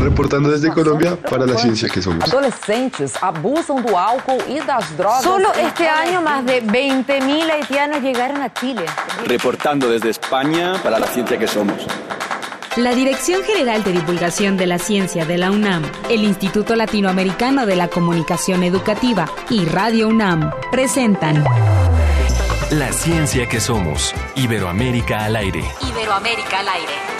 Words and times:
Reportando 0.00 0.50
desde 0.50 0.70
Colombia 0.72 1.16
para 1.16 1.46
la 1.46 1.56
ciencia 1.58 1.88
que 1.88 2.00
somos. 2.00 2.24
Adolescentes 2.24 3.14
abusan 3.20 3.84
do 3.84 3.98
álcool 3.98 4.38
y 4.48 4.58
das 4.60 4.96
drogas. 4.96 5.22
Solo 5.22 5.52
este 5.54 5.88
año 5.88 6.22
más 6.22 6.44
de 6.46 6.62
20.000 6.62 7.50
haitianos 7.50 8.02
llegaron 8.02 8.40
a 8.42 8.52
Chile. 8.52 8.86
Reportando 9.26 9.88
desde 9.90 10.10
España 10.10 10.74
para 10.82 10.98
la 10.98 11.06
ciencia 11.06 11.38
que 11.38 11.46
somos. 11.46 11.86
La 12.76 12.94
Dirección 12.94 13.42
General 13.42 13.82
de 13.82 13.92
Divulgación 13.92 14.56
de 14.56 14.66
la 14.66 14.78
Ciencia 14.78 15.26
de 15.26 15.36
la 15.36 15.50
UNAM, 15.50 15.82
el 16.08 16.22
Instituto 16.22 16.76
Latinoamericano 16.76 17.66
de 17.66 17.76
la 17.76 17.88
Comunicación 17.88 18.62
Educativa 18.62 19.26
y 19.50 19.64
Radio 19.64 20.08
UNAM 20.08 20.52
presentan 20.70 21.44
La 22.70 22.92
ciencia 22.92 23.48
que 23.48 23.60
somos. 23.60 24.14
Iberoamérica 24.36 25.24
al 25.24 25.36
aire. 25.36 25.64
Iberoamérica 25.82 26.60
al 26.60 26.68
aire. 26.68 27.19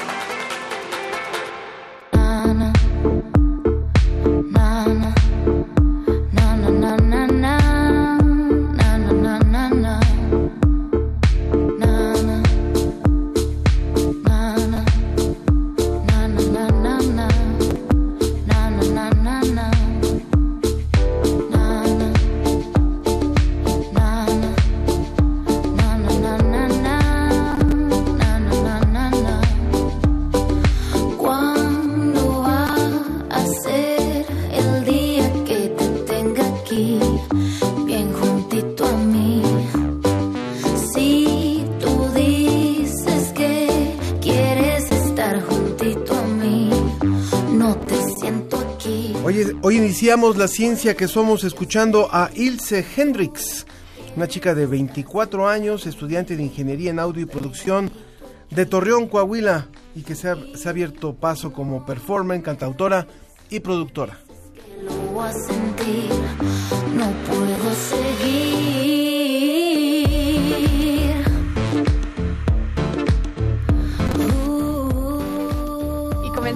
Iniciamos 50.00 50.38
la 50.38 50.48
ciencia 50.48 50.96
que 50.96 51.08
somos 51.08 51.44
escuchando 51.44 52.08
a 52.10 52.30
Ilse 52.34 52.86
Hendrix, 52.96 53.66
una 54.16 54.26
chica 54.26 54.54
de 54.54 54.64
24 54.64 55.46
años, 55.46 55.86
estudiante 55.86 56.38
de 56.38 56.42
ingeniería 56.42 56.90
en 56.90 56.98
audio 56.98 57.24
y 57.24 57.26
producción 57.26 57.90
de 58.48 58.64
Torreón, 58.64 59.08
Coahuila, 59.08 59.68
y 59.94 60.00
que 60.00 60.14
se 60.14 60.30
ha, 60.30 60.38
abierto 60.64 61.12
paso 61.12 61.52
como 61.52 61.84
performer, 61.84 62.40
cantautora 62.40 63.06
y 63.50 63.60
productora. 63.60 64.18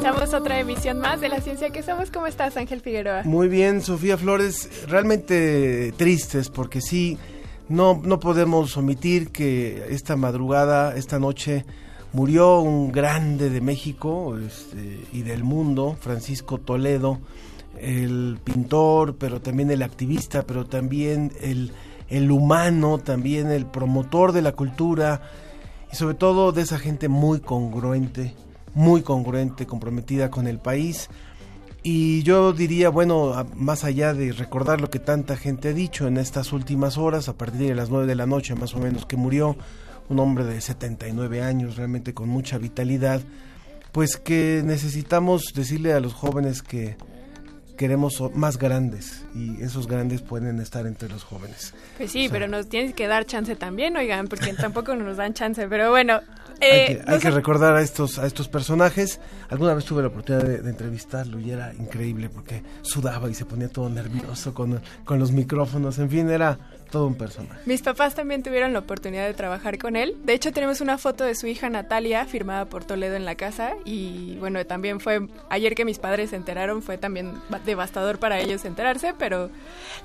Comenzamos 0.05 0.39
otra 0.39 0.61
emisión 0.61 0.99
más 0.99 1.23
de 1.23 1.31
La 1.31 1.41
Ciencia 1.41 1.71
que 1.71 1.83
Somos. 1.83 2.11
¿Cómo 2.11 2.27
estás, 2.27 2.59
Ángel 2.59 2.83
Figueroa? 2.83 3.23
Muy 3.25 3.49
bien, 3.49 3.81
Sofía 3.81 4.19
Flores. 4.19 4.87
Realmente 4.87 5.95
tristes 5.97 6.51
porque 6.51 6.83
sí, 6.83 7.17
no, 7.71 8.03
no 8.05 8.21
podemos 8.21 8.77
omitir 8.77 9.31
que 9.31 9.87
esta 9.89 10.15
madrugada, 10.15 10.95
esta 10.95 11.19
noche, 11.19 11.65
murió 12.13 12.61
un 12.61 12.93
grande 12.93 13.49
de 13.49 13.63
México 13.63 14.37
este, 14.37 15.01
y 15.11 15.23
del 15.23 15.43
mundo, 15.43 15.97
Francisco 15.99 16.59
Toledo, 16.59 17.21
el 17.81 18.39
pintor, 18.45 19.17
pero 19.17 19.41
también 19.41 19.71
el 19.71 19.83
activista, 19.83 20.43
pero 20.43 20.67
también 20.67 21.33
el, 21.41 21.73
el 22.11 22.31
humano, 22.31 22.99
también 22.99 23.51
el 23.51 23.65
promotor 23.65 24.33
de 24.33 24.43
la 24.43 24.53
cultura 24.53 25.23
y 25.91 25.97
sobre 25.97 26.15
todo 26.15 26.53
de 26.53 26.61
esa 26.61 26.79
gente 26.79 27.09
muy 27.09 27.41
congruente 27.41 28.35
muy 28.75 29.03
congruente, 29.03 29.67
comprometida 29.67 30.31
con 30.31 30.47
el 30.47 30.59
país. 30.59 31.09
Y 31.83 32.23
yo 32.23 32.53
diría, 32.53 32.89
bueno, 32.89 33.47
más 33.55 33.85
allá 33.85 34.15
de 34.15 34.33
recordar 34.33 34.81
lo 34.81 34.91
que 34.91 34.99
tanta 34.99 35.37
gente 35.37 35.69
ha 35.69 35.73
dicho 35.73 36.07
en 36.07 36.17
estas 36.17 36.53
últimas 36.53 36.97
horas, 36.97 37.29
a 37.29 37.37
partir 37.37 37.69
de 37.69 37.75
las 37.75 37.91
9 37.91 38.07
de 38.07 38.15
la 38.15 38.27
noche 38.27 38.55
más 38.55 38.75
o 38.75 38.79
menos 38.79 39.05
que 39.05 39.17
murió, 39.17 39.57
un 40.09 40.19
hombre 40.19 40.45
de 40.45 40.61
79 40.61 41.43
años, 41.43 41.77
realmente 41.77 42.15
con 42.15 42.29
mucha 42.29 42.59
vitalidad, 42.59 43.21
pues 43.93 44.17
que 44.17 44.63
necesitamos 44.65 45.53
decirle 45.55 45.93
a 45.93 46.01
los 46.01 46.15
jóvenes 46.15 46.63
que 46.63 46.97
queremos 47.77 48.23
más 48.35 48.59
grandes 48.59 49.25
y 49.35 49.63
esos 49.63 49.87
grandes 49.87 50.23
pueden 50.23 50.61
estar 50.61 50.87
entre 50.87 51.09
los 51.09 51.25
jóvenes. 51.25 51.75
Pues 51.97 52.11
sí, 52.11 52.29
pero 52.31 52.49
nos 52.49 52.69
tienes 52.69 52.95
que 52.95 53.07
dar 53.07 53.27
chance 53.27 53.57
también, 53.57 53.97
oigan, 53.97 54.29
porque 54.29 54.53
tampoco 54.61 54.95
nos 54.95 55.17
dan 55.17 55.35
chance, 55.35 55.67
pero 55.69 55.91
bueno, 55.91 56.21
hay, 56.61 56.97
que, 57.21 57.29
eh, 57.29 57.31
recordar 57.31 57.77
a 57.77 57.83
estos, 57.83 58.19
a 58.19 58.27
estos 58.27 58.49
personajes. 58.49 59.21
Alguna 59.49 59.75
vez 59.75 59.85
tuve 59.85 60.03
la 60.03 60.09
oportunidad 60.09 60.45
de, 60.45 60.71
entrevistarlo 60.71 61.39
y 61.41 61.51
era 61.51 61.73
increíble 61.75 62.29
porque 62.29 62.63
sudaba 62.83 63.29
y 63.29 63.35
se 63.35 63.45
ponía 63.45 63.69
todo 63.69 63.89
nervioso 63.89 64.55
con, 64.55 64.81
con 65.05 65.19
los 65.19 65.33
micrófonos. 65.33 65.99
En 65.99 66.11
fin, 66.11 66.31
era 66.31 66.59
todo 66.95 67.09
un 67.09 67.17
personaje. 67.17 67.61
Mis 67.67 67.83
papás 67.83 68.15
también 68.15 68.45
tuvieron 68.45 68.73
la 68.73 68.79
oportunidad 68.79 69.27
de 69.27 69.35
trabajar 69.35 69.79
con 69.79 69.97
él. 69.97 70.17
De 70.23 70.33
hecho, 70.33 70.53
tenemos 70.53 70.81
una 70.81 70.97
foto 70.97 71.25
de 71.25 71.35
su 71.35 71.49
hija 71.49 71.69
Natalia 71.69 72.25
firmada 72.25 72.67
por 72.67 72.85
Toledo 72.85 73.17
en 73.17 73.25
la 73.25 73.35
casa. 73.35 73.73
Y 73.85 74.37
bueno, 74.37 74.65
también 74.65 75.01
fue, 75.01 75.27
ayer 75.51 75.75
que 75.75 75.85
mis 75.85 75.99
padres 75.99 76.31
se 76.31 76.37
enteraron, 76.37 76.83
fue 76.83 76.97
también 76.97 77.33
devastador 77.67 78.21
para 78.21 78.39
ellos 78.39 78.65
enterarse, 78.65 79.13
pero 79.19 79.51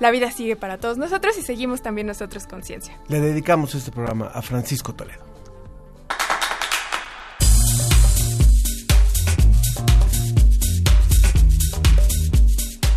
la 0.00 0.10
vida 0.10 0.32
sigue 0.32 0.56
para 0.56 0.78
todos 0.78 0.98
nosotros 0.98 1.38
y 1.38 1.42
seguimos 1.42 1.80
también 1.80 2.08
nosotros 2.08 2.48
con 2.48 2.64
ciencia. 2.64 2.98
Le 3.06 3.20
dedicamos 3.20 3.72
este 3.76 3.92
programa 3.92 4.26
a 4.26 4.42
Francisco 4.42 4.92
Toledo. 4.92 5.30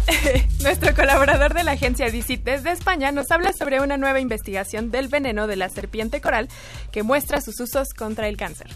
Nuestro 0.63 0.95
colaborador 0.95 1.42
la 1.73 1.77
agencia 1.77 2.11
DICIT 2.11 2.43
desde 2.43 2.71
España 2.71 3.11
nos 3.11 3.31
habla 3.31 3.51
sobre 3.51 3.81
una 3.81 3.97
nueva 3.97 4.19
investigación 4.19 4.91
del 4.91 5.07
veneno 5.07 5.47
de 5.47 5.55
la 5.55 5.69
serpiente 5.69 6.21
coral 6.21 6.47
que 6.91 7.01
muestra 7.01 7.41
sus 7.41 7.59
usos 7.59 7.95
contra 7.95 8.27
el 8.27 8.37
cáncer. 8.37 8.67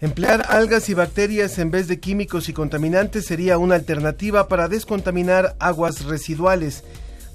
Emplear 0.00 0.44
algas 0.48 0.88
y 0.88 0.94
bacterias 0.94 1.60
en 1.60 1.70
vez 1.70 1.86
de 1.86 2.00
químicos 2.00 2.48
y 2.48 2.52
contaminantes 2.52 3.26
sería 3.26 3.58
una 3.58 3.76
alternativa 3.76 4.48
para 4.48 4.66
descontaminar 4.66 5.54
aguas 5.60 6.04
residuales. 6.04 6.82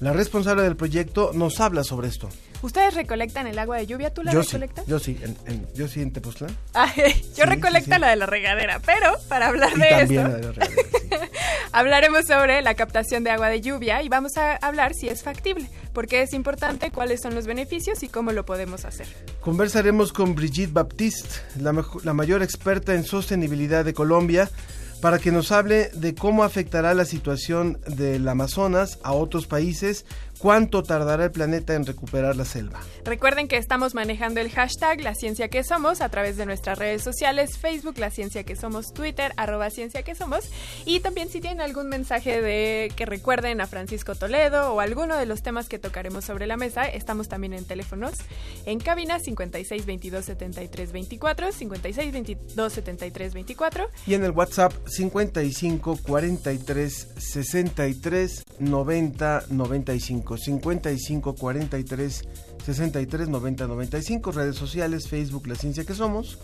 La 0.02 0.12
responsable 0.12 0.64
del 0.64 0.76
proyecto 0.76 1.32
nos 1.34 1.62
habla 1.62 1.86
sobre 1.86 2.10
esto. 2.10 2.28
¿Ustedes 2.66 2.96
recolectan 2.96 3.46
el 3.46 3.60
agua 3.60 3.78
de 3.78 3.86
lluvia? 3.86 4.12
¿Tú 4.12 4.24
la 4.24 4.32
recolectas? 4.32 4.88
yo 4.88 4.98
sí, 4.98 5.20
en, 5.22 5.68
yo 5.76 5.88
sí 5.88 6.02
en 6.02 6.12
Tepoztlán. 6.12 6.50
yo 7.38 7.46
recolecto 7.46 7.96
la 8.00 8.10
de 8.10 8.16
la 8.16 8.26
regadera, 8.26 8.82
pero 8.84 9.14
para 9.30 9.50
hablar 9.50 9.76
de 9.76 9.88
también 9.88 10.32
esto, 10.32 10.62
hablaremos 11.74 12.26
sobre 12.26 12.64
la 12.64 12.74
captación 12.74 13.24
de 13.24 13.30
agua 13.30 13.50
de 13.50 13.62
lluvia 13.62 14.02
y 14.02 14.10
vamos 14.10 14.36
a 14.38 14.56
hablar 14.56 14.96
si 14.96 15.08
es 15.08 15.22
factible, 15.22 15.70
por 15.94 16.08
qué 16.08 16.24
es 16.24 16.34
importante, 16.34 16.90
cuáles 16.90 17.22
son 17.22 17.36
los 17.36 17.46
beneficios 17.46 18.02
y 18.02 18.08
cómo 18.08 18.32
lo 18.32 18.48
podemos 18.48 18.84
hacer. 18.84 19.06
Conversaremos 19.42 20.12
con 20.12 20.34
Brigitte 20.34 20.74
Baptiste, 20.74 21.36
la, 21.62 21.86
la 22.04 22.14
mayor 22.16 22.42
experta 22.42 22.96
en 22.96 23.04
sostenibilidad 23.04 23.86
de 23.86 23.94
Colombia 23.94 24.50
para 25.02 25.20
que 25.20 25.32
nos 25.32 25.52
hable 25.52 25.90
de 25.94 26.16
cómo 26.16 26.44
afectará 26.44 26.96
la 26.96 27.06
situación 27.06 27.80
del 27.88 28.28
Amazonas 28.28 28.98
a 29.04 29.14
otros 29.14 29.46
países 29.46 30.04
¿Cuánto 30.38 30.84
tardará 30.84 31.26
el 31.26 31.32
planeta 31.32 31.76
en 31.76 31.86
recuperar 31.86 32.36
la 32.36 32.46
selva? 32.46 32.82
Recuerden 33.06 33.48
que 33.48 33.58
estamos 33.58 33.96
manejando 33.96 34.42
el 34.42 34.52
hashtag 34.52 35.02
La 35.02 35.16
Ciencia 35.16 35.48
que 35.48 35.64
Somos 35.64 36.02
a 36.02 36.10
través 36.10 36.36
de 36.38 36.46
nuestras 36.46 36.78
redes 36.78 37.04
sociales, 37.04 37.58
Facebook 37.58 37.98
La 37.98 38.10
Ciencia 38.10 38.44
que 38.44 38.56
Somos, 38.56 38.94
Twitter 38.94 39.32
arroba 39.38 39.70
Ciencia 39.70 40.04
que 40.04 40.14
Somos 40.14 40.50
y 40.86 41.00
también 41.00 41.30
si 41.30 41.40
tienen 41.40 41.62
algún 41.62 41.88
mensaje 41.88 42.42
de 42.42 42.92
que 42.96 43.06
recuerden 43.06 43.62
a 43.62 43.68
Francisco 43.68 44.16
Toledo 44.16 44.74
o 44.74 44.82
alguno 44.82 45.16
de 45.18 45.26
los 45.26 45.42
temas 45.42 45.70
que 45.70 45.80
tocaremos 45.80 46.26
sobre 46.26 46.48
la 46.48 46.58
mesa, 46.58 46.86
estamos 46.86 47.30
también 47.30 47.54
en 47.54 47.66
teléfonos 47.66 48.16
en 48.66 48.80
cabina 48.80 49.20
56 49.20 49.86
22 49.86 50.26
73 50.26 50.92
24, 50.92 51.52
56 51.52 52.12
22 52.12 52.74
73 52.74 53.34
24 53.34 53.90
y 54.06 54.14
en 54.14 54.24
el 54.24 54.32
WhatsApp 54.32 54.74
55 54.88 56.00
43 56.04 57.08
63 57.18 58.44
90 58.60 59.44
95. 59.50 60.25
55 60.38 61.36
43 61.36 62.22
63 62.66 63.30
90 63.30 63.68
95, 63.68 64.32
redes 64.32 64.56
sociales, 64.56 65.08
Facebook 65.08 65.48
La 65.48 65.56
Ciencia 65.56 65.86
que 65.86 65.94
Somos. 65.94 66.40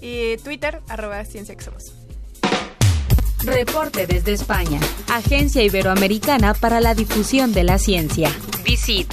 Y 0.00 0.36
Twitter, 0.38 0.80
arroba 0.88 1.24
Ciencia 1.24 1.54
que 1.54 1.64
Somos. 1.64 1.92
Reporte 3.44 4.06
desde 4.06 4.32
España. 4.32 4.80
Agencia 5.08 5.62
Iberoamericana 5.62 6.54
para 6.54 6.80
la 6.80 6.94
Difusión 6.94 7.52
de 7.52 7.64
la 7.64 7.78
Ciencia. 7.78 8.30
Visit. 8.64 9.12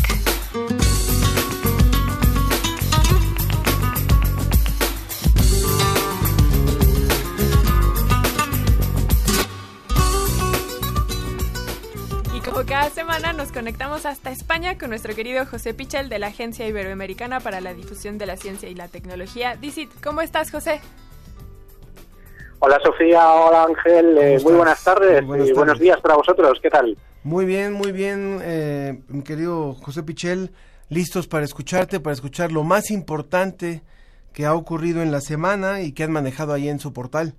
Cada 12.73 12.89
semana 12.89 13.33
nos 13.33 13.51
conectamos 13.51 14.07
hasta 14.07 14.31
España 14.31 14.79
con 14.79 14.89
nuestro 14.89 15.13
querido 15.13 15.45
José 15.45 15.75
Pichel 15.75 16.09
de 16.09 16.17
la 16.17 16.27
Agencia 16.27 16.67
Iberoamericana 16.67 17.39
para 17.39 17.61
la 17.61 17.75
Difusión 17.75 18.17
de 18.17 18.25
la 18.25 18.35
Ciencia 18.35 18.67
y 18.67 18.73
la 18.73 18.87
Tecnología, 18.87 19.55
DICIT. 19.55 19.91
¿Cómo 20.03 20.21
estás, 20.21 20.49
José? 20.49 20.81
Hola 22.57 22.79
Sofía, 22.83 23.31
hola 23.31 23.65
Ángel, 23.65 24.17
eh, 24.17 24.39
muy 24.43 24.53
buenas 24.53 24.83
tardes 24.83 25.21
y 25.21 25.53
buenos 25.53 25.77
días 25.77 26.01
para 26.01 26.15
vosotros, 26.15 26.57
¿qué 26.63 26.71
tal? 26.71 26.97
Muy 27.23 27.45
bien, 27.45 27.73
muy 27.73 27.91
bien, 27.91 28.39
eh, 28.41 29.03
mi 29.07 29.21
querido 29.21 29.75
José 29.75 30.01
Pichel, 30.01 30.51
listos 30.89 31.27
para 31.27 31.45
escucharte, 31.45 31.99
para 31.99 32.15
escuchar 32.15 32.51
lo 32.51 32.63
más 32.63 32.89
importante 32.89 33.83
que 34.33 34.47
ha 34.47 34.55
ocurrido 34.55 35.03
en 35.03 35.11
la 35.11 35.21
semana 35.21 35.81
y 35.81 35.91
que 35.91 36.05
han 36.05 36.11
manejado 36.11 36.53
ahí 36.53 36.69
en 36.69 36.79
su 36.79 36.91
portal. 36.91 37.35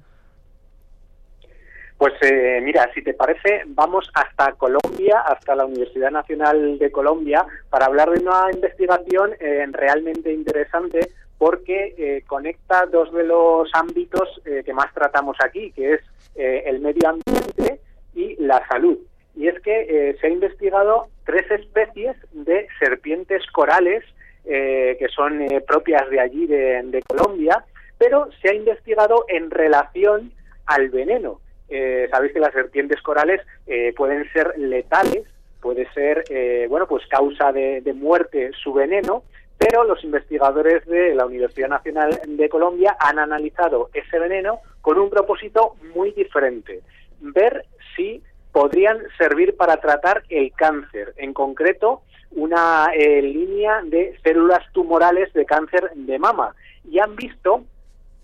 Pues 1.97 2.15
eh, 2.23 2.61
mira, 2.63 2.91
si 2.93 3.03
te 3.03 3.15
parece, 3.15 3.63
vamos 3.67 4.11
hasta 4.15 4.53
Colombia, 4.55 5.21
hasta 5.21 5.55
la 5.55 5.65
Universidad 5.65 6.11
Nacional 6.11 6.79
de 6.79 6.91
Colombia, 6.91 7.47
para 7.71 7.87
hablar 7.87 8.11
de 8.11 8.21
una 8.21 8.51
investigación 8.53 9.33
eh, 9.39 9.65
realmente 9.71 10.33
interesante 10.33 11.09
porque 11.39 11.95
eh, 11.97 12.25
conecta 12.27 12.87
dos 12.87 13.13
de 13.13 13.25
los 13.25 13.69
ámbitos 13.75 14.41
que 14.45 14.73
más 14.73 14.93
tratamos 14.95 15.37
aquí, 15.45 15.73
que 15.73 15.95
es 15.95 16.01
el 16.37 16.81
medio 16.81 17.09
ambiente 17.09 17.81
y 18.15 18.37
la 18.37 18.67
salud. 18.69 18.99
Y 19.37 19.49
es 19.49 19.61
que 19.61 20.17
se 20.21 20.27
ha 20.27 20.31
investigado 20.31 21.09
tres 21.27 21.51
especies 21.51 22.17
de 22.33 22.69
serpientes 22.79 23.45
corales 23.53 24.05
que 24.45 25.07
son 25.15 25.47
propias 25.67 26.09
de 26.09 26.21
allí, 26.21 26.47
de 26.47 27.03
Colombia, 27.07 27.65
pero 27.99 28.29
se 28.41 28.51
ha 28.51 28.55
investigado 28.55 29.25
en 29.29 29.51
relación 29.51 30.33
al 30.67 30.89
veneno. 30.89 31.41
Eh, 31.69 32.09
sabéis 32.11 32.33
que 32.33 32.41
las 32.41 32.53
serpientes 32.53 33.01
corales 33.03 33.41
eh, 33.67 33.93
pueden 33.97 34.31
ser 34.33 34.55
letales, 34.59 35.25
puede 35.61 35.91
ser, 35.93 36.25
eh, 36.29 36.67
bueno, 36.69 36.87
pues 36.87 37.07
causa 37.07 37.53
de, 37.53 37.83
muerte 37.95 38.51
su 38.63 38.73
veneno, 38.73 39.23
pero 39.57 39.85
los 39.85 40.03
investigadores 40.05 40.85
de 40.85 41.15
la 41.15 41.25
Universidad 41.27 41.69
Nacional 41.69 42.21
de 42.27 42.49
Colombia 42.49 42.97
han 43.01 43.19
analizado 43.19 43.89
ese 43.95 44.19
veneno 44.19 44.61
con 44.83 44.99
un 44.99 45.09
propósito 45.09 45.77
muy 45.95 46.13
diferente, 46.13 46.81
ver 47.21 47.65
si 47.97 48.23
podrían 48.53 48.99
servir 49.17 49.57
para 49.57 49.79
tratar 49.79 50.23
el 50.29 50.53
cáncer, 50.53 51.15
en 51.17 51.33
concreto 51.33 52.03
una 52.33 52.89
línea 52.95 53.81
de 53.85 54.19
células 54.23 54.61
tumorales 54.73 55.33
de 55.33 55.47
cáncer 55.47 55.91
de 55.95 56.19
mama, 56.19 56.55
y 56.91 56.99
han 56.99 57.15
visto 57.15 57.65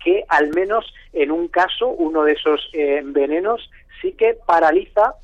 que 0.03 0.23
al 0.27 0.49
menos 0.53 0.85
en 1.13 1.31
un 1.31 1.47
caso, 1.47 1.87
uno 1.87 2.23
de 2.23 2.33
esos 2.33 2.69
eh, 2.73 3.01
venenos 3.03 3.69
sí 4.01 4.13
que 4.13 4.37
paraliza 4.45 5.15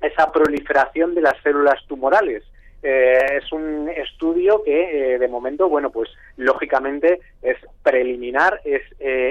esa 0.00 0.32
proliferación 0.32 1.14
de 1.14 1.22
las 1.22 1.40
células 1.42 1.84
tumorales. 1.86 2.42
Eh, 2.82 3.18
es 3.38 3.50
un 3.52 3.88
estudio 3.88 4.62
que 4.62 5.14
eh, 5.14 5.18
de 5.18 5.28
momento, 5.28 5.68
bueno, 5.68 5.90
pues 5.90 6.10
lógicamente 6.36 7.20
es 7.42 7.56
preliminar, 7.82 8.60
es 8.64 8.82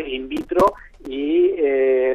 in 0.07 0.27
vitro 0.27 0.73
y 1.07 1.51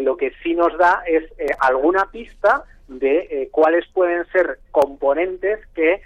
lo 0.00 0.17
que 0.17 0.32
sí 0.43 0.55
nos 0.55 0.76
da 0.79 1.02
es 1.06 1.25
alguna 1.61 2.11
pista 2.11 2.64
de 2.88 3.49
cuáles 3.52 3.87
pueden 3.93 4.25
ser 4.32 4.58
componentes 4.70 5.61
que 5.75 6.00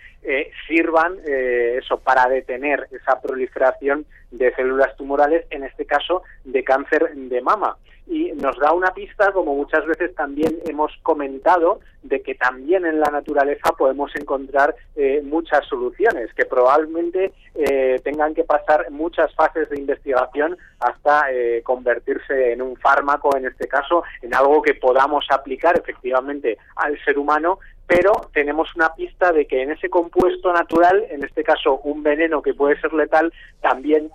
sirvan 0.67 1.19
eso 1.27 1.99
para 1.99 2.29
detener 2.29 2.89
esa 2.93 3.21
proliferación 3.21 4.07
de 4.31 4.55
células 4.55 4.97
tumorales, 4.97 5.47
en 5.51 5.65
este 5.65 5.87
caso 5.87 6.23
de 6.45 6.65
cáncer 6.65 7.15
de 7.15 7.41
mama. 7.41 7.77
Y 8.07 8.33
nos 8.33 8.59
da 8.59 8.73
una 8.73 8.93
pista, 8.93 9.33
como 9.33 9.55
muchas 9.55 9.87
veces 9.87 10.15
también 10.15 10.59
hemos 10.67 10.93
comentado, 11.03 11.81
de 12.03 12.21
que 12.21 12.35
también 12.35 12.85
en 12.85 12.99
la 12.99 13.11
naturaleza 13.11 13.73
podemos 13.79 14.11
encontrar 14.17 14.75
eh, 14.97 15.23
muchas 15.25 15.65
soluciones, 15.67 16.33
que 16.35 16.45
probablemente 16.45 17.33
eh, 17.55 18.01
tengan 18.03 18.35
que 18.35 18.43
pasar 18.43 18.91
muchas 18.91 19.33
fases 19.35 19.71
de 19.71 19.79
investigación 19.79 20.59
hasta 20.81 21.33
eh, 21.33 21.63
convertirse 21.63 22.53
en 22.53 22.63
un 22.63 22.77
fármaco, 22.77 23.37
en 23.37 23.47
este 23.47 23.69
caso, 23.69 24.03
en 24.21 24.35
algo 24.35 24.63
que 24.63 24.75
podamos 24.75 25.25
aplicar 25.31 25.79
efectivamente 25.79 26.59
al 26.77 26.99
ser 27.05 27.19
humano 27.19 27.61
pero 27.87 28.13
tenemos 28.33 28.75
una 28.75 28.95
pista 28.95 29.33
de 29.33 29.47
que 29.47 29.63
en 29.63 29.73
ese 29.73 29.91
compuesto 29.91 30.53
natural, 30.53 31.05
en 31.11 31.25
este 31.25 31.43
caso 31.45 31.79
un 31.85 32.03
veneno 32.03 32.43
que 32.43 32.55
puede 32.55 32.81
ser 32.81 32.93
letal, 32.93 33.33
también 33.61 34.11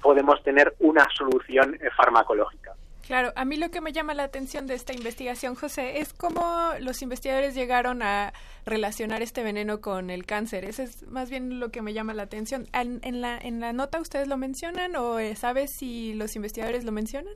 podemos 0.00 0.42
tener 0.42 0.74
una 0.80 1.06
solución 1.16 1.74
eh, 1.76 1.88
farmacológica. 1.96 2.74
Claro, 3.06 3.32
a 3.34 3.44
mí 3.44 3.56
lo 3.56 3.70
que 3.70 3.80
me 3.80 3.92
llama 3.92 4.14
la 4.14 4.22
atención 4.22 4.66
de 4.66 4.74
esta 4.74 4.92
investigación, 4.92 5.54
José, 5.56 5.98
es 5.98 6.12
cómo 6.12 6.70
los 6.80 7.02
investigadores 7.02 7.54
llegaron 7.54 8.00
a 8.02 8.32
relacionar 8.64 9.22
este 9.22 9.42
veneno 9.42 9.80
con 9.80 10.08
el 10.08 10.24
cáncer. 10.24 10.64
Eso 10.64 10.82
es 10.82 11.06
más 11.08 11.28
bien 11.28 11.58
lo 11.58 11.70
que 11.70 11.82
me 11.82 11.94
llama 11.94 12.14
la 12.14 12.22
atención. 12.22 12.68
¿En, 12.72 13.20
la, 13.20 13.38
en 13.38 13.60
la 13.60 13.72
nota 13.72 14.00
ustedes 14.00 14.28
lo 14.28 14.36
mencionan 14.36 14.94
o 14.94 15.18
eh, 15.18 15.34
sabes 15.34 15.72
si 15.76 16.14
los 16.14 16.36
investigadores 16.36 16.84
lo 16.84 16.92
mencionan? 16.92 17.34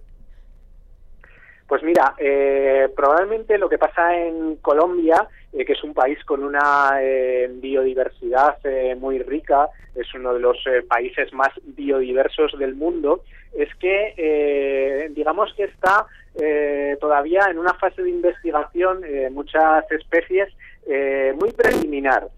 Pues 1.68 1.82
mira, 1.82 2.14
eh, 2.18 2.88
probablemente 2.94 3.58
lo 3.58 3.68
que 3.68 3.78
pasa 3.78 4.16
en 4.16 4.56
Colombia, 4.56 5.26
que 5.50 5.72
es 5.72 5.82
un 5.82 5.94
país 5.94 6.22
con 6.24 6.44
una 6.44 7.00
biodiversidad 7.60 8.58
muy 8.98 9.18
rica, 9.20 9.70
es 9.96 10.14
uno 10.14 10.34
de 10.34 10.40
los 10.40 10.58
eh, 10.66 10.82
países 10.82 11.32
más 11.32 11.50
biodiversos 11.64 12.56
del 12.58 12.74
mundo, 12.74 13.22
es 13.56 13.74
que 13.76 14.14
eh, 14.16 15.08
digamos 15.10 15.52
que 15.54 15.64
está 15.64 16.06
eh, 16.34 16.96
todavía 17.00 17.46
en 17.50 17.58
una 17.58 17.74
fase 17.74 18.02
de 18.02 18.10
investigación 18.10 19.02
muchas 19.32 19.90
especies 19.90 20.52
muy 21.40 21.50
preliminar. 21.52 22.28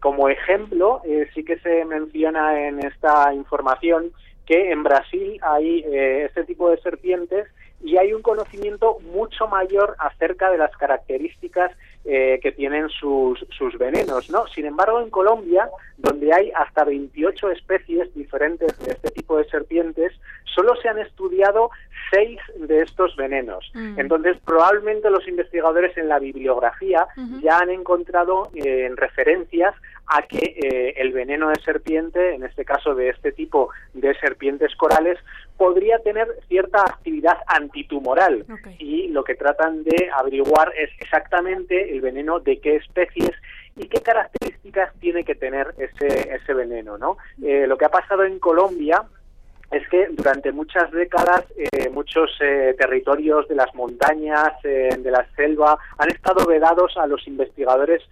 como 0.00 0.28
ejemplo, 0.28 1.00
sí 1.32 1.44
que 1.44 1.58
se 1.60 1.84
menciona 1.84 2.68
en 2.68 2.80
esta 2.84 3.32
información 3.32 4.12
que 4.44 4.70
en 4.70 4.82
Brasil 4.82 5.38
hay 5.40 5.82
este 6.26 6.44
tipo 6.44 6.68
de 6.70 6.76
serpientes 6.78 7.46
y 7.84 7.98
hay 7.98 8.14
un 8.14 8.22
conocimiento 8.22 8.98
mucho 9.12 9.46
mayor 9.46 9.94
acerca 9.98 10.50
de 10.50 10.56
las 10.56 10.74
características 10.76 11.70
eh, 12.06 12.40
que 12.42 12.52
tienen 12.52 12.88
sus, 12.88 13.46
sus 13.56 13.76
venenos, 13.78 14.30
¿no? 14.30 14.46
Sin 14.48 14.64
embargo, 14.64 15.00
en 15.00 15.10
Colombia, 15.10 15.68
donde 15.98 16.32
hay 16.32 16.50
hasta 16.56 16.84
28 16.84 17.50
especies 17.50 18.12
diferentes 18.14 18.78
de 18.78 18.92
este 18.92 19.10
tipo 19.10 19.36
de 19.36 19.44
serpientes, 19.48 20.12
solo 20.44 20.76
se 20.76 20.88
han 20.88 20.98
estudiado 20.98 21.70
seis 22.10 22.38
de 22.56 22.82
estos 22.82 23.16
venenos. 23.16 23.70
Mm. 23.74 24.00
Entonces, 24.00 24.38
probablemente 24.44 25.10
los 25.10 25.26
investigadores 25.28 25.96
en 25.96 26.08
la 26.08 26.18
bibliografía 26.18 27.06
ya 27.42 27.58
han 27.58 27.70
encontrado 27.70 28.50
eh, 28.54 28.90
referencias 28.96 29.74
a 30.06 30.22
que 30.22 30.38
eh, 30.38 30.94
el 30.96 31.12
veneno 31.12 31.48
de 31.48 31.60
serpiente, 31.62 32.34
en 32.34 32.44
este 32.44 32.64
caso 32.64 32.94
de 32.94 33.08
este 33.08 33.32
tipo 33.32 33.70
de 33.94 34.14
serpientes 34.18 34.74
corales, 34.76 35.18
podría 35.56 35.98
tener 36.00 36.28
cierta 36.48 36.82
actividad 36.82 37.38
antitumoral. 37.46 38.44
Y 38.78 39.08
lo 39.08 39.24
que 39.24 39.34
tratan 39.34 39.84
de 39.84 40.10
averiguar 40.14 40.72
es 40.76 40.90
exactamente 41.00 41.92
el 41.92 42.00
veneno 42.00 42.40
de 42.40 42.58
qué 42.60 42.76
especies 42.76 43.32
y 43.76 43.88
qué 43.88 44.00
características 44.02 44.92
tiene 45.00 45.24
que 45.24 45.34
tener 45.34 45.74
ese, 45.78 46.34
ese 46.34 46.54
veneno. 46.54 46.98
¿no? 46.98 47.16
Eh, 47.42 47.66
lo 47.66 47.76
que 47.76 47.84
ha 47.84 47.90
pasado 47.90 48.24
en 48.24 48.38
Colombia 48.38 49.02
es 49.74 49.88
que 49.88 50.06
durante 50.12 50.52
muchas 50.52 50.90
décadas 50.92 51.44
eh, 51.56 51.88
muchos 51.90 52.30
eh, 52.40 52.76
territorios 52.78 53.48
de 53.48 53.56
las 53.56 53.74
montañas, 53.74 54.52
eh, 54.62 54.90
de 54.96 55.10
la 55.10 55.26
selva, 55.34 55.76
han 55.98 56.10
estado 56.10 56.46
vedados 56.46 56.96
a 56.96 57.06
los 57.06 57.26
investigadores 57.26 58.02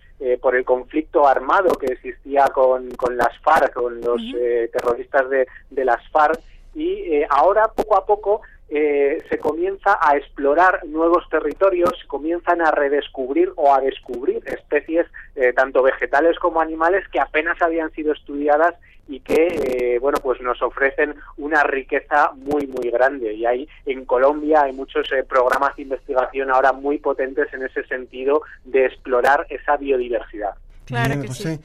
por 0.40 0.54
el 0.54 0.64
conflicto 0.64 1.26
armado 1.26 1.74
que 1.74 1.94
existía 1.94 2.46
con, 2.54 2.92
con 2.92 3.16
las 3.16 3.36
FARC, 3.40 3.72
con 3.72 4.00
los 4.00 4.22
terroristas 4.70 5.28
de, 5.28 5.48
de, 5.68 5.84
las 5.84 6.00
FARC, 6.10 6.38
y 6.76 7.24
ahora 7.28 7.66
poco 7.74 7.96
a 7.96 8.06
poco 8.06 8.40
se 8.68 9.38
comienza 9.40 9.98
a 10.00 10.16
explorar 10.16 10.86
nuevos 10.86 11.28
territorios, 11.28 11.90
comienzan 12.06 12.62
a 12.62 12.70
redescubrir 12.70 13.52
o 13.56 13.74
a 13.74 13.80
descubrir 13.80 14.44
especies, 14.46 15.08
tanto 15.56 15.82
vegetales 15.82 16.38
como 16.38 16.60
animales, 16.60 17.04
que 17.08 17.18
apenas 17.18 17.60
habían 17.60 17.90
sido 17.90 18.12
estudiadas 18.12 18.76
y 19.08 19.20
que 19.20 19.34
eh, 19.34 19.98
bueno 19.98 20.18
pues 20.22 20.40
nos 20.40 20.60
ofrecen 20.62 21.14
una 21.36 21.62
riqueza 21.64 22.32
muy 22.34 22.66
muy 22.66 22.90
grande 22.90 23.34
y 23.34 23.44
hay 23.44 23.68
en 23.86 24.04
Colombia 24.04 24.62
hay 24.62 24.72
muchos 24.72 25.10
eh, 25.12 25.24
programas 25.24 25.76
de 25.76 25.82
investigación 25.82 26.50
ahora 26.50 26.72
muy 26.72 26.98
potentes 26.98 27.52
en 27.52 27.64
ese 27.64 27.84
sentido 27.86 28.42
de 28.64 28.86
explorar 28.86 29.46
esa 29.50 29.76
biodiversidad. 29.76 30.54
Claro 30.86 31.20
que 31.20 31.28
sí. 31.28 31.58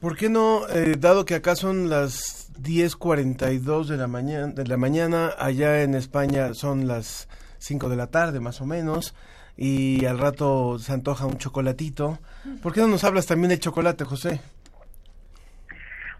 ¿Por 0.00 0.16
qué 0.16 0.30
no, 0.30 0.66
eh, 0.68 0.94
dado 0.98 1.26
que 1.26 1.34
acá 1.34 1.54
son 1.54 1.90
las 1.90 2.50
10.42 2.62 3.84
de 3.84 3.98
la 3.98 4.06
mañana, 4.06 4.46
de 4.46 4.66
la 4.66 4.78
mañana, 4.78 5.34
allá 5.38 5.82
en 5.82 5.94
España 5.94 6.54
son 6.54 6.88
las 6.88 7.28
5 7.58 7.90
de 7.90 7.96
la 7.96 8.06
tarde 8.06 8.40
más 8.40 8.62
o 8.62 8.66
menos, 8.66 9.14
y 9.58 10.06
al 10.06 10.18
rato 10.18 10.78
se 10.78 10.94
antoja 10.94 11.26
un 11.26 11.36
chocolatito, 11.36 12.18
¿por 12.62 12.72
qué 12.72 12.80
no 12.80 12.88
nos 12.88 13.04
hablas 13.04 13.26
también 13.26 13.50
de 13.50 13.58
chocolate, 13.58 14.06
José? 14.06 14.40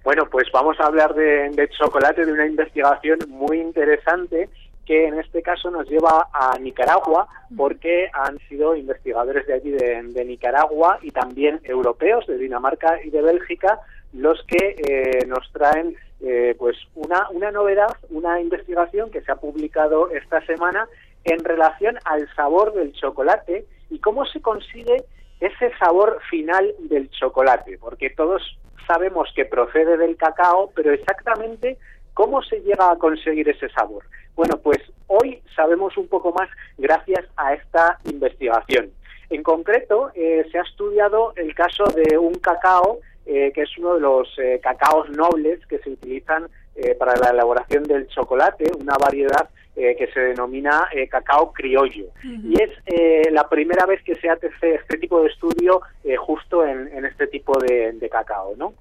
Bueno, 0.03 0.25
pues 0.31 0.49
vamos 0.53 0.81
a 0.81 0.87
hablar 0.87 1.15
de, 1.15 1.69
chocolate, 1.79 2.25
de 2.25 2.33
una 2.33 2.47
investigación 2.47 3.19
muy 3.29 3.61
interesante 3.61 4.49
que 4.87 5.07
en 5.07 5.21
este 5.21 5.43
caso 5.43 5.71
nos 5.71 5.89
lleva 5.89 6.29
a 6.33 6.59
Nicaragua 6.59 7.29
porque 7.57 8.09
han 8.13 8.39
sido 8.49 8.75
investigadores 8.75 9.47
de 9.47 9.55
allí 9.55 9.71
de, 9.71 10.25
Nicaragua 10.25 10.99
y 11.03 11.11
también 11.11 11.61
europeos 11.65 12.27
de 12.27 12.39
Dinamarca 12.39 12.99
y 13.05 13.11
de 13.11 13.21
Bélgica 13.21 13.79
los 14.13 14.43
que 14.45 14.75
eh, 14.79 15.27
nos 15.27 15.53
traen 15.53 15.95
eh, 16.21 16.57
pues 16.59 16.77
una, 16.95 17.29
una 17.31 17.51
novedad, 17.51 17.95
una 18.09 18.41
investigación 18.41 19.11
que 19.11 19.21
se 19.21 19.31
ha 19.31 19.37
publicado 19.37 20.11
esta 20.11 20.45
semana 20.47 20.89
en 21.25 21.45
relación 21.45 21.99
al 22.05 22.27
sabor 22.35 22.73
del 22.73 22.93
chocolate 22.93 23.67
y 23.91 23.99
cómo 23.99 24.25
se 24.27 24.41
consigue 24.41 25.05
ese 25.41 25.71
sabor 25.79 26.21
final 26.29 26.75
del 26.79 27.11
chocolate, 27.11 27.79
porque 27.79 28.11
todos 28.11 28.43
sabemos 28.91 29.29
que 29.37 29.45
procede 29.45 29.97
del 29.97 30.17
cacao, 30.17 30.73
pero 30.75 30.93
exactamente 30.93 31.79
cómo 32.13 32.43
se 32.43 32.61
llega 32.61 32.91
a 32.91 32.97
conseguir 32.97 33.49
ese 33.49 33.69
sabor. 33.69 34.05
Bueno, 34.35 34.57
pues 34.59 34.79
hoy 35.07 35.41
sabemos 35.55 35.97
un 35.97 36.09
poco 36.09 36.33
más 36.33 36.49
gracias 36.77 37.25
a 37.37 37.55
esta 37.55 37.99
investigación. 38.11 38.91
En 39.29 39.45
concreto, 39.45 40.11
eh, 40.15 40.45
se 40.51 40.59
ha 40.59 40.63
estudiado 40.63 41.33
el 41.37 41.55
caso 41.55 41.85
de 41.85 42.19
un 42.19 42.35
cacao 42.35 42.99
eh, 43.27 43.53
que 43.55 43.63
es 43.63 43.79
uno 43.79 43.95
de 43.95 44.01
los 44.01 44.29
eh, 44.39 44.59
cacaos 44.61 45.09
nobles 45.11 45.65
que 45.67 45.79
se 45.79 45.91
utilizan 45.91 46.49
para 46.99 47.15
la 47.17 47.31
elaboración 47.31 47.83
del 47.85 48.07
chocolate, 48.09 48.71
una 48.79 48.97
variedad 48.97 49.49
eh, 49.77 49.95
que 49.97 50.09
se 50.09 50.21
denomina 50.21 50.89
eh, 50.93 51.09
cacao 51.09 51.53
criollo. 51.53 52.09
Y 52.25 52.61
es 52.61 52.71
eh, 52.85 53.31
la 53.31 53.49
primera 53.49 53.87
vez 53.87 54.03
que 54.03 54.17
se 54.17 54.29
hace 54.29 54.49
este, 54.49 54.75
este 54.75 54.99
tipo 54.99 55.23
de 55.23 55.29
estudio 55.29 55.81
justo 56.19 56.67
en, 56.67 57.05
este 57.07 57.29
tipo 57.29 57.57
de, 57.59 58.09
cacao, 58.11 58.55
¿no? 58.57 58.75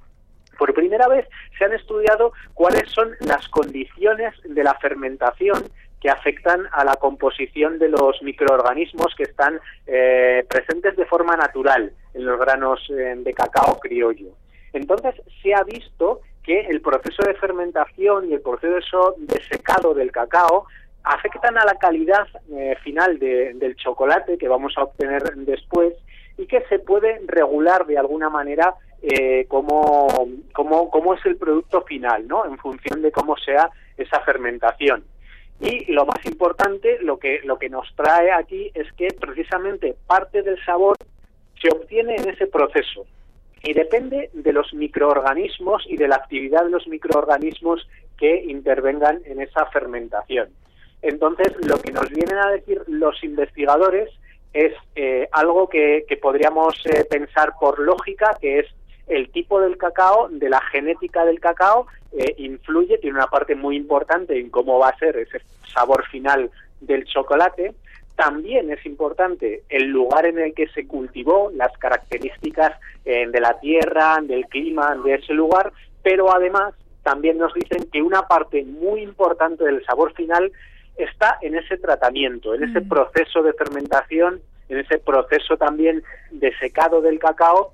Por 0.58 0.74
primera 0.74 1.08
vez 1.08 1.26
se 1.58 1.66
han 1.66 1.74
estudiado 1.74 2.34
cuáles 2.56 2.90
son 2.90 3.12
las 3.22 3.48
condiciones 3.50 4.34
de 4.44 4.64
la 4.64 4.74
fermentación 4.74 5.64
que 6.02 6.10
afectan 6.10 6.68
a 6.72 6.84
la 6.84 6.96
composición 6.96 7.78
de 7.78 7.90
los 7.90 8.22
microorganismos 8.24 9.14
que 9.16 9.24
están 9.24 9.60
presentes 9.86 10.98
de 10.98 11.06
forma 11.06 11.38
natural 11.38 11.94
en 12.14 12.26
los 12.26 12.40
granos 12.40 12.84
de 12.90 13.34
cacao 13.34 13.80
criollo. 13.80 14.32
Entonces 14.74 15.16
se 15.42 15.54
ha 15.54 15.64
visto 15.64 16.22
que 16.50 16.62
el 16.62 16.82
proceso 16.82 17.22
de 17.22 17.36
fermentación 17.36 18.28
y 18.28 18.34
el 18.34 18.42
proceso 18.42 19.14
de 19.20 19.40
secado 19.44 19.94
del 19.94 20.12
cacao 20.12 20.66
afectan 21.04 21.60
a 21.60 21.64
la 21.64 21.76
calidad 21.76 22.28
eh, 22.52 22.76
final 22.84 23.20
del 23.20 23.76
chocolate 23.76 24.36
que 24.40 24.48
vamos 24.48 24.74
a 24.76 24.86
obtener 24.86 25.22
después 25.36 25.94
y 26.40 26.48
que 26.48 26.62
se 26.68 26.80
puede 26.80 27.22
regular 27.28 27.86
de 27.86 28.00
alguna 28.00 28.32
manera 28.32 28.74
eh, 29.04 29.46
cómo, 29.48 30.28
cómo, 30.52 31.14
es 31.14 31.24
el 31.28 31.38
producto 31.38 31.84
final, 31.84 32.28
¿no? 32.28 32.44
En 32.46 32.58
función 32.58 33.04
de 33.04 33.12
cómo 33.12 33.38
sea 33.38 33.70
esa 33.96 34.20
fermentación. 34.22 35.04
Y 35.60 35.92
lo 35.92 36.08
más 36.08 36.26
importante, 36.26 36.98
lo 37.04 37.20
que, 37.20 37.42
lo 37.44 37.60
que 37.60 37.70
nos 37.70 37.88
trae 37.96 38.32
aquí 38.32 38.72
es 38.74 38.92
que 38.94 39.10
precisamente 39.10 39.96
parte 40.08 40.42
del 40.42 40.58
sabor 40.66 40.98
se 41.62 41.70
obtiene 41.70 42.16
en 42.16 42.28
ese 42.28 42.48
proceso 42.48 43.06
y 43.64 43.74
depende 43.74 44.30
de 44.34 44.54
los 44.54 44.74
microorganismos 44.74 45.84
y 45.88 45.98
de 45.98 46.08
la 46.08 46.16
actividad 46.16 46.64
de 46.64 46.72
los 46.72 46.88
microorganismos 46.88 47.88
que 48.18 48.44
intervengan 48.44 49.22
en 49.26 49.42
esa 49.42 49.66
fermentación. 49.68 50.50
Entonces, 51.02 51.54
lo 51.66 51.80
que 51.80 51.92
nos 51.92 52.10
vienen 52.10 52.38
a 52.38 52.52
decir 52.52 52.82
los 52.88 53.24
investigadores 53.24 54.10
es 54.54 54.74
eh, 54.96 55.28
algo 55.32 55.70
que, 55.70 56.06
podríamos 56.22 56.76
eh, 56.86 57.06
pensar 57.06 57.54
por 57.60 57.80
lógica, 57.80 58.38
que 58.42 58.60
es 58.60 58.66
el 59.08 59.30
tipo 59.32 59.62
del 59.62 59.78
cacao, 59.78 60.30
de 60.30 60.50
la 60.50 60.62
genética 60.62 61.26
del 61.26 61.40
cacao, 61.40 61.88
eh, 62.12 62.36
influye, 62.38 62.98
tiene 62.98 63.18
una 63.18 63.28
parte 63.28 63.56
muy 63.56 63.76
importante 63.76 64.40
en 64.40 64.50
cómo 64.50 64.80
va 64.80 64.90
a 64.90 64.98
ser 64.98 65.18
ese 65.18 65.42
sabor 65.74 66.06
final 66.08 66.50
del 66.82 67.06
chocolate. 67.06 67.74
También 68.20 68.70
es 68.70 68.86
importante 68.86 69.64
el 69.70 69.86
lugar 69.86 70.26
en 70.26 70.40
el 70.40 70.54
que 70.54 70.68
se 70.68 70.86
cultivó, 70.86 71.52
las 71.56 71.72
características 71.78 72.78
de 73.06 73.40
la 73.40 73.58
tierra, 73.62 74.18
del 74.22 74.46
clima 74.48 74.94
de 75.06 75.16
ese 75.16 75.34
lugar, 75.34 75.72
pero 76.04 76.30
además 76.30 76.74
también 77.02 77.38
nos 77.38 77.54
dicen 77.54 77.90
que 77.90 78.02
una 78.02 78.24
parte 78.24 78.66
muy 78.66 79.04
importante 79.04 79.64
del 79.64 79.86
sabor 79.86 80.14
final 80.16 80.52
está 80.98 81.38
en 81.42 81.56
ese 81.56 81.78
tratamiento, 81.78 82.54
en 82.54 82.64
ese 82.66 82.82
mm. 82.82 82.90
proceso 82.90 83.42
de 83.42 83.54
fermentación, 83.54 84.42
en 84.68 84.80
ese 84.80 85.00
proceso 85.00 85.56
también 85.56 86.04
de 86.32 86.54
secado 86.58 87.02
del 87.02 87.20
cacao. 87.20 87.74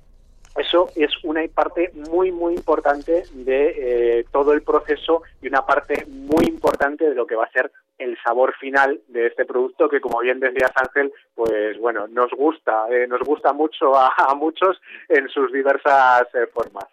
Eso 0.56 0.88
es 0.96 1.10
una 1.22 1.42
parte 1.54 1.92
muy, 2.10 2.32
muy 2.32 2.54
importante 2.54 3.24
de 3.32 4.20
eh, 4.20 4.24
todo 4.32 4.52
el 4.52 4.62
proceso 4.62 5.22
y 5.42 5.48
una 5.48 5.66
parte 5.66 6.06
muy 6.06 6.44
importante 6.46 7.08
de 7.08 7.14
lo 7.14 7.26
que 7.26 7.34
va 7.34 7.44
a 7.44 7.50
ser 7.50 7.70
el 7.98 8.16
sabor 8.22 8.54
final 8.56 9.00
de 9.08 9.26
este 9.26 9.44
producto 9.44 9.88
que, 9.88 10.00
como 10.00 10.20
bien 10.20 10.40
decías 10.40 10.72
Ángel, 10.74 11.12
pues 11.34 11.78
bueno, 11.78 12.06
nos 12.08 12.30
gusta, 12.32 12.88
eh, 12.90 13.06
nos 13.06 13.20
gusta 13.20 13.52
mucho 13.52 13.96
a, 13.96 14.34
muchos 14.34 14.80
en 15.08 15.28
sus 15.28 15.52
diversas 15.52 16.22
eh, 16.34 16.46
formas. 16.52 16.86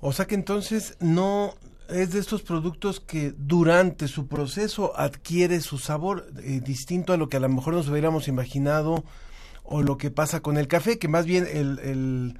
O 0.00 0.12
sea 0.12 0.26
que 0.26 0.34
entonces 0.34 0.96
no 1.00 1.54
es 1.88 2.12
de 2.12 2.20
estos 2.20 2.42
productos 2.42 3.00
que 3.00 3.32
durante 3.36 4.08
su 4.08 4.28
proceso 4.28 4.92
adquiere 4.96 5.60
su 5.60 5.78
sabor 5.78 6.24
eh, 6.38 6.60
distinto 6.60 7.12
a 7.12 7.16
lo 7.16 7.28
que 7.28 7.36
a 7.36 7.40
lo 7.40 7.48
mejor 7.48 7.74
nos 7.74 7.88
hubiéramos 7.88 8.28
imaginado 8.28 9.04
o 9.70 9.82
lo 9.82 9.96
que 9.96 10.10
pasa 10.10 10.40
con 10.40 10.58
el 10.58 10.66
café, 10.66 10.98
que 10.98 11.08
más 11.08 11.24
bien 11.24 11.46
el, 11.50 11.78
el, 11.78 12.38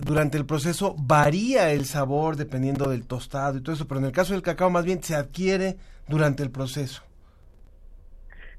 durante 0.00 0.38
el 0.38 0.46
proceso 0.46 0.94
varía 0.96 1.72
el 1.72 1.84
sabor 1.84 2.36
dependiendo 2.36 2.88
del 2.88 3.04
tostado 3.04 3.58
y 3.58 3.60
todo 3.60 3.74
eso, 3.74 3.88
pero 3.88 3.98
en 3.98 4.06
el 4.06 4.12
caso 4.12 4.32
del 4.32 4.42
cacao 4.42 4.70
más 4.70 4.84
bien 4.84 5.02
se 5.02 5.16
adquiere 5.16 5.76
durante 6.06 6.44
el 6.44 6.50
proceso. 6.50 7.02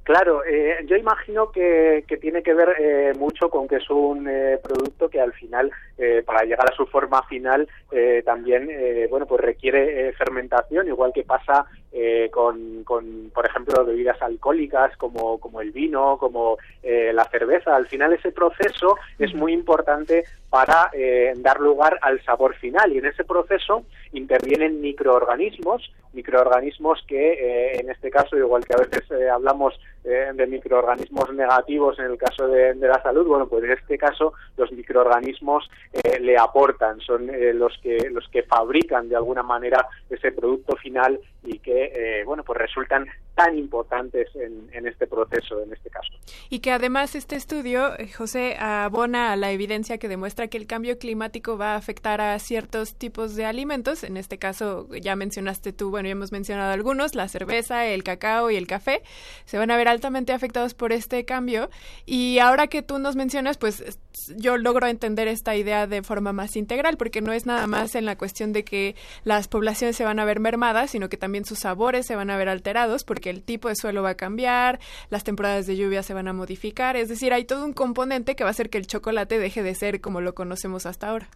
Claro, 0.10 0.44
eh, 0.44 0.84
yo 0.88 0.96
imagino 0.96 1.51
que, 1.51 2.04
tiene 2.20 2.42
que 2.42 2.56
ver 2.56 2.75
eh, 2.80 3.13
mucho 3.16 3.48
con 3.51 3.68
que 3.68 3.75
es 3.75 3.88
un 3.92 4.28
eh, 4.28 4.58
producto 4.58 5.08
que 5.08 5.22
al 5.22 5.34
final, 5.34 5.72
para 6.25 6.46
llegar 6.46 6.68
a 6.68 6.75
su 6.75 6.88
forma 6.88 7.22
final, 7.24 7.68
también, 8.24 8.70
bueno, 9.10 9.25
pues 9.25 9.42
requiere 9.42 10.13
fermentación, 10.13 10.88
igual 10.88 11.12
que 11.13 11.25
pasa 11.25 11.66
con, 12.32 12.86
con, 12.86 13.30
por 13.34 13.46
ejemplo, 13.46 13.84
bebidas 13.84 14.22
alcohólicas 14.22 14.96
como, 14.96 15.39
como 15.39 15.60
el 15.60 15.72
vino, 15.72 16.18
como 16.18 16.58
la 16.82 17.25
cerveza. 17.25 17.75
Al 17.75 17.88
final 17.88 18.13
ese 18.13 18.32
proceso 18.32 18.96
es 19.18 19.36
muy 19.36 19.51
importante 19.51 20.24
para 20.50 20.89
dar 21.36 21.60
lugar 21.60 22.00
al 22.01 22.24
sabor 22.24 22.56
final 22.56 22.94
y 22.94 23.00
en 23.00 23.08
ese 23.08 23.25
proceso 23.25 23.84
intervienen 24.13 24.80
microorganismos, 24.80 25.92
microorganismos 26.13 27.04
que 27.08 27.74
en 27.74 27.89
este 27.89 28.10
caso, 28.10 28.38
igual 28.38 28.63
que 28.63 28.74
a 28.74 28.86
veces 28.88 29.04
hablamos 29.30 29.78
eh, 30.03 30.32
de 30.34 30.48
microorganismos 30.48 31.34
negativos 31.34 32.00
en 32.00 32.06
el 32.06 32.18
caso 32.18 32.48
de, 32.48 32.74
la 32.75 33.01
salud, 33.01 33.27
bueno, 33.27 33.48
pues 33.48 33.63
en 33.65 33.72
este 33.72 33.98
caso 33.98 34.34
los 34.58 34.72
microorganismos 34.72 35.70
eh, 35.91 36.20
le 36.20 36.38
aportan, 36.38 37.00
son 37.01 37.29
eh, 37.29 37.53
los 37.53 37.77
que 37.84 38.10
los 38.12 38.27
que 38.29 38.44
fabrican 38.44 39.10
de 39.10 39.15
alguna 39.15 39.44
manera 39.44 39.88
ese 40.10 40.32
producto 40.32 40.75
final 40.77 41.20
y 41.43 41.60
que, 41.60 42.24
bueno, 42.25 42.43
pues 42.43 42.60
resultan 42.60 43.08
tan 43.34 43.58
importantes 43.58 44.27
en, 44.36 44.69
en, 44.74 44.86
este 44.86 45.08
proceso, 45.08 45.63
en 45.63 45.72
este 45.72 45.89
caso. 45.89 46.10
Y 46.50 46.60
que 46.60 46.72
además 46.72 47.15
este 47.15 47.38
estudio, 47.38 47.93
José, 48.17 48.58
abona 48.60 49.31
a 49.31 49.36
la 49.38 49.51
evidencia 49.51 49.98
que 49.98 50.10
demuestra 50.10 50.50
que 50.50 50.58
el 50.58 50.67
cambio 50.67 50.98
climático 50.98 51.58
va 51.58 51.74
a 51.74 51.75
afectar 51.77 52.19
a 52.19 52.38
ciertos 52.39 52.96
tipos 52.96 53.38
de 53.38 53.46
alimentos. 53.46 54.03
En 54.03 54.17
este 54.17 54.38
caso, 54.38 54.89
ya 54.93 55.15
mencionaste 55.15 55.72
tú, 55.72 55.89
bueno, 55.89 56.08
ya 56.08 56.12
hemos 56.12 56.34
mencionado 56.34 56.74
algunos, 56.74 57.15
la 57.15 57.29
cerveza, 57.29 57.86
el 57.86 58.03
cacao 58.03 58.51
y 58.51 58.58
el 58.58 58.67
café. 58.67 59.01
Se 59.46 59.58
van 59.58 59.72
a 59.72 59.77
ver 59.77 59.88
altamente 59.88 60.34
afectados 60.34 60.74
por 60.74 60.91
este 60.91 61.24
cambio. 61.24 61.69
Y 62.05 62.39
ahora 62.39 62.67
que 62.67 62.81
tú 62.81 63.00
nos 63.00 63.15
mencionas, 63.15 63.58
pues 63.58 63.98
yo 64.36 64.58
logro 64.58 64.88
entender 64.88 65.29
esta 65.29 65.55
idea 65.55 65.88
de 65.88 66.03
forma 66.03 66.34
más 66.34 66.58
integral, 66.58 66.98
porque 66.98 67.22
no 67.22 67.31
es 67.31 67.46
nada 67.46 67.67
más 67.67 67.96
en 67.96 68.03
la 68.03 68.17
cuestión 68.17 68.51
de 68.51 68.65
que 68.65 68.96
las 69.24 69.48
poblaciones 69.48 69.96
se 69.96 70.03
van 70.03 70.19
a 70.19 70.25
ver 70.25 70.41
mermadas, 70.41 70.91
sino 70.91 71.08
que 71.08 71.15
también 71.15 71.28
sus 71.45 71.59
sabores 71.59 72.05
se 72.05 72.15
van 72.15 72.29
a 72.29 72.38
ver 72.38 72.50
alterados, 72.50 73.03
porque 73.03 73.29
el 73.29 73.43
tipo 73.43 73.69
de 73.69 73.75
suelo 73.75 74.03
va 74.03 74.12
a 74.12 74.17
cambiar, 74.17 74.79
las 75.09 75.24
temporadas 75.24 75.67
de 75.67 75.77
lluvia 75.77 76.03
se 76.03 76.13
van 76.13 76.27
a 76.27 76.33
modificar, 76.33 76.95
es 76.95 77.09
decir, 77.09 77.33
hay 77.33 77.45
todo 77.45 77.65
un 77.65 77.74
componente 77.74 78.36
que 78.36 78.43
va 78.43 78.50
a 78.50 78.51
hacer 78.51 78.69
que 78.69 78.77
el 78.77 78.88
chocolate 78.88 79.39
deje 79.39 79.63
de 79.63 79.75
ser 79.75 80.01
como 80.01 80.21
lo 80.21 80.36
conocemos 80.36 80.86
hasta 80.86 81.09
ahora. 81.09 81.29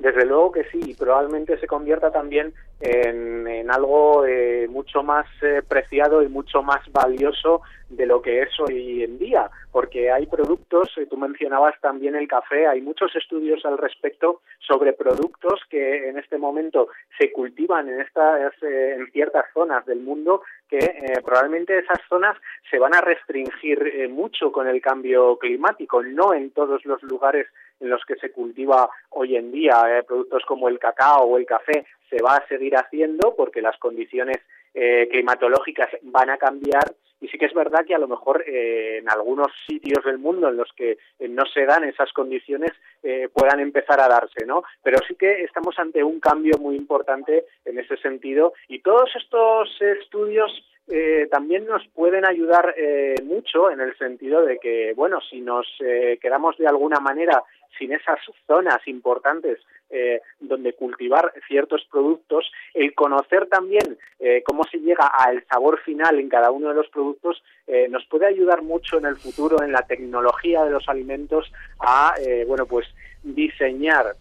Desde 0.00 0.24
luego 0.24 0.50
que 0.50 0.64
sí, 0.64 0.96
probablemente 0.98 1.58
se 1.58 1.66
convierta 1.66 2.10
también 2.10 2.54
en, 2.80 3.70
algo 3.70 4.24
eh, 4.26 4.66
mucho 4.68 5.02
más 5.02 5.26
eh, 5.42 5.60
preciado 5.68 6.22
y 6.22 6.28
mucho 6.28 6.62
más 6.62 6.80
valioso 6.90 7.60
de 7.90 8.06
lo 8.06 8.22
que 8.22 8.40
es 8.40 8.48
hoy 8.60 9.04
en 9.04 9.18
día, 9.18 9.50
porque 9.70 10.10
hay 10.10 10.24
productos, 10.24 10.90
eh, 10.96 11.04
tú 11.04 11.18
mencionabas 11.18 11.78
también 11.82 12.16
el 12.16 12.26
café, 12.26 12.66
hay 12.66 12.80
muchos 12.80 13.14
estudios 13.14 13.64
al 13.66 13.76
respecto 13.76 14.40
sobre 14.58 14.94
productos 14.94 15.60
que 15.68 16.08
en 16.08 16.18
este 16.18 16.38
momento 16.38 16.88
se 17.18 17.30
cultivan 17.30 17.88
en 17.90 18.00
estas 18.00 18.54
en 18.62 19.06
ciertas 19.12 19.44
zonas 19.52 19.84
del 19.84 20.00
mundo 20.00 20.42
que 20.68 20.78
probablemente 21.24 21.78
esas 21.78 21.98
zonas 22.08 22.36
se 22.70 22.78
van 22.78 22.94
a 22.94 23.00
restringir 23.00 24.08
mucho 24.08 24.50
con 24.50 24.66
el 24.66 24.80
cambio 24.80 25.36
climático, 25.36 26.02
no 26.02 26.32
en 26.32 26.50
todos 26.52 26.84
los 26.86 27.02
lugares 27.02 27.48
en 27.80 27.90
los 27.90 28.04
que 28.04 28.16
se 28.16 28.30
cultiva 28.30 28.88
hoy 29.10 29.36
en 29.36 29.50
día 29.52 30.04
productos 30.06 30.44
como 30.46 30.68
el 30.68 30.78
cacao 30.78 31.24
o 31.24 31.38
el 31.38 31.46
café 31.46 31.86
se 32.08 32.22
va 32.22 32.36
a 32.36 32.46
seguir 32.48 32.76
haciendo 32.76 33.34
porque 33.36 33.62
las 33.62 33.78
condiciones 33.78 34.38
eh, 34.74 35.08
climatológicas 35.10 35.88
van 36.02 36.30
a 36.30 36.38
cambiar 36.38 36.94
y 37.20 37.28
sí 37.28 37.38
que 37.38 37.46
es 37.46 37.54
verdad 37.54 37.84
que 37.86 37.94
a 37.94 37.98
lo 37.98 38.08
mejor 38.08 38.42
eh, 38.46 38.98
en 38.98 39.10
algunos 39.10 39.48
sitios 39.66 40.04
del 40.04 40.18
mundo 40.18 40.48
en 40.48 40.56
los 40.56 40.72
que 40.74 40.92
eh, 41.18 41.28
no 41.28 41.44
se 41.52 41.66
dan 41.66 41.84
esas 41.84 42.12
condiciones 42.12 42.72
eh, 43.02 43.28
puedan 43.32 43.60
empezar 43.60 44.00
a 44.00 44.08
darse, 44.08 44.46
¿no? 44.46 44.62
Pero 44.82 44.98
sí 45.06 45.14
que 45.16 45.42
estamos 45.42 45.78
ante 45.78 46.02
un 46.02 46.18
cambio 46.18 46.56
muy 46.58 46.76
importante 46.76 47.44
en 47.64 47.78
ese 47.78 47.96
sentido 47.98 48.54
y 48.68 48.80
todos 48.80 49.10
estos 49.16 49.68
estudios 49.82 50.50
eh, 50.90 51.28
también 51.30 51.66
nos 51.66 51.86
pueden 51.88 52.24
ayudar 52.26 52.74
eh, 52.76 53.14
mucho 53.24 53.70
en 53.70 53.80
el 53.80 53.96
sentido 53.96 54.44
de 54.44 54.58
que, 54.58 54.92
bueno, 54.94 55.20
si 55.20 55.40
nos 55.40 55.66
eh, 55.80 56.18
quedamos 56.20 56.56
de 56.58 56.66
alguna 56.66 57.00
manera 57.00 57.42
sin 57.78 57.92
esas 57.92 58.18
zonas 58.46 58.86
importantes 58.86 59.58
eh, 59.92 60.20
donde 60.38 60.74
cultivar 60.74 61.32
ciertos 61.48 61.84
productos, 61.90 62.50
el 62.74 62.94
conocer 62.94 63.46
también 63.46 63.98
eh, 64.20 64.42
cómo 64.44 64.62
se 64.64 64.78
llega 64.78 65.06
al 65.06 65.44
sabor 65.46 65.80
final 65.80 66.20
en 66.20 66.28
cada 66.28 66.52
uno 66.52 66.68
de 66.68 66.76
los 66.76 66.88
productos 66.90 67.42
eh, 67.66 67.88
nos 67.88 68.06
puede 68.06 68.26
ayudar 68.26 68.62
mucho 68.62 68.98
en 68.98 69.06
el 69.06 69.16
futuro 69.16 69.62
en 69.64 69.72
la 69.72 69.82
tecnología 69.82 70.64
de 70.64 70.70
los 70.70 70.88
alimentos 70.88 71.50
a, 71.80 72.14
bueno, 72.46 72.66
pues 72.66 72.86
diseñar 73.22 74.14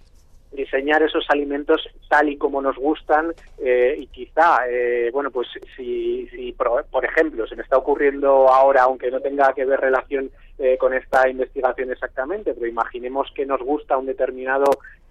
diseñar 0.52 1.04
esos 1.04 1.26
alimentos 1.30 1.88
tal 2.10 2.30
y 2.30 2.38
como 2.38 2.62
nos 2.62 2.76
gustan 2.76 3.34
eh, 3.60 3.96
y 4.00 4.08
quizá, 4.08 4.68
eh, 4.68 5.10
bueno, 5.14 5.30
pues 5.32 5.48
si, 5.76 6.28
si 6.30 6.54
por, 6.54 6.86
por, 6.86 7.06
ejemplo 7.06 7.48
se 7.48 7.56
me 7.56 7.64
está 7.64 7.78
ocurriendo 7.78 8.50
ahora, 8.50 8.84
aunque 8.84 9.12
no 9.12 9.20
tenga 9.20 9.54
que 9.54 9.66
ver 9.66 9.80
relación 9.80 10.32
eh, 10.62 10.78
con 10.78 10.94
esta 10.94 11.30
investigación 11.30 11.90
exactamente, 11.90 12.54
pero 12.54 12.68
imaginemos 12.68 13.32
que 13.34 13.46
nos 13.46 13.62
gusta 13.62 13.98
un 13.98 14.08
determinado 14.08 14.66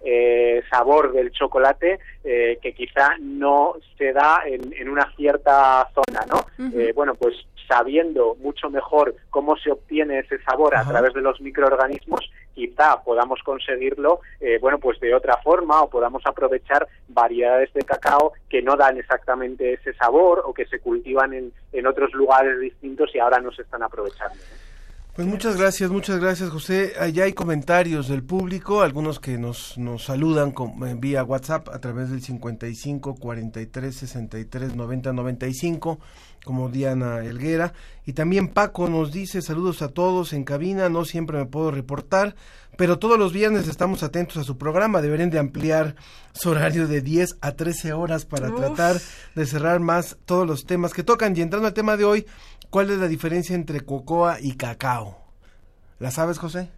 eh, 0.05 0.61
sabor 0.69 1.11
del 1.11 1.31
chocolate 1.31 1.99
eh, 2.23 2.59
que 2.61 2.73
quizá 2.73 3.17
no 3.19 3.73
se 3.97 4.13
da 4.13 4.43
en, 4.45 4.71
en 4.73 4.89
una 4.89 5.11
cierta 5.15 5.89
zona, 5.95 6.23
¿no? 6.27 6.37
Uh 6.63 6.69
-huh. 6.69 6.93
bueno, 6.93 7.15
pues 7.15 7.33
sabiendo 7.67 8.35
mucho 8.35 8.69
mejor 8.69 9.15
cómo 9.31 9.57
se 9.57 9.71
obtiene 9.71 10.19
ese 10.19 10.39
sabor 10.43 10.75
a 10.75 10.83
través 10.83 11.15
de 11.15 11.21
los 11.21 11.41
microorganismos, 11.41 12.29
quizá 12.53 13.01
podamos 13.03 13.41
conseguirlo, 13.43 14.21
eh, 14.39 14.57
bueno, 14.59 14.79
pues 14.79 14.99
de 14.99 15.13
otra 15.13 15.37
forma 15.37 15.81
o 15.81 15.89
podamos 15.89 16.23
aprovechar 16.25 16.87
variedades 17.07 17.73
de 17.73 17.81
cacao 17.81 18.33
que 18.49 18.61
no 18.61 18.75
dan 18.75 18.97
exactamente 18.97 19.73
ese 19.73 19.93
sabor 19.93 20.43
o 20.45 20.53
que 20.53 20.65
se 20.65 20.79
cultivan 20.79 21.33
en, 21.33 21.53
en 21.71 21.87
otros 21.87 22.13
lugares 22.13 22.59
distintos 22.59 23.13
y 23.13 23.19
ahora 23.19 23.39
no 23.39 23.51
se 23.51 23.61
están 23.61 23.83
aprovechando. 23.83 24.35
Pues 25.19 25.27
muchas 25.27 25.57
gracias, 25.57 25.91
muchas 25.91 26.17
gracias 26.21 26.49
José. 26.49 26.93
Allá 26.97 27.25
hay 27.25 27.33
comentarios 27.33 28.07
del 28.07 28.23
público, 28.23 28.79
algunos 28.79 29.19
que 29.19 29.37
nos, 29.37 29.77
nos 29.77 30.05
saludan 30.05 30.51
con, 30.51 30.87
eh, 30.87 30.95
vía 30.97 31.25
WhatsApp 31.25 31.67
a 31.67 31.79
través 31.79 32.09
del 32.09 32.21
55 32.21 33.15
43 33.15 33.93
63 33.93 34.75
90 34.77 35.11
95, 35.11 35.99
como 36.45 36.69
Diana 36.69 37.17
Elguera. 37.17 37.73
Y 38.05 38.13
también 38.13 38.47
Paco 38.47 38.87
nos 38.87 39.11
dice 39.11 39.41
saludos 39.41 39.81
a 39.81 39.89
todos 39.89 40.31
en 40.31 40.45
cabina, 40.45 40.87
no 40.87 41.03
siempre 41.03 41.37
me 41.37 41.45
puedo 41.45 41.69
reportar, 41.69 42.37
pero 42.77 42.97
todos 42.97 43.19
los 43.19 43.33
viernes 43.33 43.67
estamos 43.67 44.03
atentos 44.03 44.37
a 44.37 44.45
su 44.45 44.57
programa. 44.57 45.01
Deberían 45.01 45.31
de 45.31 45.39
ampliar 45.39 45.95
su 46.31 46.51
horario 46.51 46.87
de 46.87 47.01
10 47.01 47.39
a 47.41 47.51
13 47.51 47.91
horas 47.91 48.23
para 48.23 48.51
Uf. 48.51 48.55
tratar 48.55 49.01
de 49.35 49.45
cerrar 49.45 49.81
más 49.81 50.15
todos 50.23 50.47
los 50.47 50.63
temas 50.63 50.93
que 50.93 51.03
tocan. 51.03 51.35
Y 51.35 51.41
entrando 51.41 51.67
al 51.67 51.73
tema 51.73 51.97
de 51.97 52.05
hoy, 52.05 52.25
¿Cuál 52.69 52.91
es 52.91 52.97
la 52.97 53.07
diferencia 53.07 53.55
entre 53.55 53.81
cocoa 53.81 54.37
y 54.39 54.55
cacao? 54.55 55.17
¿La 55.99 56.11
sabes, 56.11 56.37
José? 56.37 56.69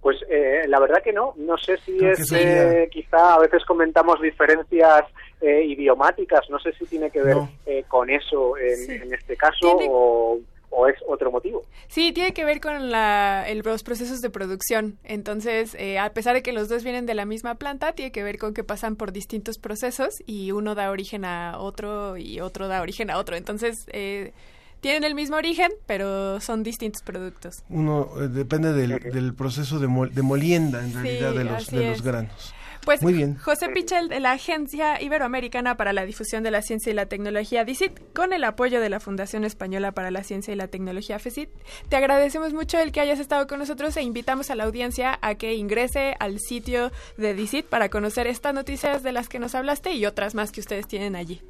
Pues 0.00 0.18
eh, 0.28 0.62
la 0.68 0.78
verdad 0.78 1.02
que 1.02 1.12
no. 1.12 1.34
No 1.36 1.56
sé 1.56 1.78
si 1.78 1.96
Creo 1.96 2.12
es, 2.12 2.30
eh, 2.32 2.88
quizá 2.92 3.34
a 3.34 3.38
veces 3.40 3.64
comentamos 3.64 4.20
diferencias 4.20 5.04
eh, 5.40 5.64
idiomáticas. 5.64 6.48
No 6.50 6.58
sé 6.58 6.72
si 6.74 6.84
tiene 6.86 7.10
que 7.10 7.22
ver 7.22 7.36
no. 7.36 7.50
con 7.88 8.10
eso 8.10 8.56
en, 8.58 8.76
sí. 8.76 8.92
en 8.92 9.14
este 9.14 9.36
caso 9.36 9.76
¿Tiene... 9.78 9.88
o 9.90 10.38
o 10.76 10.86
es 10.86 10.96
otro 11.08 11.32
motivo. 11.32 11.64
Sí, 11.88 12.12
tiene 12.12 12.34
que 12.34 12.44
ver 12.44 12.60
con 12.60 12.90
la, 12.90 13.48
el, 13.48 13.60
los 13.60 13.82
procesos 13.82 14.20
de 14.20 14.28
producción. 14.28 14.98
Entonces, 15.04 15.74
eh, 15.78 15.98
a 15.98 16.10
pesar 16.10 16.34
de 16.34 16.42
que 16.42 16.52
los 16.52 16.68
dos 16.68 16.84
vienen 16.84 17.06
de 17.06 17.14
la 17.14 17.24
misma 17.24 17.54
planta, 17.54 17.92
tiene 17.92 18.12
que 18.12 18.22
ver 18.22 18.36
con 18.36 18.52
que 18.52 18.62
pasan 18.62 18.94
por 18.94 19.10
distintos 19.10 19.56
procesos 19.56 20.22
y 20.26 20.52
uno 20.52 20.74
da 20.74 20.90
origen 20.90 21.24
a 21.24 21.58
otro 21.58 22.18
y 22.18 22.40
otro 22.40 22.68
da 22.68 22.82
origen 22.82 23.10
a 23.10 23.16
otro. 23.16 23.36
Entonces, 23.36 23.86
eh, 23.90 24.34
tienen 24.80 25.04
el 25.04 25.14
mismo 25.14 25.36
origen, 25.36 25.72
pero 25.86 26.40
son 26.40 26.62
distintos 26.62 27.02
productos. 27.02 27.64
Uno 27.70 28.10
eh, 28.20 28.28
depende 28.28 28.74
del, 28.74 29.00
del 29.00 29.34
proceso 29.34 29.78
de, 29.78 29.86
mol, 29.86 30.14
de, 30.14 30.20
molienda, 30.20 30.84
en 30.84 30.92
realidad, 30.92 31.32
sí, 31.32 31.38
de, 31.38 31.44
los, 31.44 31.66
de 31.68 31.86
los 31.88 32.02
granos. 32.02 32.54
Pues 32.86 33.02
Muy 33.02 33.14
bien. 33.14 33.36
José 33.36 33.68
Pichel 33.70 34.08
de 34.08 34.20
la 34.20 34.30
Agencia 34.30 35.02
Iberoamericana 35.02 35.76
para 35.76 35.92
la 35.92 36.06
Difusión 36.06 36.44
de 36.44 36.52
la 36.52 36.62
Ciencia 36.62 36.92
y 36.92 36.94
la 36.94 37.06
Tecnología 37.06 37.64
DICIT, 37.64 38.14
con 38.14 38.32
el 38.32 38.44
apoyo 38.44 38.80
de 38.80 38.88
la 38.88 39.00
Fundación 39.00 39.42
Española 39.42 39.90
para 39.90 40.12
la 40.12 40.22
Ciencia 40.22 40.54
y 40.54 40.56
la 40.56 40.68
Tecnología 40.68 41.18
FECIT, 41.18 41.50
te 41.88 41.96
agradecemos 41.96 42.54
mucho 42.54 42.78
el 42.78 42.92
que 42.92 43.00
hayas 43.00 43.18
estado 43.18 43.48
con 43.48 43.58
nosotros 43.58 43.96
e 43.96 44.02
invitamos 44.02 44.52
a 44.52 44.54
la 44.54 44.62
audiencia 44.62 45.18
a 45.20 45.34
que 45.34 45.54
ingrese 45.54 46.14
al 46.20 46.38
sitio 46.38 46.92
de 47.16 47.34
DICIT 47.34 47.66
para 47.66 47.88
conocer 47.88 48.28
estas 48.28 48.54
noticias 48.54 49.02
de 49.02 49.10
las 49.10 49.28
que 49.28 49.40
nos 49.40 49.56
hablaste 49.56 49.90
y 49.90 50.06
otras 50.06 50.36
más 50.36 50.52
que 50.52 50.60
ustedes 50.60 50.86
tienen 50.86 51.16
allí. 51.16 51.42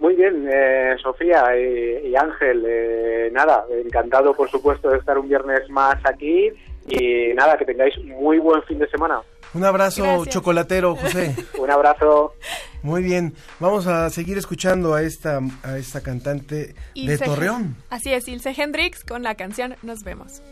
Muy 0.00 0.16
bien, 0.16 0.46
eh, 0.52 0.96
Sofía 1.02 1.58
y, 1.58 2.08
y 2.08 2.14
Ángel, 2.14 2.62
eh, 2.68 3.30
nada, 3.32 3.64
encantado 3.70 4.34
por 4.34 4.50
supuesto 4.50 4.90
de 4.90 4.98
estar 4.98 5.16
un 5.16 5.30
viernes 5.30 5.66
más 5.70 5.96
aquí 6.04 6.50
y 6.88 7.32
nada, 7.34 7.56
que 7.56 7.64
tengáis 7.64 7.96
muy 8.04 8.38
buen 8.38 8.62
fin 8.64 8.78
de 8.78 8.88
semana. 8.88 9.22
Un 9.56 9.64
abrazo 9.64 10.02
Gracias. 10.02 10.28
chocolatero, 10.28 10.96
José. 10.96 11.34
Un 11.58 11.70
abrazo. 11.70 12.34
Muy 12.82 13.02
bien, 13.02 13.34
vamos 13.58 13.86
a 13.86 14.10
seguir 14.10 14.36
escuchando 14.36 14.94
a 14.94 15.02
esta 15.02 15.40
a 15.62 15.78
esta 15.78 16.02
cantante 16.02 16.74
Ilse, 16.92 17.16
de 17.16 17.24
Torreón. 17.24 17.76
Así 17.88 18.12
es, 18.12 18.28
Ilse 18.28 18.54
Hendrix 18.54 19.02
con 19.02 19.22
la 19.22 19.34
canción 19.34 19.76
Nos 19.82 20.02
vemos. 20.04 20.42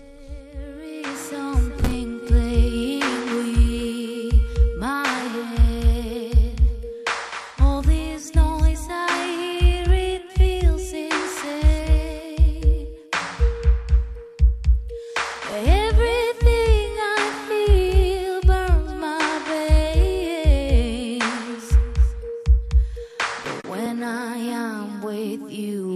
I 24.05 24.37
am 24.37 25.01
with 25.01 25.51
you. 25.51 25.94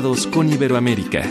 Con 0.00 0.50
Iberoamérica. 0.50 1.30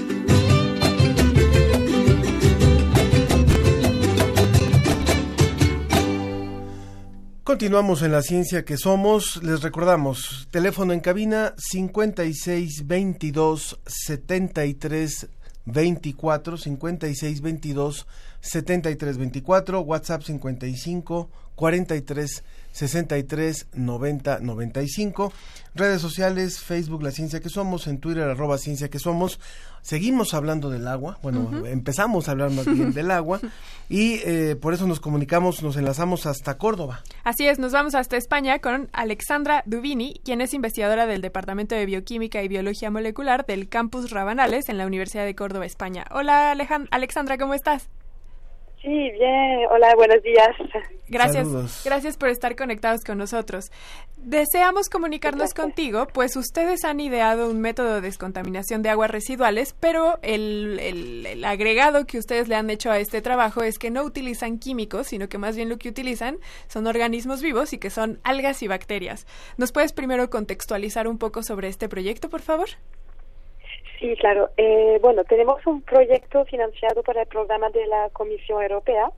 Continuamos 7.43 8.03
en 8.03 8.11
la 8.11 8.21
ciencia 8.21 8.65
que 8.65 8.77
somos. 8.77 9.41
Les 9.41 9.63
recordamos, 9.63 10.47
teléfono 10.51 10.93
en 10.93 10.99
cabina 10.99 11.55
56 11.57 12.85
22 12.85 13.79
73 13.87 15.27
24 15.65 16.57
56 16.57 17.41
22 17.41 18.07
7324, 18.41 19.81
WhatsApp 19.81 20.21
55 20.21 21.29
43 21.55 22.43
63 22.71 23.67
90 23.73 24.39
95. 24.39 25.33
Redes 25.75 26.01
sociales, 26.01 26.59
Facebook 26.59 27.03
La 27.03 27.11
Ciencia 27.11 27.39
que 27.39 27.49
Somos, 27.49 27.87
en 27.87 27.99
Twitter 27.99 28.23
arroba 28.23 28.57
Ciencia 28.57 28.89
que 28.89 28.99
Somos. 28.99 29.39
Seguimos 29.81 30.33
hablando 30.33 30.69
del 30.69 30.87
agua, 30.87 31.19
bueno, 31.21 31.65
empezamos 31.65 32.27
a 32.27 32.31
hablar 32.31 32.51
más 32.51 32.65
bien 32.65 32.93
del 32.93 33.11
agua 33.11 33.39
y 33.89 34.15
eh, 34.25 34.57
por 34.59 34.73
eso 34.73 34.85
nos 34.87 34.99
comunicamos, 34.99 35.63
nos 35.63 35.77
enlazamos 35.77 36.25
hasta 36.25 36.57
Córdoba. 36.57 37.01
Así 37.23 37.47
es, 37.47 37.59
nos 37.59 37.71
vamos 37.71 37.95
hasta 37.95 38.17
España 38.17 38.59
con 38.59 38.89
Alexandra 38.91 39.63
Duvini, 39.65 40.19
quien 40.25 40.41
es 40.41 40.53
investigadora 40.53 41.05
del 41.05 41.21
Departamento 41.21 41.75
de 41.75 41.85
Bioquímica 41.85 42.43
y 42.43 42.49
Biología 42.49 42.91
Molecular 42.91 43.45
del 43.45 43.69
Campus 43.69 44.11
Rabanales 44.11 44.67
en 44.67 44.77
la 44.77 44.85
Universidad 44.85 45.23
de 45.23 45.35
Córdoba, 45.35 45.65
España. 45.65 46.05
Hola 46.11 46.51
Alejandra, 46.51 47.37
¿cómo 47.37 47.53
estás? 47.53 47.89
Sí, 48.81 49.11
bien. 49.11 49.65
Hola, 49.71 49.93
buenos 49.95 50.23
días. 50.23 50.55
Gracias. 51.09 51.83
Gracias 51.83 52.17
por 52.17 52.29
estar 52.29 52.55
conectados 52.55 53.03
con 53.03 53.17
nosotros. 53.17 53.71
Deseamos 54.15 54.89
comunicarnos 54.89 55.53
contigo, 55.53 56.07
pues 56.07 56.35
ustedes 56.37 56.85
han 56.85 56.99
ideado 56.99 57.49
un 57.49 57.59
método 57.59 57.95
de 57.95 58.01
descontaminación 58.01 58.81
de 58.81 58.89
aguas 58.89 59.11
residuales, 59.11 59.75
pero 59.79 60.19
el, 60.21 60.79
el, 60.79 61.43
agregado 61.43 62.05
que 62.05 62.19
ustedes 62.19 62.47
le 62.47 62.55
han 62.55 62.69
hecho 62.69 62.91
a 62.91 62.99
este 62.99 63.21
trabajo 63.21 63.63
es 63.63 63.79
que 63.79 63.89
no 63.89 64.03
utilizan 64.03 64.59
químicos, 64.59 65.07
sino 65.07 65.27
que 65.27 65.37
más 65.37 65.55
bien 65.55 65.67
lo 65.67 65.77
que 65.77 65.89
utilizan 65.89 66.37
son 66.67 66.87
organismos 66.87 67.41
vivos 67.41 67.73
y 67.73 67.79
que 67.79 67.89
son 67.89 68.19
algas 68.23 68.61
y 68.61 68.67
bacterias. 68.67 69.25
¿Nos 69.57 69.71
puedes 69.71 69.93
primero 69.93 70.29
contextualizar 70.29 71.07
un 71.07 71.17
poco 71.17 71.43
sobre 71.43 71.67
este 71.67 71.89
proyecto, 71.89 72.29
por 72.29 72.41
favor? 72.41 72.69
Sí, 73.99 74.15
claro. 74.15 74.49
Eh, 74.55 74.97
bueno, 75.01 75.25
tenemos 75.25 75.65
un 75.67 75.81
proyecto 75.81 76.45
financiado 76.45 77.03
por 77.03 77.17
el 77.17 77.25
programa 77.27 77.69
de 77.69 77.85
la 77.87 78.09
Comisión 78.11 78.61
Europea 78.61 79.11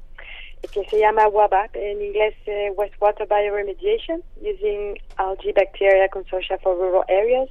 que 0.73 0.83
se 0.85 0.99
llama 0.99 1.27
WABAC, 1.27 1.75
en 1.75 2.01
inglés 2.01 2.35
eh, 2.45 2.71
Wastewater 2.75 3.27
Bioremediation, 3.27 4.21
using 4.41 4.95
Algae 5.17 5.53
Bacteria 5.53 6.07
Consortia 6.09 6.57
for 6.59 6.77
Rural 6.77 7.03
Areas. 7.09 7.49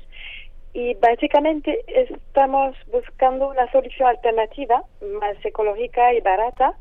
Y 0.73 0.95
básicamente 0.95 1.85
estamos 1.89 2.77
buscando 2.93 3.49
una 3.49 3.71
solución 3.73 4.09
alternativa, 4.09 4.85
más 5.21 5.45
ecológica 5.45 6.15
y 6.15 6.21
barata, 6.21 6.75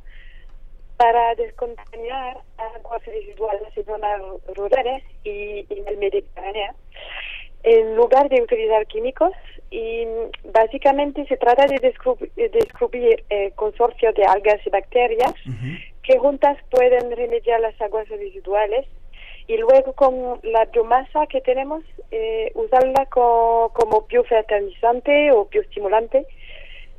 para 0.97 1.33
descontaminar 1.33 2.37
aguas 2.57 3.03
residuales 3.05 3.75
en 3.75 3.85
zonas 3.85 4.21
rurales 4.55 5.03
y 5.23 5.65
en 5.69 5.87
el 5.87 5.97
Mediterráneo 5.97 6.73
en 7.63 7.95
lugar 7.95 8.29
de 8.29 8.41
utilizar 8.41 8.85
químicos 8.87 9.31
y 9.71 10.05
básicamente 10.51 11.25
se 11.27 11.37
trata 11.37 11.65
de 11.67 11.79
descubrir, 11.79 13.23
eh, 13.29 13.51
consorcios 13.55 14.15
de 14.15 14.23
algas 14.23 14.59
y 14.65 14.69
bacterias 14.69 15.33
que 16.03 16.17
juntas 16.17 16.57
pueden 16.71 17.15
remediar 17.15 17.59
las 17.61 17.79
aguas 17.81 18.07
residuales 18.09 18.87
y 19.47 19.57
luego 19.57 19.93
con 19.93 20.39
la 20.43 20.65
biomasa 20.65 21.27
que 21.27 21.41
tenemos 21.41 21.83
eh, 22.11 22.51
usarla 22.55 23.05
como 23.07 24.05
biofertilizante 24.07 25.31
o 25.31 25.45
bioestimulante 25.45 26.25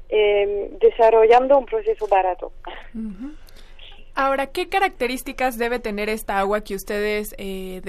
eh, 0.08 0.70
desarrollando 0.80 1.58
un 1.58 1.66
proceso 1.66 2.06
barato. 2.08 2.52
Ahora, 4.14 4.46
¿qué 4.46 4.68
características 4.68 5.56
debe 5.56 5.78
tener 5.78 6.08
esta 6.08 6.38
agua 6.38 6.62
que 6.62 6.74
ustedes 6.74 7.34
eh, 7.38 7.80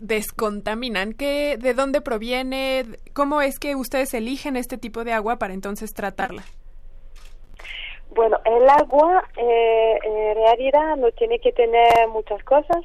descontaminan? 0.00 1.12
¿Qué, 1.12 1.56
¿De 1.58 1.74
dónde 1.74 2.00
proviene? 2.00 2.84
¿Cómo 3.12 3.40
es 3.40 3.58
que 3.58 3.74
ustedes 3.74 4.14
eligen 4.14 4.56
este 4.56 4.78
tipo 4.78 5.04
de 5.04 5.12
agua 5.12 5.36
para 5.36 5.54
entonces 5.54 5.92
tratarla? 5.94 6.42
Bueno, 8.10 8.38
el 8.44 8.68
agua 8.68 9.24
eh, 9.36 9.98
en 10.04 10.34
realidad 10.36 10.96
no 10.96 11.10
tiene 11.12 11.40
que 11.40 11.52
tener 11.52 12.06
muchas 12.08 12.42
cosas, 12.44 12.80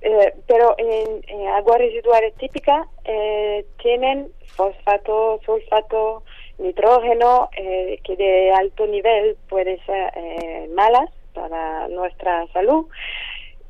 eh, 0.00 0.34
pero 0.48 0.74
en, 0.78 1.22
en, 1.28 1.48
agua 1.48 1.78
residual 1.78 2.32
típica 2.38 2.86
eh, 3.04 3.64
tienen 3.80 4.32
fosfato, 4.56 5.40
sulfato, 5.46 6.24
nitrógeno, 6.58 7.50
eh, 7.56 8.00
que 8.02 8.16
de 8.16 8.52
alto 8.52 8.86
nivel 8.86 9.36
puede 9.48 9.78
ser 9.84 10.12
eh, 10.16 10.68
malas 10.74 11.10
para 11.34 11.88
nuestra 11.88 12.46
salud. 12.52 12.86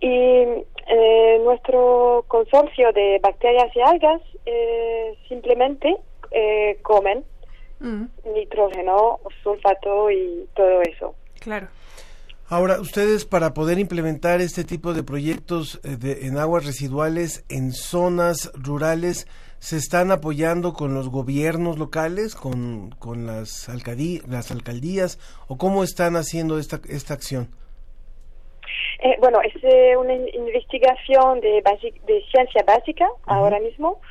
Y 0.00 0.09
eh, 0.09 1.40
nuestro 1.42 2.24
consorcio 2.29 2.92
de 2.92 3.18
bacterias 3.22 3.74
y 3.74 3.81
algas 3.81 4.20
eh, 4.44 5.16
simplemente 5.29 5.96
eh, 6.31 6.79
comen 6.83 7.24
mm. 7.81 8.05
nitrógeno, 8.35 9.20
sulfato 9.42 10.11
y 10.11 10.46
todo 10.55 10.83
eso. 10.83 11.14
Claro. 11.40 11.68
Ahora, 12.48 12.79
ustedes 12.81 13.24
para 13.24 13.55
poder 13.55 13.79
implementar 13.79 14.42
este 14.42 14.64
tipo 14.64 14.92
de 14.92 15.03
proyectos 15.03 15.81
de, 15.83 16.27
en 16.27 16.37
aguas 16.37 16.66
residuales 16.66 17.44
en 17.48 17.72
zonas 17.72 18.53
rurales, 18.55 19.27
¿se 19.64 19.79
están 19.79 20.11
apoyando 20.11 20.74
con 20.74 20.92
los 20.92 21.09
gobiernos 21.09 21.79
locales, 21.79 22.35
con, 22.35 22.90
con 22.98 23.24
las, 23.24 23.66
las 24.29 24.50
alcaldías, 24.50 25.18
o 25.48 25.57
cómo 25.57 25.83
están 25.83 26.16
haciendo 26.16 26.59
esta, 26.59 26.81
esta 26.87 27.14
acción? 27.14 27.48
Eh, 29.03 29.16
bueno, 29.20 29.40
es 29.40 29.55
eh, 29.64 29.96
una 29.96 30.12
investigación 30.12 31.40
de, 31.40 31.62
de 32.07 32.24
ciencia 32.31 32.62
básica 32.66 33.09
ahora 33.24 33.59
mismo 33.59 34.03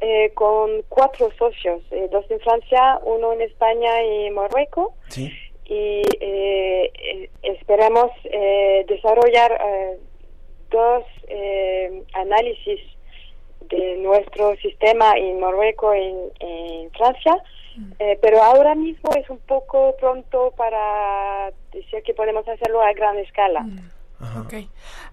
eh, 0.00 0.30
con 0.34 0.82
cuatro 0.88 1.28
socios, 1.36 1.82
dos 2.12 2.24
en 2.30 2.38
Francia, 2.38 3.00
uno 3.04 3.32
en 3.32 3.42
España 3.42 3.90
y 4.04 4.30
Marruecos. 4.30 4.92
Y 5.64 6.02
esperamos 7.42 8.10
desarrollar 8.88 9.58
dos 10.70 11.04
análisis 12.14 12.80
de 13.70 13.96
nuestro 13.98 14.56
sistema 14.56 15.12
en 15.16 15.40
Marruecos 15.40 15.96
y 15.96 16.44
en, 16.44 16.90
Francia. 16.92 17.42
pero 18.20 18.42
ahora 18.42 18.74
mismo 18.74 19.10
es 19.16 19.28
un 19.30 19.38
poco 19.38 19.96
pronto 19.98 20.52
para 20.56 21.50
decir 21.72 22.02
que 22.04 22.14
podemos 22.14 22.46
hacerlo 22.48 22.82
a 22.82 22.92
gran 22.92 23.16
escala. 23.18 23.64
Ok. 24.38 24.54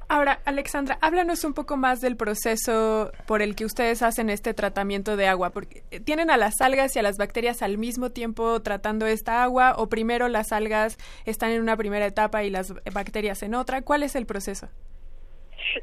Ahora, 0.09 0.39
Alexandra, 0.45 0.97
háblanos 1.01 1.43
un 1.43 1.53
poco 1.53 1.75
más 1.75 2.01
del 2.01 2.15
proceso 2.15 3.11
por 3.25 3.41
el 3.41 3.55
que 3.55 3.65
ustedes 3.65 4.01
hacen 4.01 4.29
este 4.29 4.53
tratamiento 4.53 5.17
de 5.17 5.27
agua. 5.27 5.51
Porque 5.51 5.83
eh, 5.91 5.99
¿Tienen 5.99 6.29
a 6.29 6.37
las 6.37 6.59
algas 6.61 6.95
y 6.95 6.99
a 6.99 7.01
las 7.01 7.17
bacterias 7.17 7.61
al 7.61 7.77
mismo 7.77 8.09
tiempo 8.11 8.61
tratando 8.61 9.05
esta 9.05 9.43
agua 9.43 9.75
o 9.77 9.87
primero 9.87 10.27
las 10.27 10.51
algas 10.51 10.97
están 11.25 11.51
en 11.51 11.61
una 11.61 11.75
primera 11.77 12.05
etapa 12.05 12.43
y 12.43 12.49
las 12.49 12.73
bacterias 12.91 13.43
en 13.43 13.55
otra? 13.55 13.81
¿Cuál 13.81 14.03
es 14.03 14.15
el 14.15 14.25
proceso? 14.25 14.69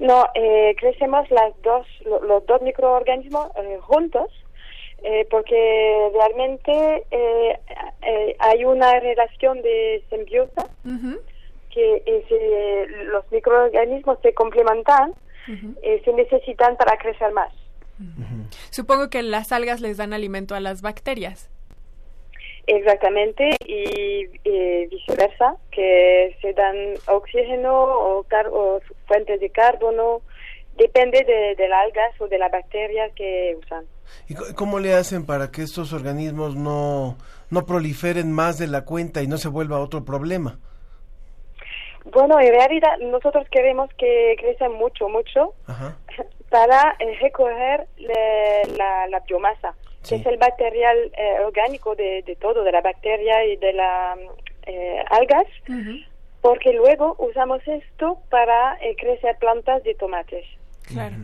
No, 0.01 0.27
eh, 0.35 0.75
crecemos 0.79 1.31
las 1.31 1.53
dos, 1.63 1.87
los 2.05 2.45
dos 2.47 2.63
microorganismos 2.63 3.49
eh, 3.57 3.79
juntos 3.81 4.31
porque 5.29 6.11
realmente 6.15 7.05
hay 8.39 8.65
una 8.65 8.99
relación 9.01 9.61
de 9.61 10.03
simbiosa 10.09 10.67
que 11.75 12.03
eh, 12.07 12.87
los 13.07 13.31
microorganismos 13.33 14.19
se 14.23 14.33
complementan, 14.33 15.13
eh, 15.83 16.01
se 16.05 16.13
necesitan 16.13 16.77
para 16.77 16.97
crecer 16.97 17.33
más. 17.33 17.53
Supongo 18.71 19.11
que 19.11 19.23
las 19.23 19.53
algas 19.53 19.81
les 19.81 19.97
dan 19.97 20.13
alimento 20.13 20.55
a 20.55 20.61
las 20.61 20.83
bacterias. 20.83 21.51
Exactamente, 22.67 23.57
y 23.67 24.27
viceversa, 24.89 25.57
que 25.71 26.37
se 26.41 26.53
dan 26.55 26.95
oxígeno 27.09 27.73
o, 27.75 28.27
o 28.53 28.81
fuentes 29.07 29.41
de 29.41 29.51
carbono, 29.51 30.23
depende 30.77 31.23
de, 31.25 31.55
de 31.57 31.69
las 31.69 31.85
algas 31.85 32.21
o 32.21 32.29
de 32.29 32.39
la 32.39 32.49
bacteria 32.49 33.11
que 33.15 33.57
usan. 33.63 33.85
¿Y 34.29 34.35
cómo 34.55 34.79
le 34.79 34.95
hacen 34.95 35.27
para 35.27 35.51
que 35.51 35.63
estos 35.63 35.93
organismos 35.93 36.57
no, 36.57 37.17
no 37.51 37.67
proliferen 37.67 38.33
más 38.33 38.59
de 38.59 38.67
la 38.67 38.85
cuenta 38.85 39.23
y 39.23 39.27
no 39.27 39.37
se 39.37 39.49
vuelva 39.49 39.81
otro 39.81 40.05
problema? 40.05 40.59
Bueno, 42.05 42.39
en 42.39 42.53
realidad 42.53 42.99
nosotros 43.01 43.47
queremos 43.51 43.89
que 43.97 44.37
crezcan 44.39 44.73
mucho, 44.73 45.09
mucho 45.09 45.55
para 46.51 46.97
eh, 46.99 47.19
recoger 47.21 47.87
la, 48.77 49.21
biomasa, 49.27 49.75
que 50.09 50.17
es 50.17 50.27
el 50.27 50.39
material 50.39 51.13
eh, 51.17 51.41
orgánico 51.45 51.95
de, 51.95 52.37
todo, 52.41 52.63
de 52.65 52.73
la 52.73 52.81
bacteria 52.81 53.45
y 53.45 53.57
de 53.57 53.73
las 53.73 54.19
eh, 54.67 55.05
algas, 55.11 55.47
porque 56.41 56.73
luego 56.73 57.17
usamos 57.19 57.61
esto 57.67 58.19
para 58.31 58.79
crecer 58.99 59.37
plantas 59.39 59.83
de 59.83 59.95
tomates. 59.95 60.45
Claro. 60.87 61.17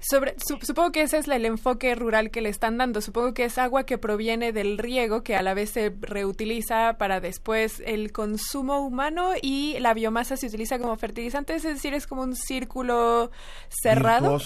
Sobre, 0.00 0.34
supongo 0.38 0.92
que 0.92 1.02
ese 1.02 1.18
es 1.18 1.28
el 1.28 1.44
enfoque 1.44 1.94
rural 1.94 2.30
que 2.30 2.40
le 2.40 2.50
están 2.50 2.78
dando. 2.78 3.00
Supongo 3.00 3.34
que 3.34 3.44
es 3.44 3.58
agua 3.58 3.84
que 3.84 3.98
proviene 3.98 4.52
del 4.52 4.78
riego, 4.78 5.22
que 5.22 5.34
a 5.34 5.42
la 5.42 5.54
vez 5.54 5.70
se 5.70 5.92
reutiliza 6.00 6.96
para 6.98 7.20
después 7.20 7.82
el 7.84 8.12
consumo 8.12 8.80
humano 8.80 9.32
y 9.42 9.76
la 9.80 9.94
biomasa 9.94 10.36
se 10.36 10.46
utiliza 10.46 10.78
como 10.78 10.96
fertilizante. 10.96 11.54
Es 11.54 11.64
decir, 11.64 11.94
es 11.94 12.06
como 12.06 12.22
un 12.22 12.36
círculo 12.36 13.30
cerrado. 13.68 14.38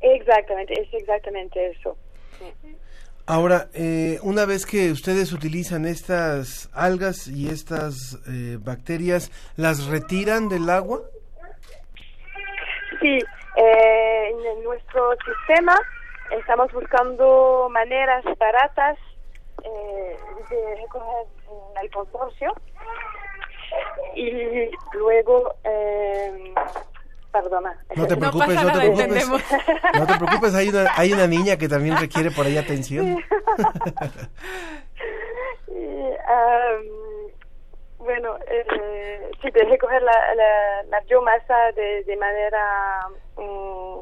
Exactamente, 0.00 0.80
es 0.80 0.94
exactamente 0.94 1.70
eso. 1.70 1.96
Ahora, 3.32 3.68
eh, 3.74 4.18
una 4.24 4.44
vez 4.44 4.66
que 4.66 4.90
ustedes 4.90 5.32
utilizan 5.32 5.84
estas 5.84 6.68
algas 6.74 7.28
y 7.28 7.48
estas 7.48 8.18
eh, 8.26 8.58
bacterias, 8.58 9.30
¿las 9.54 9.86
retiran 9.86 10.48
del 10.48 10.68
agua? 10.68 11.02
Sí, 13.00 13.20
eh, 13.56 14.34
en 14.34 14.64
nuestro 14.64 15.14
sistema 15.24 15.78
estamos 16.40 16.72
buscando 16.72 17.68
maneras 17.70 18.24
baratas 18.36 18.98
eh, 19.62 20.16
de 20.50 20.76
recoger 20.82 21.26
el 21.80 21.90
consorcio 21.92 22.52
y 24.16 24.70
luego 24.92 25.54
eh, 25.62 26.52
perdona 27.32 27.76
No 27.96 28.06
te 28.06 28.16
preocupes, 28.16 28.48
pasa 28.48 28.62
no, 28.62 28.66
te 28.66 28.66
nada, 28.66 28.80
preocupes. 28.80 29.04
entendemos. 29.06 29.42
No 29.98 30.06
te 30.06 30.14
preocupes, 30.18 30.54
hay 30.54 30.68
una, 30.68 30.86
hay 30.96 31.12
una 31.12 31.26
niña 31.26 31.56
que 31.56 31.68
también 31.68 31.96
requiere 31.96 32.30
por 32.30 32.46
ahí 32.46 32.56
atención. 32.58 33.06
Y, 35.68 35.76
am, 36.28 36.84
bueno, 37.98 38.36
eh, 38.48 39.30
sí, 39.42 39.50
de 39.50 39.64
recoger 39.64 40.02
la, 40.02 40.34
la, 40.34 40.82
la 40.88 41.00
biomasa 41.02 41.72
de, 41.76 42.04
de 42.04 42.16
manera, 42.16 43.06
mm, 43.36 43.98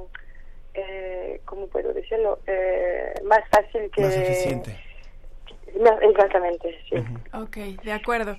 eh, 0.74 1.40
¿cómo 1.44 1.66
puedo 1.68 1.92
decirlo? 1.92 2.38
Eh, 2.46 3.12
más 3.24 3.40
fácil 3.50 3.90
que... 3.90 4.02
Más 4.02 4.14
eficiente. 4.16 4.76
Exactamente, 6.02 6.76
sí. 6.88 6.96
Ok, 7.32 7.82
de 7.82 7.92
acuerdo. 7.92 8.36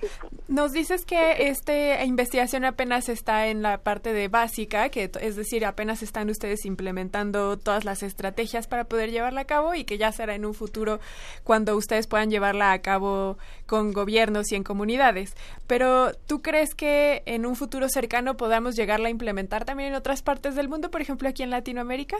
Nos 0.48 0.72
dices 0.72 1.04
que 1.04 1.48
esta 1.48 2.04
investigación 2.04 2.64
apenas 2.64 3.08
está 3.08 3.46
en 3.46 3.62
la 3.62 3.78
parte 3.78 4.12
de 4.12 4.28
básica, 4.28 4.88
que 4.88 5.10
es 5.20 5.36
decir, 5.36 5.64
apenas 5.64 6.02
están 6.02 6.28
ustedes 6.28 6.64
implementando 6.64 7.58
todas 7.58 7.84
las 7.84 8.02
estrategias 8.02 8.66
para 8.66 8.84
poder 8.84 9.10
llevarla 9.10 9.42
a 9.42 9.46
cabo 9.46 9.74
y 9.74 9.84
que 9.84 9.98
ya 9.98 10.12
será 10.12 10.34
en 10.34 10.44
un 10.44 10.54
futuro 10.54 11.00
cuando 11.44 11.76
ustedes 11.76 12.06
puedan 12.06 12.30
llevarla 12.30 12.72
a 12.72 12.82
cabo 12.82 13.38
con 13.66 13.92
gobiernos 13.92 14.50
y 14.52 14.56
en 14.56 14.64
comunidades. 14.64 15.34
Pero 15.66 16.12
¿tú 16.26 16.42
crees 16.42 16.74
que 16.74 17.22
en 17.26 17.46
un 17.46 17.56
futuro 17.56 17.88
cercano 17.88 18.36
podamos 18.36 18.76
llegarla 18.76 19.08
a 19.08 19.10
implementar 19.10 19.64
también 19.64 19.90
en 19.90 19.94
otras 19.94 20.22
partes 20.22 20.56
del 20.56 20.68
mundo, 20.68 20.90
por 20.90 21.00
ejemplo 21.00 21.28
aquí 21.28 21.42
en 21.42 21.50
Latinoamérica? 21.50 22.16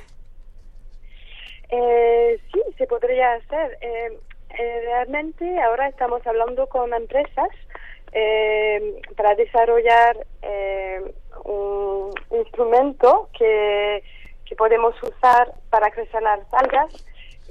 Eh, 1.70 2.40
sí, 2.52 2.60
se 2.76 2.86
podría 2.86 3.34
hacer. 3.34 3.78
Eh, 3.80 4.18
eh, 4.58 4.80
realmente 4.84 5.60
ahora 5.60 5.88
estamos 5.88 6.26
hablando 6.26 6.68
con 6.68 6.92
empresas 6.92 7.48
eh, 8.12 9.00
para 9.16 9.34
desarrollar 9.34 10.16
eh, 10.42 11.12
un 11.44 12.12
instrumento 12.30 13.28
que, 13.38 14.02
que 14.44 14.56
podemos 14.56 14.94
usar 15.02 15.52
para 15.70 15.90
crecer 15.90 16.22
las 16.22 16.40
algas 16.52 16.92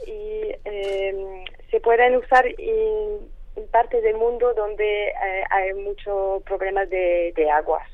y 0.06 0.52
eh, 0.66 1.46
se 1.72 1.80
pueden 1.80 2.18
usar 2.18 2.46
en, 2.46 3.30
en 3.56 3.68
parte 3.72 4.02
del 4.02 4.18
mundo 4.18 4.54
donde 4.54 5.08
eh, 5.08 5.44
hay 5.50 5.74
muchos 5.74 6.44
problemas 6.44 6.90
de, 6.90 7.34
de 7.36 7.50
aguas. 7.50 7.88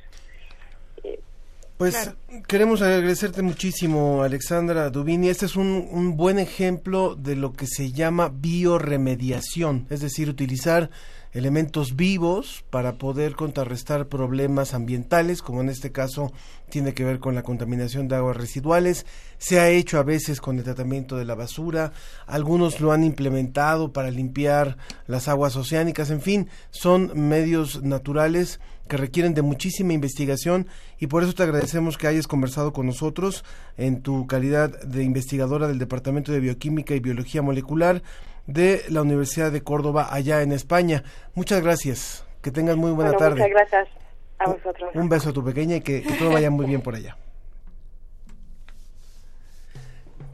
Pues 1.77 2.11
queremos 2.47 2.81
agradecerte 2.81 3.41
muchísimo, 3.41 4.23
Alexandra 4.23 4.89
Dubini. 4.89 5.27
Este 5.27 5.45
es 5.45 5.57
un, 5.57 5.87
un 5.91 6.15
buen 6.15 6.39
ejemplo 6.39 7.15
de 7.15 7.35
lo 7.35 7.51
que 7.51 7.67
se 7.67 7.91
llama 7.91 8.31
bioremediación, 8.33 9.85
es 9.89 9.99
decir, 9.99 10.29
utilizar 10.29 10.89
elementos 11.35 11.97
vivos 11.97 12.63
para 12.69 12.93
poder 12.93 13.35
contrarrestar 13.35 14.07
problemas 14.07 14.73
ambientales, 14.73 15.41
como 15.41 15.59
en 15.59 15.67
este 15.67 15.91
caso 15.91 16.31
tiene 16.69 16.93
que 16.93 17.03
ver 17.03 17.19
con 17.19 17.35
la 17.35 17.43
contaminación 17.43 18.07
de 18.07 18.15
aguas 18.15 18.37
residuales. 18.37 19.05
Se 19.37 19.59
ha 19.59 19.69
hecho 19.69 19.99
a 19.99 20.03
veces 20.03 20.39
con 20.39 20.57
el 20.57 20.63
tratamiento 20.63 21.17
de 21.17 21.25
la 21.25 21.35
basura, 21.35 21.91
algunos 22.25 22.79
lo 22.79 22.93
han 22.93 23.03
implementado 23.03 23.91
para 23.91 24.11
limpiar 24.11 24.77
las 25.07 25.27
aguas 25.27 25.57
oceánicas, 25.57 26.09
en 26.09 26.21
fin, 26.21 26.49
son 26.71 27.11
medios 27.27 27.83
naturales 27.83 28.61
que 28.87 28.97
requieren 28.97 29.33
de 29.33 29.41
muchísima 29.41 29.93
investigación 29.93 30.67
y 30.99 31.07
por 31.07 31.23
eso 31.23 31.33
te 31.33 31.43
agradecemos 31.43 31.97
que 31.97 32.07
hayas 32.07 32.27
conversado 32.27 32.71
con 32.71 32.85
nosotros 32.85 33.43
en 33.77 34.01
tu 34.01 34.25
calidad 34.27 34.81
de 34.83 35.03
investigadora 35.03 35.67
del 35.67 35.79
Departamento 35.79 36.31
de 36.31 36.39
Bioquímica 36.39 36.95
y 36.95 36.99
Biología 36.99 37.41
Molecular 37.41 38.03
de 38.47 38.83
la 38.89 39.01
Universidad 39.01 39.51
de 39.51 39.61
Córdoba 39.63 40.07
allá 40.11 40.41
en 40.41 40.51
España. 40.51 41.03
Muchas 41.33 41.61
gracias. 41.63 42.23
Que 42.41 42.51
tengas 42.51 42.77
muy 42.77 42.91
buena 42.91 43.11
Bueno, 43.11 43.25
tarde. 43.25 43.41
Muchas 43.41 43.49
gracias 43.49 43.87
a 44.39 44.49
vosotros. 44.49 44.91
Un 44.93 45.09
beso 45.09 45.29
a 45.29 45.33
tu 45.33 45.43
pequeña 45.43 45.77
y 45.77 45.81
que, 45.81 46.03
que 46.03 46.13
todo 46.13 46.31
vaya 46.31 46.49
muy 46.51 46.65
bien 46.67 46.81
por 46.81 46.95
allá. 46.95 47.17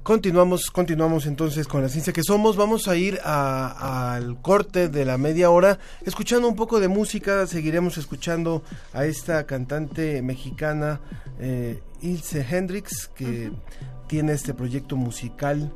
Continuamos, 0.03 0.71
continuamos 0.71 1.27
entonces 1.27 1.67
con 1.67 1.83
la 1.83 1.89
ciencia 1.89 2.11
que 2.11 2.23
somos. 2.23 2.57
Vamos 2.57 2.87
a 2.87 2.95
ir 2.95 3.19
a- 3.23 4.15
al 4.15 4.41
corte 4.41 4.89
de 4.89 5.05
la 5.05 5.19
media 5.19 5.51
hora, 5.51 5.77
escuchando 6.05 6.47
un 6.47 6.55
poco 6.55 6.79
de 6.79 6.87
música. 6.87 7.45
Seguiremos 7.45 7.97
escuchando 7.99 8.63
a 8.93 9.05
esta 9.05 9.45
cantante 9.45 10.23
mexicana, 10.23 10.99
eh, 11.39 11.81
Ilse 12.01 12.43
Hendrix, 12.49 13.07
que 13.09 13.51
tiene 14.07 14.33
este 14.33 14.55
proyecto 14.55 14.95
musical 14.95 15.71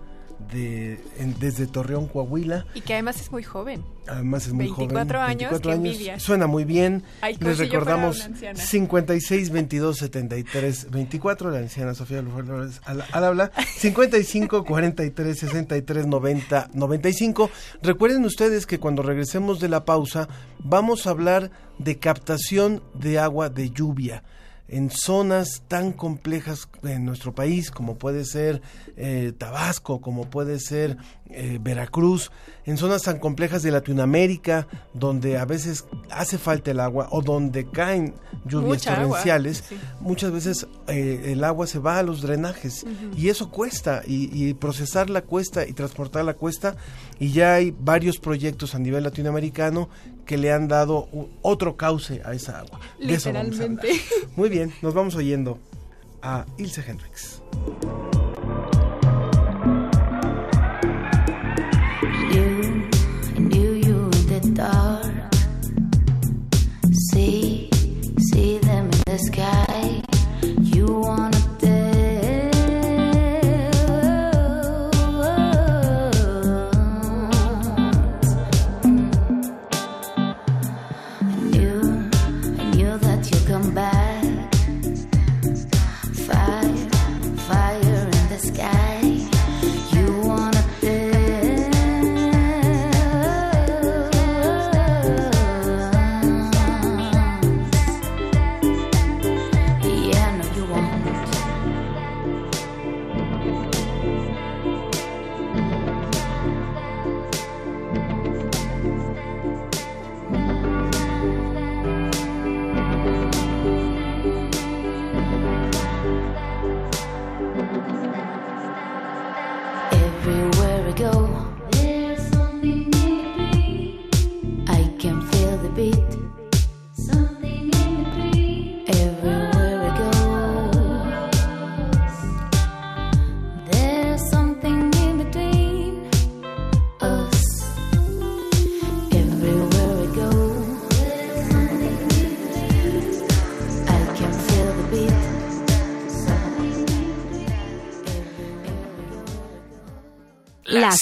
de, 0.52 1.00
en- 1.17 1.38
desde 1.39 1.67
Torreón, 1.67 2.08
Coahuila. 2.08 2.65
Y 2.74 2.82
que 2.82 2.93
además 2.93 3.19
es 3.21 3.32
muy 3.32 3.43
joven. 3.43 3.84
Además 4.08 4.45
es 4.48 4.54
muy 4.54 4.65
24 4.65 5.19
joven. 5.19 5.30
años, 5.32 5.62
qué 5.62 5.71
envidia. 5.71 6.19
Suena 6.19 6.45
muy 6.48 6.63
bien. 6.63 7.04
Ay, 7.21 7.36
como 7.38 7.50
Les 7.50 7.58
recordamos 7.58 8.17
una 8.17 8.26
anciana. 8.26 8.60
56 8.60 9.50
22 9.50 9.98
73 9.98 10.91
24 10.91 11.50
la 11.52 11.58
anciana 11.60 11.93
Sofía 11.95 12.21
Flores 12.21 12.82
al, 12.86 13.04
al 13.12 13.24
habla 13.24 13.52
55 13.78 14.63
43 14.63 15.39
63 15.39 16.08
90 16.08 16.69
95 16.74 17.50
recuerden 17.82 18.26
ustedes 18.26 18.65
que 18.67 18.80
cuando 18.80 19.02
regresemos 19.02 19.60
de 19.60 19.69
la 19.69 19.86
pausa 19.86 20.28
vamos 20.60 21.08
a 21.08 21.12
hablar 21.12 21.50
de 21.80 21.98
captación 21.98 22.84
de 22.93 23.17
agua 23.19 23.50
de 23.50 23.69
lluvia 23.71 24.24
en 24.67 24.89
zonas 24.89 25.63
tan 25.67 25.91
complejas 25.91 26.67
en 26.84 27.06
nuestro 27.06 27.36
país 27.36 27.69
como 27.69 27.97
puede 27.97 28.25
ser 28.25 28.62
eh, 28.97 29.32
Tabasco, 29.38 30.01
como 30.01 30.30
puede 30.30 30.60
ser 30.60 30.97
eh, 31.30 31.60
Veracruz, 31.62 32.32
en 32.65 32.78
zonas 32.78 33.04
tan 33.04 33.19
complejas 33.19 33.62
de 33.62 33.71
Latinoamérica 33.71 34.67
donde 34.93 35.38
a 35.38 35.45
veces 35.45 35.86
hace 36.10 36.38
falta 36.38 36.71
el 36.71 36.80
agua 36.80 37.08
o 37.12 37.21
donde 37.21 37.69
caen 37.69 38.15
lluvias 38.45 38.86
Mucha 38.86 38.95
torrenciales, 38.95 39.63
sí. 39.67 39.78
muchas 39.99 40.32
veces 40.32 40.67
eh, 40.88 41.21
el 41.28 41.43
agua 41.43 41.67
se 41.67 41.80
va 41.80 41.99
a 41.99 42.04
los 42.04 42.21
drenajes 42.21 42.86
y 43.15 43.30
eso 43.30 43.51
cuesta 43.51 44.01
y, 44.06 44.30
y 44.34 44.54
procesarla 44.56 45.21
cuesta 45.21 45.67
y 45.67 45.73
transportarla 45.73 46.34
cuesta 46.34 46.75
y 47.19 47.32
ya 47.32 47.56
hay 47.56 47.75
varios 47.78 48.17
proyectos 48.17 48.73
a 48.75 48.80
nivel 48.80 49.04
latinoamericano 49.04 49.89
que 50.25 50.38
le 50.38 50.51
han 50.51 50.67
dado 50.67 51.07
otro 51.41 51.77
cauce 51.77 52.21
a 52.25 52.33
esa 52.33 52.59
agua. 52.59 52.79
De 52.99 53.13
eso. 53.13 53.29
Literalmente. 53.29 54.01
Muy 54.35 54.49
bien, 54.49 54.73
nos 54.81 54.93
vamos 54.93 55.15
oyendo 55.15 55.59
a 56.21 56.45
Ilse 56.57 56.81
Hendrix. 56.81 57.41
knew, 62.35 62.89
I 63.35 63.39
knew 63.39 63.71
you 63.73 63.97
in 64.05 64.25
the 64.27 64.51
dark. 64.53 65.33
See, 67.11 67.69
see 68.31 68.57
them 68.59 68.85
in 68.85 69.01
the 69.05 69.19
sky. 69.19 70.01
You 70.59 70.85
wanna 70.88 71.35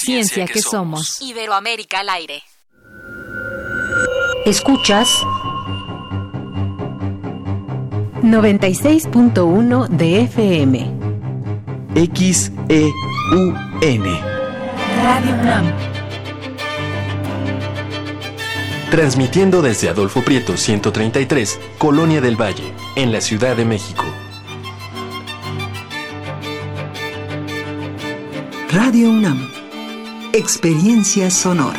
ciencia, 0.04 0.46
que, 0.46 0.60
somos. 0.60 1.20
Iberoamérica 1.20 2.00
al 2.00 2.10
aire. 2.10 2.42
Escuchas 4.44 5.08
96.1 8.22 9.88
de 9.88 10.22
FM. 10.22 10.90
XEUN. 11.94 12.92
Radio 15.02 15.34
UNAM. 15.40 15.72
Transmitiendo 18.90 19.60
desde 19.60 19.88
Adolfo 19.88 20.22
Prieto 20.22 20.56
133, 20.56 21.60
Colonia 21.78 22.20
del 22.20 22.40
Valle, 22.40 22.72
en 22.96 23.12
la 23.12 23.20
Ciudad 23.20 23.56
de 23.56 23.64
México. 23.64 24.04
Radio 28.70 29.10
UNAM. 29.10 29.53
Experiencia 30.36 31.30
sonora. 31.30 31.78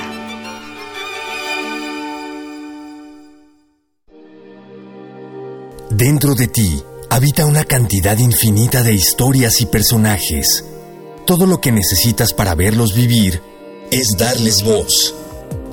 Dentro 5.89 6.35
de 6.35 6.47
ti 6.47 6.81
habita 7.09 7.45
una 7.47 7.65
cantidad 7.65 8.17
infinita 8.17 8.81
de 8.81 8.93
historias 8.93 9.59
y 9.59 9.65
personajes. 9.65 10.63
Todo 11.25 11.45
lo 11.47 11.59
que 11.59 11.73
necesitas 11.73 12.31
para 12.31 12.55
verlos 12.55 12.95
vivir 12.95 13.41
es 13.91 14.15
darles 14.17 14.63
voz. 14.63 15.13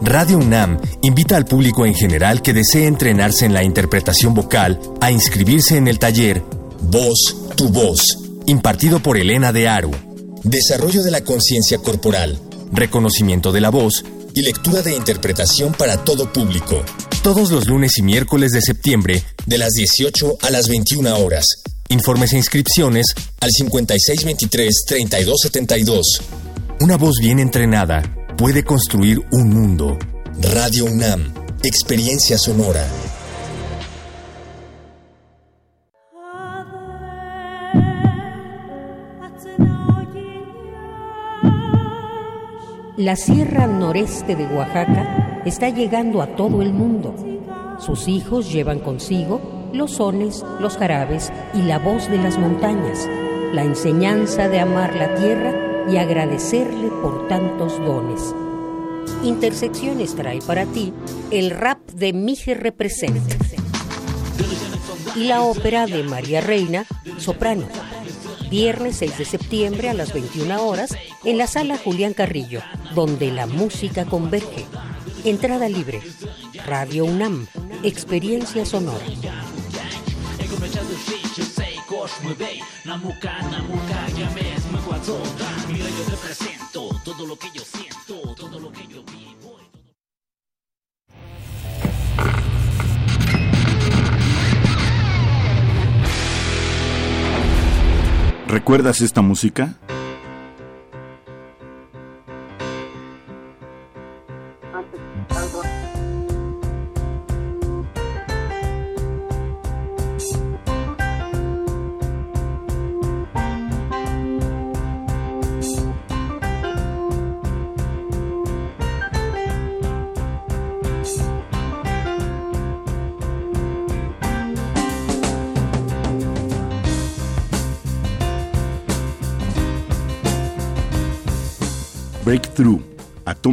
Radio 0.00 0.38
UNAM 0.38 0.80
invita 1.02 1.36
al 1.36 1.44
público 1.44 1.86
en 1.86 1.94
general 1.94 2.42
que 2.42 2.52
desee 2.52 2.88
entrenarse 2.88 3.46
en 3.46 3.54
la 3.54 3.62
interpretación 3.62 4.34
vocal 4.34 4.80
a 5.00 5.12
inscribirse 5.12 5.76
en 5.76 5.86
el 5.86 6.00
taller 6.00 6.42
Voz, 6.80 7.36
tu 7.54 7.68
voz, 7.68 8.02
impartido 8.46 8.98
por 8.98 9.18
Elena 9.18 9.52
de 9.52 9.68
Aru. 9.68 9.92
Desarrollo 10.42 11.04
de 11.04 11.12
la 11.12 11.22
conciencia 11.22 11.78
corporal, 11.78 12.40
reconocimiento 12.72 13.52
de 13.52 13.60
la 13.60 13.70
voz 13.70 14.04
y 14.34 14.42
lectura 14.42 14.82
de 14.82 14.96
interpretación 14.96 15.72
para 15.72 16.02
todo 16.02 16.32
público. 16.32 16.82
Todos 17.22 17.52
los 17.52 17.68
lunes 17.68 17.98
y 17.98 18.02
miércoles 18.02 18.50
de 18.52 18.62
septiembre, 18.62 19.22
de 19.46 19.58
las 19.58 19.70
18 19.72 20.38
a 20.42 20.50
las 20.50 20.66
21 20.68 21.16
horas. 21.18 21.46
Informes 21.88 22.32
e 22.32 22.38
inscripciones 22.38 23.14
al 23.40 23.50
5623-3272. 23.50 26.02
Una 26.80 26.96
voz 26.96 27.18
bien 27.20 27.38
entrenada 27.38 28.02
puede 28.36 28.64
construir 28.64 29.22
un 29.30 29.50
mundo. 29.50 29.96
Radio 30.40 30.86
UNAM, 30.86 31.32
experiencia 31.62 32.36
sonora. 32.38 32.84
La 43.02 43.16
Sierra 43.16 43.66
Noreste 43.66 44.36
de 44.36 44.46
Oaxaca 44.46 45.42
está 45.44 45.70
llegando 45.70 46.22
a 46.22 46.36
todo 46.36 46.62
el 46.62 46.72
mundo. 46.72 47.12
Sus 47.80 48.06
hijos 48.06 48.52
llevan 48.52 48.78
consigo 48.78 49.40
los 49.72 49.94
sones, 49.94 50.44
los 50.60 50.76
jarabes 50.76 51.32
y 51.52 51.62
la 51.62 51.80
voz 51.80 52.08
de 52.08 52.18
las 52.18 52.38
montañas, 52.38 53.08
la 53.52 53.64
enseñanza 53.64 54.48
de 54.48 54.60
amar 54.60 54.94
la 54.94 55.16
tierra 55.16 55.52
y 55.90 55.96
agradecerle 55.96 56.90
por 57.02 57.26
tantos 57.26 57.76
dones. 57.80 58.36
Intersecciones 59.24 60.14
trae 60.14 60.38
para 60.40 60.64
ti 60.66 60.92
el 61.32 61.50
rap 61.50 61.80
de 61.90 62.12
Mije 62.12 62.54
Representa 62.54 63.34
y 65.16 65.24
la 65.24 65.42
ópera 65.42 65.86
de 65.86 66.04
María 66.04 66.40
Reina, 66.40 66.86
soprano. 67.18 67.66
Viernes 68.48 68.94
6 68.98 69.18
de 69.18 69.24
septiembre 69.24 69.88
a 69.88 69.94
las 69.94 70.12
21 70.12 70.64
horas 70.64 70.94
en 71.24 71.38
la 71.38 71.46
sala 71.46 71.78
Julián 71.78 72.14
Carrillo, 72.14 72.60
donde 72.94 73.30
la 73.30 73.46
música 73.46 74.04
converge. 74.04 74.66
Entrada 75.24 75.68
libre. 75.68 76.00
Radio 76.66 77.04
UNAM. 77.04 77.46
Experiencia 77.82 78.64
sonora. 78.66 79.04
¿Recuerdas 98.48 99.00
esta 99.00 99.22
música? 99.22 99.78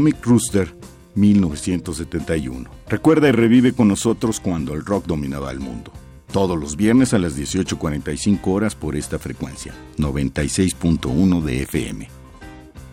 Atomic 0.10 0.26
Rooster, 0.26 0.76
1971. 1.16 2.70
Recuerda 2.88 3.30
y 3.30 3.32
revive 3.32 3.74
con 3.74 3.88
nosotros 3.88 4.40
cuando 4.40 4.74
el 4.74 4.84
rock 4.84 5.06
dominaba 5.06 5.52
el 5.52 5.60
mundo. 5.60 5.92
Todos 6.32 6.58
los 6.60 6.76
viernes 6.76 7.14
a 7.14 7.20
las 7.20 7.38
18.45 7.38 8.40
horas 8.48 8.74
por 8.76 8.96
esta 8.96 9.20
frecuencia, 9.20 9.74
96.1 9.98 11.42
de 11.44 11.62
FM. 11.64 12.10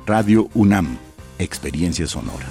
Radio 0.05 0.49
UNAM, 0.55 0.99
Experiencia 1.39 2.07
Sonora. 2.07 2.47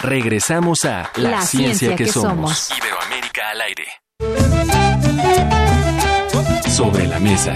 Regresamos 0.00 0.84
a 0.84 1.10
La, 1.14 1.42
ciencia, 1.42 1.94
que, 1.94 2.06
somos. 2.06 2.70
Iberoamérica 2.76 3.50
al 3.50 3.60
aire. 3.60 3.86
Sobre 6.68 7.06
la 7.06 7.20
mesa. 7.20 7.54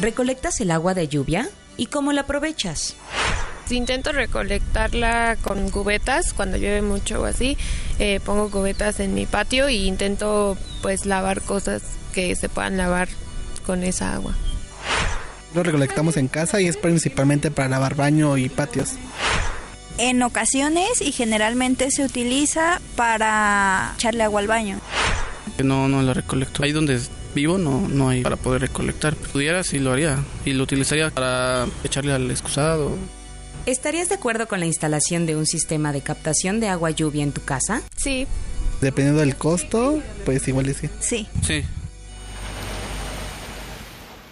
¿Recolectas 0.00 0.60
el 0.60 0.70
agua 0.70 0.94
de 0.94 1.08
lluvia? 1.08 1.48
¿Y 1.76 1.86
cómo 1.86 2.12
la 2.12 2.22
aprovechas? 2.22 2.94
Intento 3.70 4.12
recolectarla 4.12 5.36
con 5.42 5.68
cubetas 5.70 6.32
cuando 6.32 6.56
llueve 6.56 6.82
mucho 6.82 7.22
o 7.22 7.24
así. 7.26 7.58
eh, 7.98 8.20
pongo 8.24 8.50
cubetas 8.50 9.00
en 9.00 9.14
mi 9.14 9.26
patio 9.26 9.66
e 9.66 9.74
intento 9.74 10.56
pues 10.80 11.04
lavar 11.04 11.42
cosas 11.42 11.82
que 12.14 12.34
se 12.36 12.48
puedan 12.48 12.76
lavar 12.76 13.08
con 13.66 13.82
esa 13.84 14.14
agua. 14.14 14.34
Lo 15.54 15.62
recolectamos 15.62 16.16
en 16.16 16.28
casa 16.28 16.60
y 16.60 16.66
es 16.68 16.76
principalmente 16.76 17.50
para 17.50 17.68
lavar 17.68 17.94
baño 17.94 18.36
y 18.38 18.48
patios. 18.48 18.92
En 19.98 20.22
ocasiones 20.22 21.00
y 21.00 21.12
generalmente 21.12 21.90
se 21.90 22.04
utiliza 22.04 22.80
para 22.96 23.92
echarle 23.96 24.22
agua 24.22 24.40
al 24.40 24.46
baño. 24.46 24.78
No, 25.62 25.88
no 25.88 26.02
la 26.02 26.14
recolecto. 26.14 26.62
Ahí 26.62 26.72
donde 26.72 27.00
vivo 27.34 27.58
no, 27.58 27.88
no 27.88 28.08
hay 28.08 28.22
para 28.22 28.36
poder 28.36 28.62
recolectar. 28.62 29.14
Si 29.14 29.32
pudiera, 29.32 29.62
sí 29.62 29.78
lo 29.78 29.92
haría. 29.92 30.18
Y 30.44 30.52
lo 30.52 30.64
utilizaría 30.64 31.10
para 31.10 31.66
echarle 31.84 32.12
al 32.12 32.30
excusado. 32.30 32.96
¿Estarías 33.66 34.08
de 34.08 34.14
acuerdo 34.14 34.48
con 34.48 34.60
la 34.60 34.66
instalación 34.66 35.26
de 35.26 35.36
un 35.36 35.46
sistema 35.46 35.92
de 35.92 36.00
captación 36.00 36.58
de 36.58 36.68
agua 36.68 36.90
lluvia 36.90 37.22
en 37.22 37.32
tu 37.32 37.42
casa? 37.42 37.82
Sí. 37.96 38.26
Dependiendo 38.80 39.20
del 39.20 39.36
costo, 39.36 40.02
pues 40.24 40.46
igual 40.48 40.72
sí. 40.74 40.88
Sí. 41.00 41.26
Sí. 41.42 41.64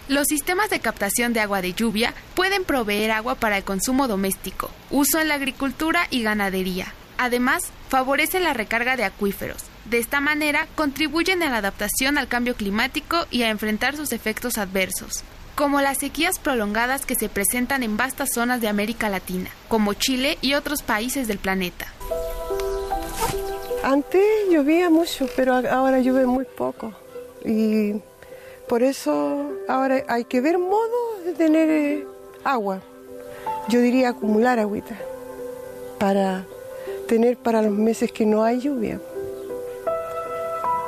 Los 0.08 0.28
sistemas 0.28 0.70
de 0.70 0.78
captación 0.78 1.32
de 1.32 1.40
agua 1.40 1.60
de 1.62 1.72
lluvia 1.72 2.14
pueden 2.34 2.64
proveer 2.64 3.10
agua 3.10 3.34
para 3.34 3.58
el 3.58 3.64
consumo 3.64 4.06
doméstico, 4.06 4.70
uso 4.90 5.20
en 5.20 5.28
la 5.28 5.34
agricultura 5.34 6.06
y 6.10 6.22
ganadería. 6.22 6.94
Además, 7.18 7.64
favorecen 7.88 8.44
la 8.44 8.52
recarga 8.52 8.96
de 8.96 9.04
acuíferos. 9.04 9.64
De 9.90 9.98
esta 9.98 10.20
manera, 10.20 10.66
contribuyen 10.74 11.42
a 11.42 11.50
la 11.50 11.58
adaptación 11.58 12.18
al 12.18 12.26
cambio 12.26 12.56
climático 12.56 13.26
y 13.30 13.42
a 13.42 13.50
enfrentar 13.50 13.96
sus 13.96 14.12
efectos 14.12 14.58
adversos, 14.58 15.22
como 15.54 15.80
las 15.80 15.98
sequías 15.98 16.40
prolongadas 16.40 17.06
que 17.06 17.14
se 17.14 17.28
presentan 17.28 17.84
en 17.84 17.96
vastas 17.96 18.30
zonas 18.34 18.60
de 18.60 18.68
América 18.68 19.08
Latina, 19.08 19.48
como 19.68 19.94
Chile 19.94 20.38
y 20.40 20.54
otros 20.54 20.82
países 20.82 21.28
del 21.28 21.38
planeta. 21.38 21.86
Antes 23.84 24.24
llovía 24.50 24.90
mucho, 24.90 25.28
pero 25.36 25.54
ahora 25.54 26.00
llueve 26.00 26.26
muy 26.26 26.44
poco. 26.44 26.92
Y 27.44 27.94
por 28.68 28.82
eso 28.82 29.52
ahora 29.68 30.02
hay 30.08 30.24
que 30.24 30.40
ver 30.40 30.58
modos 30.58 31.24
de 31.24 31.32
tener 31.34 31.70
eh, 31.70 32.06
agua. 32.42 32.80
Yo 33.68 33.80
diría 33.80 34.08
acumular 34.08 34.58
agüita 34.58 34.98
para 36.00 36.44
tener 37.06 37.36
para 37.36 37.62
los 37.62 37.70
meses 37.70 38.10
que 38.10 38.26
no 38.26 38.42
hay 38.42 38.58
lluvia. 38.58 39.00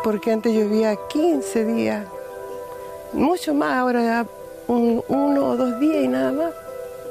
Porque 0.08 0.32
antes 0.32 0.54
llovía 0.54 0.96
15 1.10 1.66
días, 1.66 2.06
mucho 3.12 3.52
más, 3.52 3.74
ahora 3.74 4.02
ya 4.02 4.26
un- 4.66 5.04
uno 5.06 5.44
o 5.48 5.54
dos 5.58 5.78
días 5.80 6.02
y 6.02 6.08
nada 6.08 6.32
más. 6.32 6.50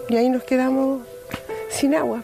Y 0.09 0.15
ahí 0.15 0.27
nos 0.29 0.41
quedamos 0.41 1.01
sin 1.69 1.93
agua. 1.93 2.23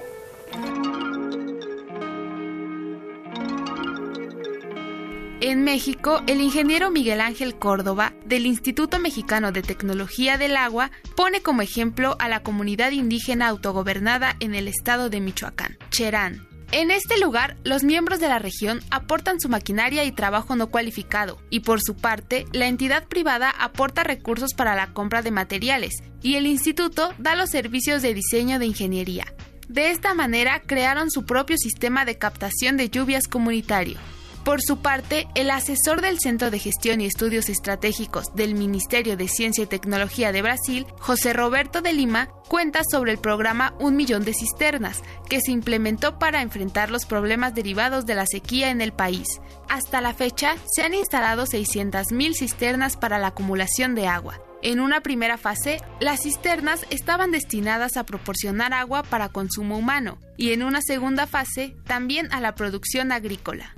En 5.41 5.63
México, 5.63 6.23
el 6.25 6.41
ingeniero 6.41 6.89
Miguel 6.89 7.21
Ángel 7.21 7.53
Córdoba, 7.53 8.13
del 8.25 8.47
Instituto 8.47 8.97
Mexicano 8.97 9.51
de 9.51 9.61
Tecnología 9.61 10.39
del 10.39 10.57
Agua, 10.57 10.89
pone 11.15 11.41
como 11.43 11.61
ejemplo 11.61 12.15
a 12.17 12.29
la 12.29 12.41
comunidad 12.41 12.89
indígena 12.93 13.47
autogobernada 13.49 14.35
en 14.39 14.55
el 14.55 14.67
estado 14.67 15.11
de 15.11 15.21
Michoacán, 15.21 15.77
Cherán. 15.91 16.47
En 16.75 16.89
este 16.89 17.19
lugar, 17.19 17.55
los 17.63 17.83
miembros 17.83 18.19
de 18.19 18.27
la 18.27 18.39
región 18.39 18.79
aportan 18.89 19.39
su 19.39 19.47
maquinaria 19.47 20.05
y 20.05 20.11
trabajo 20.11 20.55
no 20.55 20.71
cualificado, 20.71 21.37
y 21.51 21.59
por 21.59 21.79
su 21.83 21.95
parte, 21.95 22.47
la 22.51 22.65
entidad 22.65 23.07
privada 23.07 23.51
aporta 23.59 24.03
recursos 24.03 24.55
para 24.55 24.73
la 24.73 24.91
compra 24.91 25.21
de 25.21 25.29
materiales, 25.29 25.93
y 26.23 26.33
el 26.33 26.47
instituto 26.47 27.13
da 27.19 27.35
los 27.35 27.51
servicios 27.51 28.01
de 28.01 28.15
diseño 28.15 28.57
de 28.57 28.65
ingeniería. 28.65 29.25
De 29.67 29.91
esta 29.91 30.15
manera, 30.15 30.63
crearon 30.65 31.11
su 31.11 31.27
propio 31.27 31.59
sistema 31.59 32.05
de 32.05 32.17
captación 32.17 32.75
de 32.75 32.89
lluvias 32.89 33.27
comunitario. 33.27 33.99
Por 34.43 34.61
su 34.61 34.79
parte, 34.79 35.29
el 35.35 35.49
asesor 35.49 36.01
del 36.01 36.19
Centro 36.19 36.51
de 36.51 36.59
Gestión 36.59 36.99
y 36.99 37.05
Estudios 37.05 37.47
Estratégicos 37.47 38.35
del 38.35 38.55
Ministerio 38.55 39.15
de 39.15 39.29
Ciencia 39.29 39.63
y 39.63 39.67
Tecnología 39.67 40.33
de 40.33 40.41
Brasil, 40.41 40.85
José 40.99 41.31
Roberto 41.31 41.81
de 41.81 41.93
Lima, 41.93 42.27
cuenta 42.49 42.81
sobre 42.83 43.13
el 43.13 43.19
programa 43.19 43.73
Un 43.79 43.95
Millón 43.95 44.25
de 44.25 44.33
Cisternas, 44.33 45.01
que 45.29 45.39
se 45.39 45.51
implementó 45.53 46.19
para 46.19 46.41
enfrentar 46.41 46.91
los 46.91 47.05
problemas 47.05 47.55
derivados 47.55 48.05
de 48.05 48.15
la 48.15 48.25
sequía 48.25 48.69
en 48.69 48.81
el 48.81 48.91
país. 48.91 49.27
Hasta 49.69 50.01
la 50.01 50.13
fecha, 50.13 50.57
se 50.75 50.83
han 50.83 50.93
instalado 50.93 51.45
600.000 51.45 52.33
cisternas 52.33 52.97
para 52.97 53.19
la 53.19 53.27
acumulación 53.27 53.95
de 53.95 54.07
agua. 54.07 54.41
En 54.61 54.81
una 54.81 54.99
primera 54.99 55.37
fase, 55.37 55.77
las 56.01 56.23
cisternas 56.23 56.85
estaban 56.89 57.31
destinadas 57.31 57.95
a 57.95 58.05
proporcionar 58.05 58.73
agua 58.73 59.03
para 59.03 59.29
consumo 59.29 59.77
humano 59.77 60.17
y 60.35 60.51
en 60.51 60.63
una 60.63 60.81
segunda 60.81 61.27
fase 61.27 61.77
también 61.85 62.31
a 62.33 62.41
la 62.41 62.55
producción 62.55 63.13
agrícola. 63.13 63.73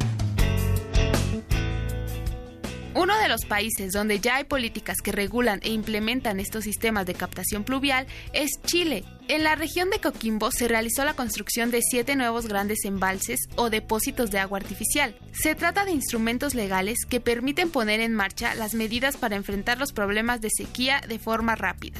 Uno 2.96 3.20
de 3.20 3.28
los 3.28 3.44
países 3.44 3.92
donde 3.92 4.22
ya 4.22 4.38
hay 4.38 4.46
políticas 4.46 5.02
que 5.04 5.12
regulan 5.12 5.60
e 5.64 5.70
implementan 5.70 6.40
estos 6.40 6.64
sistemas 6.64 7.06
de 7.06 7.14
captación 7.14 7.66
pluvial 7.66 8.08
es 8.32 8.52
Chile. 8.66 9.04
En 9.28 9.44
la 9.44 9.56
región 9.56 9.90
de 9.90 10.00
Coquimbo 10.00 10.50
se 10.50 10.70
realizó 10.70 11.04
la 11.04 11.14
construcción 11.14 11.72
de 11.72 11.82
siete 11.82 12.16
nuevos 12.16 12.48
grandes 12.48 12.86
embalses 12.86 13.50
o 13.58 13.70
depósitos 13.70 14.32
de 14.32 14.40
agua 14.40 14.60
artificial. 14.60 15.14
Se 15.34 15.56
trata 15.56 15.84
de 15.84 15.92
instrumentos 15.92 16.56
legales 16.56 17.00
que 17.10 17.20
permiten 17.20 17.70
poner 17.70 18.00
en 18.00 18.14
marcha 18.14 18.56
las 18.56 18.74
medidas 18.74 19.18
para 19.18 19.36
enfrentar 19.36 19.78
los 19.78 19.92
problemas 19.92 20.40
de 20.40 20.50
sequía 20.56 21.02
de 21.06 21.20
forma 21.20 21.56
rápida. 21.56 22.00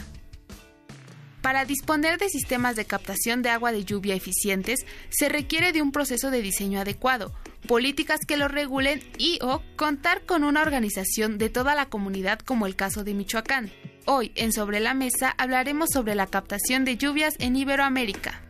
Para 1.42 1.66
disponer 1.66 2.18
de 2.20 2.30
sistemas 2.30 2.78
de 2.78 2.86
captación 2.86 3.42
de 3.42 3.50
agua 3.50 3.74
de 3.74 3.84
lluvia 3.84 4.16
eficientes, 4.16 4.80
se 5.10 5.28
requiere 5.28 5.74
de 5.74 5.82
un 5.82 5.92
proceso 5.92 6.32
de 6.32 6.42
diseño 6.42 6.80
adecuado, 6.80 7.34
políticas 7.66 8.20
que 8.28 8.38
lo 8.38 8.48
regulen 8.48 9.02
y 9.18 9.40
o 9.42 9.62
contar 9.76 10.26
con 10.26 10.44
una 10.44 10.62
organización 10.62 11.38
de 11.38 11.50
toda 11.50 11.76
la 11.76 11.88
comunidad 11.88 12.40
como 12.40 12.66
el 12.66 12.76
caso 12.76 13.04
de 13.04 13.14
Michoacán. 13.14 13.72
Hoy, 14.06 14.32
en 14.36 14.54
Sobre 14.54 14.80
la 14.80 14.94
Mesa, 14.94 15.34
hablaremos 15.38 15.90
sobre 15.92 16.16
la 16.16 16.28
captación 16.28 16.86
de 16.86 16.98
lluvias 16.98 17.36
en 17.40 17.56
Iberoamérica. 17.56 18.42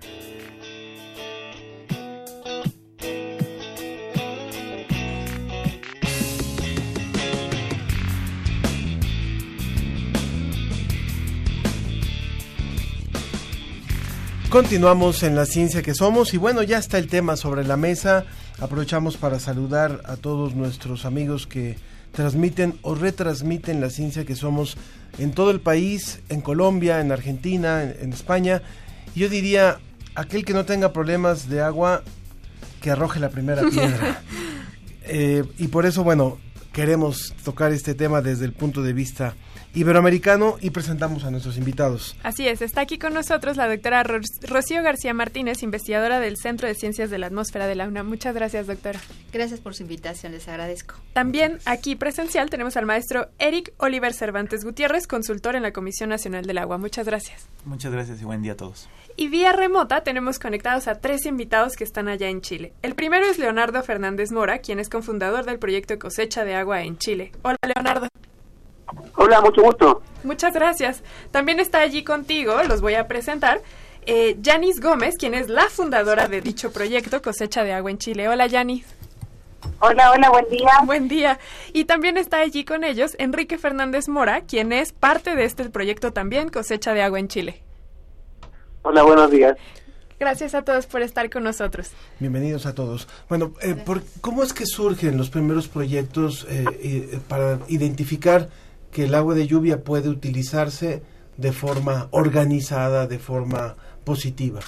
Continuamos 14.55 15.21
en 15.23 15.35
la 15.35 15.45
ciencia 15.45 15.81
que 15.81 15.93
somos 15.93 16.33
y 16.33 16.37
bueno, 16.37 16.63
ya 16.63 16.77
está 16.77 16.97
el 16.97 17.07
tema 17.07 17.35
sobre 17.35 17.65
la 17.65 17.75
mesa. 17.75 18.23
Aprovechamos 18.61 19.17
para 19.17 19.37
saludar 19.37 19.99
a 20.05 20.15
todos 20.15 20.55
nuestros 20.55 21.03
amigos 21.03 21.45
que 21.45 21.75
transmiten 22.13 22.79
o 22.81 22.95
retransmiten 22.95 23.81
la 23.81 23.89
ciencia 23.89 24.23
que 24.23 24.33
somos 24.33 24.77
en 25.17 25.33
todo 25.33 25.51
el 25.51 25.59
país, 25.59 26.21
en 26.29 26.39
Colombia, 26.39 27.01
en 27.01 27.11
Argentina, 27.11 27.83
en, 27.83 27.97
en 27.99 28.13
España. 28.13 28.61
Y 29.13 29.19
yo 29.19 29.27
diría, 29.27 29.79
aquel 30.15 30.45
que 30.45 30.53
no 30.53 30.63
tenga 30.63 30.93
problemas 30.93 31.49
de 31.49 31.59
agua, 31.61 32.03
que 32.81 32.91
arroje 32.91 33.19
la 33.19 33.31
primera 33.31 33.61
piedra. 33.69 34.21
Eh, 35.01 35.43
y 35.57 35.67
por 35.67 35.85
eso, 35.85 36.05
bueno, 36.05 36.37
queremos 36.71 37.35
tocar 37.43 37.73
este 37.73 37.93
tema 37.93 38.21
desde 38.21 38.45
el 38.45 38.53
punto 38.53 38.83
de 38.83 38.93
vista 38.93 39.35
iberoamericano 39.75 40.57
y 40.61 40.71
presentamos 40.71 41.23
a 41.25 41.31
nuestros 41.31 41.57
invitados. 41.57 42.15
Así 42.23 42.47
es, 42.47 42.61
está 42.61 42.81
aquí 42.81 42.97
con 42.97 43.13
nosotros 43.13 43.57
la 43.57 43.67
doctora 43.67 44.03
Ro- 44.03 44.19
Rocío 44.47 44.81
García 44.81 45.13
Martínez, 45.13 45.61
investigadora 45.63 46.19
del 46.19 46.37
Centro 46.37 46.67
de 46.67 46.75
Ciencias 46.75 47.09
de 47.09 47.17
la 47.17 47.27
Atmósfera 47.27 47.67
de 47.67 47.75
la 47.75 47.87
UNAM. 47.87 48.07
Muchas 48.07 48.33
gracias, 48.33 48.67
doctora. 48.67 48.99
Gracias 49.31 49.59
por 49.59 49.75
su 49.75 49.83
invitación, 49.83 50.31
les 50.31 50.47
agradezco. 50.47 50.95
También 51.13 51.59
aquí 51.65 51.95
presencial 51.95 52.49
tenemos 52.49 52.77
al 52.77 52.85
maestro 52.85 53.27
Eric 53.37 53.73
Oliver 53.77 54.13
Cervantes 54.13 54.63
Gutiérrez, 54.63 55.07
consultor 55.07 55.55
en 55.55 55.63
la 55.63 55.73
Comisión 55.73 56.09
Nacional 56.09 56.45
del 56.45 56.57
Agua. 56.57 56.77
Muchas 56.77 57.05
gracias. 57.05 57.47
Muchas 57.65 57.91
gracias 57.91 58.21
y 58.21 58.25
buen 58.25 58.41
día 58.41 58.53
a 58.53 58.57
todos. 58.57 58.87
Y 59.17 59.29
vía 59.29 59.53
remota 59.53 60.03
tenemos 60.03 60.39
conectados 60.39 60.87
a 60.87 60.99
tres 60.99 61.25
invitados 61.25 61.75
que 61.75 61.83
están 61.83 62.07
allá 62.09 62.27
en 62.29 62.41
Chile. 62.41 62.73
El 62.81 62.95
primero 62.95 63.25
es 63.25 63.39
Leonardo 63.39 63.81
Fernández 63.83 64.31
Mora, 64.31 64.59
quien 64.59 64.79
es 64.79 64.89
cofundador 64.89 65.45
del 65.45 65.59
proyecto 65.59 65.97
Cosecha 65.97 66.43
de 66.43 66.55
Agua 66.55 66.81
en 66.83 66.97
Chile. 66.97 67.31
Hola, 67.41 67.57
Leonardo. 67.73 68.07
Hola, 69.15 69.41
mucho 69.41 69.61
gusto. 69.61 70.01
Muchas 70.23 70.53
gracias. 70.53 71.03
También 71.31 71.59
está 71.59 71.79
allí 71.79 72.03
contigo, 72.03 72.55
los 72.67 72.81
voy 72.81 72.95
a 72.95 73.07
presentar, 73.07 73.61
eh, 74.05 74.37
Yanis 74.41 74.81
Gómez, 74.81 75.15
quien 75.17 75.33
es 75.33 75.49
la 75.49 75.69
fundadora 75.69 76.27
de 76.27 76.41
dicho 76.41 76.71
proyecto 76.71 77.21
Cosecha 77.21 77.63
de 77.63 77.73
Agua 77.73 77.91
en 77.91 77.97
Chile. 77.97 78.27
Hola, 78.27 78.47
Yanis. 78.47 78.85
Hola, 79.79 80.11
hola, 80.11 80.29
buen 80.29 80.49
día. 80.49 80.69
Buen 80.85 81.07
día. 81.07 81.39
Y 81.73 81.85
también 81.85 82.17
está 82.17 82.39
allí 82.39 82.65
con 82.65 82.83
ellos 82.83 83.15
Enrique 83.17 83.57
Fernández 83.57 84.07
Mora, 84.07 84.41
quien 84.41 84.71
es 84.73 84.93
parte 84.93 85.35
de 85.35 85.45
este 85.45 85.69
proyecto 85.69 86.13
también 86.13 86.49
Cosecha 86.49 86.93
de 86.93 87.01
Agua 87.01 87.19
en 87.19 87.27
Chile. 87.27 87.61
Hola, 88.83 89.01
buenos 89.03 89.31
días. 89.31 89.55
Gracias 90.19 90.53
a 90.55 90.61
todos 90.61 90.85
por 90.85 91.01
estar 91.01 91.29
con 91.29 91.43
nosotros. 91.43 91.89
Bienvenidos 92.19 92.65
a 92.67 92.73
todos. 92.75 93.07
Bueno, 93.27 93.53
eh, 93.61 93.73
por- 93.75 94.01
¿cómo 94.21 94.43
es 94.43 94.53
que 94.53 94.65
surgen 94.65 95.17
los 95.17 95.29
primeros 95.29 95.67
proyectos 95.67 96.45
eh, 96.49 96.63
eh, 96.81 97.19
para 97.27 97.59
identificar 97.67 98.49
que 98.95 99.03
el 99.03 99.13
agua 99.13 99.35
de 99.35 99.45
lluvia 99.45 99.83
puede 99.83 100.07
utilizarse 100.07 101.01
de 101.35 101.51
forma 101.51 102.07
organizada, 102.11 103.07
de 103.07 103.19
forma 103.19 103.75
positiva? 104.05 104.61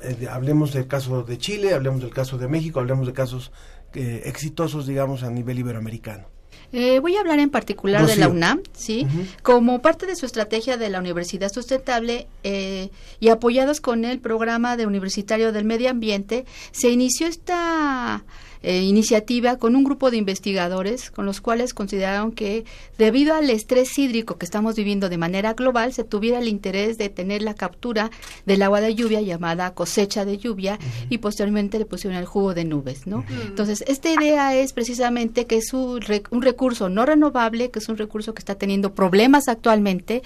Eh, 0.00 0.28
hablemos 0.30 0.72
del 0.72 0.86
caso 0.86 1.24
de 1.24 1.36
Chile, 1.36 1.74
hablemos 1.74 2.00
del 2.00 2.08
caso 2.08 2.38
de 2.38 2.48
México, 2.48 2.80
hablemos 2.80 3.06
de 3.06 3.12
casos 3.12 3.52
eh, 3.92 4.22
exitosos, 4.24 4.86
digamos, 4.86 5.24
a 5.24 5.30
nivel 5.30 5.58
iberoamericano. 5.58 6.24
Eh, 6.72 7.00
voy 7.00 7.16
a 7.16 7.20
hablar 7.20 7.38
en 7.38 7.50
particular 7.50 8.06
de 8.06 8.16
la. 8.16 8.28
UNAM, 8.28 8.62
¿sí? 8.72 9.06
Como 9.42 9.82
parte 9.82 10.06
de 10.06 10.16
su 10.16 10.24
estrategia 10.24 10.78
de 10.78 10.88
la 10.88 10.98
Universidad 10.98 11.52
Sustentable 11.52 12.28
eh, 12.44 12.88
y 13.20 13.28
apoyados 13.28 13.82
con 13.82 14.06
el 14.06 14.20
programa 14.20 14.78
de 14.78 14.86
Universitario 14.86 15.52
del 15.52 15.66
Medio 15.66 15.90
Ambiente, 15.90 16.46
se 16.72 16.88
inició 16.88 17.26
esta 17.26 18.24
eh, 18.66 18.82
iniciativa 18.82 19.56
con 19.58 19.76
un 19.76 19.84
grupo 19.84 20.10
de 20.10 20.16
investigadores 20.16 21.10
con 21.12 21.24
los 21.24 21.40
cuales 21.40 21.72
consideraron 21.72 22.32
que 22.32 22.64
debido 22.98 23.34
al 23.34 23.48
estrés 23.48 23.96
hídrico 23.96 24.38
que 24.38 24.44
estamos 24.44 24.74
viviendo 24.74 25.08
de 25.08 25.18
manera 25.18 25.54
global, 25.54 25.92
se 25.92 26.02
tuviera 26.02 26.40
el 26.40 26.48
interés 26.48 26.98
de 26.98 27.08
tener 27.08 27.42
la 27.42 27.54
captura 27.54 28.10
del 28.44 28.62
agua 28.62 28.80
de 28.80 28.94
lluvia 28.96 29.20
llamada 29.20 29.72
cosecha 29.72 30.24
de 30.24 30.38
lluvia 30.38 30.78
y 31.08 31.18
posteriormente 31.18 31.78
le 31.78 31.84
pusieron 31.86 32.18
el 32.18 32.26
jugo 32.26 32.54
de 32.54 32.64
nubes, 32.64 33.06
¿no? 33.06 33.24
Entonces, 33.46 33.84
esta 33.86 34.10
idea 34.12 34.54
es 34.56 34.72
precisamente 34.72 35.46
que 35.46 35.58
es 35.58 35.72
un, 35.72 36.00
rec- 36.00 36.26
un 36.32 36.42
recurso 36.42 36.88
no 36.88 37.06
renovable, 37.06 37.70
que 37.70 37.78
es 37.78 37.88
un 37.88 37.96
recurso 37.96 38.34
que 38.34 38.40
está 38.40 38.56
teniendo 38.56 38.94
problemas 38.94 39.46
actualmente 39.46 40.22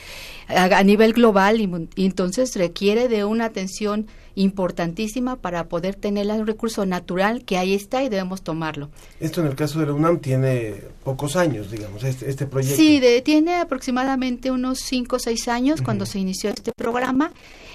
a, 0.48 0.64
a 0.78 0.82
nivel 0.82 1.12
global 1.12 1.60
y, 1.60 1.68
y 1.94 2.06
entonces 2.06 2.56
requiere 2.56 3.08
de 3.08 3.24
una 3.24 3.44
atención 3.44 4.06
importantísima 4.34 5.36
para 5.36 5.68
poder 5.68 5.94
tener 5.94 6.26
un 6.28 6.46
recurso 6.46 6.86
natural 6.86 7.44
que 7.44 7.56
ahí 7.58 7.74
está 7.74 8.02
y 8.02 8.08
debemos 8.08 8.42
tomarlo. 8.42 8.90
Esto 9.20 9.40
en 9.40 9.46
el 9.48 9.54
caso 9.54 9.80
de 9.80 9.86
la 9.86 9.94
UNAM 9.94 10.18
tiene 10.20 10.74
pocos 11.04 11.36
años, 11.36 11.70
digamos, 11.70 12.04
este, 12.04 12.28
este 12.30 12.46
proyecto. 12.46 12.76
Sí, 12.76 13.00
de- 13.00 13.22
tiene 13.22 13.54
aproximadamente 13.56 14.50
unos 14.50 14.78
5 14.80 15.16
o 15.16 15.18
6 15.18 15.48
años 15.48 15.82
cuando 15.82 16.06
se 16.06 16.18
inició 16.18 16.50
este 16.50 16.72
programa 16.76 17.32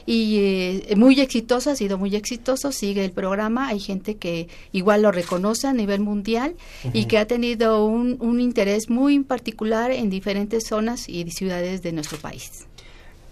y 0.08 0.38
eh, 0.38 0.94
muy 0.96 1.20
exitoso, 1.20 1.72
ha 1.72 1.76
sido 1.76 1.98
muy 1.98 2.16
exitoso, 2.16 2.72
sigue 2.72 3.04
el 3.04 3.12
programa, 3.12 3.70
hay 3.70 3.80
gente 3.80 4.18
que 4.18 4.48
igual 4.72 5.02
lo 5.02 5.12
reconoce 5.12 5.68
a 5.68 5.74
nivel 5.74 6.00
mundial 6.02 6.56
y 6.94 7.06
que 7.06 7.18
ha 7.18 7.26
tenido 7.26 7.86
un, 7.86 8.18
un 8.20 8.40
interés 8.40 8.90
muy 8.90 9.20
particular 9.22 9.92
en 9.92 10.10
diferentes 10.12 10.68
zonas 10.68 11.10
y 11.10 11.30
ciudades 11.32 11.82
de 11.82 11.92
nuestro 11.92 12.18
país. 12.20 12.66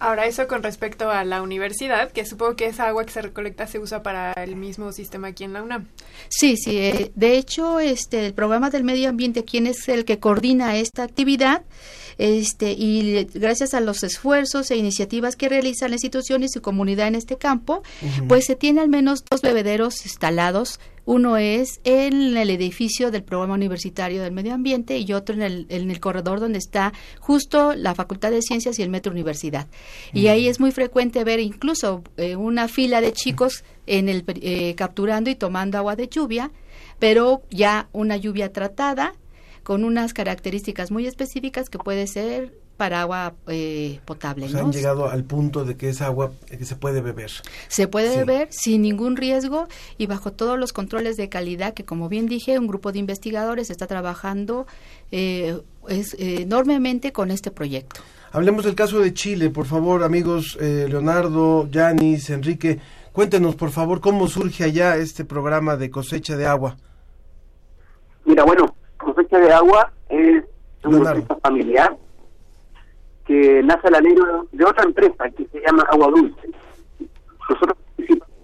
Ahora, 0.04 0.26
eso 0.26 0.46
con 0.46 0.62
respecto 0.62 1.10
a 1.10 1.24
la 1.24 1.40
universidad, 1.40 2.12
que 2.12 2.26
supongo 2.26 2.56
que 2.56 2.66
esa 2.66 2.88
agua 2.88 3.06
que 3.06 3.10
se 3.10 3.22
recolecta 3.22 3.66
se 3.66 3.78
usa 3.78 4.02
para 4.02 4.32
el 4.32 4.54
mismo 4.54 4.92
sistema 4.92 5.28
aquí 5.28 5.44
en 5.44 5.54
la 5.54 5.62
UNAM. 5.62 5.86
Sí, 6.28 6.58
sí. 6.58 6.76
eh, 6.76 7.10
de 7.14 7.38
hecho, 7.38 7.80
este, 7.80 8.26
el 8.26 8.34
programa 8.34 8.68
del 8.68 8.84
medio 8.84 9.08
ambiente, 9.08 9.44
quien 9.44 9.66
es 9.66 9.88
el 9.88 10.04
que 10.04 10.18
coordina 10.18 10.76
esta 10.76 11.04
actividad, 11.04 11.62
este, 12.18 12.72
y 12.72 13.24
gracias 13.32 13.72
a 13.72 13.80
los 13.80 14.02
esfuerzos 14.02 14.70
e 14.70 14.76
iniciativas 14.76 15.36
que 15.36 15.48
realizan 15.48 15.88
la 15.88 15.94
institución 15.94 16.42
y 16.42 16.50
su 16.50 16.60
comunidad 16.60 17.08
en 17.08 17.14
este 17.14 17.38
campo, 17.38 17.82
pues 18.28 18.44
se 18.44 18.56
tiene 18.56 18.82
al 18.82 18.90
menos 18.90 19.24
dos 19.24 19.40
bebederos 19.40 20.04
instalados. 20.04 20.80
Uno 21.06 21.36
es 21.36 21.80
en 21.84 22.36
el 22.36 22.50
edificio 22.50 23.10
del 23.10 23.22
programa 23.22 23.54
universitario 23.54 24.22
del 24.22 24.32
medio 24.32 24.54
ambiente 24.54 24.98
y 24.98 25.12
otro 25.12 25.34
en 25.34 25.42
el, 25.42 25.66
en 25.68 25.90
el 25.90 26.00
corredor 26.00 26.40
donde 26.40 26.58
está 26.58 26.92
justo 27.20 27.74
la 27.74 27.94
Facultad 27.94 28.30
de 28.30 28.40
Ciencias 28.42 28.78
y 28.78 28.82
el 28.82 28.88
Metro 28.88 29.12
Universidad. 29.12 29.66
Y 30.12 30.28
ahí 30.28 30.48
es 30.48 30.60
muy 30.60 30.72
frecuente 30.72 31.22
ver 31.24 31.40
incluso 31.40 32.02
eh, 32.16 32.36
una 32.36 32.68
fila 32.68 33.00
de 33.00 33.12
chicos 33.12 33.64
en 33.86 34.08
el, 34.08 34.24
eh, 34.26 34.74
capturando 34.76 35.28
y 35.28 35.34
tomando 35.34 35.76
agua 35.76 35.96
de 35.96 36.08
lluvia, 36.08 36.50
pero 36.98 37.42
ya 37.50 37.88
una 37.92 38.16
lluvia 38.16 38.52
tratada 38.52 39.14
con 39.62 39.84
unas 39.84 40.14
características 40.14 40.90
muy 40.90 41.06
específicas 41.06 41.68
que 41.68 41.78
puede 41.78 42.06
ser 42.06 42.63
para 42.76 43.02
agua 43.02 43.34
eh, 43.46 44.00
potable. 44.04 44.46
O 44.46 44.48
sea, 44.48 44.60
¿no? 44.60 44.66
han 44.66 44.72
llegado 44.72 45.08
al 45.08 45.24
punto 45.24 45.64
de 45.64 45.76
que 45.76 45.88
es 45.88 46.00
agua 46.02 46.32
eh, 46.50 46.58
que 46.58 46.64
se 46.64 46.74
puede 46.76 47.00
beber. 47.00 47.30
Se 47.68 47.86
puede 47.88 48.10
Sí. 48.10 48.18
beber 48.18 48.48
sin 48.50 48.82
ningún 48.82 49.16
riesgo 49.16 49.68
y 49.96 50.06
bajo 50.06 50.32
todos 50.32 50.58
los 50.58 50.72
controles 50.72 51.16
de 51.16 51.28
calidad 51.28 51.72
que, 51.74 51.84
como 51.84 52.08
bien 52.08 52.26
dije, 52.26 52.58
un 52.58 52.66
grupo 52.66 52.90
de 52.92 52.98
investigadores 52.98 53.70
está 53.70 53.86
trabajando 53.86 54.66
eh, 55.12 55.60
es, 55.88 56.14
eh, 56.14 56.42
enormemente 56.42 57.12
con 57.12 57.30
este 57.30 57.50
proyecto. 57.50 58.00
Hablemos 58.32 58.64
del 58.64 58.74
caso 58.74 58.98
de 58.98 59.14
Chile, 59.14 59.50
por 59.50 59.66
favor, 59.66 60.02
amigos 60.02 60.58
eh, 60.60 60.86
Leonardo, 60.88 61.68
Yanis, 61.70 62.30
Enrique. 62.30 62.80
Cuéntenos, 63.12 63.54
por 63.54 63.70
favor, 63.70 64.00
cómo 64.00 64.26
surge 64.26 64.64
allá 64.64 64.96
este 64.96 65.24
programa 65.24 65.76
de 65.76 65.88
cosecha 65.90 66.36
de 66.36 66.46
agua. 66.46 66.76
Mira, 68.24 68.42
bueno, 68.42 68.74
cosecha 68.96 69.38
de 69.38 69.52
agua 69.52 69.92
es 70.08 70.42
un 70.82 70.90
Leonardo. 70.92 71.10
proyecto 71.24 71.38
familiar 71.42 71.96
que 73.26 73.62
nace 73.62 73.88
al 73.88 73.94
alero 73.96 74.46
de 74.52 74.64
otra 74.64 74.84
empresa 74.84 75.30
que 75.30 75.46
se 75.46 75.60
llama 75.60 75.82
Agua 75.90 76.08
Dulce. 76.08 76.48
Nosotros 77.48 77.76
participamos 77.96 78.34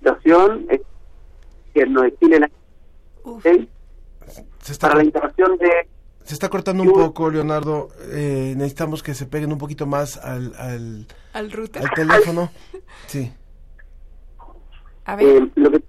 en 0.00 0.66
la 0.66 0.74
eh, 0.74 0.82
que 1.74 1.86
nos 1.86 2.18
Chile 2.18 2.40
la 2.40 2.50
¿sí? 3.42 3.68
Se 4.62 4.72
está, 4.72 4.88
para 4.88 4.98
la 5.00 5.04
instalación 5.04 5.56
de 5.58 5.68
se 6.24 6.34
está 6.34 6.50
cortando 6.50 6.82
un 6.82 6.92
poco, 6.92 7.30
Leonardo. 7.30 7.88
Eh, 8.10 8.52
necesitamos 8.54 9.02
que 9.02 9.14
se 9.14 9.24
peguen 9.24 9.50
un 9.50 9.56
poquito 9.58 9.86
más 9.86 10.18
al, 10.18 10.54
al, 10.58 11.06
Al 11.32 11.50
router. 11.50 11.82
al 11.82 11.90
teléfono. 11.94 12.50
Sí, 13.06 13.32
A 15.06 15.16
ver. 15.16 15.42
eh, 15.42 15.50
lo 15.54 15.70
que 15.70 15.82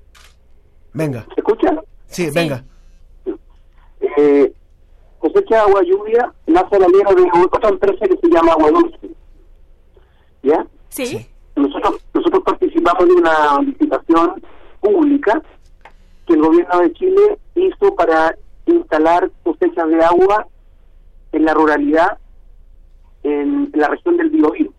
venga. 0.93 1.25
¿Se 1.33 1.41
escucha? 1.41 1.81
Sí, 2.07 2.29
venga. 2.33 2.63
Eh, 4.17 4.53
cosecha 5.19 5.55
de 5.55 5.61
agua 5.61 5.81
lluvia 5.83 6.33
nace 6.47 6.75
al 6.75 6.83
alero 6.83 7.15
de 7.15 7.29
otra 7.45 7.69
empresa 7.69 8.07
que 8.07 8.17
se 8.17 8.27
llama 8.29 8.53
Agua 8.53 8.71
Dulce. 8.71 9.09
¿Ya? 10.43 10.65
Sí. 10.89 11.27
Nosotros, 11.55 12.01
nosotros 12.13 12.43
participamos 12.43 13.07
de 13.07 13.13
una 13.13 13.61
licitación 13.61 14.41
pública 14.81 15.41
que 16.25 16.33
el 16.33 16.41
gobierno 16.41 16.79
de 16.79 16.93
Chile 16.93 17.37
hizo 17.55 17.95
para 17.95 18.35
instalar 18.65 19.29
cosechas 19.43 19.87
de 19.89 20.03
agua 20.03 20.47
en 21.31 21.45
la 21.45 21.53
ruralidad 21.53 22.17
en 23.23 23.71
la 23.73 23.89
región 23.89 24.17
del 24.17 24.29
Biobío. 24.29 24.71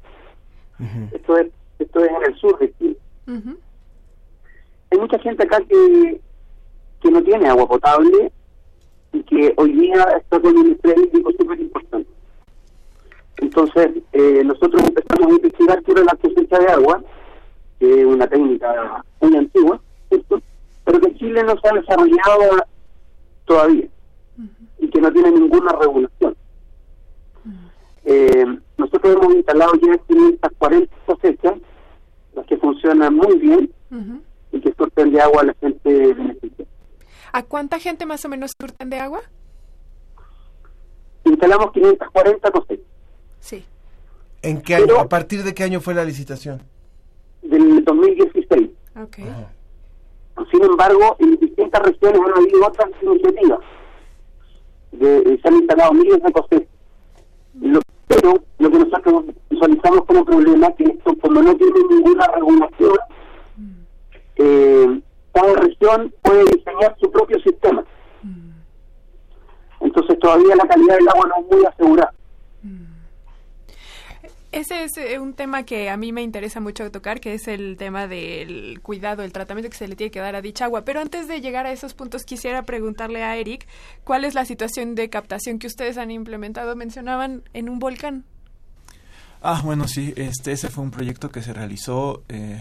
Esto 1.13 1.37
es 1.37 1.49
esto 1.79 2.05
es 2.05 2.11
en 2.11 2.23
el 2.25 2.37
sur 2.39 2.59
de 2.59 2.73
Chile. 2.79 2.97
Hay 4.91 4.99
mucha 4.99 5.19
gente 5.19 5.45
acá 5.45 5.59
que, 5.69 6.21
que 7.01 7.11
no 7.11 7.23
tiene 7.23 7.49
agua 7.49 7.69
potable 7.69 8.33
y 9.13 9.23
que 9.25 9.55
hoy 9.57 9.73
día 9.73 10.03
está 10.19 10.41
con 10.41 10.57
un 10.57 10.73
estrés 10.73 10.97
hídrico 10.99 11.33
súper 11.33 11.61
importante. 11.61 12.11
Entonces, 13.39 13.89
eh, 14.13 14.43
nosotros 14.45 14.83
empezamos 14.83 15.27
a 15.27 15.37
investigar 15.37 15.83
sobre 15.85 16.05
la 16.05 16.15
cosecha 16.17 16.59
de 16.59 16.67
agua, 16.67 17.03
que 17.79 18.01
es 18.01 18.07
una 18.07 18.27
técnica 18.27 19.05
muy 19.21 19.37
antigua, 19.37 19.81
¿cierto? 20.09 20.41
pero 20.85 21.01
que 21.01 21.15
Chile 21.15 21.43
no 21.45 21.55
se 21.61 21.69
ha 21.69 21.73
desarrollado 21.73 22.65
todavía 23.45 23.87
y 24.79 24.89
que 24.89 25.01
no 25.01 25.13
tiene 25.13 25.31
ninguna 25.33 25.73
regulación. 25.73 26.37
Eh, 28.05 28.45
nosotros 28.79 29.15
hemos 29.15 29.35
instalado 29.35 29.73
ya 29.75 29.99
540 29.99 30.97
cosechas, 31.07 31.55
las 32.35 32.47
que 32.47 32.57
funcionan 32.57 33.15
muy 33.15 33.39
bien 33.39 33.71
y 34.53 34.61
que 34.61 34.73
surten 34.73 35.13
de 35.13 35.21
agua 35.21 35.43
a 35.43 35.47
la 35.47 35.55
gente 35.55 36.15
beneficiada. 36.15 36.70
¿A 37.33 37.43
cuánta 37.43 37.79
gente 37.79 38.07
más 38.07 38.25
o 38.25 38.29
menos 38.29 38.53
surten 38.61 38.91
de 38.91 38.99
agua? 38.99 39.21
Instalamos 41.25 41.73
540 41.73 42.51
cosechas. 42.51 42.87
Sí. 43.41 43.65
¿En 44.43 44.63
qué 44.63 44.77
año? 44.77 44.99
¿A 44.99 45.09
partir 45.09 45.43
de 45.45 45.55
qué 45.55 45.65
año 45.65 45.81
fue 45.81 45.95
la 45.95 46.05
licitación? 46.05 46.63
del 47.43 47.85
2016. 47.85 48.71
Ok. 49.03 49.17
Sin 50.51 50.63
embargo, 50.63 51.17
en 51.19 51.37
distintas 51.39 51.83
regiones 51.83 52.21
han 52.21 52.43
habido 52.43 52.67
otras 52.67 52.91
iniciativas. 53.03 53.59
De, 54.93 55.19
eh, 55.19 55.39
se 55.43 55.49
han 55.49 55.55
instalado 55.55 55.93
miles 55.93 56.23
de 56.23 56.33
cosechas. 56.33 56.69
Lo, 57.61 57.81
pero 58.09 58.43
lo 58.59 58.71
que 58.71 58.79
nosotros 58.79 59.25
visualizamos 59.51 60.05
como 60.07 60.25
problema 60.25 60.69
es 60.69 60.77
que 60.77 60.85
esto, 60.85 61.15
como 61.21 61.43
no 61.43 61.55
tiene 61.57 61.81
ninguna 61.91 62.27
regulación, 62.29 62.99
eh, 64.37 65.01
cada 65.33 65.55
región 65.55 66.13
puede 66.23 66.45
diseñar 66.45 66.97
su 67.01 67.11
propio 67.11 67.39
sistema. 67.41 67.85
Entonces 69.81 70.19
todavía 70.19 70.55
la 70.57 70.69
calidad 70.69 70.97
del 70.97 71.09
agua 71.09 71.29
no 71.29 71.43
es 71.43 71.57
muy 71.57 71.67
asegurada. 71.67 72.15
Ese 74.53 74.83
es 74.83 74.97
eh, 74.97 75.21
un 75.21 75.35
tema 75.35 75.63
que 75.63 75.91
a 75.91 75.97
mí 75.97 76.11
me 76.11 76.23
interesa 76.23 76.59
mucho 76.59 76.91
tocar, 76.91 77.21
que 77.21 77.35
es 77.35 77.47
el 77.47 77.77
tema 77.77 78.09
del 78.09 78.81
cuidado, 78.83 79.23
el 79.23 79.33
tratamiento 79.33 79.71
que 79.71 79.77
se 79.77 79.87
le 79.87 79.95
tiene 79.95 80.11
que 80.11 80.19
dar 80.19 80.35
a 80.35 80.43
dicha 80.43 80.65
agua. 80.65 80.85
Pero 80.85 81.01
antes 81.01 81.29
de 81.29 81.41
llegar 81.41 81.67
a 81.67 81.73
esos 81.73 81.95
puntos, 81.95 82.25
quisiera 82.25 82.65
preguntarle 82.65 83.23
a 83.23 83.37
Eric, 83.37 83.69
¿cuál 84.03 84.25
es 84.25 84.35
la 84.35 84.45
situación 84.45 84.97
de 84.97 85.09
captación 85.09 85.61
que 85.61 85.69
ustedes 85.69 85.99
han 85.99 86.11
implementado? 86.11 86.75
Mencionaban 86.75 87.45
en 87.53 87.69
un 87.69 87.79
volcán. 87.79 88.25
Ah, 89.41 89.63
bueno, 89.65 89.87
sí, 89.87 90.13
este, 90.17 90.51
ese 90.51 90.69
fue 90.69 90.83
un 90.83 90.91
proyecto 90.91 91.31
que 91.31 91.43
se 91.43 91.53
realizó 91.53 92.25
eh, 92.29 92.61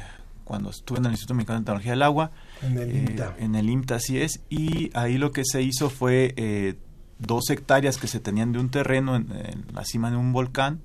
cuando 0.50 0.72
estuve 0.72 0.97
en 0.97 1.06
el 1.06 1.12
Instituto 1.12 1.36
Mexicano 1.36 1.60
de 1.60 1.66
Tecnología 1.66 1.91
del 1.91 2.02
Agua. 2.02 2.32
En 2.64 2.78
el 2.80 2.89
eh, 2.89 2.97
IMTA. 2.97 3.36
En 3.38 3.54
el 3.56 3.70
IMTA, 3.70 3.95
así 3.95 4.18
es. 4.20 4.41
Y 4.50 4.89
ahí 4.95 5.20
lo 5.20 5.32
que 5.32 5.43
se 5.45 5.62
hizo 5.62 5.91
fue 5.91 6.34
eh, 6.38 6.74
dos 7.20 7.52
hectáreas 7.52 8.00
que 8.00 8.08
se 8.08 8.20
tenían 8.20 8.52
de 8.52 8.58
un 8.58 8.70
terreno 8.70 9.16
en, 9.16 9.32
en 9.32 9.66
la 9.74 9.86
cima 9.86 10.10
de 10.10 10.18
un 10.18 10.34
volcán. 10.34 10.82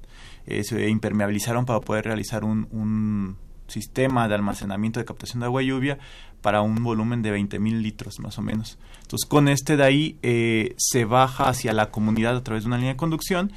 eh, 0.46 0.62
se 0.64 0.86
impermeabilizaron 0.90 1.64
para 1.64 1.80
poder 1.80 2.04
realizar 2.04 2.44
un, 2.44 2.68
un 2.72 3.36
sistema 3.66 4.28
de 4.28 4.34
almacenamiento 4.34 5.00
de 5.00 5.06
captación 5.06 5.40
de 5.40 5.46
agua 5.46 5.62
y 5.62 5.68
lluvia 5.68 5.98
para 6.42 6.60
un 6.60 6.74
volumen 6.84 7.22
de 7.22 7.30
20 7.30 7.58
mil 7.58 7.82
litros 7.82 8.20
más 8.20 8.36
o 8.38 8.42
menos. 8.42 8.78
Entonces 9.00 9.26
con 9.26 9.48
este 9.48 9.78
de 9.78 9.84
ahí 9.84 10.18
eh, 10.22 10.74
se 10.76 11.06
baja 11.06 11.48
hacia 11.48 11.72
la 11.72 11.90
comunidad 11.90 12.36
a 12.36 12.42
través 12.44 12.64
de 12.64 12.68
una 12.68 12.76
línea 12.76 12.92
de 12.92 12.98
conducción 12.98 13.50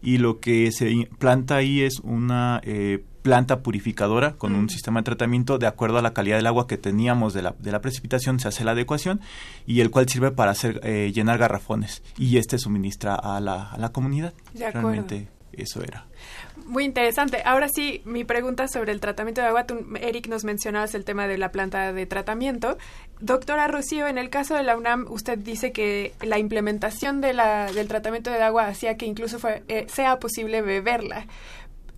y 0.00 0.18
lo 0.18 0.38
que 0.38 0.70
se 0.70 0.90
implanta 0.90 1.56
ahí 1.56 1.80
es 1.80 1.98
una 1.98 2.60
eh, 2.62 3.02
planta 3.22 3.60
purificadora 3.60 4.34
con 4.34 4.54
un 4.54 4.68
sistema 4.68 5.00
de 5.00 5.04
tratamiento 5.04 5.58
de 5.58 5.66
acuerdo 5.66 5.98
a 5.98 6.02
la 6.02 6.12
calidad 6.12 6.36
del 6.36 6.46
agua 6.46 6.66
que 6.66 6.78
teníamos 6.78 7.34
de 7.34 7.42
la, 7.42 7.54
de 7.58 7.72
la 7.72 7.80
precipitación, 7.80 8.40
se 8.40 8.48
hace 8.48 8.64
la 8.64 8.72
adecuación 8.72 9.20
y 9.66 9.80
el 9.80 9.90
cual 9.90 10.08
sirve 10.08 10.30
para 10.30 10.52
hacer 10.52 10.80
eh, 10.84 11.12
llenar 11.14 11.38
garrafones 11.38 12.02
y 12.16 12.38
este 12.38 12.58
suministra 12.58 13.14
a 13.14 13.40
la, 13.40 13.70
a 13.70 13.78
la 13.78 13.90
comunidad. 13.90 14.32
De 14.54 14.66
acuerdo. 14.66 14.88
Realmente 14.88 15.28
eso 15.52 15.82
era. 15.82 16.06
Muy 16.66 16.84
interesante. 16.84 17.42
Ahora 17.44 17.68
sí, 17.68 18.02
mi 18.04 18.24
pregunta 18.24 18.68
sobre 18.68 18.92
el 18.92 19.00
tratamiento 19.00 19.40
de 19.40 19.48
agua. 19.48 19.64
Tú, 19.64 19.86
Eric, 20.00 20.28
nos 20.28 20.44
mencionabas 20.44 20.94
el 20.94 21.04
tema 21.04 21.26
de 21.26 21.38
la 21.38 21.50
planta 21.50 21.92
de 21.92 22.06
tratamiento. 22.06 22.78
Doctora 23.20 23.68
Rocío, 23.68 24.06
en 24.06 24.18
el 24.18 24.30
caso 24.30 24.54
de 24.54 24.62
la 24.62 24.76
UNAM, 24.76 25.06
usted 25.08 25.38
dice 25.38 25.72
que 25.72 26.14
la 26.22 26.38
implementación 26.38 27.20
de 27.20 27.32
la, 27.32 27.72
del 27.72 27.88
tratamiento 27.88 28.30
de 28.30 28.42
agua 28.42 28.66
hacía 28.66 28.96
que 28.96 29.06
incluso 29.06 29.38
fue, 29.38 29.62
eh, 29.68 29.86
sea 29.88 30.18
posible 30.18 30.62
beberla. 30.62 31.26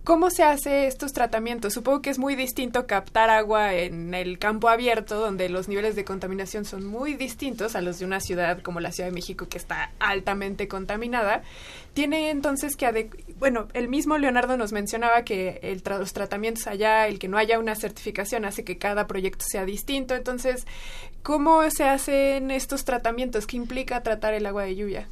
¿Cómo 0.03 0.31
se 0.31 0.41
hace 0.41 0.87
estos 0.87 1.13
tratamientos? 1.13 1.73
Supongo 1.73 2.01
que 2.01 2.09
es 2.09 2.17
muy 2.17 2.35
distinto 2.35 2.87
captar 2.87 3.29
agua 3.29 3.75
en 3.75 4.15
el 4.15 4.39
campo 4.39 4.67
abierto, 4.67 5.19
donde 5.19 5.47
los 5.47 5.67
niveles 5.67 5.95
de 5.95 6.03
contaminación 6.03 6.65
son 6.65 6.87
muy 6.87 7.13
distintos 7.13 7.75
a 7.75 7.81
los 7.81 7.99
de 7.99 8.05
una 8.05 8.19
ciudad 8.19 8.63
como 8.63 8.79
la 8.79 8.91
Ciudad 8.91 9.09
de 9.09 9.13
México, 9.13 9.47
que 9.47 9.59
está 9.59 9.91
altamente 9.99 10.67
contaminada. 10.67 11.43
Tiene 11.93 12.31
entonces 12.31 12.75
que, 12.75 13.11
bueno, 13.37 13.67
el 13.73 13.89
mismo 13.89 14.17
Leonardo 14.17 14.57
nos 14.57 14.71
mencionaba 14.71 15.23
que 15.23 15.79
los 15.85 16.13
tratamientos 16.13 16.65
allá, 16.65 17.07
el 17.07 17.19
que 17.19 17.27
no 17.27 17.37
haya 17.37 17.59
una 17.59 17.75
certificación 17.75 18.43
hace 18.43 18.63
que 18.63 18.79
cada 18.79 19.05
proyecto 19.05 19.45
sea 19.47 19.65
distinto. 19.65 20.15
Entonces, 20.15 20.65
¿cómo 21.21 21.61
se 21.69 21.83
hacen 21.83 22.49
estos 22.49 22.85
tratamientos? 22.85 23.45
¿Qué 23.45 23.55
implica 23.55 24.01
tratar 24.01 24.33
el 24.33 24.47
agua 24.47 24.63
de 24.63 24.75
lluvia? 24.75 25.07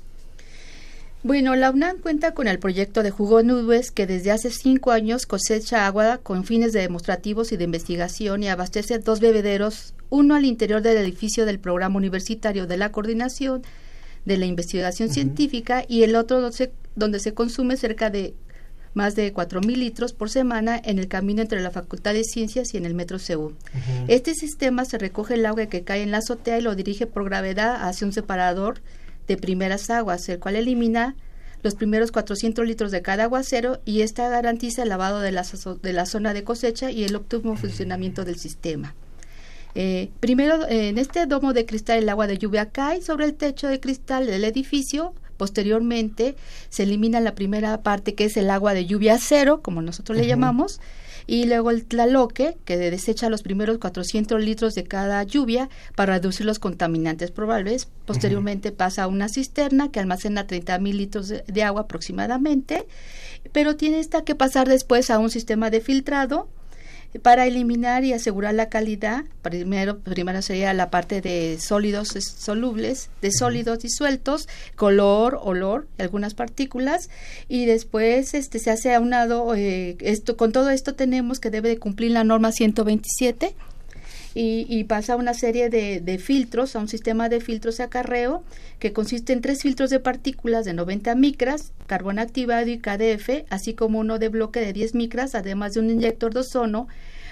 Bueno, 1.22 1.54
la 1.58 1.70
UNAM 1.70 1.98
cuenta 1.98 2.34
con 2.34 2.48
el 2.48 2.60
proyecto 2.60 3.04
de 3.04 3.12
Jugo 3.12 3.44
Nubes 3.44 3.92
que 3.92 4.08
desde 4.08 4.32
hace 4.32 4.50
cinco 4.52 4.92
años 4.92 5.26
cosecha 5.26 5.86
agua 5.86 6.20
con 6.24 6.46
fines 6.46 6.72
de 6.72 6.80
demostrativos 6.80 7.52
y 7.52 7.58
de 7.58 7.66
investigación 7.66 8.42
y 8.42 8.48
abastece 8.48 9.00
dos 9.00 9.20
bebederos, 9.20 9.94
uno 10.10 10.36
al 10.36 10.46
interior 10.46 10.82
del 10.82 10.96
edificio 10.96 11.46
del 11.46 11.60
Programa 11.60 11.98
Universitario 11.98 12.68
de 12.68 12.78
la 12.78 12.94
Coordinación 12.94 13.64
de 14.24 14.38
la 14.38 14.46
Investigación 14.46 15.10
Científica 15.10 15.84
y 15.86 16.04
el 16.04 16.16
otro 16.16 16.40
donde 16.40 16.56
se, 16.56 16.72
donde 16.96 17.20
se 17.20 17.34
consume 17.34 17.76
cerca 17.76 18.10
de 18.10 18.34
más 18.94 19.16
de 19.16 19.34
4.000 19.34 19.76
litros 19.76 20.14
por 20.14 20.30
semana 20.30 20.82
en 20.82 21.00
el 21.00 21.10
camino 21.10 21.42
entre 21.42 21.62
la 21.62 21.70
Facultad 21.70 22.14
de 22.14 22.24
Ciencias 22.24 22.74
y 22.74 22.78
en 22.78 22.86
el 22.86 22.96
Metro 22.96 23.20
Seúl. 23.20 23.58
Este 24.08 24.36
sistema 24.36 24.86
se 24.86 24.98
recoge 24.98 25.34
el 25.34 25.46
agua 25.46 25.66
que 25.66 25.84
cae 25.84 26.02
en 26.02 26.12
la 26.12 26.20
azotea 26.20 26.58
y 26.58 26.62
lo 26.62 26.76
dirige 26.76 27.08
por 27.08 27.26
gravedad 27.26 27.88
hacia 27.88 28.08
un 28.08 28.14
separador 28.14 28.82
de 29.30 29.38
primeras 29.38 29.90
aguas, 29.90 30.28
el 30.28 30.40
cual 30.40 30.58
elimina 30.58 31.16
los 31.62 31.76
primeros 31.76 32.12
400 32.12 32.66
litros 32.66 32.92
de 32.92 33.02
cada 33.02 33.24
aguacero 33.24 33.80
y 33.86 34.02
esta 34.02 34.28
garantiza 34.28 34.84
el 34.84 34.90
lavado 34.90 35.20
de 35.20 35.32
la, 35.32 35.46
de 35.82 35.94
la 35.94 36.06
zona 36.06 36.34
de 36.34 36.44
cosecha 36.44 36.92
y 36.92 37.04
el 37.04 37.16
óptimo 37.16 37.56
funcionamiento 37.56 38.26
del 38.26 38.38
sistema. 38.38 38.96
Eh, 39.76 40.10
primero, 40.20 40.68
en 40.68 40.98
este 40.98 41.26
domo 41.28 41.54
de 41.54 41.66
cristal 41.66 42.00
el 42.00 42.10
agua 42.10 42.28
de 42.28 42.38
lluvia 42.38 42.70
cae 42.70 43.02
sobre 43.02 43.26
el 43.26 43.36
techo 43.36 43.68
de 43.68 43.80
cristal 43.80 44.26
del 44.26 44.44
edificio. 44.44 45.14
Posteriormente 45.38 46.36
se 46.70 46.84
elimina 46.84 47.20
la 47.20 47.36
primera 47.36 47.82
parte 47.84 48.16
que 48.16 48.26
es 48.26 48.36
el 48.36 48.50
agua 48.50 48.74
de 48.74 48.88
lluvia 48.88 49.18
cero, 49.20 49.62
como 49.62 49.82
nosotros 49.82 50.18
le 50.18 50.28
llamamos, 50.28 50.82
y 51.30 51.46
luego 51.46 51.70
el 51.70 51.86
tlaloque 51.86 52.58
que 52.66 52.76
desecha 52.76 53.30
los 53.30 53.44
primeros 53.44 53.78
400 53.78 54.44
litros 54.44 54.74
de 54.74 54.86
cada 54.86 55.22
lluvia 55.22 55.70
para 55.96 56.14
reducir 56.14 56.44
los 56.48 56.58
contaminantes 56.58 57.30
probables. 57.30 57.88
Posteriormente 58.08 58.72
pasa 58.72 59.04
a 59.04 59.08
una 59.08 59.30
cisterna 59.30 59.92
que 59.92 60.00
almacena 60.00 60.48
30 60.48 60.80
mil 60.80 60.98
litros 60.98 61.28
de, 61.28 61.44
de 61.46 61.64
agua 61.64 61.82
aproximadamente, 61.82 62.88
pero 63.52 63.76
tiene 63.76 64.00
esta 64.00 64.24
que 64.24 64.34
pasar 64.34 64.68
después 64.68 65.12
a 65.12 65.20
un 65.20 65.30
sistema 65.30 65.70
de 65.70 65.82
filtrado 65.82 66.50
para 67.24 67.48
eliminar 67.48 68.04
y 68.04 68.14
asegurar 68.14 68.54
la 68.54 68.70
calidad, 68.70 69.24
primero, 69.42 70.00
primero 70.00 70.42
sería 70.42 70.74
la 70.74 70.90
parte 70.92 71.22
de 71.22 71.58
sólidos 71.60 72.16
es- 72.16 72.26
solubles, 72.38 73.10
de 73.22 73.32
sólidos 73.32 73.80
disueltos, 73.80 74.48
color, 74.76 75.40
olor, 75.42 75.88
algunas 75.98 76.36
partículas, 76.36 77.10
y 77.48 77.66
después 77.66 78.34
este 78.36 78.60
se 78.60 78.70
hace 78.72 78.94
aunado, 78.94 79.56
eh, 79.56 79.98
esto, 80.02 80.38
con 80.38 80.52
todo 80.52 80.70
esto 80.70 80.94
tenemos 80.94 81.40
que 81.40 81.50
debe 81.50 81.70
de 81.70 81.80
cumplir 81.80 82.12
la 82.12 82.24
norma 82.24 82.52
127, 82.52 83.56
y, 84.36 84.66
y 84.70 84.84
pasa 84.84 85.14
a 85.14 85.16
una 85.16 85.34
serie 85.34 85.70
de, 85.70 86.00
de 86.02 86.18
filtros, 86.20 86.76
a 86.76 86.80
un 86.80 86.88
sistema 86.88 87.30
de 87.30 87.40
filtros 87.42 87.78
de 87.78 87.84
acarreo 87.84 88.44
que 88.80 88.94
consiste 88.94 89.34
en 89.34 89.42
tres 89.42 89.62
filtros 89.62 89.90
de 89.90 90.00
partículas 90.00 90.66
de 90.66 90.74
90 90.74 91.16
micras, 91.16 91.72
carbón 91.88 92.20
activado 92.20 92.68
y 92.68 92.78
KDF, 92.78 93.46
así 93.50 93.74
como 93.74 94.00
uno 94.00 94.20
de 94.20 94.30
bloque 94.30 94.60
de 94.60 94.72
10 94.74 94.96
micras, 94.96 95.36
además 95.36 95.74
de 95.74 95.80
un 95.82 95.90
inyector 95.90 96.34
de 96.34 96.42
ozono 96.42 96.88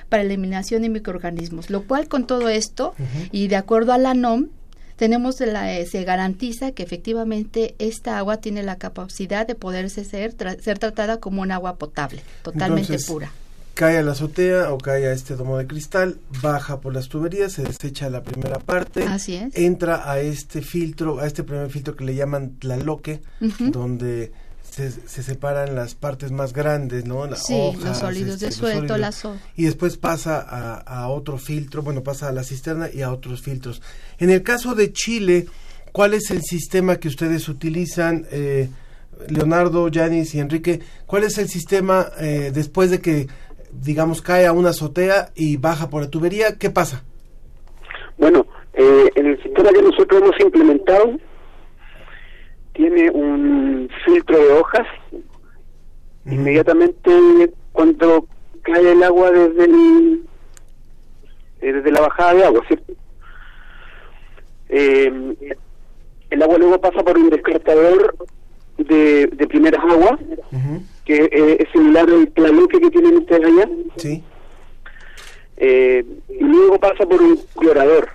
para 0.10 0.24
eliminación 0.24 0.82
de 0.84 0.90
microorganismos. 0.90 1.70
Lo 1.70 1.84
cual 1.84 2.08
con 2.08 2.26
todo 2.28 2.50
esto 2.50 2.96
y 3.32 3.48
de 3.50 3.58
acuerdo 3.58 3.94
a 3.94 3.98
la 3.98 4.14
NOM 4.14 4.48
tenemos 4.96 5.40
la, 5.42 5.78
eh, 5.78 5.86
se 5.86 6.04
garantiza 6.04 6.72
que 6.72 6.82
efectivamente 6.82 7.76
esta 7.78 8.18
agua 8.18 8.38
tiene 8.38 8.64
la 8.64 8.78
capacidad 8.78 9.46
de 9.46 9.54
poderse 9.54 10.04
ser, 10.04 10.36
tra- 10.36 10.60
ser 10.60 10.80
tratada 10.80 11.18
como 11.18 11.44
un 11.44 11.52
agua 11.52 11.76
potable, 11.78 12.22
totalmente 12.42 12.94
Entonces, 12.94 13.06
pura. 13.08 13.32
Cae 13.78 14.00
a 14.00 14.02
la 14.02 14.14
azotea 14.14 14.74
o 14.74 14.80
cae 14.80 15.06
a 15.06 15.12
este 15.12 15.36
domo 15.36 15.60
de 15.60 15.68
cristal, 15.68 16.18
baja 16.42 16.82
por 16.82 16.96
las 16.96 17.10
tuberías, 17.10 17.52
se 17.52 17.62
desecha 17.62 18.10
la 18.10 18.24
primera 18.24 18.58
parte, 18.58 19.04
Así 19.04 19.36
es. 19.36 19.56
entra 19.56 20.10
a 20.12 20.20
este 20.20 20.64
filtro, 20.64 21.20
a 21.20 21.28
este 21.28 21.44
primer 21.44 21.70
filtro 21.70 21.96
que 21.96 22.04
le 22.04 22.16
llaman 22.16 22.58
tlaloque, 22.58 23.22
Ujú. 23.40 23.70
donde 23.70 24.32
se, 24.68 24.90
se 24.90 25.22
separan 25.22 25.76
las 25.76 25.94
partes 25.94 26.32
más 26.32 26.54
grandes, 26.54 27.06
¿no? 27.06 27.28
Las 27.28 27.46
Sí, 27.46 27.54
los 27.84 28.00
sólidos 28.00 28.40
de 28.40 28.48
los 28.48 28.56
suelto, 28.56 28.98
las 28.98 29.24
Y 29.56 29.66
después 29.66 29.98
pasa 29.98 30.40
a, 30.40 30.78
a 30.80 31.10
otro 31.10 31.38
filtro, 31.38 31.84
bueno, 31.84 32.02
pasa 32.02 32.30
a 32.30 32.32
la 32.32 32.44
cisterna 32.44 32.90
y 32.92 33.04
a 33.04 33.12
otros 33.12 33.44
filtros. 33.44 33.84
En 34.18 34.32
el 34.32 34.42
caso 34.42 34.74
de 34.74 34.92
Chile, 34.92 35.46
¿cuál 35.92 36.16
es 36.16 36.32
el 36.32 36.42
sistema 36.42 36.96
que 36.96 37.10
ustedes 37.10 37.48
utilizan? 37.48 38.26
Eh, 38.32 38.70
Leonardo, 39.30 39.88
Yanis 39.88 40.36
y 40.36 40.40
Enrique, 40.40 40.80
¿cuál 41.06 41.24
es 41.24 41.38
el 41.38 41.50
sistema 41.50 42.08
eh, 42.20 42.52
después 42.54 42.92
de 42.92 43.02
que, 43.02 43.28
digamos, 43.82 44.22
cae 44.22 44.46
a 44.46 44.54
una 44.54 44.70
azotea 44.70 45.30
y 45.36 45.58
baja 45.58 45.90
por 45.90 46.02
la 46.02 46.10
tubería? 46.10 46.58
¿Qué 46.58 46.70
pasa? 46.70 47.04
Bueno, 48.18 48.46
eh, 48.74 49.10
en 49.16 49.28
el 49.28 49.44
sistema 49.44 49.70
que 49.72 49.82
nosotros 49.82 50.22
hemos 50.22 50.40
implementado 50.40 51.12
tiene 52.74 53.10
un 53.10 53.90
filtro 54.06 54.38
de 54.38 54.54
hojas. 54.54 54.88
Inmediatamente 56.26 57.52
cuando 57.72 58.28
cae 58.62 58.92
el 58.92 59.04
agua 59.04 59.32
desde 59.32 59.66
el, 59.66 60.24
eh, 61.62 61.74
desde 61.74 61.92
la 61.92 62.02
bajada 62.02 62.34
de 62.34 62.46
agua, 62.46 62.62
¿cierto? 62.68 62.94
Eh, 64.70 65.56
el 66.30 66.44
agua 66.44 66.58
luego 66.58 66.82
pasa 66.82 67.02
por 67.04 67.18
un 67.18 67.30
descartador 67.30 68.16
de, 68.78 69.28
de 69.28 69.48
primeras 69.48 69.84
aguas, 69.84 70.20
que 71.08 71.16
eh, 71.32 71.58
es 71.62 71.72
similar 71.72 72.10
al 72.10 72.28
planuque 72.28 72.82
que 72.82 72.92
tienen 72.92 73.18
ustedes 73.20 73.46
allá. 73.46 73.70
Sí. 73.96 74.22
Eh, 75.56 76.06
y 76.28 76.44
luego 76.44 76.78
pasa 76.80 77.06
por 77.06 77.22
un 77.22 77.38
clorador. 77.56 78.10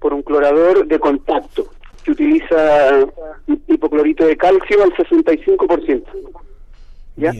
Por 0.00 0.12
un 0.14 0.22
clorador 0.22 0.86
de 0.86 0.98
contacto 0.98 1.68
que 2.02 2.10
utiliza 2.10 3.06
hipoclorito 3.68 4.26
de 4.26 4.36
calcio 4.36 4.82
al 4.82 4.90
65%. 4.94 6.02
¿Ya? 7.16 7.32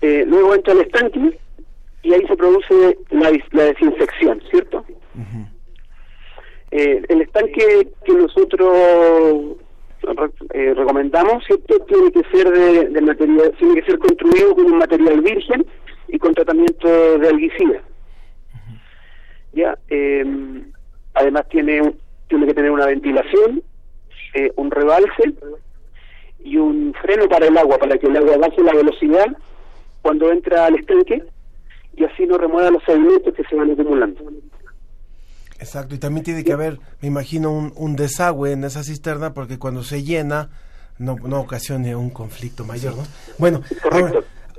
Eh, 0.00 0.24
luego 0.28 0.54
entra 0.54 0.74
al 0.74 0.82
estanque 0.82 1.40
y 2.02 2.14
ahí 2.14 2.24
se 2.28 2.36
produce 2.36 2.98
la, 3.10 3.30
desinfección, 3.64 4.40
¿cierto? 4.48 4.84
Eh, 6.70 7.02
el 7.08 7.22
estanque 7.22 7.88
que 8.04 8.12
nosotros 8.12 9.56
eh, 10.54 10.74
recomendamos, 10.74 11.44
¿cierto? 11.46 11.78
Tiene 11.86 12.10
que 12.12 12.22
ser 12.30 12.50
de, 12.50 12.88
de 12.88 13.00
material, 13.00 13.52
tiene 13.58 13.74
que 13.80 13.86
ser 13.86 13.98
construido 13.98 14.54
con 14.54 14.66
un 14.66 14.78
material 14.78 15.20
virgen 15.20 15.66
y 16.08 16.18
con 16.18 16.34
tratamiento 16.34 17.18
de 17.18 17.28
alguicida. 17.28 17.80
Ya, 19.52 19.76
eh, 19.88 20.62
además 21.14 21.48
tiene 21.48 21.80
un- 21.82 21.96
tiene 22.28 22.46
que 22.46 22.54
tener 22.54 22.70
una 22.70 22.86
ventilación, 22.86 23.62
eh, 24.34 24.52
un 24.56 24.70
rebalse 24.70 25.34
y 26.44 26.56
un 26.56 26.92
freno 27.00 27.28
para 27.28 27.46
el 27.46 27.56
agua, 27.56 27.78
para 27.78 27.96
que 27.98 28.06
el 28.06 28.16
agua 28.16 28.36
baje 28.36 28.62
la 28.62 28.74
velocidad 28.74 29.26
cuando 30.02 30.30
entra 30.30 30.66
al 30.66 30.74
estanque 30.76 31.22
y 31.96 32.04
así 32.04 32.26
no 32.26 32.36
remueva 32.36 32.70
los 32.70 32.82
sedimentos 32.84 33.32
que 33.34 33.44
se 33.44 33.56
van 33.56 33.70
acumulando. 33.70 34.20
Exacto, 35.66 35.94
y 35.96 35.98
también 35.98 36.22
tiene 36.24 36.44
que 36.44 36.52
haber, 36.52 36.78
me 37.00 37.08
imagino, 37.08 37.50
un, 37.50 37.72
un 37.74 37.96
desagüe 37.96 38.52
en 38.52 38.62
esa 38.62 38.84
cisterna 38.84 39.34
porque 39.34 39.58
cuando 39.58 39.82
se 39.82 40.04
llena 40.04 40.48
no, 40.98 41.16
no 41.24 41.40
ocasione 41.40 41.96
un 41.96 42.10
conflicto 42.10 42.64
mayor, 42.64 42.96
¿no? 42.96 43.02
Bueno, 43.36 43.62
ahora, 43.90 44.12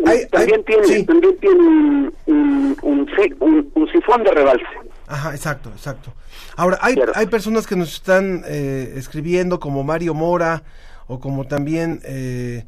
hay- 0.05 0.25
también 0.27 0.59
hay- 0.59 0.63
tiene, 0.65 0.83
sí. 0.85 1.03
también 1.05 1.37
tiene 1.39 1.59
un, 1.59 2.13
un, 2.25 2.77
un 2.81 3.07
si- 3.15 3.33
un- 3.39 3.71
un 3.73 3.91
sifón 3.91 4.21
de 4.25 4.31
rebalse. 4.31 4.65
Ajá, 5.07 5.31
exacto, 5.33 5.69
exacto. 5.69 6.13
Ahora, 6.57 6.77
hay, 6.81 6.95
hay 7.15 7.27
personas 7.27 7.65
que 7.65 7.77
nos 7.77 7.93
están 7.93 8.43
eh, 8.45 8.93
escribiendo, 8.97 9.59
como 9.61 9.83
Mario 9.85 10.13
Mora, 10.13 10.63
o 11.07 11.21
como 11.21 11.45
también 11.47 12.01
eh, 12.03 12.65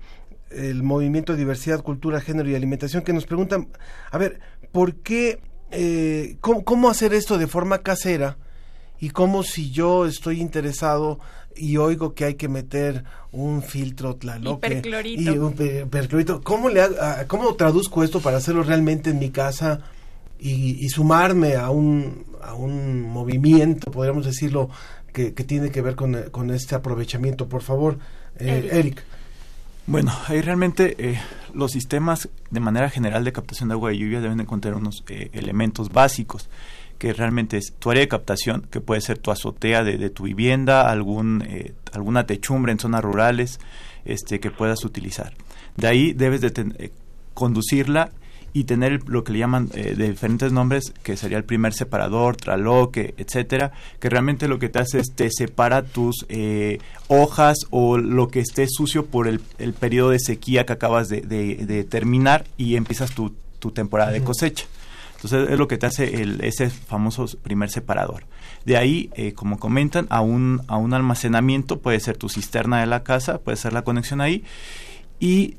el 0.49 0.81
Movimiento 0.81 1.35
Diversidad, 1.35 1.83
Cultura, 1.83 2.21
Género 2.21 2.49
y 2.49 2.55
Alimentación, 2.55 3.03
que 3.03 3.11
nos 3.11 3.25
preguntan, 3.25 3.67
a 4.09 4.17
ver, 4.17 4.39
¿por 4.71 4.95
qué, 4.95 5.39
eh, 5.71 6.37
cómo, 6.41 6.63
cómo 6.63 6.89
hacer 6.89 7.13
esto 7.13 7.37
de 7.37 7.47
forma 7.47 7.79
casera? 7.79 8.37
Y 8.99 9.09
cómo 9.11 9.43
si 9.43 9.71
yo 9.71 10.05
estoy 10.05 10.41
interesado 10.41 11.19
y 11.55 11.77
oigo 11.77 12.13
que 12.13 12.25
hay 12.25 12.33
que 12.35 12.47
meter 12.49 13.03
un 13.31 13.61
filtro 13.63 14.15
tlaloque 14.15 14.67
Hiperclorito. 14.67 15.21
y 15.33 15.37
un 15.37 15.53
pe- 15.53 15.81
hiperclorito, 15.85 16.41
¿cómo, 16.41 16.69
le 16.69 16.81
hago- 16.81 16.95
ah, 17.01 17.23
¿cómo 17.27 17.53
traduzco 17.55 18.03
esto 18.03 18.19
para 18.19 18.37
hacerlo 18.37 18.63
realmente 18.63 19.09
en 19.11 19.19
mi 19.19 19.29
casa? 19.29 19.81
y, 20.41 20.85
y 20.85 20.87
sumarme 20.87 21.55
a 21.57 21.69
un, 21.69 22.23
a 22.41 22.53
un 22.53 23.01
movimiento, 23.01 23.91
podríamos 23.91 24.23
decirlo, 24.25 24.69
que, 25.11 25.33
que 25.33 25.43
tiene 25.43 25.69
que 25.69 25.81
ver 25.81 25.95
con, 25.95 26.15
con 26.31 26.49
este 26.51 26.75
aprovechamiento. 26.75 27.49
Por 27.49 27.61
favor, 27.61 27.99
eh, 28.37 28.69
Eric. 28.71 29.03
Bueno, 29.91 30.11
ahí 30.27 30.39
realmente 30.41 30.95
eh, 30.99 31.19
los 31.55 31.71
sistemas 31.71 32.29
de 32.51 32.59
manera 32.59 32.91
general 32.91 33.23
de 33.23 33.31
captación 33.33 33.69
de 33.69 33.73
agua 33.73 33.89
de 33.89 33.97
lluvia 33.97 34.21
deben 34.21 34.37
de 34.37 34.45
contener 34.45 34.77
unos 34.77 35.03
eh, 35.09 35.31
elementos 35.33 35.89
básicos 35.89 36.47
que 36.99 37.11
realmente 37.11 37.57
es 37.57 37.73
tu 37.79 37.89
área 37.89 38.01
de 38.01 38.07
captación, 38.07 38.67
que 38.69 38.81
puede 38.81 39.01
ser 39.01 39.17
tu 39.17 39.31
azotea 39.31 39.83
de, 39.83 39.97
de 39.97 40.09
tu 40.11 40.23
vivienda, 40.25 40.91
algún, 40.91 41.41
eh, 41.47 41.73
alguna 41.91 42.27
techumbre 42.27 42.71
en 42.71 42.77
zonas 42.79 43.01
rurales 43.03 43.59
este, 44.05 44.39
que 44.39 44.51
puedas 44.51 44.83
utilizar. 44.85 45.33
De 45.75 45.87
ahí 45.87 46.13
debes 46.13 46.41
de 46.41 46.51
ten- 46.51 46.75
eh, 46.77 46.91
conducirla 47.33 48.11
y 48.53 48.63
tener 48.65 49.07
lo 49.07 49.23
que 49.23 49.33
le 49.33 49.39
llaman 49.39 49.69
eh, 49.73 49.95
de 49.95 50.09
diferentes 50.09 50.51
nombres, 50.51 50.93
que 51.03 51.17
sería 51.17 51.37
el 51.37 51.43
primer 51.43 51.73
separador, 51.73 52.35
traloque, 52.35 53.13
etcétera, 53.17 53.71
que 53.99 54.09
realmente 54.09 54.47
lo 54.47 54.59
que 54.59 54.69
te 54.69 54.79
hace 54.79 54.99
es 54.99 55.13
te 55.15 55.29
separa 55.31 55.83
tus 55.83 56.25
eh, 56.29 56.79
hojas 57.07 57.57
o 57.69 57.97
lo 57.97 58.27
que 58.29 58.39
esté 58.39 58.65
sucio 58.67 59.05
por 59.05 59.27
el, 59.27 59.41
el 59.57 59.73
periodo 59.73 60.09
de 60.11 60.19
sequía 60.19 60.65
que 60.65 60.73
acabas 60.73 61.09
de, 61.09 61.21
de- 61.21 61.65
de 61.65 61.83
terminar 61.83 62.45
y 62.57 62.75
empiezas 62.75 63.11
tu, 63.13 63.33
tu 63.59 63.71
temporada 63.71 64.11
de 64.11 64.23
cosecha. 64.23 64.65
Entonces 65.15 65.49
es 65.49 65.59
lo 65.59 65.67
que 65.67 65.77
te 65.77 65.85
hace 65.85 66.21
el, 66.21 66.41
ese 66.45 66.69
famoso 66.69 67.25
primer 67.43 67.69
separador. 67.69 68.23
De 68.65 68.77
ahí, 68.77 69.09
eh, 69.15 69.33
como 69.33 69.59
comentan, 69.59 70.07
a 70.09 70.21
un, 70.21 70.61
a 70.67 70.77
un 70.77 70.93
almacenamiento, 70.93 71.79
puede 71.79 71.99
ser 71.99 72.15
tu 72.15 72.29
cisterna 72.29 72.79
de 72.79 72.85
la 72.85 73.03
casa, 73.03 73.39
puede 73.39 73.57
ser 73.57 73.73
la 73.73 73.81
conexión 73.81 74.21
ahí, 74.21 74.43
y 75.19 75.55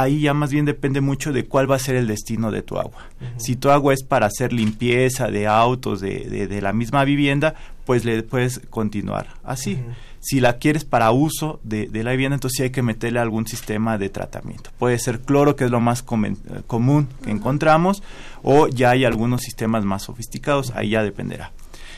ahí 0.00 0.20
ya 0.20 0.34
más 0.34 0.50
bien 0.50 0.64
depende 0.64 1.00
mucho 1.00 1.32
de 1.32 1.44
cuál 1.46 1.70
va 1.70 1.76
a 1.76 1.78
ser 1.78 1.96
el 1.96 2.06
destino 2.06 2.50
de 2.50 2.62
tu 2.62 2.78
agua. 2.78 3.02
Si 3.36 3.56
tu 3.56 3.70
agua 3.70 3.94
es 3.94 4.02
para 4.02 4.26
hacer 4.26 4.52
limpieza 4.52 5.28
de 5.28 5.46
autos 5.46 6.00
de, 6.00 6.28
de- 6.28 6.46
de 6.46 6.60
la 6.62 6.72
misma 6.72 7.04
vivienda, 7.04 7.54
pues 7.86 8.04
le 8.04 8.22
puedes 8.22 8.60
continuar 8.70 9.28
así. 9.44 9.78
Si 10.20 10.40
la 10.40 10.56
quieres 10.58 10.86
para 10.86 11.10
uso 11.10 11.60
de, 11.64 11.86
de 11.86 12.02
la 12.02 12.12
vivienda, 12.12 12.36
entonces 12.36 12.56
sí 12.56 12.62
hay 12.62 12.70
que 12.70 12.80
meterle 12.82 13.18
algún 13.20 13.46
sistema 13.46 13.98
de 13.98 14.08
tratamiento. 14.08 14.70
Puede 14.78 14.98
ser 14.98 15.20
cloro, 15.20 15.54
que 15.54 15.64
es 15.66 15.70
lo 15.70 15.80
más 15.80 16.02
comen- 16.04 16.38
eh, 16.48 16.62
común 16.66 17.08
que 17.22 17.30
encontramos, 17.30 18.02
o 18.42 18.68
ya 18.68 18.90
hay 18.90 19.04
algunos 19.04 19.42
sistemas 19.42 19.84
más 19.84 20.04
sofisticados, 20.04 20.70
ahí 20.74 20.90
ya 20.90 21.02
dependerá. 21.02 21.52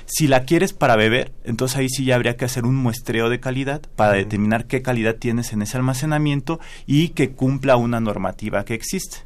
Si 0.07 0.29
la 0.29 0.45
quieres 0.45 0.73
para 0.73 0.95
beber, 0.97 1.33
entonces 1.45 1.77
ahí 1.79 1.89
sí 1.89 2.05
ya 2.05 2.15
habría 2.15 2.37
que 2.37 2.45
hacer 2.45 2.65
un 2.65 2.77
muestreo 2.77 3.29
de 3.29 3.41
calidad 3.41 3.83
para 3.97 4.13
determinar 4.13 4.67
qué 4.67 4.81
calidad 4.81 5.17
tienes 5.17 5.53
en 5.53 5.63
ese 5.63 5.77
almacenamiento 5.77 6.61
y 6.87 7.09
que 7.11 7.31
cumpla 7.31 7.77
una 7.77 7.99
normativa 8.01 8.65
que 8.65 8.75
existe. 8.75 9.19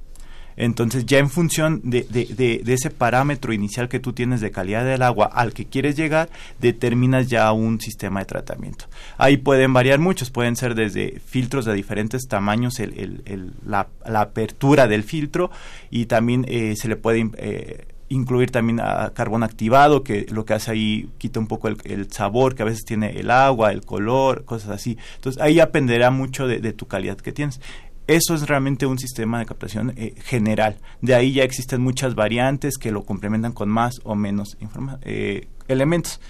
Entonces 0.56 1.06
ya 1.06 1.18
en 1.18 1.30
función 1.30 1.80
de, 1.84 2.02
de- 2.10 2.26
de- 2.26 2.60
de 2.64 2.72
ese 2.74 2.90
parámetro 2.90 3.52
inicial 3.52 3.88
que 3.88 4.00
tú 4.00 4.12
tienes 4.12 4.40
de 4.40 4.50
calidad 4.50 4.84
del 4.84 5.02
agua 5.02 5.26
al 5.32 5.52
que 5.54 5.64
quieres 5.66 5.96
llegar, 5.96 6.28
determinas 6.60 7.28
ya 7.28 7.50
un 7.52 7.80
sistema 7.80 8.20
de 8.20 8.26
tratamiento. 8.26 8.86
Ahí 9.16 9.36
pueden 9.38 9.72
variar 9.72 10.00
muchos, 10.00 10.30
pueden 10.30 10.56
ser 10.56 10.74
desde 10.74 11.20
filtros 11.24 11.64
de 11.64 11.74
diferentes 11.74 12.26
tamaños, 12.28 12.78
el- 12.80 12.98
el- 12.98 13.22
el- 13.26 13.52
la, 13.64 13.88
la 14.06 14.22
apertura 14.22 14.86
del 14.86 15.02
filtro 15.02 15.50
y 15.90 16.06
también 16.06 16.44
eh, 16.48 16.74
se 16.76 16.88
le 16.88 16.96
puede 16.96 17.30
eh, 17.38 17.86
incluir 18.10 18.50
también 18.50 18.80
a 18.80 19.12
carbón 19.14 19.42
activado, 19.42 20.02
que 20.04 20.26
lo 20.30 20.44
que 20.44 20.52
hace 20.52 20.72
ahí 20.72 21.08
quita 21.16 21.40
un 21.40 21.46
poco 21.46 21.68
el, 21.68 22.12
sabor 22.12 22.54
que 22.54 22.62
a 22.62 22.66
veces 22.66 22.84
tiene 22.84 23.18
el 23.18 23.30
agua, 23.30 23.72
el 23.72 23.82
color, 23.82 24.44
cosas 24.44 24.70
así. 24.70 24.98
Entonces 25.14 25.40
ahí 25.40 25.54
dependerá 25.54 26.10
mucho 26.10 26.46
de, 26.46 26.72
tu 26.72 26.86
calidad 26.86 27.16
que 27.16 27.32
tienes. 27.32 27.60
Eso 28.08 28.34
es 28.34 28.48
realmente 28.48 28.86
un 28.86 28.98
sistema 28.98 29.38
de 29.38 29.46
captación 29.46 29.94
eh, 29.96 30.14
general. 30.24 30.76
De 31.00 31.14
ahí 31.14 31.32
ya 31.32 31.44
existen 31.44 31.80
muchas 31.80 32.16
variantes 32.16 32.76
que 32.76 32.90
lo 32.90 33.04
complementan 33.04 33.52
con 33.52 33.68
más 33.68 34.00
o 34.02 34.16
menos 34.16 34.58
eh, 35.02 35.46
elementos. 35.68 36.20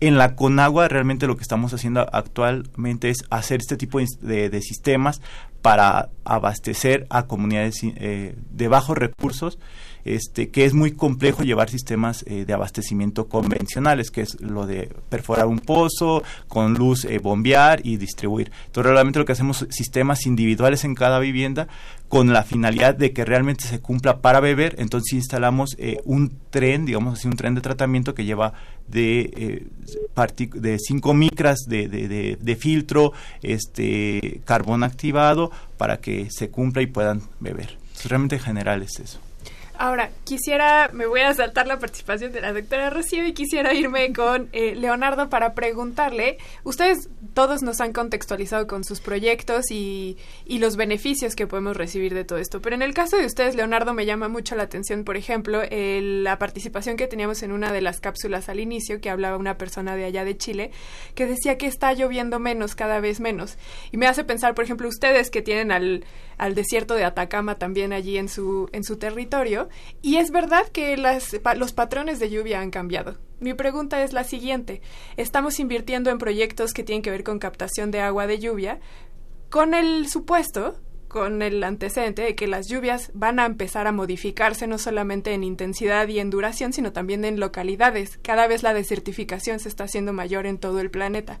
En 0.00 0.18
la 0.18 0.34
Conagua 0.34 0.88
realmente 0.88 1.28
lo 1.28 1.36
que 1.36 1.42
estamos 1.42 1.72
haciendo 1.72 2.08
actualmente 2.12 3.10
es 3.10 3.24
hacer 3.30 3.60
este 3.60 3.76
tipo 3.76 4.00
de- 4.00 4.48
de 4.50 4.62
sistemas 4.62 5.20
para 5.62 6.08
abastecer 6.24 7.06
a 7.10 7.26
comunidades 7.26 7.80
eh, 7.82 8.34
de 8.50 8.68
bajos 8.68 8.96
recursos, 8.96 9.58
este, 10.04 10.48
que 10.48 10.64
es 10.64 10.74
muy 10.74 10.92
complejo 10.92 11.42
llevar 11.42 11.68
sistemas 11.70 12.24
eh, 12.26 12.44
de 12.44 12.52
abastecimiento 12.52 13.28
convencionales, 13.28 14.10
que 14.10 14.22
es 14.22 14.40
lo 14.40 14.66
de 14.66 14.88
perforar 15.08 15.46
un 15.46 15.58
pozo, 15.58 16.22
con 16.48 16.74
luz 16.74 17.04
eh, 17.04 17.18
bombear 17.18 17.80
y 17.84 17.96
distribuir. 17.96 18.50
Entonces 18.66 18.92
realmente 18.92 19.18
lo 19.18 19.24
que 19.24 19.32
hacemos 19.32 19.62
es 19.62 19.68
sistemas 19.74 20.26
individuales 20.26 20.84
en 20.84 20.94
cada 20.94 21.18
vivienda 21.18 21.68
con 22.08 22.32
la 22.32 22.42
finalidad 22.42 22.96
de 22.96 23.12
que 23.12 23.24
realmente 23.24 23.68
se 23.68 23.78
cumpla 23.80 24.20
para 24.20 24.40
beber, 24.40 24.74
entonces 24.78 25.12
instalamos 25.12 25.76
eh, 25.78 25.98
un 26.04 26.32
tren, 26.50 26.84
digamos 26.84 27.16
así, 27.18 27.28
un 27.28 27.36
tren 27.36 27.54
de 27.54 27.60
tratamiento 27.60 28.14
que 28.14 28.24
lleva 28.24 28.52
de, 28.88 29.30
eh, 29.36 29.66
de 30.54 30.78
5 30.80 31.14
micras 31.14 31.60
de, 31.68 31.86
de- 31.88 32.56
filtro, 32.56 33.12
este 33.42 34.40
carbón 34.44 34.82
activado, 34.82 35.52
para 35.78 35.98
que 36.00 36.28
se 36.30 36.50
cumpla 36.50 36.82
y 36.82 36.86
puedan 36.86 37.22
beber. 37.38 37.78
Realmente 38.04 38.36
en 38.36 38.42
general 38.42 38.82
es 38.82 38.98
eso. 38.98 39.20
Ahora, 39.82 40.10
quisiera, 40.24 40.90
me 40.92 41.06
voy 41.06 41.20
a 41.22 41.32
saltar 41.32 41.66
la 41.66 41.78
participación 41.78 42.32
de 42.32 42.42
la 42.42 42.52
doctora 42.52 42.90
Rocío 42.90 43.26
y 43.26 43.32
quisiera 43.32 43.72
irme 43.72 44.12
con 44.12 44.50
eh, 44.52 44.74
Leonardo 44.74 45.30
para 45.30 45.54
preguntarle, 45.54 46.36
ustedes 46.64 47.08
todos 47.32 47.62
nos 47.62 47.80
han 47.80 47.94
contextualizado 47.94 48.66
con 48.66 48.84
sus 48.84 49.00
proyectos 49.00 49.70
y, 49.70 50.18
y 50.44 50.58
los 50.58 50.76
beneficios 50.76 51.34
que 51.34 51.46
podemos 51.46 51.78
recibir 51.78 52.12
de 52.12 52.24
todo 52.26 52.38
esto, 52.38 52.60
pero 52.60 52.76
en 52.76 52.82
el 52.82 52.92
caso 52.92 53.16
de 53.16 53.24
ustedes, 53.24 53.54
Leonardo, 53.54 53.94
me 53.94 54.04
llama 54.04 54.28
mucho 54.28 54.54
la 54.54 54.64
atención, 54.64 55.02
por 55.02 55.16
ejemplo, 55.16 55.62
el- 55.62 56.24
la 56.24 56.38
participación 56.38 56.98
que 56.98 57.06
teníamos 57.06 57.42
en 57.42 57.50
una 57.50 57.72
de 57.72 57.80
las 57.80 58.00
cápsulas 58.00 58.50
al 58.50 58.60
inicio, 58.60 59.00
que 59.00 59.08
hablaba 59.08 59.38
una 59.38 59.56
persona 59.56 59.96
de 59.96 60.04
allá 60.04 60.26
de 60.26 60.36
Chile, 60.36 60.72
que 61.14 61.24
decía 61.24 61.56
que 61.56 61.66
está 61.66 61.94
lloviendo 61.94 62.38
menos, 62.38 62.74
cada 62.74 63.00
vez 63.00 63.18
menos. 63.18 63.56
Y 63.92 63.96
me 63.96 64.06
hace 64.08 64.24
pensar, 64.24 64.54
por 64.54 64.64
ejemplo, 64.64 64.88
ustedes 64.88 65.30
que 65.30 65.40
tienen 65.40 65.72
al, 65.72 66.04
al 66.40 66.54
desierto 66.54 66.94
de 66.94 67.04
Atacama 67.04 67.56
también 67.56 67.92
allí 67.92 68.16
en 68.16 68.28
su, 68.28 68.68
en 68.72 68.82
su 68.82 68.96
territorio, 68.96 69.68
y 70.00 70.16
es 70.16 70.30
verdad 70.30 70.66
que 70.68 70.96
las, 70.96 71.36
pa- 71.42 71.54
los 71.54 71.72
patrones 71.72 72.18
de 72.18 72.30
lluvia 72.30 72.60
han 72.60 72.70
cambiado. 72.70 73.18
Mi 73.40 73.52
pregunta 73.54 74.02
es 74.02 74.12
la 74.14 74.24
siguiente. 74.24 74.80
Estamos 75.16 75.60
invirtiendo 75.60 76.10
en 76.10 76.18
proyectos 76.18 76.72
que 76.72 76.82
tienen 76.82 77.02
que 77.02 77.10
ver 77.10 77.24
con 77.24 77.38
captación 77.38 77.90
de 77.90 78.00
agua 78.00 78.26
de 78.26 78.38
lluvia, 78.38 78.80
con 79.50 79.74
el 79.74 80.08
supuesto, 80.08 80.80
con 81.10 81.42
el 81.42 81.62
antecedente 81.64 82.22
de 82.22 82.36
que 82.36 82.46
las 82.46 82.68
lluvias 82.68 83.10
van 83.14 83.40
a 83.40 83.44
empezar 83.44 83.88
a 83.88 83.92
modificarse 83.92 84.68
no 84.68 84.78
solamente 84.78 85.34
en 85.34 85.42
intensidad 85.42 86.06
y 86.06 86.20
en 86.20 86.30
duración, 86.30 86.72
sino 86.72 86.92
también 86.92 87.24
en 87.24 87.40
localidades. 87.40 88.16
Cada 88.22 88.46
vez 88.46 88.62
la 88.62 88.72
desertificación 88.72 89.58
se 89.58 89.68
está 89.68 89.84
haciendo 89.84 90.12
mayor 90.12 90.46
en 90.46 90.58
todo 90.58 90.78
el 90.78 90.88
planeta. 90.88 91.40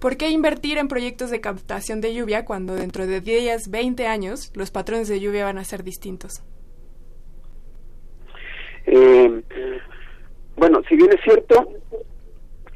¿Por 0.00 0.16
qué 0.16 0.30
invertir 0.30 0.78
en 0.78 0.88
proyectos 0.88 1.30
de 1.30 1.42
captación 1.42 2.00
de 2.00 2.14
lluvia 2.14 2.46
cuando 2.46 2.74
dentro 2.74 3.06
de 3.06 3.20
10, 3.20 3.70
20 3.70 4.06
años 4.06 4.50
los 4.54 4.70
patrones 4.70 5.08
de 5.08 5.20
lluvia 5.20 5.44
van 5.44 5.58
a 5.58 5.64
ser 5.64 5.84
distintos? 5.84 6.42
Eh, 8.86 9.42
bueno, 10.56 10.80
si 10.88 10.96
bien 10.96 11.10
es 11.12 11.22
cierto, 11.22 11.68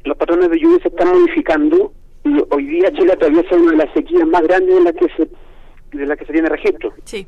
los 0.03 0.15
patrones 0.15 0.51
de 0.51 0.59
lluvia 0.59 0.77
se 0.83 0.89
están 0.89 1.07
modificando 1.07 1.91
y 2.23 2.37
hoy 2.51 2.65
día 2.67 2.91
Chile 2.93 3.13
atraviesa 3.13 3.55
una 3.55 3.71
de 3.71 3.77
las 3.77 3.93
sequías 3.95 4.27
más 4.27 4.43
grandes 4.43 4.75
de 4.75 4.81
la 4.83 4.93
que 4.93 5.07
se 5.17 5.27
de 5.95 6.05
la 6.05 6.15
que 6.15 6.25
se 6.25 6.33
tiene 6.33 6.49
registro. 6.49 6.93
Sí. 7.03 7.27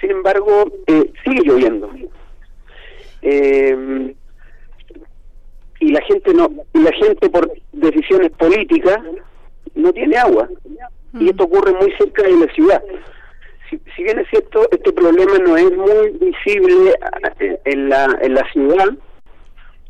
Sin 0.00 0.10
embargo, 0.10 0.70
eh, 0.86 1.12
sigue 1.24 1.40
lloviendo. 1.44 1.90
Eh, 3.22 4.14
y 5.80 5.88
la 5.92 6.00
gente 6.02 6.32
no 6.34 6.48
y 6.72 6.78
la 6.80 6.92
gente 6.92 7.28
por 7.30 7.50
decisiones 7.72 8.30
políticas 8.32 8.98
no 9.74 9.92
tiene 9.92 10.16
agua. 10.16 10.48
Y 11.14 11.28
esto 11.30 11.44
ocurre 11.44 11.72
muy 11.72 11.92
cerca 11.92 12.22
de 12.22 12.32
la 12.32 12.52
ciudad. 12.52 12.82
Si, 13.70 13.80
si 13.96 14.02
bien 14.02 14.18
es 14.18 14.28
cierto, 14.28 14.68
este 14.70 14.92
problema 14.92 15.38
no 15.38 15.56
es 15.56 15.70
muy 15.76 16.10
visible 16.20 16.94
ah, 17.02 17.32
en- 17.38 17.58
en 17.64 17.88
la, 17.88 18.18
en 18.20 18.34
la 18.34 18.42
ciudad, 18.52 18.88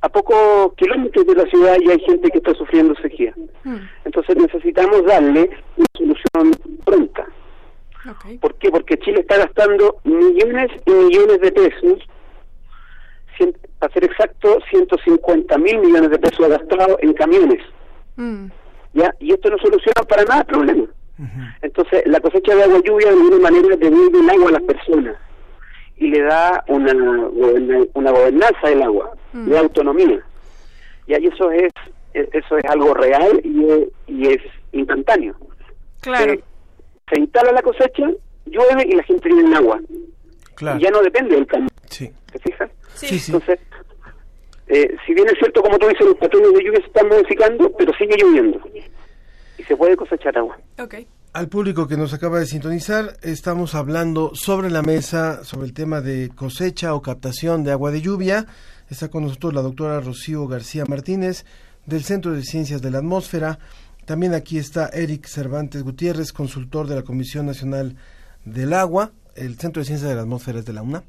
a 0.02 0.08
pocos 0.10 0.74
kilómetros 0.74 1.26
de 1.26 1.34
la 1.34 1.44
ciudad 1.46 1.76
ya 1.84 1.92
hay 1.92 2.00
gente 2.00 2.30
que 2.30 2.38
está 2.38 2.54
sufriendo 2.54 2.94
sequía. 2.96 3.34
Entonces 4.04 4.36
necesitamos 4.36 5.04
darle 5.06 5.50
una 5.76 5.86
solución 5.96 6.52
pronta. 6.84 7.26
¿Por 8.38 8.54
qué? 8.56 8.70
Porque 8.70 8.98
Chile 8.98 9.20
está 9.20 9.38
gastando 9.38 9.96
millones 10.04 10.70
y 10.86 10.90
millones 10.90 11.40
de 11.40 11.52
pesos, 11.52 11.98
cien- 13.38 13.56
para 13.78 13.92
ser 13.92 14.04
exacto, 14.04 14.58
150 14.70 15.58
mil 15.58 15.78
millones 15.78 16.10
de 16.10 16.18
pesos 16.18 16.48
gastados 16.48 16.96
en 17.00 17.12
camiones. 17.14 17.60
¿ya? 18.92 19.12
Y 19.20 19.32
esto 19.32 19.50
no 19.50 19.58
soluciona 19.58 20.02
para 20.08 20.24
nada 20.24 20.40
el 20.40 20.46
problema. 20.46 20.84
Entonces, 21.62 22.02
la 22.06 22.20
cosecha 22.20 22.54
de 22.54 22.64
agua 22.64 22.80
lluvia 22.84 23.08
de 23.08 23.14
alguna 23.14 23.38
manera 23.38 23.76
devuelve 23.76 24.18
el 24.20 24.30
agua 24.30 24.48
a 24.48 24.52
las 24.52 24.62
personas 24.62 25.16
y 25.96 26.08
le 26.08 26.22
da 26.22 26.64
una, 26.66 26.92
una 27.94 28.10
gobernanza 28.10 28.68
del 28.68 28.82
agua, 28.82 29.12
de 29.32 29.58
autonomía. 29.58 30.20
Y 31.06 31.14
ahí 31.14 31.26
eso 31.26 31.50
es 31.52 31.72
e- 32.14 32.28
eso 32.32 32.56
es 32.58 32.64
algo 32.68 32.94
real 32.94 33.40
y 33.44 33.64
es, 33.64 33.88
y 34.08 34.26
es 34.28 34.42
instantáneo. 34.72 35.34
Claro. 36.00 36.32
Eh, 36.32 36.44
se 37.14 37.20
instala 37.20 37.52
la 37.52 37.62
cosecha, 37.62 38.10
llueve 38.46 38.86
y 38.88 38.96
la 38.96 39.02
gente 39.04 39.28
tiene 39.28 39.48
el 39.48 39.54
agua. 39.54 39.80
Claro. 40.56 40.78
Y 40.78 40.82
ya 40.82 40.90
no 40.90 41.00
depende 41.02 41.36
del 41.36 41.46
cambio. 41.46 41.70
Sí. 41.88 42.10
¿Te 42.32 42.38
fijas? 42.40 42.70
Sí, 42.94 43.18
sí. 43.18 43.32
Entonces, 43.32 43.58
eh, 44.66 44.96
si 45.06 45.14
bien 45.14 45.28
es 45.28 45.38
cierto, 45.38 45.62
como 45.62 45.78
tú 45.78 45.88
dices, 45.88 46.06
los 46.06 46.16
patrones 46.16 46.52
de 46.52 46.64
lluvia 46.64 46.80
se 46.80 46.86
están 46.86 47.08
modificando, 47.08 47.72
pero 47.76 47.92
sigue 47.94 48.16
lloviendo. 48.16 48.60
Y 49.58 49.62
se 49.62 49.76
puede 49.76 49.96
cosechar 49.96 50.36
agua. 50.36 50.58
Al 51.32 51.48
público 51.48 51.86
que 51.88 51.96
nos 51.96 52.14
acaba 52.14 52.38
de 52.38 52.46
sintonizar, 52.46 53.16
estamos 53.22 53.74
hablando 53.74 54.32
sobre 54.34 54.70
la 54.70 54.82
mesa, 54.82 55.44
sobre 55.44 55.66
el 55.66 55.74
tema 55.74 56.00
de 56.00 56.30
cosecha 56.34 56.94
o 56.94 57.02
captación 57.02 57.64
de 57.64 57.72
agua 57.72 57.90
de 57.90 58.00
lluvia. 58.00 58.46
Está 58.90 59.08
con 59.08 59.24
nosotros 59.24 59.54
la 59.54 59.62
doctora 59.62 60.00
Rocío 60.00 60.46
García 60.46 60.84
Martínez 60.86 61.44
del 61.86 62.02
Centro 62.02 62.32
de 62.32 62.42
Ciencias 62.42 62.82
de 62.82 62.90
la 62.90 62.98
Atmósfera. 62.98 63.58
También 64.04 64.34
aquí 64.34 64.58
está 64.58 64.88
Eric 64.88 65.26
Cervantes 65.26 65.82
Gutiérrez, 65.82 66.32
consultor 66.32 66.86
de 66.86 66.96
la 66.96 67.02
Comisión 67.02 67.46
Nacional 67.46 67.96
del 68.44 68.72
Agua. 68.72 69.12
el 69.36 69.58
Centro 69.58 69.80
de 69.80 69.86
Ciencias 69.86 70.08
de 70.08 70.14
la 70.14 70.22
Atmósfera 70.22 70.62
de 70.62 70.72
la 70.72 70.82
UNAM. 70.82 71.02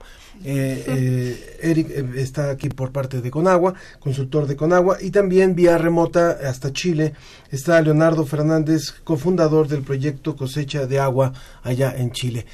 Eh, 0.43 0.84
eh, 0.88 1.60
Eric 1.62 1.91
eh, 1.91 2.06
está 2.16 2.50
aquí 2.50 2.70
por 2.70 2.91
parte 2.91 3.22
de 3.22 3.30
Conagua, 3.30 3.76
consultor 4.00 4.48
de 4.48 4.56
Conagua, 4.56 4.98
y 5.00 5.12
también 5.12 5.54
vía 5.54 5.78
remota 5.78 6.32
hasta 6.32 6.74
Chile 6.74 7.14
está 7.52 7.80
Leonardo 7.82 8.26
Fernández, 8.26 8.93
cofundador 9.04 9.68
del 9.68 9.84
proyecto 9.84 10.36
Cosecha 10.36 10.88
de 10.88 11.00
Agua 11.00 11.34
allá 11.62 11.93
en 11.96 12.12
Chile. 12.14 12.48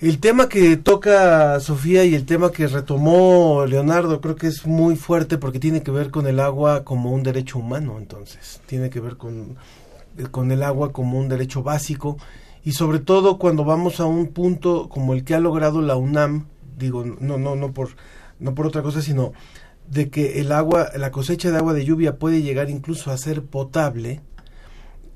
El 0.00 0.20
tema 0.20 0.48
que 0.48 0.76
toca 0.76 1.58
Sofía 1.58 2.04
y 2.04 2.14
el 2.14 2.24
tema 2.24 2.52
que 2.52 2.68
retomó 2.68 3.66
Leonardo 3.66 4.20
creo 4.20 4.36
que 4.36 4.46
es 4.46 4.64
muy 4.64 4.94
fuerte 4.94 5.38
porque 5.38 5.58
tiene 5.58 5.82
que 5.82 5.90
ver 5.90 6.12
con 6.12 6.28
el 6.28 6.38
agua 6.38 6.84
como 6.84 7.10
un 7.10 7.24
derecho 7.24 7.58
humano, 7.58 7.96
entonces, 7.98 8.60
tiene 8.66 8.90
que 8.90 9.00
ver 9.00 9.16
con, 9.16 9.56
con 10.30 10.52
el 10.52 10.62
agua 10.62 10.92
como 10.92 11.18
un 11.18 11.28
derecho 11.28 11.64
básico. 11.64 12.16
Y 12.64 12.72
sobre 12.72 13.00
todo 13.00 13.38
cuando 13.38 13.64
vamos 13.64 13.98
a 13.98 14.04
un 14.04 14.28
punto 14.28 14.88
como 14.88 15.14
el 15.14 15.24
que 15.24 15.34
ha 15.34 15.40
logrado 15.40 15.82
la 15.82 15.96
UNAM, 15.96 16.46
digo, 16.78 17.04
no, 17.04 17.36
no, 17.36 17.56
no 17.56 17.72
por, 17.72 17.88
no 18.38 18.54
por 18.54 18.68
otra 18.68 18.82
cosa, 18.82 19.02
sino 19.02 19.32
de 19.90 20.10
que 20.10 20.38
el 20.38 20.52
agua, 20.52 20.90
la 20.96 21.10
cosecha 21.10 21.50
de 21.50 21.56
agua 21.56 21.74
de 21.74 21.84
lluvia 21.84 22.18
puede 22.18 22.42
llegar 22.42 22.70
incluso 22.70 23.10
a 23.10 23.18
ser 23.18 23.42
potable, 23.42 24.20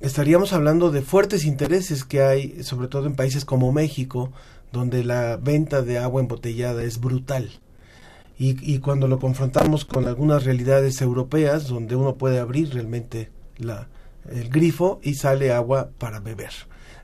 estaríamos 0.01 0.53
hablando 0.53 0.91
de 0.91 1.03
fuertes 1.03 1.45
intereses 1.45 2.05
que 2.05 2.22
hay, 2.22 2.64
sobre 2.64 2.89
todo 2.89 3.07
en 3.07 3.14
países 3.14 3.45
como 3.45 3.70
México, 3.70 4.33
donde 4.73 5.05
la 5.05 5.37
venta 5.37 5.83
de 5.83 5.99
agua 5.99 6.20
embotellada 6.20 6.83
es 6.83 7.01
brutal. 7.01 7.51
Y, 8.39 8.75
y 8.75 8.79
cuando 8.79 9.07
lo 9.09 9.18
confrontamos 9.18 9.85
con 9.85 10.07
algunas 10.09 10.45
realidades 10.45 11.01
europeas, 11.01 11.68
donde 11.68 11.95
uno 11.95 12.16
puede 12.16 12.39
abrir 12.39 12.73
realmente 12.75 13.31
la, 13.59 13.89
el 14.31 14.49
grifo 14.49 15.01
y 15.03 15.14
sale 15.14 15.53
agua 15.53 15.91
para 15.99 16.20
beber. 16.20 16.53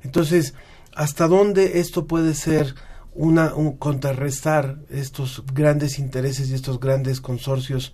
Entonces, 0.03 0.55
¿hasta 0.95 1.29
dónde 1.29 1.81
esto 1.81 2.07
puede 2.07 2.35
ser 2.35 2.75
una 3.15 3.55
un 3.55 3.77
contrarrestar 3.77 4.79
estos 4.91 5.43
grandes 5.53 5.99
intereses 5.99 6.51
y 6.51 6.55
estos 6.55 6.81
grandes 6.81 7.21
consorcios? 7.21 7.93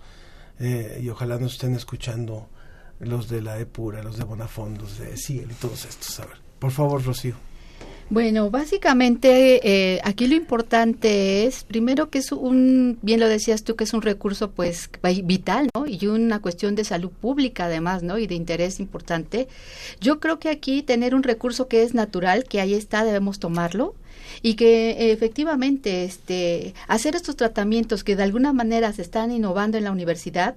Eh, 0.59 1.01
y 1.03 1.09
ojalá 1.09 1.37
nos 1.37 1.53
estén 1.53 1.75
escuchando 1.75 2.47
los 2.99 3.27
de 3.27 3.41
la 3.41 3.59
EPURA, 3.59 4.03
los 4.03 4.17
de 4.17 4.23
Bonafondos, 4.23 4.99
de 4.99 5.17
Ciel 5.17 5.51
y 5.51 5.55
todos 5.55 5.85
estos. 5.85 6.19
A 6.21 6.27
por 6.59 6.71
favor, 6.71 7.03
Rocío. 7.03 7.35
Bueno, 8.09 8.51
básicamente 8.51 9.95
eh, 9.95 9.99
aquí 10.03 10.27
lo 10.27 10.35
importante 10.35 11.45
es, 11.45 11.63
primero 11.63 12.11
que 12.11 12.19
es 12.19 12.31
un, 12.31 12.99
bien 13.01 13.19
lo 13.19 13.27
decías 13.27 13.63
tú, 13.63 13.75
que 13.75 13.83
es 13.83 13.93
un 13.93 14.03
recurso 14.03 14.51
pues 14.51 14.91
vital, 15.23 15.69
¿no? 15.73 15.87
Y 15.87 16.05
una 16.05 16.39
cuestión 16.39 16.75
de 16.75 16.83
salud 16.83 17.09
pública 17.09 17.65
además, 17.65 18.03
¿no? 18.03 18.19
Y 18.19 18.27
de 18.27 18.35
interés 18.35 18.79
importante. 18.79 19.47
Yo 20.01 20.19
creo 20.19 20.37
que 20.37 20.49
aquí 20.49 20.83
tener 20.83 21.15
un 21.15 21.23
recurso 21.23 21.67
que 21.67 21.81
es 21.81 21.95
natural, 21.95 22.43
que 22.43 22.61
ahí 22.61 22.75
está, 22.75 23.03
debemos 23.03 23.39
tomarlo 23.39 23.95
y 24.45 24.53
que 24.53 25.11
efectivamente 25.11 26.03
este 26.03 26.75
hacer 26.87 27.15
estos 27.15 27.35
tratamientos 27.35 28.03
que 28.03 28.15
de 28.15 28.21
alguna 28.21 28.53
manera 28.53 28.93
se 28.93 29.01
están 29.01 29.31
innovando 29.31 29.79
en 29.79 29.83
la 29.85 29.91
universidad 29.91 30.53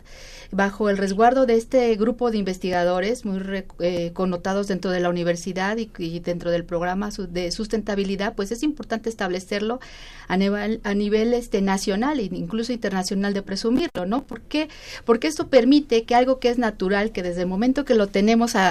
bajo 0.51 0.91
el 0.91 0.99
resguardo 0.99 1.47
de 1.47 1.55
este 1.57 1.95
grupo 1.97 2.31
de 2.31 2.37
investigadores 2.39 3.25
muy 3.25 3.39
re- 3.39 3.67
eh, 3.81 4.11
connotados 4.13 4.67
dentro 4.69 4.91
de 4.91 5.01
la 5.01 5.09
universidad 5.09 5.79
y, 5.79 6.21
dentro 6.21 6.51
del 6.51 6.65
programa 6.65 7.09
de 7.31 7.51
sustentabilidad 7.51 8.35
pues 8.35 8.53
es 8.53 8.63
importante 8.63 9.09
establecerlo 9.09 9.81
a 10.27 10.37
nivel 10.37 10.81
a 10.85 10.93
nivel 10.95 11.33
este 11.33 11.63
nacional 11.63 12.21
e 12.21 12.25
incluso 12.25 12.73
internacional 12.75 13.33
de 13.33 13.41
presumirlo 13.43 14.05
no 14.07 14.23
¿por 14.25 14.43
qué? 14.43 14.69
porque 15.07 15.29
esto 15.29 15.49
permite 15.49 16.05
que 16.05 16.15
algo 16.15 16.41
que 16.41 16.51
es 16.51 16.59
natural 16.59 17.11
que 17.13 17.23
desde 17.23 17.41
el 17.43 17.47
momento 17.47 17.87
que 17.87 17.95
lo 17.95 18.07
tenemos 18.09 18.55
a- 18.55 18.69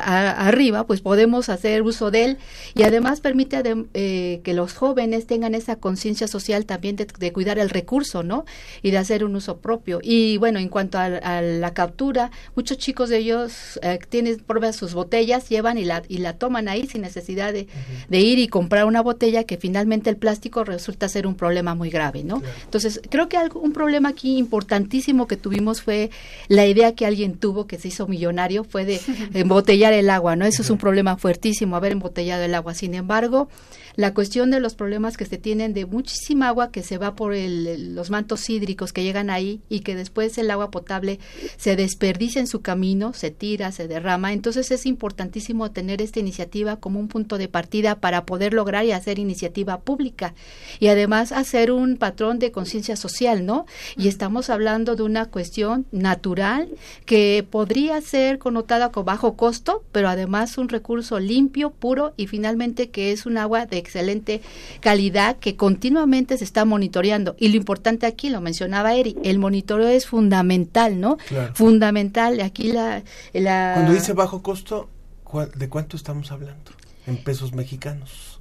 arriba 0.47 0.85
pues 0.85 1.01
podemos 1.01 1.49
hacer 1.49 1.81
uso 1.81 2.11
de 2.11 2.25
él 2.25 2.37
y 2.75 2.83
además 2.83 3.19
permite 3.21 3.63
eh, 3.95 4.41
que 4.43 4.53
los 4.53 4.73
jóvenes 4.73 5.06
tengan 5.25 5.55
esa 5.55 5.77
conciencia 5.77 6.27
social 6.27 6.65
también 6.65 6.95
de, 6.95 7.05
de 7.05 7.33
cuidar 7.33 7.59
el 7.59 7.69
recurso, 7.69 8.23
¿no? 8.23 8.45
Y 8.81 8.91
de 8.91 8.97
hacer 8.97 9.23
un 9.23 9.35
uso 9.35 9.57
propio. 9.57 9.99
Y 10.03 10.37
bueno, 10.37 10.59
en 10.59 10.69
cuanto 10.69 10.97
a, 10.97 11.05
a 11.05 11.41
la 11.41 11.73
captura, 11.73 12.31
muchos 12.55 12.77
chicos 12.77 13.09
de 13.09 13.17
ellos 13.17 13.79
eh, 13.81 13.99
tienen 14.09 14.37
pruebas 14.39 14.75
sus 14.75 14.93
botellas, 14.93 15.49
llevan 15.49 15.77
y 15.77 15.85
la, 15.85 16.03
y 16.07 16.19
la 16.19 16.33
toman 16.33 16.67
ahí 16.67 16.87
sin 16.87 17.01
necesidad 17.01 17.53
de, 17.53 17.67
de 18.09 18.19
ir 18.19 18.39
y 18.39 18.47
comprar 18.47 18.85
una 18.85 19.01
botella 19.01 19.43
que 19.43 19.57
finalmente 19.57 20.09
el 20.09 20.17
plástico 20.17 20.63
resulta 20.63 21.09
ser 21.09 21.27
un 21.27 21.35
problema 21.35 21.75
muy 21.75 21.89
grave, 21.89 22.23
¿no? 22.23 22.41
Entonces, 22.63 23.01
creo 23.09 23.29
que 23.29 23.37
algo, 23.37 23.59
un 23.59 23.73
problema 23.73 24.09
aquí 24.09 24.37
importantísimo 24.37 25.27
que 25.27 25.37
tuvimos 25.37 25.81
fue 25.81 26.09
la 26.47 26.65
idea 26.65 26.95
que 26.95 27.05
alguien 27.05 27.37
tuvo, 27.37 27.67
que 27.67 27.77
se 27.77 27.89
hizo 27.89 28.07
millonario, 28.07 28.63
fue 28.63 28.85
de 28.85 28.99
embotellar 29.33 29.93
el 29.93 30.09
agua, 30.09 30.35
¿no? 30.35 30.45
Eso 30.45 30.61
es 30.61 30.69
un 30.69 30.77
problema 30.77 31.17
fuertísimo, 31.17 31.75
haber 31.75 31.91
embotellado 31.91 32.43
el 32.43 32.55
agua. 32.55 32.73
Sin 32.73 32.93
embargo, 32.93 33.49
la 33.97 34.13
cuestión 34.13 34.51
de 34.51 34.59
los 34.59 34.75
problemas 34.75 35.17
que 35.17 35.25
se 35.25 35.39
tienen 35.39 35.73
de 35.73 35.87
muchísima 35.87 36.47
agua 36.49 36.71
que 36.71 36.83
se 36.83 36.99
va 36.99 37.15
por 37.15 37.33
el- 37.33 37.95
los 37.95 38.11
mantos 38.11 38.47
hídricos 38.47 38.93
que 38.93 39.03
llegan 39.03 39.31
ahí 39.31 39.59
y 39.69 39.79
que 39.79 39.95
después 39.95 40.37
el 40.37 40.51
agua 40.51 40.69
potable 40.69 41.19
se 41.57 41.75
desperdicia 41.75 42.39
en 42.39 42.45
su 42.45 42.61
camino, 42.61 43.13
se 43.13 43.31
tira, 43.31 43.71
se 43.71 43.87
derrama. 43.87 44.33
Entonces 44.33 44.69
es 44.69 44.85
importantísimo 44.85 45.71
tener 45.71 46.03
esta 46.03 46.19
iniciativa 46.19 46.75
como 46.75 46.99
un 46.99 47.07
punto 47.07 47.39
de 47.39 47.47
partida 47.47 47.95
para 47.95 48.23
poder 48.25 48.53
lograr 48.53 48.85
y 48.85 48.91
hacer 48.91 49.17
iniciativa 49.17 49.79
pública 49.81 50.35
y 50.79 50.87
además 50.87 51.31
hacer 51.31 51.71
un 51.71 51.97
patrón 51.97 52.37
de 52.37 52.51
conciencia 52.51 52.95
social, 52.95 53.47
¿no? 53.47 53.65
Y 53.97 54.09
estamos 54.09 54.51
hablando 54.51 54.95
de 54.95 55.01
una 55.01 55.25
cuestión 55.25 55.87
natural 55.91 56.69
que 57.07 57.43
podría 57.49 57.99
ser 58.01 58.37
connotada 58.37 58.91
con 58.91 59.05
bajo 59.05 59.35
costo, 59.35 59.83
pero 59.91 60.07
además 60.07 60.59
un 60.59 60.69
recurso 60.69 61.19
limpio, 61.19 61.71
puro 61.71 62.13
y 62.15 62.27
finalmente 62.27 62.91
que 62.91 63.11
es 63.11 63.25
un 63.25 63.39
agua 63.39 63.65
de 63.65 63.86
excelente 63.87 64.41
calidad 64.81 65.37
que 65.37 65.55
continuamente 65.55 66.37
se 66.37 66.43
está 66.43 66.65
monitoreando. 66.65 67.35
Y 67.39 67.47
lo 67.49 67.55
importante 67.57 68.05
aquí, 68.05 68.29
lo 68.29 68.41
mencionaba 68.41 68.93
Eri, 68.93 69.15
el 69.23 69.39
monitoreo 69.39 69.87
es 69.87 70.05
fundamental, 70.05 70.99
¿no? 70.99 71.17
Claro. 71.27 71.55
Fundamental. 71.55 72.39
Aquí 72.41 72.71
la... 72.71 73.03
la 73.33 73.71
Cuando 73.75 73.93
dice 73.93 74.13
bajo 74.13 74.41
costo, 74.43 74.89
¿cuál- 75.23 75.51
¿de 75.55 75.69
cuánto 75.69 75.95
estamos 75.97 76.31
hablando? 76.31 76.71
En 77.05 77.17
pesos 77.17 77.53
mexicanos. 77.53 78.36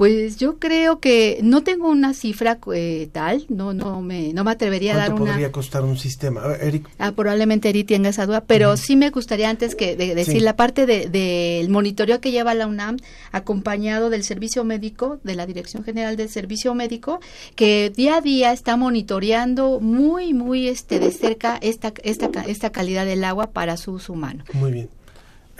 Pues 0.00 0.38
yo 0.38 0.58
creo 0.58 0.98
que 0.98 1.40
no 1.42 1.62
tengo 1.62 1.90
una 1.90 2.14
cifra 2.14 2.58
eh, 2.74 3.10
tal, 3.12 3.44
no 3.50 3.74
no 3.74 4.00
me 4.00 4.32
no 4.32 4.44
me 4.44 4.50
atrevería 4.50 4.94
a 4.94 4.96
dar 4.96 5.06
¿Cuánto 5.08 5.24
una 5.24 5.32
podría 5.32 5.52
costar 5.52 5.82
un 5.84 5.98
sistema? 5.98 6.40
Eric, 6.58 6.88
Ah, 6.98 7.12
probablemente 7.12 7.68
Eri 7.68 7.84
tenga 7.84 8.08
esa 8.08 8.24
duda, 8.24 8.40
pero 8.40 8.78
sí 8.78 8.96
me 8.96 9.10
gustaría 9.10 9.50
antes 9.50 9.74
que 9.74 9.96
de, 9.96 10.14
decir 10.14 10.38
Sí. 10.38 10.40
la 10.40 10.56
parte 10.56 10.86
del 10.86 11.12
de, 11.12 11.66
monitoreo 11.68 12.18
que 12.22 12.30
lleva 12.30 12.54
la 12.54 12.66
UNAM, 12.66 12.96
acompañado 13.30 14.08
del 14.08 14.24
servicio 14.24 14.64
médico, 14.64 15.20
de 15.22 15.34
la 15.34 15.44
Dirección 15.44 15.84
General 15.84 16.16
del 16.16 16.30
Servicio 16.30 16.74
Médico, 16.74 17.20
que 17.54 17.92
día 17.94 18.16
a 18.16 18.20
día 18.22 18.52
está 18.54 18.78
monitoreando 18.78 19.80
muy, 19.80 20.32
muy 20.32 20.66
este 20.66 20.98
de 20.98 21.10
cerca 21.10 21.58
esta, 21.60 21.92
esta, 22.04 22.30
esta 22.46 22.70
calidad 22.70 23.04
del 23.04 23.22
agua 23.22 23.50
para 23.50 23.76
su 23.76 23.92
uso 23.92 24.14
humano. 24.14 24.44
muy 24.54 24.72
bien. 24.72 24.88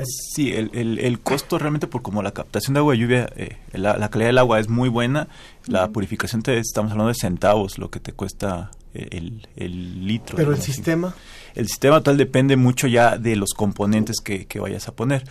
Sí, 0.06 0.52
el, 0.52 0.70
el, 0.74 0.98
el 0.98 1.20
costo 1.20 1.58
realmente 1.58 1.86
por 1.86 2.02
como 2.02 2.22
la 2.22 2.32
captación 2.32 2.74
de 2.74 2.80
agua 2.80 2.92
de 2.94 2.98
lluvia, 2.98 3.30
eh, 3.36 3.56
la, 3.72 3.96
la 3.96 4.08
calidad 4.10 4.28
del 4.28 4.38
agua 4.38 4.60
es 4.60 4.68
muy 4.68 4.88
buena, 4.88 5.28
la 5.66 5.88
purificación 5.90 6.42
te, 6.42 6.58
estamos 6.58 6.92
hablando 6.92 7.08
de 7.08 7.14
centavos, 7.14 7.78
lo 7.78 7.90
que 7.90 8.00
te 8.00 8.12
cuesta 8.12 8.70
eh, 8.94 9.08
el, 9.12 9.46
el 9.56 10.06
litro. 10.06 10.36
Pero 10.36 10.52
el 10.52 10.60
sistema, 10.60 11.14
El 11.54 11.66
sistema 11.68 12.02
tal 12.02 12.16
depende 12.16 12.56
mucho 12.56 12.86
ya 12.86 13.18
de 13.18 13.36
los 13.36 13.50
componentes 13.54 14.16
que, 14.22 14.46
que 14.46 14.60
vayas 14.60 14.88
a 14.88 14.92
poner. 14.94 15.24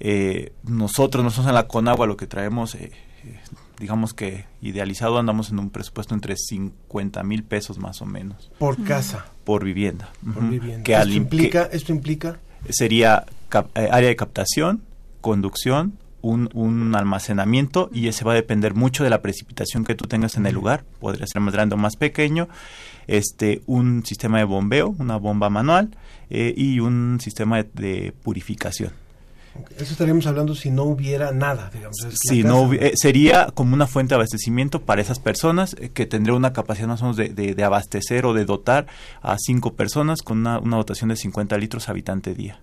Eh, 0.00 0.52
nosotros, 0.64 1.22
nosotros 1.24 1.48
en 1.48 1.54
la 1.54 1.66
Conagua 1.68 2.06
lo 2.06 2.16
que 2.16 2.26
traemos, 2.26 2.74
eh, 2.74 2.92
eh, 3.24 3.40
digamos 3.78 4.14
que 4.14 4.44
idealizado 4.60 5.18
andamos 5.18 5.50
en 5.50 5.58
un 5.58 5.70
presupuesto 5.70 6.14
entre 6.14 6.36
50 6.36 7.22
mil 7.24 7.42
pesos 7.42 7.78
más 7.78 8.00
o 8.02 8.06
menos. 8.06 8.50
por 8.58 8.82
casa, 8.84 9.26
Por 9.44 9.64
vivienda. 9.64 10.10
por 10.34 10.48
vivienda. 10.48 10.84
Que 10.84 10.92
esto, 10.94 11.06
que- 11.08 11.14
implica, 11.14 11.62
esto 11.72 11.92
implica 11.92 12.38
sería 12.70 13.24
eh, 13.74 13.88
área 13.90 14.08
de 14.08 14.16
captación, 14.16 14.82
conducción, 15.20 15.98
un, 16.22 16.48
un 16.54 16.94
almacenamiento 16.94 17.90
y 17.92 18.08
ese 18.08 18.24
va 18.24 18.32
a 18.32 18.36
depender 18.36 18.74
mucho 18.74 19.04
de 19.04 19.10
la 19.10 19.22
precipitación 19.22 19.84
que 19.84 19.94
tú 19.94 20.06
tengas 20.06 20.36
en 20.36 20.46
el 20.46 20.54
lugar, 20.54 20.84
podría 21.00 21.26
ser 21.26 21.42
más 21.42 21.52
grande 21.52 21.74
o 21.74 21.78
más 21.78 21.96
pequeño, 21.96 22.48
este 23.08 23.62
un 23.66 24.06
sistema 24.06 24.38
de 24.38 24.44
bombeo, 24.44 24.94
una 24.98 25.16
bomba 25.16 25.50
manual 25.50 25.90
eh, 26.30 26.54
y 26.56 26.80
un 26.80 27.18
sistema 27.20 27.62
de, 27.62 27.68
de 27.74 28.12
purificación. 28.12 29.01
Eso 29.76 29.92
estaríamos 29.92 30.26
hablando 30.26 30.54
si 30.54 30.70
no 30.70 30.84
hubiera 30.84 31.32
nada, 31.32 31.70
digamos. 31.72 31.96
Si 32.14 32.42
no 32.42 32.72
eh, 32.72 32.92
sería 32.96 33.48
como 33.54 33.74
una 33.74 33.86
fuente 33.86 34.10
de 34.10 34.16
abastecimiento 34.16 34.82
para 34.82 35.02
esas 35.02 35.18
personas 35.18 35.76
eh, 35.78 35.90
que 35.92 36.06
tendría 36.06 36.34
una 36.36 36.52
capacidad 36.52 36.88
más 36.88 37.02
o 37.02 37.04
menos 37.04 37.16
de, 37.16 37.28
de- 37.30 37.54
de 37.54 37.64
abastecer 37.64 38.24
o 38.26 38.32
de 38.34 38.44
dotar 38.44 38.86
a 39.20 39.36
cinco 39.38 39.74
personas 39.74 40.22
con 40.22 40.38
una, 40.38 40.58
una 40.58 40.76
dotación 40.78 41.10
de 41.10 41.16
50 41.16 41.56
litros 41.58 41.88
habitante 41.88 42.34
día. 42.34 42.60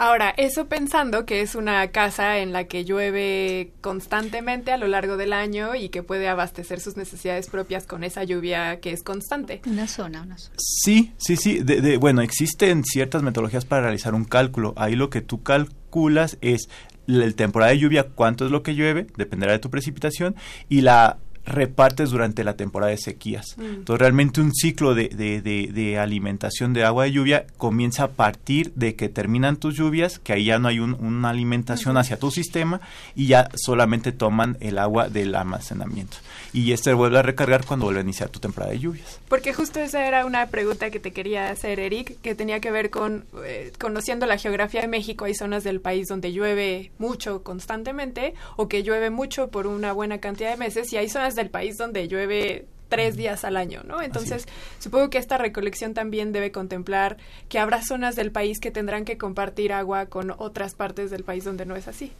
Ahora, 0.00 0.32
eso 0.36 0.68
pensando 0.68 1.26
que 1.26 1.40
es 1.40 1.56
una 1.56 1.88
casa 1.88 2.38
en 2.38 2.52
la 2.52 2.64
que 2.64 2.84
llueve 2.84 3.72
constantemente 3.80 4.70
a 4.70 4.76
lo 4.76 4.86
largo 4.86 5.16
del 5.16 5.32
año 5.32 5.74
y 5.74 5.88
que 5.88 6.04
puede 6.04 6.28
abastecer 6.28 6.78
sus 6.78 6.96
necesidades 6.96 7.48
propias 7.48 7.84
con 7.84 8.04
esa 8.04 8.22
lluvia 8.22 8.78
que 8.78 8.92
es 8.92 9.02
constante. 9.02 9.60
Una 9.66 9.88
zona, 9.88 10.22
una 10.22 10.38
zona. 10.38 10.54
Sí, 10.56 11.12
sí, 11.16 11.36
sí. 11.36 11.58
De, 11.58 11.80
de- 11.80 11.96
bueno, 11.96 12.22
existen 12.22 12.84
ciertas 12.84 13.24
metodologías 13.24 13.64
para 13.64 13.82
realizar 13.82 14.14
un 14.14 14.24
cálculo. 14.24 14.72
Ahí 14.76 14.94
lo 14.94 15.10
que 15.10 15.20
tú 15.20 15.42
calculas 15.42 16.38
es 16.42 16.68
el 17.08 17.34
temporada 17.34 17.72
de 17.72 17.78
lluvia, 17.78 18.04
cuánto 18.14 18.44
es 18.44 18.52
lo 18.52 18.62
que 18.62 18.74
llueve, 18.76 19.08
dependerá 19.16 19.52
de 19.52 19.58
tu 19.58 19.70
precipitación, 19.70 20.36
y 20.68 20.82
la 20.82 21.18
repartes 21.48 22.10
durante 22.10 22.44
la 22.44 22.56
temporada 22.56 22.90
de 22.90 22.98
sequías. 22.98 23.56
Mm. 23.56 23.62
Entonces, 23.64 24.00
realmente 24.00 24.40
un 24.40 24.54
ciclo 24.54 24.94
de, 24.94 25.08
de, 25.08 25.40
de, 25.42 25.70
de 25.72 25.98
alimentación 25.98 26.72
de 26.72 26.84
agua 26.84 27.04
de 27.04 27.12
lluvia 27.12 27.46
comienza 27.56 28.04
a 28.04 28.08
partir 28.08 28.72
de 28.74 28.94
que 28.94 29.08
terminan 29.08 29.56
tus 29.56 29.74
lluvias, 29.76 30.18
que 30.18 30.32
ahí 30.32 30.44
ya 30.44 30.58
no 30.58 30.68
hay 30.68 30.78
un- 30.80 30.94
una 30.94 31.30
alimentación 31.30 31.96
hacia 31.96 32.18
tu 32.18 32.30
sistema 32.30 32.80
y 33.14 33.26
ya 33.26 33.48
solamente 33.54 34.12
toman 34.12 34.56
el 34.60 34.78
agua 34.78 35.08
del 35.08 35.34
almacenamiento. 35.34 36.16
Y 36.52 36.72
este 36.72 36.92
vuelve 36.94 37.18
a 37.18 37.22
recargar 37.22 37.64
cuando 37.66 37.84
vuelve 37.86 38.00
a 38.00 38.04
iniciar 38.04 38.30
tu 38.30 38.40
temporada 38.40 38.72
de 38.72 38.78
lluvias. 38.78 39.18
Porque 39.28 39.52
justo 39.52 39.80
esa 39.80 40.06
era 40.06 40.24
una 40.24 40.46
pregunta 40.46 40.90
que 40.90 40.98
te 41.00 41.12
quería 41.12 41.50
hacer, 41.50 41.78
Eric, 41.78 42.20
que 42.22 42.34
tenía 42.34 42.60
que 42.60 42.70
ver 42.70 42.90
con 42.90 43.24
eh, 43.44 43.72
conociendo 43.78 44.24
la 44.26 44.38
geografía 44.38 44.80
de 44.80 44.88
México. 44.88 45.26
Hay 45.26 45.34
zonas 45.34 45.62
del 45.64 45.80
país 45.80 46.06
donde 46.08 46.32
llueve 46.32 46.90
mucho 46.98 47.42
constantemente 47.42 48.34
o 48.56 48.68
que 48.68 48.82
llueve 48.82 49.10
mucho 49.10 49.48
por 49.48 49.66
una 49.66 49.92
buena 49.92 50.18
cantidad 50.18 50.50
de 50.50 50.56
meses 50.56 50.92
y 50.92 50.96
hay 50.96 51.08
zonas 51.08 51.34
del 51.38 51.48
país 51.50 51.78
donde 51.78 52.06
llueve 52.08 52.66
tres 52.90 53.16
días 53.16 53.44
al 53.44 53.56
año, 53.56 53.82
¿no? 53.86 54.00
Entonces, 54.02 54.46
supongo 54.78 55.10
que 55.10 55.18
esta 55.18 55.36
recolección 55.38 55.92
también 55.94 56.32
debe 56.32 56.52
contemplar 56.52 57.16
que 57.48 57.58
habrá 57.58 57.82
zonas 57.82 58.16
del 58.16 58.30
país 58.32 58.60
que 58.60 58.70
tendrán 58.70 59.04
que 59.04 59.18
compartir 59.18 59.72
agua 59.72 60.06
con 60.06 60.30
otras 60.38 60.74
partes 60.74 61.10
del 61.10 61.22
país 61.24 61.44
donde 61.44 61.66
no 61.66 61.76
es 61.76 61.86
así. 61.88 62.12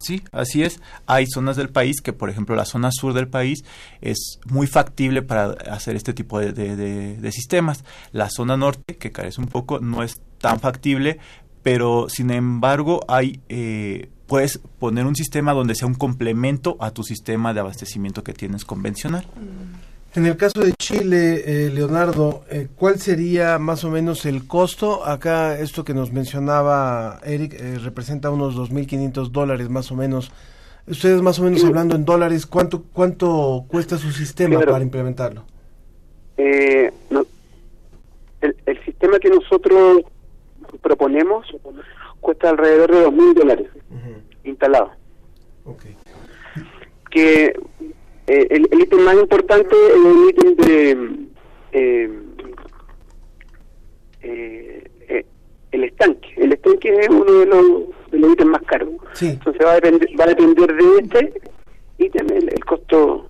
Sí, 0.00 0.22
así 0.32 0.62
es. 0.62 0.80
Hay 1.06 1.26
zonas 1.26 1.56
del 1.56 1.68
país 1.70 2.00
que, 2.02 2.12
por 2.12 2.28
ejemplo, 2.30 2.56
la 2.56 2.64
zona 2.64 2.90
sur 2.90 3.12
del 3.14 3.28
país 3.28 3.64
es 4.02 4.38
muy 4.46 4.66
factible 4.66 5.22
para 5.22 5.52
hacer 5.70 5.94
este 5.96 6.12
tipo 6.14 6.38
de, 6.40 6.52
de- 6.52 6.76
de- 6.76 7.16
de 7.16 7.32
sistemas. 7.32 7.84
La 8.12 8.28
zona 8.30 8.56
norte, 8.56 8.96
que 8.96 9.12
carece 9.12 9.40
un 9.40 9.46
poco, 9.48 9.78
no 9.80 10.02
es 10.02 10.20
tan 10.38 10.58
factible, 10.60 11.18
pero 11.62 12.08
sin 12.10 12.30
embargo 12.30 13.00
hay 13.08 13.40
eh, 13.48 14.08
puedes 14.26 14.58
poner 14.78 15.06
un 15.06 15.14
sistema 15.16 15.52
donde 15.52 15.74
sea 15.74 15.86
un 15.88 15.94
complemento 15.94 16.76
a 16.80 16.90
tu 16.90 17.02
sistema 17.02 17.52
de 17.54 17.60
abastecimiento 17.60 18.22
que 18.24 18.32
tienes 18.32 18.64
convencional. 18.64 19.26
En 20.14 20.26
el 20.26 20.36
caso 20.36 20.60
de 20.60 20.72
Chile, 20.74 21.42
eh, 21.66 21.70
Leonardo, 21.70 22.44
eh, 22.48 22.68
¿cuál 22.76 23.00
sería 23.00 23.58
más 23.58 23.82
o 23.84 23.90
menos 23.90 24.24
el 24.26 24.46
costo? 24.46 25.04
Acá 25.04 25.58
esto 25.58 25.84
que 25.84 25.92
nos 25.92 26.12
mencionaba 26.12 27.18
Eric 27.24 27.54
eh, 27.54 27.78
representa 27.80 28.30
unos 28.30 28.54
2.500 28.56 29.30
dólares 29.30 29.68
más 29.68 29.90
o 29.90 29.96
menos. 29.96 30.30
Ustedes 30.86 31.20
más 31.22 31.38
o 31.40 31.42
menos 31.44 31.64
hablando 31.64 31.96
en 31.96 32.04
dólares, 32.04 32.46
¿cuánto, 32.46 32.82
cuánto 32.92 33.64
cuesta 33.68 33.98
su 33.98 34.12
sistema 34.12 34.60
para 34.60 34.82
implementarlo? 34.84 35.44
Eh, 36.36 36.92
no- 37.10 37.26
el, 38.40 38.54
el 38.66 38.84
sistema 38.84 39.18
que 39.18 39.30
nosotros 39.30 40.02
proponemos 40.82 41.46
cuesta 42.24 42.50
alrededor 42.50 42.90
de 42.90 43.06
2.000 43.06 43.34
dólares 43.34 43.68
instalado. 44.42 44.90
Que 47.10 47.54
eh, 48.26 48.46
el, 48.50 48.66
el 48.72 48.80
ítem 48.80 49.00
más 49.00 49.14
importante 49.14 49.76
es 49.88 49.94
el 49.94 50.28
ítem 50.30 50.56
de 50.56 50.90
eh, 51.72 52.22
eh, 54.22 54.90
eh, 55.08 55.26
el 55.70 55.84
estanque. 55.84 56.28
El 56.36 56.52
estanque 56.52 56.88
es 56.98 57.08
uno 57.08 57.32
de 57.32 57.46
los, 57.46 58.10
de 58.10 58.18
los 58.18 58.32
ítems 58.32 58.50
más 58.50 58.62
caros. 58.62 58.90
Entonces 59.20 59.64
va 59.64 59.72
a 59.72 59.74
depender, 59.74 60.08
va 60.18 60.24
a 60.24 60.28
depender 60.28 60.74
de 60.74 60.98
este 61.02 61.40
ítem 61.98 62.26
el, 62.30 62.48
el 62.48 62.64
costo 62.64 63.28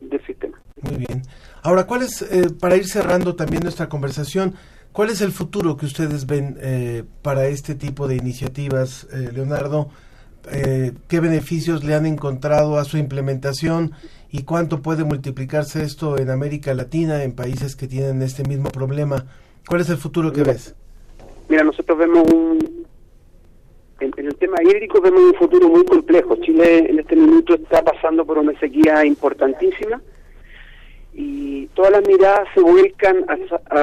del 0.00 0.24
sistema. 0.24 0.60
Muy 0.82 0.96
bien. 0.96 1.22
Ahora, 1.62 1.84
¿cuál 1.84 2.02
es, 2.02 2.22
eh, 2.22 2.50
para 2.60 2.76
ir 2.76 2.86
cerrando 2.86 3.34
también 3.34 3.62
nuestra 3.64 3.88
conversación, 3.88 4.54
cuál 4.96 5.10
es 5.10 5.20
el 5.20 5.30
futuro 5.30 5.76
que 5.76 5.84
ustedes 5.84 6.26
ven 6.26 6.56
eh, 6.58 7.04
para 7.20 7.48
este 7.48 7.74
tipo 7.74 8.08
de 8.08 8.16
iniciativas, 8.16 9.06
eh, 9.12 9.30
Leonardo? 9.30 9.90
Eh, 10.50 10.92
¿Qué 11.06 11.20
beneficios 11.20 11.84
le 11.84 11.94
han 11.94 12.06
encontrado 12.06 12.78
a 12.78 12.84
su 12.84 12.96
implementación 12.96 13.92
y 14.30 14.44
cuánto 14.44 14.80
puede 14.80 15.04
multiplicarse 15.04 15.82
esto 15.82 16.16
en 16.16 16.30
América 16.30 16.72
Latina, 16.72 17.24
en 17.24 17.34
países 17.34 17.76
que 17.76 17.86
tienen 17.86 18.22
este 18.22 18.42
mismo 18.48 18.70
problema? 18.70 19.26
¿Cuál 19.68 19.82
es 19.82 19.90
el 19.90 19.98
futuro 19.98 20.32
que 20.32 20.44
ves? 20.44 20.74
Mira, 21.50 21.62
nosotros 21.62 21.98
vemos 21.98 22.32
un... 22.32 22.86
En, 24.00 24.12
en 24.16 24.26
el 24.26 24.34
tema 24.36 24.56
hídrico 24.62 25.02
vemos 25.02 25.20
un 25.20 25.34
futuro 25.34 25.68
muy 25.68 25.84
complejo. 25.84 26.36
Chile 26.36 26.90
en 26.90 27.00
este 27.00 27.16
minuto 27.16 27.54
está 27.54 27.84
pasando 27.84 28.24
por 28.24 28.38
una 28.38 28.58
sequía 28.58 29.04
importantísima 29.04 30.00
y 31.18 31.66
todas 31.74 31.92
las 31.92 32.06
miradas 32.06 32.46
se 32.54 32.60
vuelcan 32.60 33.24
a, 33.28 33.36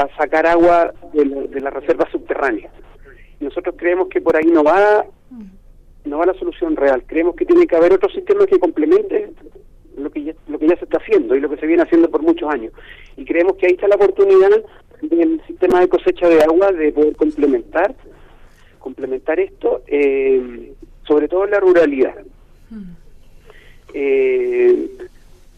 a 0.03 0.07
sacar 0.17 0.45
agua 0.45 0.93
de, 1.13 1.25
la- 1.25 1.41
de 1.41 1.59
las 1.61 1.73
reservas 1.73 2.09
subterráneas. 2.11 2.71
Nosotros 3.39 3.73
creemos 3.77 4.07
que 4.09 4.21
por 4.21 4.36
ahí 4.38 4.45
no 4.45 4.63
va 4.63 5.05
no 6.05 6.17
va 6.19 6.25
la 6.27 6.34
solución 6.36 6.75
real. 6.75 7.03
Creemos 7.07 7.36
que 7.36 7.45
tiene 7.45 7.65
que 7.65 7.75
haber 7.75 7.93
otro 7.93 8.09
sistema 8.09 8.45
que 8.45 8.59
complemente 8.59 9.31
lo 9.97 10.11
que 10.11 10.23
ya, 10.25 10.34
lo 10.47 10.59
que 10.59 10.67
ya 10.67 10.75
se 10.77 10.84
está 10.86 10.97
haciendo 10.97 11.34
y 11.36 11.39
lo 11.39 11.49
que 11.49 11.57
se 11.57 11.65
viene 11.65 11.81
haciendo 11.84 12.09
por 12.11 12.21
muchos 12.21 12.49
años. 12.51 12.71
Y 13.17 13.23
creemos 13.25 13.55
que 13.55 13.67
ahí 13.67 13.73
está 13.73 13.88
la 13.88 13.95
oportunidad 13.95 14.49
del 15.01 15.41
sistema 15.47 15.79
de 15.79 15.88
cosecha 15.89 16.27
de 16.29 16.41
agua 16.43 16.71
de 16.71 16.91
poder 16.91 17.15
complementar 17.15 17.95
complementar 18.79 19.39
esto, 19.39 19.81
eh, 19.88 20.73
sobre 21.07 21.27
todo 21.29 21.45
en 21.45 21.51
la 21.51 21.59
ruralidad. 21.61 22.15
Eh, 23.93 24.89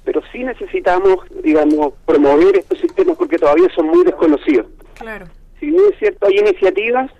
pero 0.05 0.21
sí 0.31 0.43
necesitamos, 0.43 1.17
digamos, 1.43 1.93
promover 2.05 2.57
estos 2.57 2.79
sistemas 2.79 3.17
porque 3.17 3.37
todavía 3.37 3.67
son 3.75 3.87
muy 3.87 4.03
desconocidos. 4.05 4.67
Claro. 4.93 5.25
Si 5.59 5.65
bien 5.65 5.81
es 5.91 5.97
cierto, 5.99 6.27
hay 6.27 6.37
iniciativas, 6.37 7.11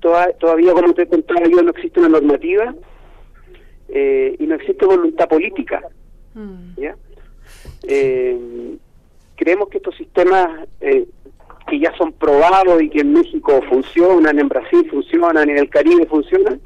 toda- 0.00 0.32
todavía, 0.40 0.72
como 0.72 0.92
te 0.94 1.06
contaba 1.06 1.42
yo, 1.46 1.62
no 1.62 1.70
existe 1.70 2.00
una 2.00 2.08
normativa 2.08 2.74
eh, 3.88 4.34
y 4.38 4.46
no 4.46 4.54
existe 4.54 4.86
voluntad 4.86 5.28
política. 5.28 5.82
¿ya? 6.76 6.96
Eh, 7.84 8.76
creemos 9.36 9.68
que 9.68 9.78
estos 9.78 9.94
sistemas 9.96 10.66
eh, 10.80 11.06
que 11.68 11.78
ya 11.78 11.94
son 11.96 12.12
probados 12.12 12.80
y 12.82 12.88
que 12.88 13.00
en 13.00 13.12
México 13.12 13.60
funcionan, 13.68 14.38
en 14.38 14.48
Brasil 14.48 14.88
funcionan, 14.90 15.48
en 15.50 15.58
el 15.58 15.68
Caribe 15.68 16.06
funcionan, 16.06 16.60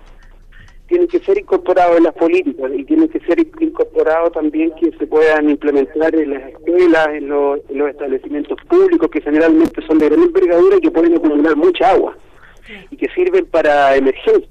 tienen 0.89 1.09
que 1.09 1.19
ser 1.21 1.39
incorporados 1.39 1.97
en 1.99 2.05
las 2.05 2.15
políticas 2.15 2.71
y 2.77 2.85
tienen 2.85 3.09
que 3.09 3.21
ser 3.21 3.39
incorporados 3.61 4.33
también 4.33 4.73
que 4.81 4.93
se 4.97 5.07
puedan 5.07 5.51
implementar 5.51 6.15
en 6.15 6.31
las 6.31 6.49
escuelas, 6.51 7.09
en 7.09 7.29
los, 7.29 7.61
en 7.69 7.79
los 7.79 7.91
establecimientos 7.91 8.59
públicos 8.69 9.11
que 9.11 9.21
generalmente 9.21 9.85
son 9.87 9.99
de 9.99 10.09
gran 10.09 10.23
envergadura 10.23 10.77
y 10.77 10.81
que 10.81 10.91
pueden 10.91 11.17
acumular 11.17 11.57
mucha 11.57 11.91
agua 11.91 12.17
y 12.91 12.97
que 12.97 13.09
sirven 13.11 13.47
para 13.47 13.97
emergencias. 13.97 14.51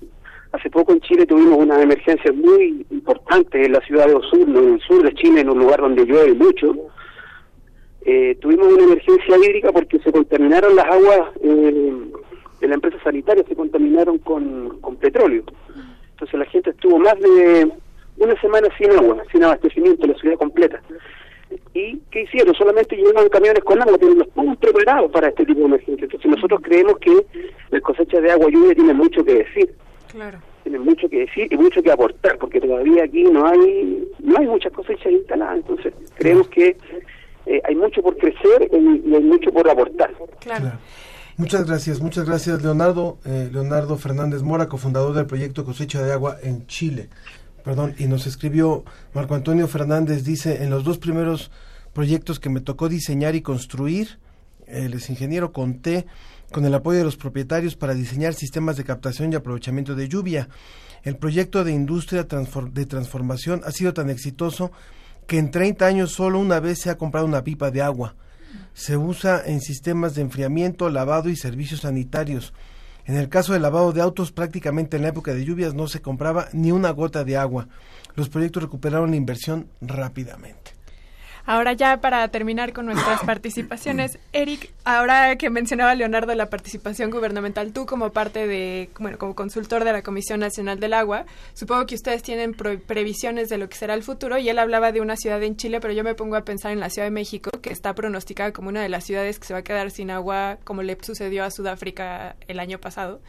Hace 0.51 0.69
poco 0.69 0.93
en 0.93 1.01
Chile 1.01 1.25
tuvimos 1.25 1.57
unas 1.57 1.81
emergencias 1.81 2.33
muy 2.33 2.85
importantes 2.89 3.65
en 3.65 3.73
la 3.73 3.81
ciudad 3.81 4.07
de 4.07 4.15
Osorno, 4.15 4.59
en 4.59 4.73
el 4.75 4.81
sur 4.81 5.03
de 5.03 5.13
Chile, 5.13 5.41
en 5.41 5.49
un 5.49 5.59
lugar 5.59 5.81
donde 5.81 6.05
llueve 6.05 6.33
mucho. 6.33 6.73
Eh, 8.05 8.37
tuvimos 8.39 8.67
una 8.67 8.83
emergencia 8.83 9.35
hídrica 9.37 9.71
porque 9.73 9.99
se 9.99 10.11
contaminaron 10.11 10.75
las 10.75 10.85
aguas 10.85 11.31
eh, 11.43 11.93
de 12.61 12.67
la 12.67 12.75
empresa 12.75 12.97
sanitaria, 13.03 13.43
se 13.47 13.55
contaminaron 13.55 14.17
con, 14.19 14.79
con 14.79 14.95
petróleo. 14.95 15.43
Entonces 16.15 16.39
la 16.39 16.45
gente 16.45 16.69
estuvo 16.69 16.97
más 16.97 17.19
de 17.19 17.69
una 18.17 18.39
semana 18.39 18.69
sin 18.77 18.89
agua, 18.91 19.21
sin 19.33 19.43
abastecimiento, 19.43 20.07
la 20.07 20.15
ciudad 20.15 20.37
completa. 20.37 20.81
¿Y 21.73 21.97
qué 22.09 22.21
hicieron? 22.21 22.55
Solamente 22.55 22.95
llevaban 22.95 23.27
camiones 23.27 23.61
con 23.65 23.81
agua, 23.81 23.97
pero 23.99 24.13
no 24.15 24.23
estaban 24.23 24.55
preparados 24.55 25.11
para 25.11 25.27
este 25.27 25.45
tipo 25.45 25.59
de 25.59 25.65
emergencia. 25.65 26.05
Entonces 26.05 26.31
nosotros 26.31 26.61
creemos 26.63 26.97
que 26.99 27.25
la 27.69 27.81
cosecha 27.81 28.21
de 28.21 28.31
agua 28.31 28.47
lluvia 28.49 28.73
tiene 28.75 28.93
mucho 28.93 29.23
que 29.25 29.33
decir 29.35 29.75
Claro. 30.11 30.39
tiene 30.63 30.79
mucho 30.79 31.09
que 31.09 31.19
decir 31.19 31.51
y 31.51 31.57
mucho 31.57 31.83
que 31.83 31.91
aportar 31.91 32.37
porque 32.37 32.61
todavía 32.61 33.03
aquí 33.03 33.23
no 33.23 33.45
hay 33.45 34.07
no 34.19 34.37
hay 34.39 34.47
muchas 34.47 34.71
cosechas 34.71 35.11
instaladas 35.11 35.57
entonces 35.57 35.93
creemos 36.17 36.47
que 36.47 36.77
eh, 37.47 37.61
hay 37.65 37.75
mucho 37.75 38.01
por 38.01 38.15
crecer 38.15 38.69
y, 38.71 39.09
y 39.09 39.15
hay 39.15 39.23
mucho 39.23 39.51
por 39.51 39.69
aportar 39.69 40.11
Claro. 40.39 40.71
Muchas 41.37 41.65
gracias, 41.65 41.99
muchas 41.99 42.25
gracias 42.25 42.63
Leonardo, 42.63 43.19
eh, 43.25 43.49
Leonardo 43.51 43.97
Fernández 43.97 44.41
Mora, 44.41 44.69
cofundador 44.69 45.13
del 45.13 45.25
proyecto 45.25 45.65
Cosecha 45.65 46.01
de 46.01 46.13
Agua 46.13 46.37
en 46.41 46.65
Chile. 46.65 47.09
Perdón, 47.61 47.93
y 47.97 48.05
nos 48.05 48.25
escribió 48.25 48.85
Marco 49.13 49.35
Antonio 49.35 49.67
Fernández, 49.67 50.23
dice, 50.23 50.63
en 50.63 50.69
los 50.69 50.85
dos 50.85 50.97
primeros 50.97 51.51
proyectos 51.91 52.39
que 52.39 52.49
me 52.49 52.61
tocó 52.61 52.87
diseñar 52.87 53.35
y 53.35 53.41
construir, 53.41 54.17
él 54.65 54.93
es 54.93 55.09
ingeniero, 55.09 55.51
conté 55.51 56.05
con 56.53 56.63
el 56.63 56.73
apoyo 56.73 56.99
de 56.99 57.03
los 57.03 57.17
propietarios 57.17 57.75
para 57.75 57.93
diseñar 57.93 58.33
sistemas 58.33 58.77
de 58.77 58.85
captación 58.85 59.33
y 59.33 59.35
aprovechamiento 59.35 59.93
de 59.93 60.07
lluvia. 60.07 60.47
El 61.03 61.17
proyecto 61.17 61.65
de 61.65 61.73
industria 61.73 62.23
de 62.23 62.85
transformación 62.85 63.61
ha 63.65 63.71
sido 63.71 63.93
tan 63.93 64.09
exitoso 64.09 64.71
que 65.27 65.37
en 65.37 65.51
30 65.51 65.85
años 65.85 66.13
solo 66.13 66.39
una 66.39 66.61
vez 66.61 66.79
se 66.79 66.89
ha 66.89 66.97
comprado 66.97 67.25
una 67.25 67.43
pipa 67.43 67.71
de 67.71 67.81
agua. 67.81 68.15
Se 68.75 68.97
usa 68.97 69.41
en 69.45 69.61
sistemas 69.61 70.15
de 70.15 70.21
enfriamiento, 70.21 70.89
lavado 70.89 71.29
y 71.29 71.37
servicios 71.37 71.81
sanitarios. 71.81 72.53
En 73.05 73.15
el 73.15 73.29
caso 73.29 73.53
del 73.53 73.61
lavado 73.61 73.93
de 73.93 74.01
autos, 74.01 74.33
prácticamente 74.33 74.97
en 74.97 75.03
la 75.03 75.09
época 75.09 75.33
de 75.33 75.45
lluvias 75.45 75.73
no 75.73 75.87
se 75.87 76.01
compraba 76.01 76.49
ni 76.51 76.73
una 76.73 76.91
gota 76.91 77.23
de 77.23 77.37
agua. 77.37 77.69
Los 78.15 78.27
proyectos 78.27 78.63
recuperaron 78.63 79.11
la 79.11 79.15
inversión 79.15 79.69
rápidamente. 79.79 80.74
Ahora 81.47 81.73
ya 81.73 82.01
para 82.01 82.27
terminar 82.29 82.73
con 82.73 82.87
nuestras 82.87 83.21
participaciones, 83.25 84.17
Eric, 84.33 84.71
ahora 84.83 85.35
que 85.35 85.49
mencionaba 85.51 85.93
Leonardo 85.93 86.33
la 86.33 86.49
participación 86.49 87.11
gubernamental, 87.11 87.71
tú 87.71 87.85
como 87.85 88.11
parte 88.11 88.47
de, 88.47 88.89
bueno, 88.99 89.19
como 89.19 89.35
consultor 89.35 89.83
de 89.83 89.93
la 89.93 90.01
Comisión 90.01 90.39
Nacional 90.39 90.79
del 90.79 90.93
Agua, 90.93 91.25
supongo 91.53 91.85
que 91.85 91.95
ustedes 91.95 92.23
tienen 92.23 92.53
previsiones 92.53 93.49
de 93.49 93.59
lo 93.59 93.69
que 93.69 93.77
será 93.77 93.93
el 93.93 94.01
futuro 94.01 94.39
y 94.39 94.49
él 94.49 94.57
hablaba 94.57 94.91
de 94.91 95.01
una 95.01 95.17
ciudad 95.17 95.41
en 95.43 95.55
Chile, 95.55 95.79
pero 95.79 95.93
yo 95.93 96.03
me 96.03 96.15
pongo 96.15 96.35
a 96.35 96.45
pensar 96.45 96.71
en 96.71 96.79
la 96.79 96.89
Ciudad 96.89 97.07
de 97.07 97.11
México, 97.11 97.51
que 97.61 97.71
está 97.71 97.93
pronosticada 97.93 98.51
como 98.51 98.69
una 98.69 98.81
de 98.81 98.89
las 98.89 99.03
ciudades 99.03 99.37
que 99.37 99.45
se 99.45 99.53
va 99.53 99.59
a 99.59 99.63
quedar 99.63 99.91
sin 99.91 100.09
agua, 100.09 100.57
como 100.63 100.81
le 100.81 100.97
sucedió 101.01 101.43
a 101.43 101.51
Sudáfrica 101.51 102.35
el 102.47 102.59
año 102.59 102.79
pasado 102.79 103.21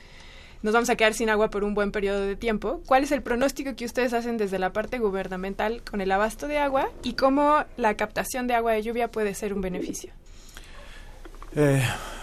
nos 0.62 0.74
vamos 0.74 0.90
a 0.90 0.96
quedar 0.96 1.14
sin 1.14 1.30
agua 1.30 1.50
por 1.50 1.64
un 1.64 1.74
buen 1.74 1.92
periodo 1.92 2.20
de 2.20 2.36
tiempo. 2.36 2.80
¿Cuál 2.86 3.04
es 3.04 3.12
el 3.12 3.22
pronóstico 3.22 3.74
que 3.76 3.84
ustedes 3.84 4.12
hacen 4.12 4.36
desde 4.36 4.58
la 4.58 4.72
parte 4.72 4.98
gubernamental 4.98 5.82
con 5.88 6.00
el 6.00 6.10
abasto 6.12 6.48
de 6.48 6.58
agua 6.58 6.90
y 7.02 7.14
cómo 7.14 7.64
la 7.76 7.94
captación 7.94 8.46
de 8.46 8.54
agua 8.54 8.72
de 8.72 8.82
lluvia 8.82 9.08
puede 9.08 9.34
ser 9.34 9.52
un 9.52 9.60
beneficio? 9.60 10.12
Eh, 11.54 11.82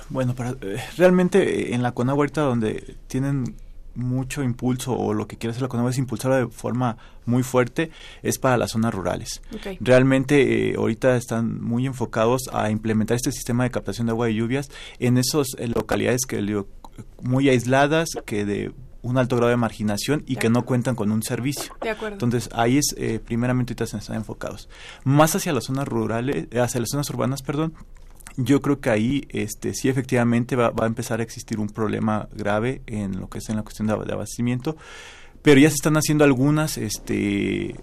bueno, 0.09 0.35
para, 0.35 0.51
eh, 0.61 0.81
realmente 0.97 1.71
eh, 1.71 1.73
en 1.73 1.81
la 1.81 1.91
Conagua 1.93 2.21
ahorita 2.21 2.41
donde 2.41 2.97
tienen 3.07 3.55
mucho 3.95 4.43
impulso 4.43 4.93
o 4.93 5.13
lo 5.13 5.27
que 5.27 5.37
quiere 5.37 5.51
hacer 5.51 5.61
la 5.61 5.67
Conagua 5.67 5.91
es 5.91 5.97
impulsarla 5.97 6.37
de 6.37 6.47
forma 6.47 6.97
muy 7.25 7.43
fuerte 7.43 7.91
es 8.21 8.37
para 8.37 8.57
las 8.57 8.71
zonas 8.71 8.93
rurales. 8.93 9.41
Realmente 9.79 10.71
eh, 10.71 10.75
ahorita 10.77 11.15
están 11.15 11.61
muy 11.61 11.85
enfocados 11.85 12.43
a 12.51 12.69
implementar 12.69 13.15
este 13.15 13.31
sistema 13.31 13.63
de 13.63 13.71
captación 13.71 14.07
de 14.07 14.11
agua 14.11 14.27
de 14.27 14.35
lluvias 14.35 14.69
en 14.99 15.17
esas 15.17 15.47
localidades 15.75 16.25
que 16.27 16.41
muy 17.21 17.49
aisladas, 17.49 18.09
que 18.25 18.45
de 18.45 18.71
un 19.01 19.17
alto 19.17 19.35
grado 19.35 19.49
de 19.49 19.57
marginación 19.57 20.23
y 20.27 20.35
De 20.35 20.41
que 20.41 20.49
no 20.49 20.63
cuentan 20.65 20.95
con 20.95 21.11
un 21.11 21.23
servicio. 21.23 21.75
De 21.81 21.89
acuerdo. 21.89 22.15
Entonces, 22.15 22.49
ahí 22.53 22.77
es, 22.77 22.95
eh, 22.97 23.19
primeramente, 23.23 23.71
ahorita 23.73 23.85
se 23.85 23.97
están 23.97 24.15
enfocados. 24.15 24.69
Más 25.03 25.35
hacia 25.35 25.51
las 25.53 25.65
zonas 25.65 25.87
rurales, 25.87 26.47
eh, 26.51 26.59
hacia 26.59 26.79
las 26.79 26.89
zonas 26.89 27.09
urbanas, 27.09 27.41
perdón, 27.41 27.73
yo 28.37 28.61
creo 28.61 28.79
que 28.79 28.89
ahí 28.89 29.27
este, 29.29 29.73
sí 29.73 29.89
efectivamente 29.89 30.55
va, 30.55 30.71
va 30.71 30.85
a 30.85 30.87
empezar 30.87 31.19
a 31.19 31.23
existir 31.23 31.59
un 31.59 31.67
problema 31.67 32.29
grave 32.33 32.81
en 32.87 33.19
lo 33.19 33.29
que 33.29 33.39
es 33.39 33.49
en 33.49 33.57
la 33.57 33.63
cuestión 33.63 33.87
de, 33.87 33.95
de 34.05 34.13
abastecimiento, 34.13 34.75
pero 35.41 35.59
ya 35.59 35.69
se 35.69 35.75
están 35.75 35.97
haciendo 35.97 36.23
algunas 36.23 36.77
este, 36.77 37.75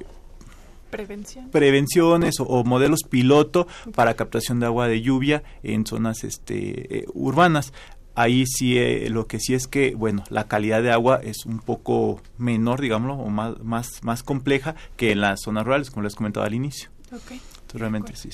Prevención. 0.91 1.51
prevenciones 1.51 2.41
o, 2.41 2.45
o 2.45 2.65
modelos 2.65 3.01
piloto 3.09 3.69
para 3.95 4.15
captación 4.15 4.59
de 4.59 4.67
agua 4.67 4.89
de 4.89 5.03
lluvia 5.03 5.45
en 5.63 5.87
zonas 5.87 6.25
este, 6.25 6.99
eh, 6.99 7.05
urbanas. 7.15 7.73
Ahí 8.15 8.45
sí, 8.47 8.77
eh, 8.77 9.09
lo 9.09 9.27
que 9.27 9.39
sí 9.39 9.55
es 9.55 9.67
que, 9.67 9.95
bueno, 9.95 10.25
la 10.31 10.45
calidad 10.45 10.83
de 10.83 10.91
agua 10.91 11.21
es 11.23 11.47
un 11.47 11.61
poco 11.61 12.21
menor, 12.39 12.81
digámoslo, 12.81 13.15
o 13.15 13.31
más, 13.31 13.59
más, 13.61 14.03
más 14.03 14.23
compleja 14.23 14.75
que 14.97 15.13
en 15.13 15.21
las 15.21 15.43
zonas 15.43 15.65
rurales, 15.65 15.91
como 15.91 16.03
les 16.03 16.15
comentaba 16.15 16.47
al 16.47 16.55
inicio. 16.55 16.91
Ok. 17.13 17.33
Entonces, 17.33 17.81
realmente 17.81 18.17
sí. 18.17 18.31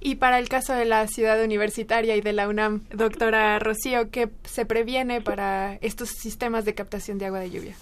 Y 0.00 0.16
para 0.16 0.38
el 0.38 0.48
caso 0.48 0.74
de 0.74 0.84
la 0.84 1.06
ciudad 1.06 1.42
universitaria 1.42 2.16
y 2.16 2.20
de 2.20 2.32
la 2.32 2.48
UNAM, 2.48 2.82
doctora 2.92 3.58
Rocío, 3.58 4.10
¿qué 4.10 4.28
se 4.44 4.66
previene 4.66 5.20
para 5.20 5.76
estos 5.76 6.10
sistemas 6.10 6.64
de 6.64 6.74
captación 6.74 7.18
de 7.18 7.26
agua 7.26 7.40
de 7.40 7.50
lluvia? 7.50 7.74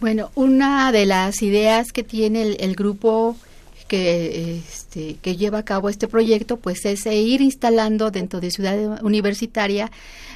Bueno, 0.00 0.30
una 0.34 0.90
de 0.92 1.06
las 1.06 1.42
ideas 1.42 1.92
que 1.92 2.02
tiene 2.02 2.42
el, 2.42 2.56
el 2.60 2.74
grupo 2.74 3.36
que, 3.90 4.58
este, 4.68 5.16
que 5.20 5.36
lleva 5.36 5.58
a 5.58 5.64
cabo 5.64 5.88
este 5.88 6.06
proyecto, 6.06 6.56
pues 6.58 6.84
es 6.84 7.04
eh, 7.06 7.16
ir 7.16 7.40
instalando 7.40 8.12
dentro 8.12 8.40
de 8.40 8.52
Ciudad 8.52 9.02
Universitaria 9.02 9.90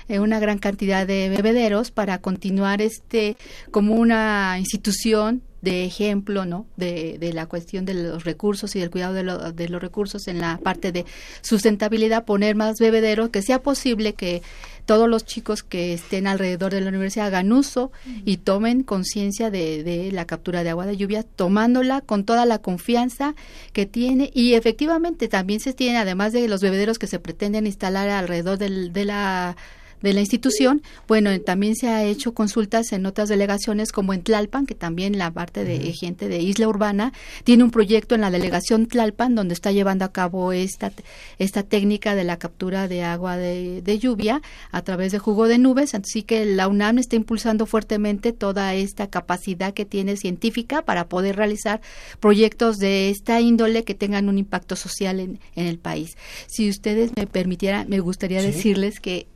eh, 0.09 0.19
una 0.19 0.41
gran 0.41 0.59
cantidad 0.59 1.07
de 1.07 1.29
bebederos 1.29 1.93
para 1.93 2.19
continuar 2.19 2.83
este 2.83 3.37
como 3.71 3.95
una 3.95 4.57
institución 4.59 5.41
de 5.63 5.85
ejemplo, 5.87 6.45
¿no? 6.45 6.67
De, 6.77 7.17
de 7.19 7.33
la 7.33 7.47
cuestión 7.47 7.87
de 7.87 7.95
los 7.95 8.25
recursos 8.25 8.77
y 8.77 8.81
del 8.81 8.91
cuidado 8.91 9.15
de, 9.15 9.23
lo- 9.23 9.51
de 9.53 9.69
los 9.71 9.81
recursos 9.81 10.29
en 10.29 10.39
la 10.41 10.59
parte 10.59 10.93
de 10.93 11.07
sustentabilidad, 11.41 12.27
poner 12.27 12.55
más 12.55 12.75
bebederos, 12.79 13.31
que 13.31 13.41
sea 13.41 13.63
posible 13.63 14.13
que 14.13 14.43
todos 14.87 15.09
los 15.09 15.25
chicos 15.25 15.63
que 15.63 15.95
estén 15.95 16.27
alrededor 16.27 16.73
de 16.73 16.81
la 16.81 16.89
universidad 16.91 17.27
hagan 17.29 17.53
uso 17.53 17.91
y 18.25 18.37
tomen 18.39 18.83
conciencia 18.83 19.51
de, 19.51 19.83
de 19.83 20.13
la 20.13 20.27
captura 20.27 20.63
de 20.63 20.71
agua 20.71 20.87
de 20.87 20.97
lluvia, 20.97 21.23
tomándola 21.23 22.01
con 22.01 22.25
toda 22.25 22.45
la 22.47 22.59
confianza 22.59 23.35
que 23.73 23.87
tiene. 23.87 24.31
Y 24.35 24.55
efectivamente 24.55 25.29
también 25.29 25.61
se 25.61 25.73
tiene, 25.73 25.99
además 25.99 26.33
de 26.33 26.47
los 26.49 26.61
bebederos 26.61 26.99
que 26.99 27.07
se 27.07 27.19
pretenden 27.19 27.67
instalar 27.67 28.09
alrededor 28.11 28.59
del- 28.59 28.93
de 28.93 29.05
la 29.05 29.57
de 30.05 30.13
la 30.13 30.21
institución, 30.21 30.83
bueno, 31.09 31.31
eh, 31.31 31.41
también 31.41 31.75
se 31.75 31.89
ha 31.89 32.05
hecho 32.05 32.33
consultas 32.35 32.93
en 32.93 33.07
otras 33.07 33.29
delegaciones 33.29 33.91
como 33.91 34.13
en 34.15 34.23
Tlalpan, 34.23 34.67
que 34.67 34.75
también 34.77 35.19
la 35.19 35.33
parte 35.33 35.65
de 35.65 35.93
gente 35.93 36.29
de 36.29 36.41
Isla 36.41 36.69
Urbana 36.69 37.13
tiene 37.43 37.65
un 37.65 37.71
proyecto 37.73 38.15
en 38.15 38.21
la 38.21 38.31
delegación 38.31 38.87
Tlalpan 38.87 39.35
donde 39.35 39.55
está 39.55 39.73
llevando 39.73 40.05
a 40.05 40.13
cabo 40.13 40.53
esta, 40.53 40.93
esta 41.39 41.63
técnica 41.65 42.15
de 42.15 42.23
la 42.25 42.39
captura 42.39 42.87
de 42.87 43.03
agua 43.03 43.37
de, 43.37 43.83
de 43.83 43.99
lluvia 43.99 44.43
a 44.71 44.83
través 44.83 45.11
de 45.11 45.19
jugo 45.19 45.49
de 45.49 45.59
nubes, 45.59 45.95
así 45.95 46.23
que 46.23 46.45
la 46.45 46.69
UNAM 46.69 46.99
está 46.99 47.17
impulsando 47.17 47.67
fuertemente 47.67 48.33
toda 48.33 48.75
esta 48.75 49.09
capacidad 49.09 49.73
que 49.75 49.85
tiene 49.85 50.17
científica 50.17 50.83
para 50.83 51.09
poder 51.09 51.37
realizar 51.37 51.81
proyectos 52.21 52.77
de 52.77 53.09
esta 53.11 53.41
índole 53.41 53.85
que 53.85 53.95
tengan 53.95 54.29
un 54.29 54.39
impacto 54.39 54.77
social 54.77 55.19
en, 55.19 55.41
en 55.57 55.67
el 55.67 55.79
país. 55.79 56.17
Si 56.47 56.69
ustedes 56.69 57.13
me 57.17 57.27
permitieran, 57.27 57.89
me 57.89 58.01
gustaría 58.01 58.41
Sí. 58.41 58.49
decirles 58.49 59.01
que 59.01 59.27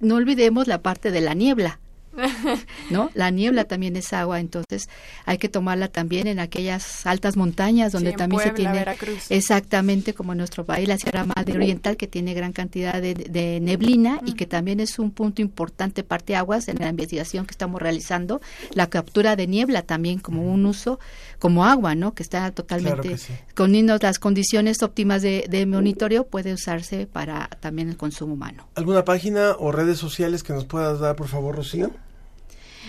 no 0.00 0.16
olvidemos 0.16 0.66
la 0.66 0.78
parte 0.82 1.10
de 1.10 1.20
la 1.20 1.34
niebla. 1.34 1.78
¿No? 2.90 3.10
La 3.14 3.30
niebla 3.30 3.64
también 3.64 3.94
es 3.94 4.12
agua, 4.12 4.40
entonces 4.40 4.88
hay 5.24 5.38
que 5.38 5.48
tomarla 5.48 5.86
también 5.86 6.26
en 6.26 6.40
aquellas 6.40 7.06
altas 7.06 7.36
montañas 7.36 7.92
donde 7.92 8.10
Sí, 8.10 8.16
también 8.16 8.42
se 8.42 8.50
tiene 8.50 8.72
Veracruz. 8.72 9.30
exactamente 9.30 10.14
como 10.14 10.32
en 10.32 10.38
nuestro 10.38 10.64
país, 10.64 10.88
la 10.88 10.98
Sierra 10.98 11.24
Madre 11.24 11.54
Oriental 11.54 11.96
que 11.96 12.08
tiene 12.08 12.34
gran 12.34 12.52
cantidad 12.52 13.00
de, 13.00 13.14
de 13.14 13.60
neblina 13.60 14.20
y 14.26 14.32
que 14.32 14.46
también 14.46 14.80
es 14.80 14.98
un 14.98 15.12
punto 15.12 15.42
importante 15.42 16.02
parte 16.02 16.34
aguas 16.34 16.66
en 16.66 16.78
la 16.78 16.88
investigación 16.88 17.46
que 17.46 17.52
estamos 17.52 17.80
realizando, 17.80 18.40
la 18.72 18.88
captura 18.88 19.36
de 19.36 19.46
niebla 19.46 19.82
también 19.82 20.18
como 20.18 20.42
un 20.42 20.66
uso 20.66 20.98
como 21.38 21.64
agua, 21.64 21.94
¿no? 21.94 22.14
Que 22.14 22.22
está 22.22 22.50
totalmente 22.50 23.10
que 23.10 23.18
sí. 23.18 23.32
con 23.54 23.72
las 23.86 24.18
condiciones 24.18 24.82
óptimas 24.82 25.22
de, 25.22 25.46
de 25.48 25.66
monitoreo 25.66 26.26
puede 26.26 26.52
usarse 26.52 27.06
para 27.06 27.48
también 27.60 27.88
el 27.88 27.96
consumo 27.96 28.34
humano. 28.34 28.68
¿Alguna 28.74 29.04
página 29.04 29.52
o 29.58 29.72
redes 29.72 29.98
sociales 29.98 30.42
que 30.42 30.52
nos 30.52 30.64
puedas 30.64 31.00
dar, 31.00 31.16
por 31.16 31.28
favor, 31.28 31.56
Rocío? 31.56 31.90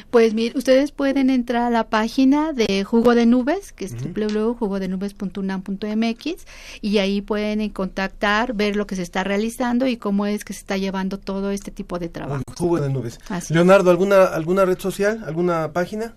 Pues 0.10 0.34
mire, 0.34 0.58
ustedes 0.58 0.92
pueden 0.92 1.30
entrar 1.30 1.64
a 1.64 1.70
la 1.70 1.90
página 1.90 2.54
de 2.54 2.84
Jugo 2.84 3.16
de 3.16 3.26
Nubes, 3.26 3.72
que 3.72 3.86
es 3.86 3.94
www.jugodenubes.unam.mx 3.94 6.46
y 6.82 6.98
ahí 6.98 7.22
pueden 7.22 7.70
contactar, 7.70 8.54
ver 8.54 8.76
lo 8.76 8.88
que 8.88 8.96
se 8.96 9.04
está 9.04 9.24
realizando 9.24 9.88
y 9.88 9.98
cómo 9.98 10.26
es 10.26 10.44
que 10.46 10.54
se 10.54 10.60
está 10.60 10.78
llevando 10.78 11.20
todo 11.20 11.52
este 11.52 11.72
tipo 11.72 12.00
de 12.00 12.10
trabajo. 12.10 12.44
Jugo 12.58 12.80
de 12.80 12.90
nubes. 12.90 13.20
Así. 13.30 13.54
Leonardo, 13.54 13.92
¿alguna, 13.92 14.24
¿alguna 14.26 14.66
red 14.66 14.80
social? 14.80 15.24
¿Alguna 15.26 15.74
página? 15.74 16.16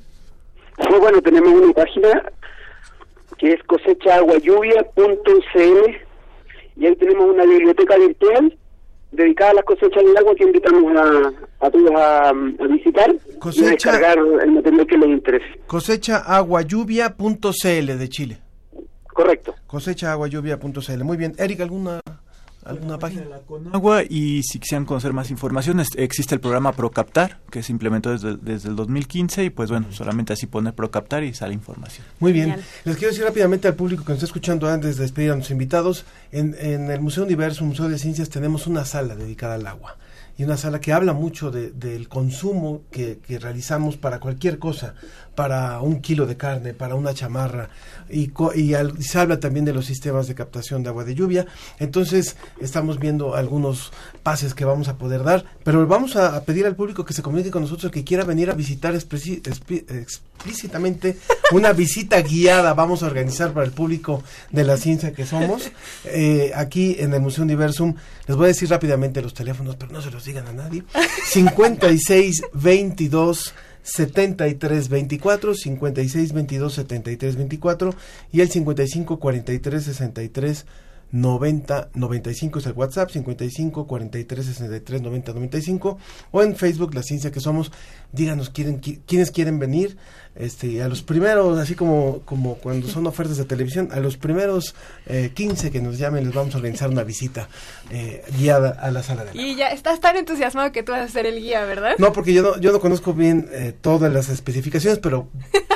Sí, 0.78 0.94
bueno, 1.00 1.20
tenemos 1.22 1.50
una 1.50 1.72
página 1.72 2.22
que 3.38 3.52
es 3.52 3.62
cosechaaguayuvia.cl 3.64 5.96
y 6.76 6.86
ahí 6.86 6.96
tenemos 6.96 7.34
una 7.34 7.44
biblioteca 7.44 7.96
virtual 7.98 8.56
dedicada 9.10 9.50
a 9.50 9.54
las 9.54 9.64
cosechas 9.64 10.02
del 10.02 10.16
agua 10.16 10.34
que 10.34 10.44
invitamos 10.44 10.96
a, 10.96 11.32
a 11.66 11.70
todos 11.70 11.90
a, 11.94 12.30
a 12.30 12.66
visitar 12.68 13.14
y 13.52 13.64
a 13.64 13.68
descargar 13.70 14.16
el 14.18 14.52
material 14.52 14.86
que 14.86 14.96
les 14.96 15.08
interese. 15.10 15.44
Cosechaaguayuvia.cl 15.66 17.98
de 17.98 18.08
Chile. 18.08 18.38
Correcto. 19.12 19.54
Cosechaaguayuvia.cl. 19.66 21.04
Muy 21.04 21.18
bien. 21.18 21.34
Eric, 21.38 21.60
¿alguna, 21.60 22.00
alguna 22.64 22.98
página? 22.98 23.22
Agua 23.72 24.02
y 24.08 24.42
si 24.42 24.58
quisieran 24.58 24.84
conocer 24.86 25.12
más 25.12 25.30
información 25.30 25.80
es- 25.80 25.88
existe 25.96 26.34
el 26.34 26.40
programa 26.40 26.72
Procaptar 26.72 27.40
que 27.50 27.62
se 27.62 27.72
implementó 27.72 28.10
desde, 28.10 28.36
desde 28.36 28.68
el 28.68 28.76
2015 28.76 29.44
y 29.44 29.50
pues 29.50 29.70
bueno, 29.70 29.86
solamente 29.90 30.32
así 30.32 30.46
pone 30.46 30.72
Procaptar 30.72 31.24
y 31.24 31.34
sale 31.34 31.54
información. 31.54 32.06
Muy 32.20 32.32
bien. 32.32 32.56
Les 32.84 32.96
quiero 32.96 33.10
decir 33.12 33.24
rápidamente 33.24 33.68
al 33.68 33.74
público 33.74 34.04
que 34.04 34.10
nos 34.12 34.18
está 34.18 34.26
escuchando 34.26 34.68
antes 34.68 34.96
de 34.96 35.02
despedir 35.02 35.30
a 35.30 35.34
nuestros 35.34 35.52
invitados, 35.52 36.04
en, 36.32 36.90
el 36.90 37.00
Museo 37.00 37.24
Universo, 37.24 37.64
Museo 37.64 37.88
de 37.88 37.98
Ciencias, 37.98 38.28
tenemos 38.30 38.66
una 38.66 38.84
sala 38.84 39.14
dedicada 39.14 39.54
al 39.54 39.66
agua. 39.66 39.96
Y 40.38 40.44
una 40.44 40.56
sala 40.56 40.80
que 40.80 40.94
habla 40.94 41.12
mucho 41.12 41.50
de- 41.50 41.72
del 41.72 42.08
consumo 42.08 42.80
que, 42.90 43.18
realizamos 43.38 43.98
para 43.98 44.18
cualquier 44.18 44.58
cosa, 44.58 44.94
para 45.34 45.78
un 45.82 46.00
kilo 46.00 46.24
de 46.24 46.38
carne, 46.38 46.72
para 46.72 46.94
una 46.94 47.12
chamarra, 47.12 47.68
y, 48.08 48.32
y, 48.54 48.72
al- 48.72 49.02
se 49.02 49.18
habla 49.18 49.40
también 49.40 49.66
de 49.66 49.74
los 49.74 49.84
sistemas 49.84 50.28
de 50.28 50.34
captación 50.34 50.82
de 50.82 50.88
agua 50.88 51.04
de 51.04 51.14
lluvia. 51.14 51.44
Entonces, 51.78 52.36
estamos 52.62 52.98
viendo 52.98 53.34
algunos 53.34 53.92
pases 54.22 54.54
que 54.54 54.64
vamos 54.64 54.88
a 54.88 54.96
poder 54.96 55.22
dar, 55.22 55.44
pero 55.64 55.86
vamos 55.86 56.16
a, 56.16 56.34
a 56.34 56.44
pedir 56.44 56.64
al 56.64 56.76
público 56.76 57.04
que 57.04 57.12
se 57.12 57.20
comunique 57.22 57.50
con 57.50 57.60
nosotros, 57.62 57.92
que 57.92 58.02
quiera 58.02 58.24
venir 58.24 58.50
a 58.50 58.54
visitar 58.54 58.94
explícitamente 58.94 61.18
una 61.52 61.72
visita 61.72 62.20
guiada. 62.22 62.74
Vamos 62.74 63.02
a 63.02 63.06
organizar 63.06 63.52
para 63.52 63.66
el 63.66 63.72
público 63.72 64.22
de 64.50 64.64
la 64.64 64.76
ciencia 64.76 65.12
que 65.12 65.26
somos, 65.26 65.70
eh, 66.22 66.52
aquí 66.54 66.96
en 66.98 67.12
el 67.14 67.20
Museo 67.20 67.44
Universum. 67.44 67.94
Les 68.26 68.36
voy 68.36 68.44
a 68.44 68.48
decir 68.48 68.68
rápidamente 68.70 69.20
los 69.22 69.34
teléfonos, 69.34 69.76
pero 69.76 69.92
no 69.92 70.00
se 70.02 70.10
los 70.10 70.24
digan 70.24 70.46
a 70.46 70.52
nadie. 70.52 70.84
56 71.26 72.42
22 72.54 73.54
73 73.82 74.88
24 74.88 75.54
56 75.54 76.32
22 76.32 76.72
73 76.74 77.36
24 77.36 77.94
y 78.32 78.40
el 78.40 78.48
55 78.50 79.18
43 79.18 79.84
63 79.84 80.66
90 81.10 81.90
95 81.94 82.58
es 82.58 82.66
el 82.66 82.72
WhatsApp 82.72 83.10
55 83.10 83.86
43 83.86 84.46
63 84.46 85.02
90 85.02 85.32
95 85.34 85.98
o 86.30 86.42
en 86.42 86.56
Facebook 86.56 86.94
La 86.94 87.02
Ciencia 87.02 87.30
que 87.30 87.40
Somos 87.40 87.70
díganos 88.12 88.48
quieren 88.50 88.80
qui- 88.80 89.00
quiénes 89.06 89.30
quieren 89.30 89.58
venir 89.58 89.96
este 90.34 90.82
a 90.82 90.88
los 90.88 91.02
primeros 91.02 91.58
así 91.58 91.74
como 91.74 92.20
como 92.24 92.56
cuando 92.56 92.88
son 92.88 93.06
ofertas 93.06 93.36
de 93.36 93.44
televisión 93.44 93.88
a 93.92 94.00
los 94.00 94.16
primeros 94.16 94.74
eh, 95.06 95.30
15 95.34 95.70
que 95.70 95.80
nos 95.80 95.98
llamen 95.98 96.24
les 96.24 96.34
vamos 96.34 96.54
a 96.54 96.58
organizar 96.58 96.88
una 96.88 97.04
visita 97.04 97.48
eh, 97.90 98.24
guiada 98.38 98.70
a 98.80 98.90
la 98.90 99.02
sala 99.02 99.24
de 99.24 99.30
Y 99.34 99.56
ya 99.56 99.68
estás 99.68 100.00
tan 100.00 100.16
entusiasmado 100.16 100.72
que 100.72 100.82
tú 100.82 100.92
vas 100.92 101.02
a 101.02 101.08
ser 101.08 101.26
el 101.26 101.40
guía, 101.40 101.64
¿verdad? 101.64 101.96
no, 101.98 102.12
porque 102.12 102.32
yo 102.32 102.42
no, 102.42 102.58
yo 102.58 102.72
no 102.72 102.80
conozco 102.80 103.12
bien 103.12 103.48
eh, 103.52 103.74
todas 103.78 104.12
las 104.12 104.28
especificaciones, 104.28 104.98
pero 104.98 105.28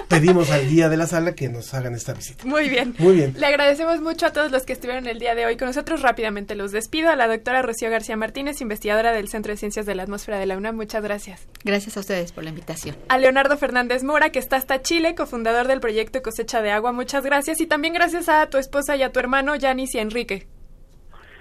pedimos 0.09 0.51
al 0.51 0.69
guía 0.69 0.89
de 0.89 0.97
la 0.97 1.07
sala 1.07 1.35
que 1.35 1.49
nos 1.49 1.75
hagan 1.75 1.95
esta 1.95 2.13
visita. 2.13 2.45
Muy 2.45 2.69
bien. 2.69 2.95
Muy 2.99 3.15
bien. 3.15 3.35
Le 3.39 3.47
agradecemos 3.47 4.01
mucho 4.01 4.27
a 4.27 4.33
todos 4.33 4.51
los 4.51 4.65
que 4.65 4.73
estuvieron 4.73 5.07
el 5.07 5.19
día 5.19 5.35
de 5.35 5.47
hoy 5.47 5.57
con 5.57 5.69
nosotros. 5.69 6.03
Rápidamente 6.03 6.55
los 6.55 6.73
despido. 6.73 7.11
A 7.11 7.17
la 7.17 7.29
doctora 7.29 7.63
Rocío 7.63 7.91
García 7.91 8.17
Martínez, 8.17 8.61
investigadora 8.61 9.13
del 9.13 9.29
Centro 9.29 9.53
de 9.53 9.57
Ciencias 9.57 9.87
de 9.87 9.95
la 9.95 10.05
Atmósfera 10.05 10.39
de 10.39 10.47
la 10.47 10.57
UNAM. 10.57 10.77
Muchas 10.77 11.03
gracias. 11.03 11.47
Gracias 11.65 11.97
a 11.97 12.01
ustedes 12.01 12.33
por 12.33 12.45
la 12.45 12.51
invitación. 12.51 12.97
A 13.09 13.19
Leonardo 13.19 13.57
Fernández 13.57 14.03
Mora, 14.03 14.31
que 14.31 14.39
está 14.47 14.57
hasta 14.57 14.81
Chile, 14.81 15.17
cofundador 15.17 15.67
del 15.67 15.81
proyecto 15.81 16.23
Cosecha 16.23 16.63
de 16.63 16.71
Agua. 16.71 16.93
Muchas 16.93 17.25
gracias. 17.25 17.61
Y 17.61 17.67
también 17.67 17.95
gracias 17.95 18.29
a 18.29 18.49
tu 18.49 18.59
esposa 18.59 18.95
y 18.95 19.03
a 19.03 19.11
tu 19.11 19.19
hermano, 19.19 19.57
Yanis 19.57 19.97
y 19.97 19.99
Enrique. 19.99 20.47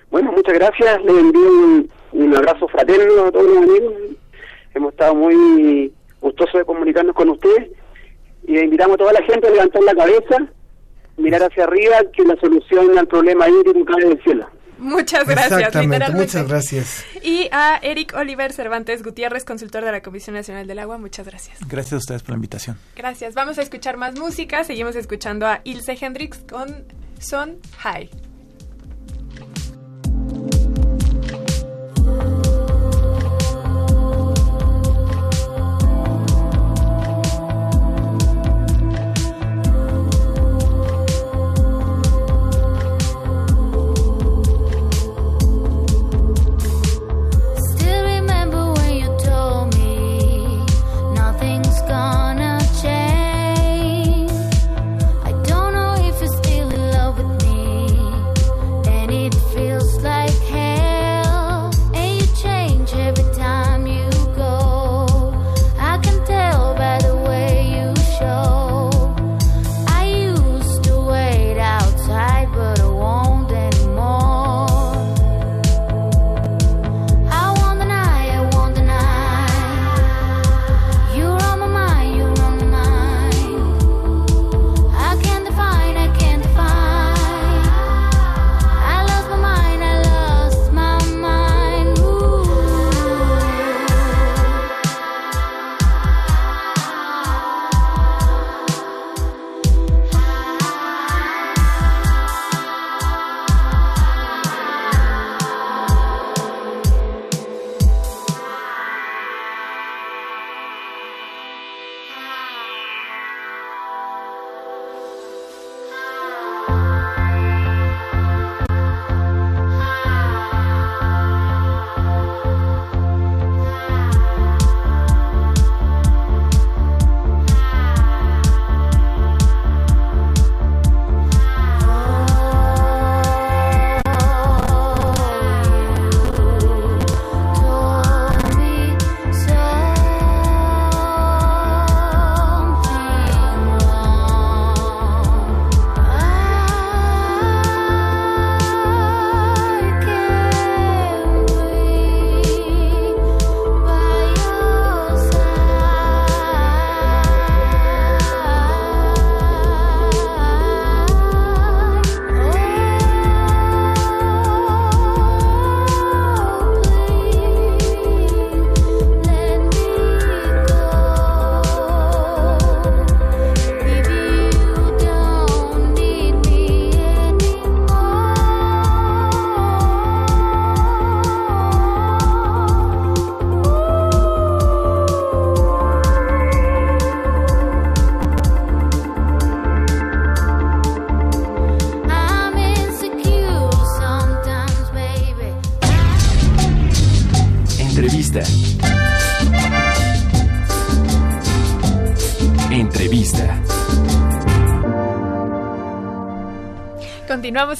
Bueno, 0.10 0.32
muchas 0.32 0.56
gracias. 0.56 1.03
Les 1.03 1.15
envío 1.15 1.48
un, 1.48 1.91
un 2.14 2.36
abrazo 2.36 2.68
fraterno 2.68 3.26
a 3.26 3.32
todos 3.32 3.45
los 3.45 3.57
amigos. 3.57 3.94
Hemos 4.73 4.91
estado 4.91 5.14
muy 5.14 5.94
gustosos 6.19 6.56
de 6.56 6.65
comunicarnos 6.65 7.15
con 7.15 7.30
ustedes 7.30 7.69
y 8.48 8.57
invitamos 8.57 8.95
a 8.95 8.98
toda 8.98 9.14
la 9.14 9.23
gente 9.23 9.48
a 9.48 9.52
levantar 9.52 9.84
la 9.84 9.94
cabeza, 9.94 10.48
mirar 11.18 11.44
hacia 11.44 11.65
arriba, 11.65 11.98
que 12.11 12.23
la 12.23 12.36
solución 12.38 12.98
al 12.98 13.07
problema 13.07 13.48
hídrico 13.48 13.86
cae 13.86 14.10
del 14.10 14.23
cielo. 14.23 14.48
Muchas 14.77 15.26
gracias, 15.26 15.52
Exactamente, 15.52 15.95
literalmente. 15.95 16.38
muchas 16.38 16.47
gracias. 16.47 17.06
Y 17.23 17.47
a 17.52 17.80
Eric 17.81 18.14
Oliver 18.15 18.53
Cervantes 18.53 19.03
Gutiérrez, 19.03 19.45
consultor 19.45 19.84
de 19.85 19.91
la 19.91 20.02
Comisión 20.02 20.35
Nacional 20.35 20.68
del 20.68 20.80
Agua. 20.80 20.97
Muchas 20.97 21.26
gracias. 21.26 21.60
Gracias 21.68 21.93
a 21.93 21.97
ustedes 21.97 22.23
por 22.23 22.31
la 22.31 22.35
invitación. 22.35 22.77
Gracias. 22.95 23.34
Vamos 23.34 23.57
a 23.57 23.61
escuchar 23.61 23.97
más 23.97 24.18
música. 24.18 24.64
Seguimos 24.64 24.95
escuchando 24.95 25.47
a 25.47 25.61
Ilse 25.64 25.97
Hendrix 25.99 26.39
con 26.39 26.85
Son 27.19 27.57
High. 27.80 28.10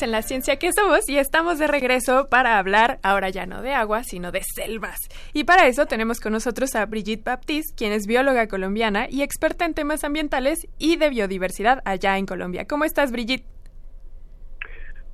En 0.01 0.11
la 0.11 0.23
ciencia 0.23 0.57
que 0.57 0.73
somos 0.73 1.07
y 1.07 1.17
estamos 1.17 1.57
de 1.57 1.67
regreso 1.67 2.27
para 2.30 2.57
hablar 2.57 2.99
ahora 3.01 3.30
ya 3.30 3.45
no 3.45 3.61
de 3.61 3.73
agua, 3.73 4.03
sino 4.03 4.31
de 4.34 4.41
selvas. 4.43 4.99
Y 5.31 5.45
para 5.45 5.67
eso 5.67 5.85
tenemos 5.85 6.19
con 6.19 6.34
nosotros 6.34 6.76
a 6.76 6.85
Brigitte 6.85 7.23
Baptiste, 7.23 7.73
quien 7.77 7.93
es 7.93 8.05
bióloga 8.05 8.47
colombiana 8.47 9.07
y 9.09 9.22
experta 9.22 9.63
en 9.63 9.73
temas 9.73 10.03
ambientales 10.03 10.67
y 10.80 10.97
de 10.97 11.09
biodiversidad 11.09 11.81
allá 11.85 12.17
en 12.17 12.26
Colombia. 12.26 12.65
¿Cómo 12.67 12.84
estás, 12.84 13.13
Brigitte? 13.13 13.45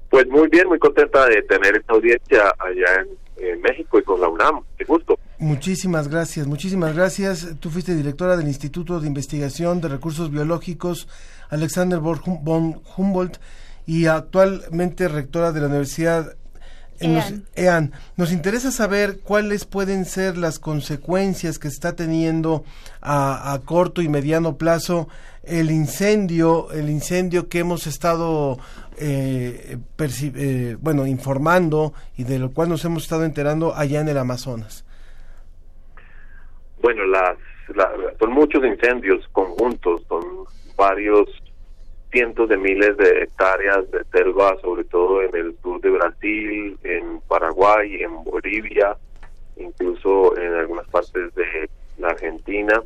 Pues 0.10 0.28
muy 0.30 0.48
bien, 0.50 0.68
muy 0.68 0.80
contenta 0.80 1.28
de 1.28 1.44
tener 1.44 1.78
esta 1.78 1.94
audiencia 1.94 2.54
allá 2.58 3.04
en, 3.38 3.52
en 3.54 3.62
México 3.62 4.00
y 4.00 4.04
con 4.04 4.20
la 4.20 4.30
UNAM. 4.30 4.64
Qué 4.78 4.86
gusto. 4.86 5.20
Muchísimas 5.38 6.08
gracias, 6.08 6.48
muchísimas 6.48 6.96
gracias. 6.96 7.56
Tú 7.60 7.70
fuiste 7.70 7.94
directora 7.94 8.36
del 8.36 8.48
Instituto 8.48 9.00
de 9.00 9.08
Investigación 9.08 9.80
de 9.80 9.90
Recursos 9.90 10.32
Biológicos 10.32 11.08
Alexander 11.50 12.00
von 12.00 12.82
Humboldt 12.98 13.38
y 13.86 14.06
actualmente 14.08 15.08
rectora 15.08 15.52
de 15.52 15.62
la 15.62 15.68
Universidad 15.68 16.36
nos- 17.02 17.34
Ean. 17.56 17.94
Nos 18.16 18.32
interesa 18.32 18.70
saber 18.72 19.22
cuáles 19.22 19.66
pueden 19.66 20.06
ser 20.06 20.38
las 20.38 20.60
consecuencias 20.60 21.58
que 21.58 21.68
está 21.68 21.96
teniendo 21.96 22.64
a, 23.02 23.54
a 23.54 23.60
corto 23.60 24.04
y 24.04 24.08
mediano 24.10 24.56
plazo 24.58 25.08
el 25.44 25.72
incendio, 25.72 26.72
el 26.72 26.90
incendio 26.92 27.50
que 27.50 27.58
hemos 27.60 27.88
estado 27.88 28.60
eh, 28.98 29.78
eh, 30.00 30.78
bueno 30.80 31.08
informando 31.08 31.94
y 32.16 32.24
de 32.26 32.38
lo 32.38 32.52
cual 32.52 32.70
nos 32.70 32.86
hemos 32.86 33.02
estado 33.04 33.24
enterando 33.26 33.74
allá 33.76 34.02
en 34.02 34.10
el 34.10 34.20
Amazonas. 34.20 34.86
Bueno, 36.84 37.06
las, 37.08 37.38
la- 37.76 37.92
son 38.20 38.32
muchos 38.34 38.64
incendios 38.64 39.28
conjuntos, 39.32 40.02
son 40.08 40.22
varios 40.78 41.28
cientos 42.12 42.50
de 42.50 42.58
miles 42.58 42.98
de 42.98 43.24
hectáreas 43.24 43.90
de 43.92 44.04
selva, 44.12 44.58
sobre 44.62 44.84
todo 44.86 45.22
en 45.22 45.36
el 45.36 45.58
sur 45.62 45.80
de 45.82 45.90
Brasil, 45.90 46.78
en 46.84 47.22
Paraguay, 47.22 48.04
en 48.04 48.24
Bolivia, 48.24 48.98
incluso 49.56 50.38
en 50.38 50.54
algunas 50.54 50.88
partes 50.90 51.34
de 51.36 51.70
la 51.98 52.10
Argentina. 52.10 52.82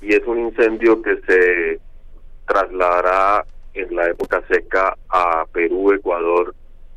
Y 0.00 0.14
es 0.14 0.26
un 0.26 0.38
incendio 0.40 1.00
que 1.00 1.16
se 1.22 1.80
trasladará 2.46 3.46
en 3.74 3.94
la 3.96 4.08
época 4.08 4.42
seca 4.48 4.96
a 5.08 5.46
Perú, 5.52 5.92
Ecuador, 5.92 6.54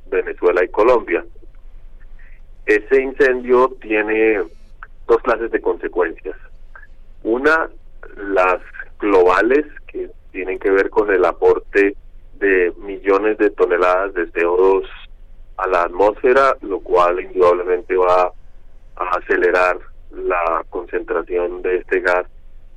Venezuela 0.08 0.64
y 0.64 0.68
Colombia. 0.70 1.24
Ese 2.66 3.02
incendio 3.02 3.70
tiene 3.80 4.42
dos 5.08 5.22
clases 5.22 5.52
de 5.52 5.62
consecuencias. 5.62 6.36
Una, 7.24 7.70
las 8.18 8.60
globales, 9.00 9.66
que 9.88 10.10
tienen 10.36 10.60
que 10.60 10.70
ver 10.70 10.90
con 10.90 11.10
el 11.12 11.24
aporte 11.24 11.96
de 12.34 12.74
millones 12.80 13.38
de 13.38 13.52
toneladas 13.52 14.14
de 14.14 14.28
CO2 14.34 14.84
a 15.56 15.68
la 15.68 15.84
atmósfera, 15.84 16.58
lo 16.60 16.82
cual 16.82 17.22
indudablemente 17.22 17.96
va 17.96 18.34
a 18.98 19.10
acelerar 19.18 19.80
la 20.12 20.66
concentración 20.70 21.62
de 21.62 21.78
este 21.78 22.02
gas 22.02 22.28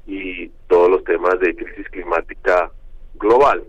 y 0.06 0.46
todos 0.68 0.88
los 0.88 1.02
temas 1.02 1.40
de 1.40 1.56
crisis 1.56 1.88
climática 1.88 2.70
global. 3.14 3.64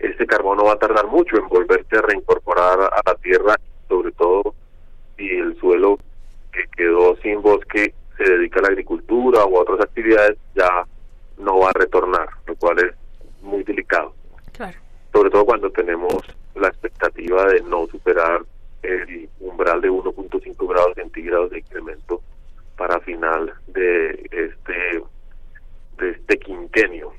Este 0.00 0.26
carbono 0.26 0.64
va 0.64 0.72
a 0.72 0.78
tardar 0.78 1.06
mucho 1.06 1.36
en 1.36 1.46
volverse 1.46 1.98
a 1.98 2.02
reincorporar 2.02 2.80
a 2.80 3.00
la 3.06 3.14
tierra, 3.22 3.54
sobre 3.88 4.10
todo 4.10 4.54
si 5.16 5.28
el 5.28 5.56
suelo 5.60 6.00
que 6.52 6.64
quedó 6.76 7.14
sin 7.22 7.42
bosque 7.42 7.94
se 8.16 8.24
dedica 8.24 8.58
a 8.58 8.62
la 8.62 8.68
agricultura 8.70 9.46
u 9.46 9.56
otras 9.56 9.82
actividades, 9.82 10.36
ya 10.56 10.84
no 11.40 11.58
va 11.58 11.70
a 11.70 11.78
retornar, 11.78 12.28
lo 12.46 12.54
cual 12.56 12.78
es 12.78 12.94
muy 13.42 13.62
delicado. 13.64 14.14
Claro. 14.52 14.78
Sobre 15.12 15.30
todo 15.30 15.44
cuando 15.44 15.70
tenemos 15.70 16.14
la 16.54 16.68
expectativa 16.68 17.46
de 17.46 17.62
no 17.62 17.86
superar 17.86 18.42
el 18.82 19.28
umbral 19.40 19.80
de 19.80 19.90
1.5 19.90 20.68
grados 20.68 20.94
centígrados 20.94 21.50
de 21.50 21.58
incremento 21.58 22.22
para 22.76 23.00
final 23.00 23.52
de 23.68 24.10
este 24.30 25.02
de 25.98 26.10
este 26.10 26.38
quinquenio. 26.38 27.12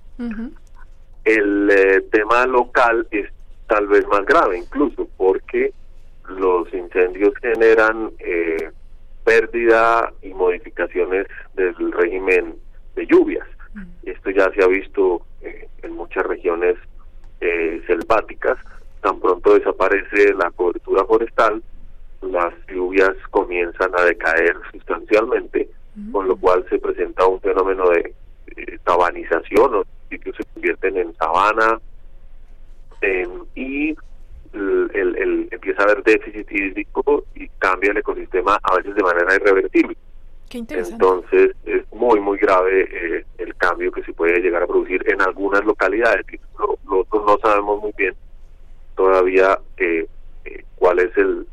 El 1.23 1.69
eh, 1.69 2.01
tema 2.11 2.45
local 2.45 3.07
es 3.11 3.29
tal 3.67 3.87
vez 3.87 4.05
más 4.07 4.25
grave 4.25 4.57
incluso 4.57 5.07
porque 5.17 5.71
los 6.27 6.71
incendios 6.73 7.33
generan 7.41 8.11
eh, 8.19 8.71
pérdida 9.23 10.11
y 10.21 10.33
modificaciones 10.33 11.27
del 11.53 11.91
régimen 11.91 12.55
de 12.95 13.05
lluvias. 13.05 13.47
Esto 14.03 14.29
ya 14.31 14.51
se 14.53 14.63
ha 14.63 14.67
visto 14.67 15.21
eh, 15.41 15.67
en 15.83 15.93
muchas 15.93 16.25
regiones 16.25 16.75
eh, 17.39 17.81
selváticas. 17.87 18.57
Tan 19.01 19.19
pronto 19.19 19.53
desaparece 19.57 20.33
la 20.33 20.51
cobertura 20.51 21.05
forestal, 21.05 21.63
las 22.21 22.53
lluvias 22.67 23.15
comienzan 23.31 23.91
a 23.97 24.03
decaer 24.03 24.55
sustancialmente, 24.71 25.69
con 26.11 26.27
lo 26.27 26.35
cual 26.37 26.65
se 26.69 26.77
presenta 26.79 27.25
un 27.25 27.41
fenómeno 27.41 27.89
de 27.89 28.13
eh, 28.57 28.77
tabanización, 28.83 29.71
los 29.71 29.87
sitios 30.09 30.35
se 30.37 30.43
convierten 30.53 30.97
en 30.97 31.15
sabana 31.15 31.79
y 33.55 33.95
el, 34.53 34.91
el- 34.93 35.15
el- 35.17 35.47
empieza 35.51 35.81
a 35.81 35.85
haber 35.85 36.03
déficit 36.03 36.51
hídrico 36.51 37.23
y 37.35 37.47
cambia 37.59 37.91
el 37.91 37.97
ecosistema 37.97 38.59
a 38.61 38.75
veces 38.75 38.93
de 38.95 39.03
manera 39.03 39.35
irreversible. 39.35 39.97
Entonces 40.53 41.55
es 41.65 41.91
muy, 41.93 42.19
muy 42.19 42.37
grave 42.37 42.87
eh, 42.91 43.25
el 43.37 43.55
cambio 43.55 43.91
que 43.91 44.03
se 44.03 44.13
puede 44.13 44.39
llegar 44.39 44.63
a 44.63 44.67
producir 44.67 45.03
en 45.09 45.21
algunas 45.21 45.63
localidades. 45.63 46.25
Nosotros 46.57 47.25
no 47.25 47.37
sabemos 47.41 47.81
muy 47.81 47.93
bien 47.97 48.15
todavía 48.95 49.59
eh, 49.77 50.07
eh, 50.45 50.63
cuál 50.75 50.99
es 50.99 51.15
el 51.17 51.47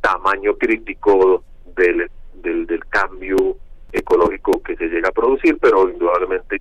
tamaño 0.00 0.56
crítico 0.56 1.42
del, 1.76 2.10
del, 2.34 2.66
del 2.66 2.84
cambio 2.86 3.36
ecológico 3.92 4.62
que 4.62 4.76
se 4.76 4.86
llega 4.88 5.08
a 5.08 5.12
producir, 5.12 5.56
pero 5.60 5.88
indudablemente 5.88 6.60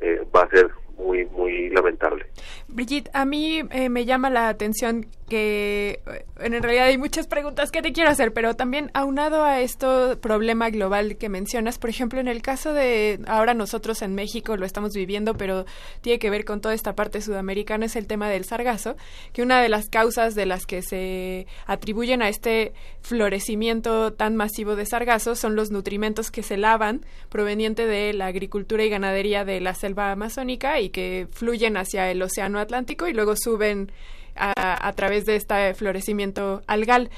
eh, 0.00 0.22
va 0.34 0.42
a 0.42 0.50
ser 0.50 0.70
muy, 0.98 1.24
muy 1.26 1.70
lamentable. 1.70 2.26
Brigitte, 2.68 3.10
a 3.14 3.24
mí 3.24 3.62
eh, 3.70 3.88
me 3.88 4.04
llama 4.04 4.30
la 4.30 4.48
atención 4.48 5.06
que 5.28 6.00
eh, 6.06 6.24
en 6.40 6.62
realidad 6.62 6.86
hay 6.86 6.98
muchas 6.98 7.26
preguntas 7.26 7.70
que 7.70 7.82
te 7.82 7.92
quiero 7.92 8.10
hacer, 8.10 8.32
pero 8.32 8.54
también 8.54 8.90
aunado 8.94 9.44
a 9.44 9.60
este 9.60 10.16
problema 10.20 10.70
global 10.70 11.16
que 11.16 11.28
mencionas, 11.28 11.78
por 11.78 11.90
ejemplo, 11.90 12.20
en 12.20 12.28
el 12.28 12.42
caso 12.42 12.72
de 12.72 13.20
ahora 13.26 13.54
nosotros 13.54 14.02
en 14.02 14.14
México 14.14 14.56
lo 14.56 14.66
estamos 14.66 14.92
viviendo, 14.94 15.34
pero 15.34 15.66
tiene 16.00 16.18
que 16.18 16.30
ver 16.30 16.44
con 16.44 16.60
toda 16.60 16.74
esta 16.74 16.94
parte 16.94 17.20
sudamericana, 17.20 17.86
es 17.86 17.96
el 17.96 18.06
tema 18.06 18.28
del 18.28 18.44
sargazo, 18.44 18.96
que 19.32 19.42
una 19.42 19.62
de 19.62 19.68
las 19.68 19.88
causas 19.88 20.34
de 20.34 20.46
las 20.46 20.66
que 20.66 20.82
se 20.82 21.46
atribuyen 21.66 22.22
a 22.22 22.28
este 22.28 22.72
florecimiento 23.02 24.12
tan 24.12 24.36
masivo 24.36 24.76
de 24.76 24.86
sargazo 24.86 25.34
son 25.34 25.56
los 25.56 25.70
nutrimentos 25.70 26.30
que 26.30 26.42
se 26.42 26.56
lavan 26.56 27.04
proveniente 27.28 27.86
de 27.86 28.12
la 28.12 28.26
agricultura 28.26 28.84
y 28.84 28.90
ganadería 28.90 29.44
de 29.44 29.60
la 29.60 29.74
selva 29.74 30.12
amazónica 30.12 30.80
y 30.80 30.87
que 30.90 31.28
fluyen 31.30 31.76
hacia 31.76 32.10
el 32.10 32.22
océano 32.22 32.58
Atlántico 32.58 33.08
y 33.08 33.12
luego 33.12 33.34
suben 33.36 33.92
a, 34.36 34.92
través 34.92 35.26
de 35.26 35.36
este 35.36 35.74
florecimiento 35.74 36.62
algal. 36.66 37.10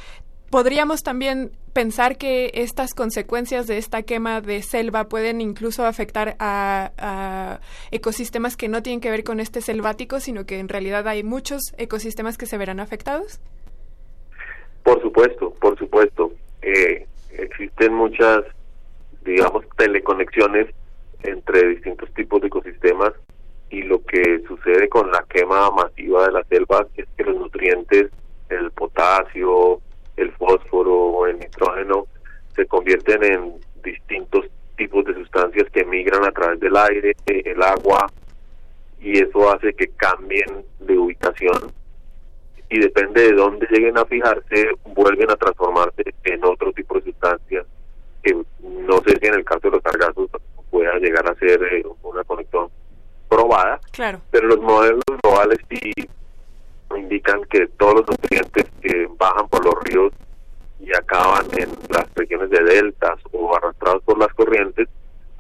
Podríamos 0.51 1.03
también 1.03 1.53
pensar 1.73 2.17
que 2.17 2.51
estas 2.55 2.95
consecuencias 2.95 3.67
de 3.67 3.79
esta 3.79 4.03
quema 4.03 4.41
de 4.41 4.63
selva 4.63 5.09
pueden 5.09 5.41
incluso 5.41 5.87
afectar 5.87 6.37
a, 6.41 6.91
a 6.99 7.61
ecosistemas 7.93 8.57
que 8.57 8.69
no 8.69 8.83
tienen 8.83 9.01
que 9.01 9.11
ver 9.11 9.23
con 9.23 9.39
este 9.39 9.61
selvático, 9.61 10.19
sino 10.19 10.47
que 10.47 10.59
en 10.59 10.69
realidad 10.69 11.07
hay 11.07 11.23
muchos 11.23 11.61
ecosistemas 11.79 12.37
que 12.37 12.47
se 12.47 12.59
verán 12.59 12.81
afectados. 12.81 13.41
Por 14.83 15.01
supuesto, 15.03 15.55
por 15.61 15.79
supuesto. 15.79 16.33
Eh, 16.63 17.07
existen 17.39 17.95
muchas, 17.95 18.43
digamos, 19.25 19.65
teleconexiones 19.77 20.75
entre 21.23 21.69
distintos 21.69 22.13
tipos 22.15 22.41
de 22.41 22.49
ecosistemas 22.49 23.13
y 23.71 23.83
lo 23.83 24.03
que 24.05 24.43
sucede 24.47 24.89
con 24.89 25.11
la 25.11 25.25
quema 25.29 25.71
masiva 25.71 26.27
de 26.27 26.33
las 26.33 26.47
selvas 26.49 26.87
es 26.97 27.07
que 27.17 27.25
los 27.25 27.37
nutrientes, 27.37 28.11
el 28.49 28.71
potasio, 28.73 29.81
el 30.17 30.33
fósforo, 30.33 31.27
el 31.27 31.39
nitrógeno, 31.39 32.07
se 32.57 32.67
convierten 32.67 33.25
en 33.25 33.55
distintos 33.83 34.47
tipos 34.77 35.05
de 35.05 35.15
sustancias 35.15 35.71
que 35.71 35.85
migran 35.85 36.25
a 36.25 36.33
través 36.33 36.59
del 36.59 36.77
aire, 36.77 37.15
el 37.27 37.63
agua, 37.63 38.07
y 39.01 39.19
eso 39.19 39.51
hace 39.53 39.73
que 39.73 39.89
cambien 39.97 40.65
de 40.81 40.99
ubicación. 40.99 41.73
Y 42.69 42.81
depende 42.81 43.23
de 43.23 43.33
dónde 43.33 43.67
lleguen 43.71 43.99
a 43.99 44.05
fijarse, 44.05 44.71
vuelven 44.95 45.31
a 45.31 45.37
transformarse 45.37 46.03
en 46.25 46.45
otro 46.45 46.73
tipo 46.73 46.97
de 46.97 47.05
sustancias 47.05 47.67
que 48.23 48.35
no 48.35 49.01
sé 49.07 49.19
si 49.19 49.27
en 49.27 49.35
el 49.35 49.45
caso 49.45 49.61
de 49.63 49.71
los 49.71 49.83
sargazos 49.83 50.31
pueda 50.71 50.95
llegar 50.99 51.29
a 51.29 51.35
ser 51.37 51.63
eh, 51.73 51.85
una 52.03 52.23
conexión 52.25 52.69
probada, 53.31 53.81
Claro. 53.93 54.21
pero 54.31 54.49
los 54.49 54.61
modelos 54.61 55.03
globales 55.23 55.59
sí 55.71 55.93
indican 56.99 57.41
que 57.49 57.67
todos 57.79 57.95
los 58.01 58.09
nutrientes 58.09 58.65
que 58.83 59.09
bajan 59.17 59.49
por 59.49 59.65
los 59.65 59.75
ríos 59.85 60.13
y 60.81 60.91
acaban 60.95 61.47
en 61.57 61.69
las 61.89 62.05
regiones 62.15 62.51
de 62.51 62.63
deltas 62.65 63.19
o 63.33 63.57
arrastrados 63.57 64.03
por 64.03 64.19
las 64.19 64.29
corrientes, 64.35 64.89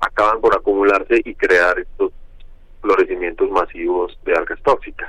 acaban 0.00 0.40
por 0.40 0.54
acumularse 0.54 1.20
y 1.24 1.34
crear 1.34 1.78
estos 1.78 2.12
florecimientos 2.80 3.50
masivos 3.50 4.16
de 4.24 4.32
algas 4.34 4.58
tóxicas. 4.62 5.08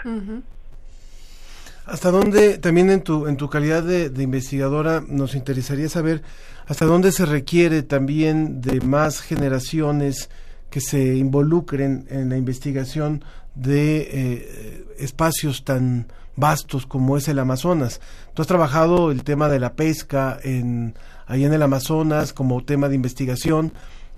¿Hasta 1.85 2.11
dónde, 2.11 2.57
también 2.57 2.89
en 2.89 3.01
tu, 3.03 3.27
en 3.27 3.37
tu 3.37 3.49
calidad 3.49 3.83
de, 3.83 4.09
de 4.09 4.23
investigadora, 4.23 5.01
nos 5.07 5.35
interesaría 5.35 5.89
saber 5.89 6.21
hasta 6.67 6.85
dónde 6.85 7.11
se 7.11 7.25
requiere 7.25 7.83
también 7.83 8.61
de 8.61 8.81
más 8.81 9.21
generaciones 9.21 10.29
que 10.71 10.81
se 10.81 11.15
involucren 11.17 12.07
en 12.09 12.29
la 12.29 12.37
investigación 12.37 13.23
de 13.53 14.07
eh, 14.11 14.85
espacios 14.97 15.63
tan 15.63 16.07
vastos 16.35 16.87
como 16.87 17.17
es 17.17 17.27
el 17.27 17.37
Amazonas? 17.37 18.01
Tú 18.33 18.41
has 18.41 18.47
trabajado 18.47 19.11
el 19.11 19.23
tema 19.23 19.49
de 19.49 19.59
la 19.59 19.73
pesca 19.73 20.39
en, 20.43 20.95
ahí 21.27 21.43
en 21.43 21.53
el 21.53 21.61
Amazonas 21.61 22.33
como 22.33 22.63
tema 22.63 22.89
de 22.89 22.95
investigación, 22.95 23.73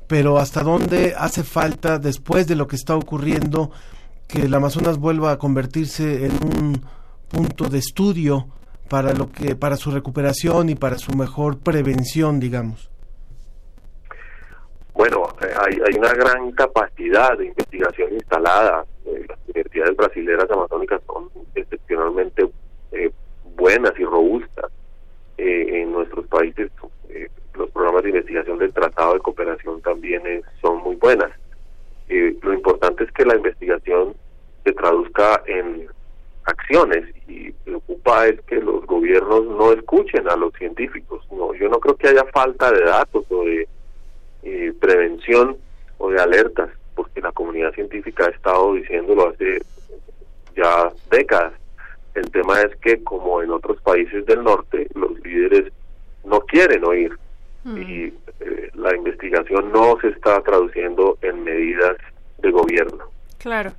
pero 0.07 0.37
¿hasta 0.37 0.63
dónde 0.63 1.15
hace 1.17 1.43
falta, 1.43 1.97
después 1.97 2.47
de 2.47 2.55
lo 2.55 2.67
que 2.67 2.75
está 2.75 2.95
ocurriendo, 2.95 3.71
que 4.27 4.43
el 4.43 4.53
Amazonas 4.53 4.97
vuelva 4.97 5.31
a 5.31 5.37
convertirse 5.37 6.27
en 6.27 6.33
un 6.33 6.81
punto 7.29 7.67
de 7.67 7.79
estudio 7.79 8.47
para 8.89 9.13
lo 9.13 9.31
que 9.31 9.55
para 9.55 9.75
su 9.75 9.89
recuperación 9.89 10.69
y 10.69 10.75
para 10.75 10.99
su 10.99 11.15
mejor 11.15 11.57
prevención, 11.57 12.39
digamos? 12.39 12.92
Bueno, 15.03 15.27
eh, 15.41 15.53
hay, 15.59 15.81
hay 15.85 15.99
una 15.99 16.13
gran 16.13 16.53
capacidad 16.53 17.37
de 17.37 17.47
investigación 17.47 18.13
instalada. 18.13 18.85
Eh, 19.05 19.25
las 19.27 19.37
universidades 19.47 19.97
brasileras 19.97 20.49
amazónicas 20.49 21.01
son 21.05 21.29
excepcionalmente 21.55 22.49
eh, 22.93 23.11
buenas 23.57 23.91
y 23.99 24.05
robustas. 24.05 24.71
Eh, 25.37 25.81
en 25.81 25.91
nuestros 25.91 26.25
países 26.27 26.71
los 27.53 27.69
programas 27.71 28.03
de 28.03 28.11
investigación 28.11 28.57
del 28.59 28.71
Tratado 28.71 29.15
de 29.15 29.19
Cooperación 29.19 29.81
también 29.81 30.23
son 30.61 30.77
muy 30.77 30.95
buenas. 30.95 31.31
Lo 32.07 32.53
importante 32.53 33.03
es 33.03 33.11
que 33.11 33.25
la 33.25 33.35
investigación 33.35 34.15
se 34.63 34.71
traduzca 34.71 35.43
en 35.47 35.85
acciones 36.45 37.13
y 37.27 37.51
preocupa 37.51 38.27
es 38.27 38.39
que 38.43 38.55
los 38.55 38.85
gobiernos 38.85 39.47
no 39.47 39.73
escuchen 39.73 40.29
a 40.29 40.37
los 40.37 40.53
científicos. 40.53 41.27
No, 41.29 41.53
yo 41.55 41.67
no 41.67 41.81
creo 41.81 41.97
que 41.97 42.07
haya 42.07 42.23
falta 42.33 42.71
de 42.71 42.85
datos 42.85 43.25
o 43.29 43.43
de 43.43 43.67
eh, 44.43 44.73
prevención 44.79 45.57
o 45.97 46.09
de 46.09 46.21
alertas, 46.21 46.69
porque 46.95 47.21
la 47.21 47.31
comunidad 47.31 47.73
científica 47.73 48.25
ha 48.25 48.29
estado 48.29 48.73
diciéndolo 48.73 49.29
hace 49.29 49.61
ya 50.55 50.91
décadas. 51.09 51.53
El 52.13 52.29
tema 52.31 52.61
es 52.61 52.75
que, 52.77 53.03
como 53.03 53.41
en 53.41 53.51
otros 53.51 53.81
países 53.81 54.25
del 54.25 54.43
norte, 54.43 54.87
los 54.93 55.19
líderes 55.21 55.71
no 56.23 56.41
quieren 56.41 56.85
oír 56.85 57.17
y 57.65 58.13
eh, 58.41 58.69
la 58.73 58.93
investigación 58.95 59.71
no 59.71 59.97
se 60.01 60.09
está 60.09 60.41
traduciendo 60.41 61.17
en 61.21 61.43
medidas 61.43 61.95
de 62.39 62.51
gobierno. 62.51 63.05
Claro. 63.39 63.71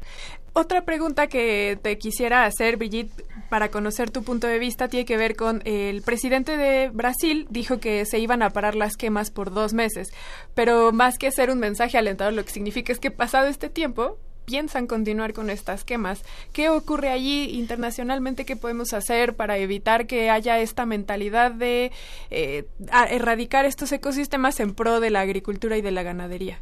Otra 0.57 0.85
pregunta 0.85 1.27
que 1.27 1.77
te 1.83 1.99
quisiera 1.99 2.45
hacer, 2.45 2.77
Brigitte, 2.77 3.25
para 3.49 3.73
conocer 3.73 4.13
tu 4.13 4.23
punto 4.23 4.47
de 4.47 4.61
vista, 4.61 4.87
tiene 4.87 5.05
que 5.05 5.17
ver 5.17 5.35
con 5.35 5.63
el 5.65 6.01
presidente 6.03 6.57
de 6.57 6.91
Brasil 6.91 7.49
dijo 7.51 7.81
que 7.81 8.07
se 8.07 8.21
iban 8.21 8.41
a 8.41 8.51
parar 8.51 8.77
las 8.77 8.97
quemas 8.97 9.33
por 9.33 9.53
dos 9.53 9.73
meses, 9.73 10.13
pero 10.55 10.93
más 10.93 11.19
que 11.19 11.33
ser 11.33 11.51
un 11.51 11.59
mensaje 11.59 11.99
alentador, 11.99 12.35
lo 12.35 12.45
que 12.45 12.53
significa 12.53 12.93
es 12.93 13.01
que 13.01 13.11
pasado 13.11 13.49
este 13.49 13.69
tiempo 13.69 14.17
piensan 14.45 14.87
continuar 14.87 15.33
con 15.33 15.51
estas 15.51 15.83
quemas. 15.83 16.23
¿Qué 16.53 16.69
ocurre 16.69 17.11
allí 17.11 17.51
internacionalmente? 17.59 18.45
¿Qué 18.45 18.55
podemos 18.55 18.93
hacer 18.93 19.35
para 19.35 19.59
evitar 19.59 20.07
que 20.07 20.31
haya 20.31 20.61
esta 20.61 20.87
mentalidad 20.87 21.51
de 21.51 21.91
eh, 22.31 22.67
erradicar 23.11 23.65
estos 23.65 23.91
ecosistemas 23.91 24.61
en 24.61 24.75
pro 24.75 25.01
de 25.01 25.11
la 25.11 25.21
agricultura 25.21 25.77
y 25.77 25.83
de 25.83 25.91
la 25.91 26.05
ganadería? 26.05 26.61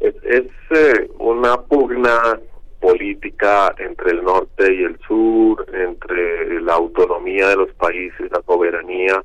Es, 0.00 0.14
es, 0.24 0.46
eh, 0.70 1.10
una 1.18 1.56
pugna 1.62 2.38
política 2.80 3.74
entre 3.78 4.10
el 4.12 4.24
norte 4.24 4.74
y 4.74 4.84
el 4.84 4.98
sur, 5.06 5.66
entre 5.72 6.60
la 6.60 6.74
autonomía 6.74 7.48
de 7.48 7.56
los 7.56 7.72
países, 7.74 8.30
la 8.30 8.42
soberanía 8.42 9.22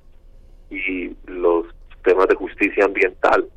y 0.70 1.12
los 1.28 1.66
temas 2.04 2.28
de 2.28 2.36
justicia 2.36 2.86
ambiental. 2.86 3.48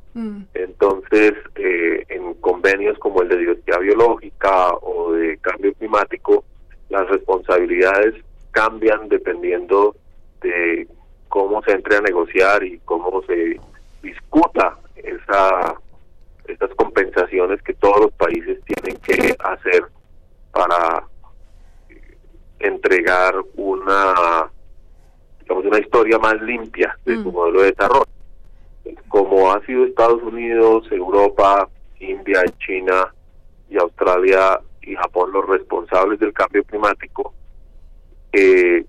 Entonces, 0.52 1.32
eh, 1.55 2.05
en 2.10 2.34
convenios 2.34 2.98
como 2.98 3.22
el 3.22 3.28
de 3.28 3.39
diversidad 3.39 3.80
biológica 3.80 4.74
o 4.74 5.12
de 5.12 5.39
cambio 5.39 5.72
climático, 5.74 6.44
las 6.90 7.09
responsabilidades 7.09 8.14
cambian 8.51 9.09
dependiendo 9.09 9.97
de 10.43 10.86
cómo 11.28 11.62
se 11.62 11.72
entre 11.72 11.97
a 11.97 12.01
negociar 12.02 12.62
y 12.62 12.78
cómo 12.84 13.22
se 13.22 13.59
discuta 14.02 14.76
esa 14.97 15.74
estas 16.52 16.70
compensaciones 16.76 17.62
que 17.62 17.74
todos 17.74 18.00
los 18.00 18.12
países 18.12 18.58
tienen 18.64 19.00
que 19.00 19.36
hacer 19.38 19.84
para 20.52 21.04
eh, 21.88 22.18
entregar 22.60 23.34
una 23.56 24.50
digamos 25.40 25.64
una 25.64 25.78
historia 25.78 26.18
más 26.18 26.40
limpia 26.42 26.96
de 27.04 27.16
su 27.22 27.32
modelo 27.32 27.62
de 27.62 27.72
desarrollo. 27.72 28.06
Como 29.08 29.52
ha 29.52 29.64
sido 29.66 29.84
Estados 29.84 30.22
Unidos, 30.22 30.86
Europa, 30.90 31.68
India, 31.98 32.42
China 32.58 33.12
y 33.68 33.76
Australia 33.76 34.60
y 34.82 34.94
Japón 34.94 35.32
los 35.32 35.46
responsables 35.46 36.18
del 36.18 36.32
cambio 36.32 36.64
climático, 36.64 37.34
eh, 38.32 38.84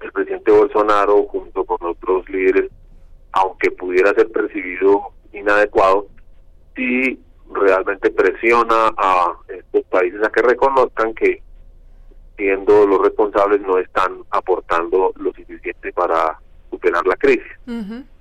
el 0.00 0.12
presidente 0.12 0.50
Bolsonaro 0.50 1.24
junto 1.24 1.64
con 1.64 1.78
otros 1.82 2.28
líderes, 2.28 2.70
aunque 3.32 3.70
pudiera 3.70 4.12
ser 4.14 4.30
percibido 4.30 5.12
inadecuado, 5.32 6.06
sí 6.78 7.18
realmente 7.52 8.10
presiona 8.10 8.92
a 8.96 9.32
estos 9.48 9.82
países 9.86 10.22
a 10.22 10.30
que 10.30 10.42
reconozcan 10.42 11.12
que 11.14 11.42
siendo 12.36 12.86
los 12.86 13.02
responsables 13.02 13.60
no 13.62 13.78
están 13.78 14.18
aportando 14.30 15.12
lo 15.16 15.32
suficiente 15.32 15.92
para 15.92 16.38
superar 16.70 17.04
la 17.06 17.16
crisis. 17.16 17.50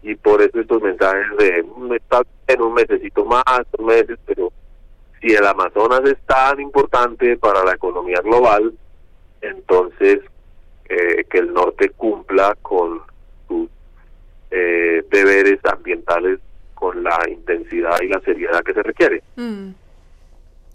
Y 0.02 0.16
por 0.16 0.42
eso 0.42 0.60
estos 0.60 0.82
mensajes 0.82 1.28
de 1.38 1.64
"Mm, 1.64 1.94
está 1.94 2.24
en 2.48 2.62
un 2.62 2.74
mesecito 2.74 3.26
más, 3.26 3.44
dos 3.78 3.86
meses, 3.86 4.18
pero 4.26 4.52
si 5.22 5.28
el 5.36 5.46
Amazonas 5.46 6.02
es 6.06 6.18
tan 6.26 6.60
importante 6.60 7.38
para 7.38 7.64
la 7.64 7.74
economía 7.74 8.22
global, 8.24 8.74
entonces 9.42 10.20
eh, 10.90 11.26
que 11.30 11.40
el 11.40 11.54
norte 11.54 11.90
cumpla 11.90 12.56
con 12.62 13.02
sus 13.48 13.70
eh, 14.50 15.04
deberes 15.12 15.60
ambientales 15.66 16.40
con 16.80 17.04
la 17.04 17.20
intensidad 17.30 17.98
y 18.02 18.08
la 18.08 18.20
seriedad 18.22 18.62
que 18.64 18.74
se 18.74 18.84
requiere. 18.84 19.24
Mm. 19.36 19.70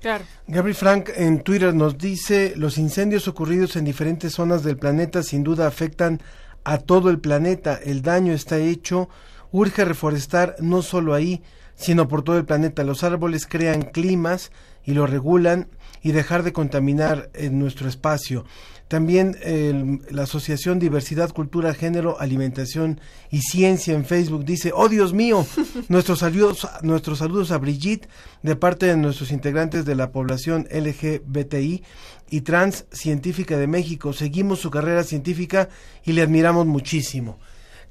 Claro. 0.01 0.25
Gabriel 0.49 0.75
Frank 0.75 1.11
en 1.15 1.43
Twitter 1.43 1.73
nos 1.73 1.97
dice, 1.97 2.55
los 2.57 2.77
incendios 2.77 3.29
ocurridos 3.29 3.77
en 3.77 3.85
diferentes 3.85 4.33
zonas 4.33 4.65
del 4.65 4.77
planeta 4.77 5.23
sin 5.23 5.45
duda 5.45 5.69
afectan 5.69 6.21
a 6.65 6.79
todo 6.79 7.09
el 7.09 7.21
planeta, 7.21 7.79
el 7.83 8.03
daño 8.03 8.33
está 8.33 8.59
hecho, 8.59 9.09
urge 9.53 9.85
reforestar 9.85 10.57
no 10.59 10.83
solo 10.83 11.15
ahí, 11.15 11.43
sino 11.77 12.09
por 12.09 12.23
todo 12.23 12.37
el 12.37 12.45
planeta. 12.45 12.83
Los 12.83 13.05
árboles 13.05 13.47
crean 13.47 13.83
climas 13.83 14.51
y 14.85 14.95
lo 14.95 15.07
regulan 15.07 15.69
y 16.03 16.11
dejar 16.11 16.43
de 16.43 16.53
contaminar 16.53 17.31
en 17.35 17.59
nuestro 17.61 17.89
espacio. 17.89 18.45
También 18.93 19.39
el- 19.43 20.01
la 20.11 20.25
Asociación 20.25 20.79
Diversidad, 20.79 21.31
Cultura, 21.33 21.73
Género, 21.73 22.21
Alimentación 22.21 23.01
y 23.31 23.41
Ciencia 23.41 23.95
en 23.95 24.05
Facebook 24.05 24.45
dice, 24.45 24.71
oh 24.75 24.91
Dios 24.91 25.15
mío, 25.15 25.47
nuestros 25.89 26.19
saludos, 26.19 26.69
nuestros 26.83 27.21
saludos 27.21 27.53
a 27.53 27.57
Brigitte 27.57 28.07
de 28.43 28.55
parte 28.55 28.85
de 28.85 28.99
nuestros 28.99 29.33
integrantes 29.33 29.87
de 29.87 29.95
la 29.95 30.13
población 30.13 30.69
LGBTI 30.71 31.83
y 32.29 32.41
trans 32.43 32.85
científica 32.93 33.57
de 33.57 33.67
México. 33.67 34.13
Seguimos 34.13 34.59
su 34.61 34.71
carrera 34.71 35.05
científica 35.05 35.71
y 36.05 36.13
le 36.13 36.21
admiramos 36.21 36.67
muchísimo. 36.67 37.39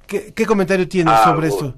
¿Qué, 0.05 0.33
qué 0.35 0.45
comentario 0.45 0.87
tienes 0.87 1.15
Ah, 1.17 1.23
sobre 1.33 1.49
bueno. 1.49 1.75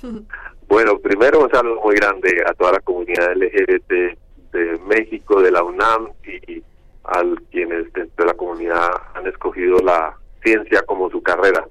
esto? 0.00 0.24
Bueno, 0.66 0.98
primero 0.98 1.44
un 1.44 1.50
saludo 1.50 1.78
muy 1.84 1.94
grande 1.96 2.42
a 2.48 2.54
toda 2.54 2.72
la 2.72 2.80
comunidad 2.80 3.32
LGBT 3.36 4.16
de 4.52 4.78
México, 4.88 5.42
de 5.42 5.50
la 5.50 5.62
UNAM 5.62 6.08
y 6.48 6.62
a 7.04 7.22
quienes 7.50 7.92
dentro 7.92 8.24
de 8.24 8.26
la 8.26 8.36
comunidad 8.36 8.90
han 9.14 9.26
escogido 9.26 9.78
la 9.78 10.16
ciencia 10.42 10.82
como 10.82 11.10
su 11.10 11.22
carrera. 11.22 11.66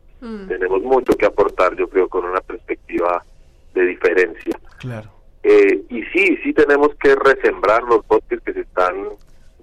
Tenemos 0.49 0.81
mucho 0.81 1.15
que 1.15 1.26
aportar, 1.26 1.77
yo 1.77 1.88
creo, 1.88 2.10
con 2.10 2.26
una 2.26 2.41
perspectiva 2.41 3.23
de 3.73 3.85
diferencia. 3.85 4.60
Claro. 4.80 5.10
Eh, 5.43 5.81
y 5.88 6.03
sí, 6.06 6.38
sí 6.43 6.53
tenemos 6.53 6.89
que 6.95 7.15
resembrar 7.15 7.84
los 7.84 8.06
bosques 8.06 8.41
que 8.41 8.51
se 8.51 8.61
están 8.61 8.95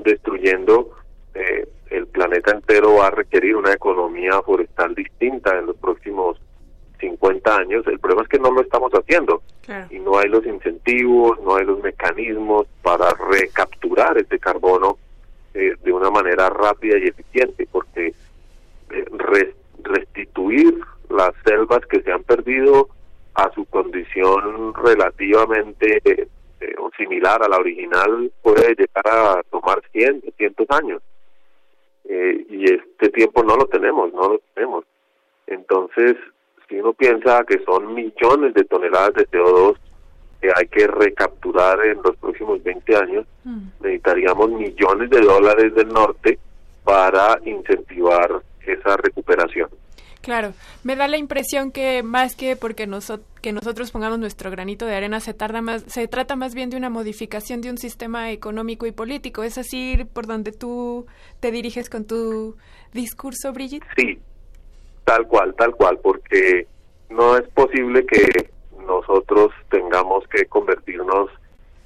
destruyendo. 0.02 0.93
Eh, 1.34 1.68
el 1.90 2.06
planeta 2.06 2.52
entero 2.52 2.94
va 2.94 3.09
a 3.09 3.10
requerir 3.10 3.56
una 3.56 3.72
economía 3.72 4.40
forestal 4.43 4.94
distinta 4.94 5.59
en 5.59 5.66
los 5.66 5.76
próximos 5.76 6.40
50 7.01 7.56
años. 7.56 7.86
El 7.86 7.98
problema 7.98 8.22
es 8.22 8.28
que 8.28 8.38
no 8.38 8.51
lo 8.51 8.62
estamos 8.62 8.93
haciendo 8.93 9.43
y 9.90 9.98
no 9.98 10.18
hay 10.18 10.28
los 10.28 10.47
incentivos, 10.47 11.40
no 11.43 11.56
hay 11.56 11.64
los 11.64 11.80
mecanismos 11.82 12.66
para 12.82 13.10
recapturar 13.30 14.16
ese 14.16 14.38
carbono 14.38 14.55
rápida 16.35 16.98
y 16.98 17.09
eficiente, 17.09 17.69
porque 17.70 18.09
eh, 18.90 19.05
res- 19.12 19.55
restituir 19.82 20.78
las 21.11 21.31
selvas 21.44 21.81
que 21.86 22.01
se 22.03 22.11
han 22.12 22.23
perdido 22.24 22.89
a 23.35 23.51
su 23.53 23.65
condición 23.66 24.74
relativamente 24.74 26.01
eh, 26.05 26.28
eh, 26.61 26.74
similar 26.97 27.43
a 27.43 27.48
la 27.48 27.59
original 27.59 28.32
puede 28.43 28.74
llegar 28.74 29.07
a 29.07 29.43
tomar 29.51 29.82
100, 29.93 30.23
200 30.23 30.66
años. 30.70 31.03
Y 32.48 32.65
este 32.73 33.09
tiempo 33.11 33.43
no 33.43 33.57
lo 33.57 33.66
tenemos, 33.66 34.12
no 34.12 34.28
lo 34.35 34.40
tenemos. 34.55 34.85
Entonces, 35.47 36.16
si 36.69 36.78
uno 36.78 36.93
piensa 36.94 37.44
que 37.44 37.59
son 37.65 37.94
millones 37.94 38.55
de 38.55 38.65
toneladas 38.65 39.15
de 39.15 39.27
CO2 39.28 39.77
que 40.47 40.52
hay 40.60 40.66
que 40.68 40.86
recapturar 40.86 41.85
en 41.85 41.98
los 42.02 42.16
próximos 42.16 42.62
20 42.62 42.97
años, 42.97 43.27
necesitaríamos 43.81 44.51
millones 44.51 45.10
de 45.10 45.20
dólares 45.20 45.74
del 45.74 45.89
norte 45.89 46.39
para 46.85 47.39
incentivar 47.44 48.43
esa 48.64 48.97
recuperación. 48.97 49.68
Claro, 50.23 50.55
me 50.82 50.97
da 50.97 51.06
la 51.06 51.18
impresión 51.18 51.70
que 51.70 52.02
más 52.02 52.35
que 52.35 52.56
porque 52.56 52.86
noso- 52.89 53.20
que 53.43 53.52
nosotros 53.52 53.93
pongamos 53.93 54.18
nuestro 54.18 54.51
granito 54.51 54.85
de 54.85 54.94
arena 54.97 55.20
se 55.20 55.35
tarda 55.35 55.62
más, 55.62 55.85
se 55.86 56.09
trata 56.09 56.35
más 56.35 56.55
bien 56.55 56.68
de 56.70 56.77
una 56.77 56.90
modificación 56.90 57.60
de 57.60 57.70
un 57.70 57.78
sistema 57.78 58.32
económico 58.32 58.86
y 58.86 58.93
político. 58.93 59.44
¿Es 59.44 59.56
así 59.56 60.05
por 60.12 60.27
donde 60.27 60.51
tú 60.52 61.06
te 61.39 61.52
diriges 61.52 61.89
con 61.89 62.05
tu 62.06 62.56
discurso, 62.93 63.52
Brigitte? 63.52 63.86
Sí, 63.97 64.18
tal 65.05 65.27
cual, 65.28 65.55
tal 65.56 65.77
cual, 65.77 65.98
porque 66.02 66.66
no 67.09 67.36
es 67.36 67.48
posible 67.51 68.05
que 68.05 68.51
nosotros 68.86 69.52
tengamos 69.70 70.26
que 70.28 70.46
convertirnos 70.46 71.30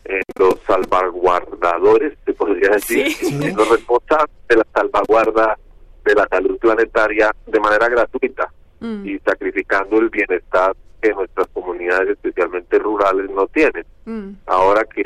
en 0.05 0.23
los 0.39 0.55
salvaguardadores, 0.67 2.15
se 2.25 2.33
podría 2.33 2.71
decir, 2.71 3.09
Sí. 3.11 3.39
En 3.43 3.57
los 3.57 3.69
responsables 3.69 4.31
de 4.49 4.57
la 4.57 4.67
salvaguarda 4.75 5.59
de 6.05 6.15
la 6.15 6.27
salud 6.29 6.59
planetaria 6.59 7.31
de 7.47 7.61
manera 7.61 7.89
gratuita 7.89 8.51
Mm. 8.81 9.07
y 9.07 9.19
sacrificando 9.19 9.99
el 9.99 10.09
bienestar 10.09 10.75
que 11.03 11.13
nuestras 11.13 11.49
comunidades, 11.49 12.11
especialmente 12.11 12.79
rurales, 12.79 13.31
no 13.31 13.47
tienen. 13.49 13.85
Mm. 14.07 14.31
Ahora 14.47 14.85
que 14.85 15.03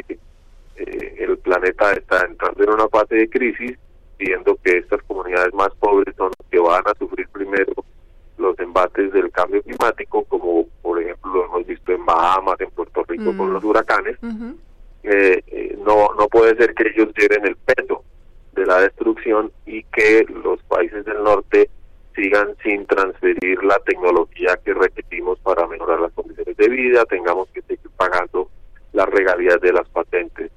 eh, 0.77 1.15
el 1.19 1.37
planeta 1.39 1.93
está 1.93 2.25
entrando 2.25 2.63
en 2.65 2.71
una 2.71 2.89
fase 2.89 3.17
de 3.17 3.29
crisis, 3.29 3.77
viendo 4.19 4.57
que 4.63 4.79
estas 4.79 5.03
comunidades 5.03 5.53
más 5.55 5.71
pobres 5.81 6.15
son 6.17 6.31
las 6.39 6.51
que 6.51 6.59
van 6.61 6.83
a 6.87 6.95
sufrir 6.99 7.29
primero 7.29 7.73
los 8.39 8.59
embates 8.59 9.13
del 9.13 9.31
cambio 9.31 9.63
climático, 9.63 10.25
como 10.25 10.67
por 10.83 11.01
ejemplo 11.01 11.33
lo 11.35 11.45
hemos 11.47 11.67
visto 11.67 11.93
en 11.93 12.05
Bahamas, 12.05 12.61
en 12.61 12.71
Puerto 12.71 13.05
Rico 13.07 13.33
Mm. 13.33 13.37
con 13.37 13.53
los 13.53 13.65
huracanes, 13.65 14.19
eh, 15.03 15.43
eh, 15.47 15.79
no, 15.85 16.09
no 16.19 16.29
puede 16.29 16.57
ser 16.57 16.75
que 16.75 16.89
ellos 16.89 17.13
lleven 17.17 17.47
el 17.47 17.57
peso 17.57 18.03
de 18.53 18.67
la 18.67 18.81
destrucción 18.81 19.53
y 19.67 19.83
que 19.85 20.27
los 20.43 20.63
países 20.65 21.05
del 21.05 21.23
norte 21.23 21.69
sigan 22.15 22.55
sin 22.63 22.87
transferir 22.87 23.63
la 23.65 23.79
tecnología 23.81 24.59
que 24.65 24.73
requerimos 24.73 25.39
para 25.41 25.67
mejorar 25.67 26.01
las 26.01 26.13
condiciones 26.13 26.57
de 26.57 26.69
vida, 26.69 27.05
tengamos 27.07 27.49
que 27.49 27.63
seguir 27.63 27.91
pagando 27.97 28.49
las 28.93 29.09
regalías 29.09 29.61
de 29.61 29.73
las 29.73 29.89
patentes 29.89 30.51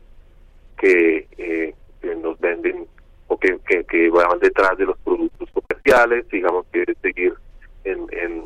que, 0.77 1.27
eh, 1.37 1.73
que 2.01 2.15
nos 2.15 2.39
venden 2.39 2.87
o 3.27 3.37
que, 3.37 3.57
que, 3.67 3.83
que 3.85 4.09
van 4.09 4.39
detrás 4.39 4.77
de 4.77 4.85
los 4.85 4.97
productos 4.99 5.49
comerciales, 5.51 6.27
digamos 6.29 6.65
que 6.71 6.85
seguir 7.01 7.33
en, 7.91 8.07
en, 8.11 8.43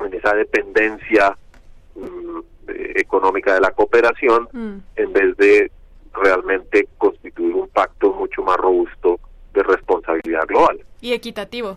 en 0.00 0.14
esa 0.14 0.34
dependencia 0.34 1.36
mm, 1.94 2.40
económica 2.96 3.54
de 3.54 3.60
la 3.60 3.70
cooperación 3.72 4.48
Mm. 4.52 4.76
en 4.96 5.12
vez 5.12 5.36
de 5.36 5.70
realmente 6.12 6.88
constituir 6.98 7.54
un 7.54 7.68
pacto 7.68 8.12
mucho 8.12 8.42
más 8.42 8.56
robusto 8.56 9.18
de 9.52 9.62
responsabilidad 9.62 10.46
global. 10.46 10.80
Y 11.00 11.12
equitativo. 11.12 11.76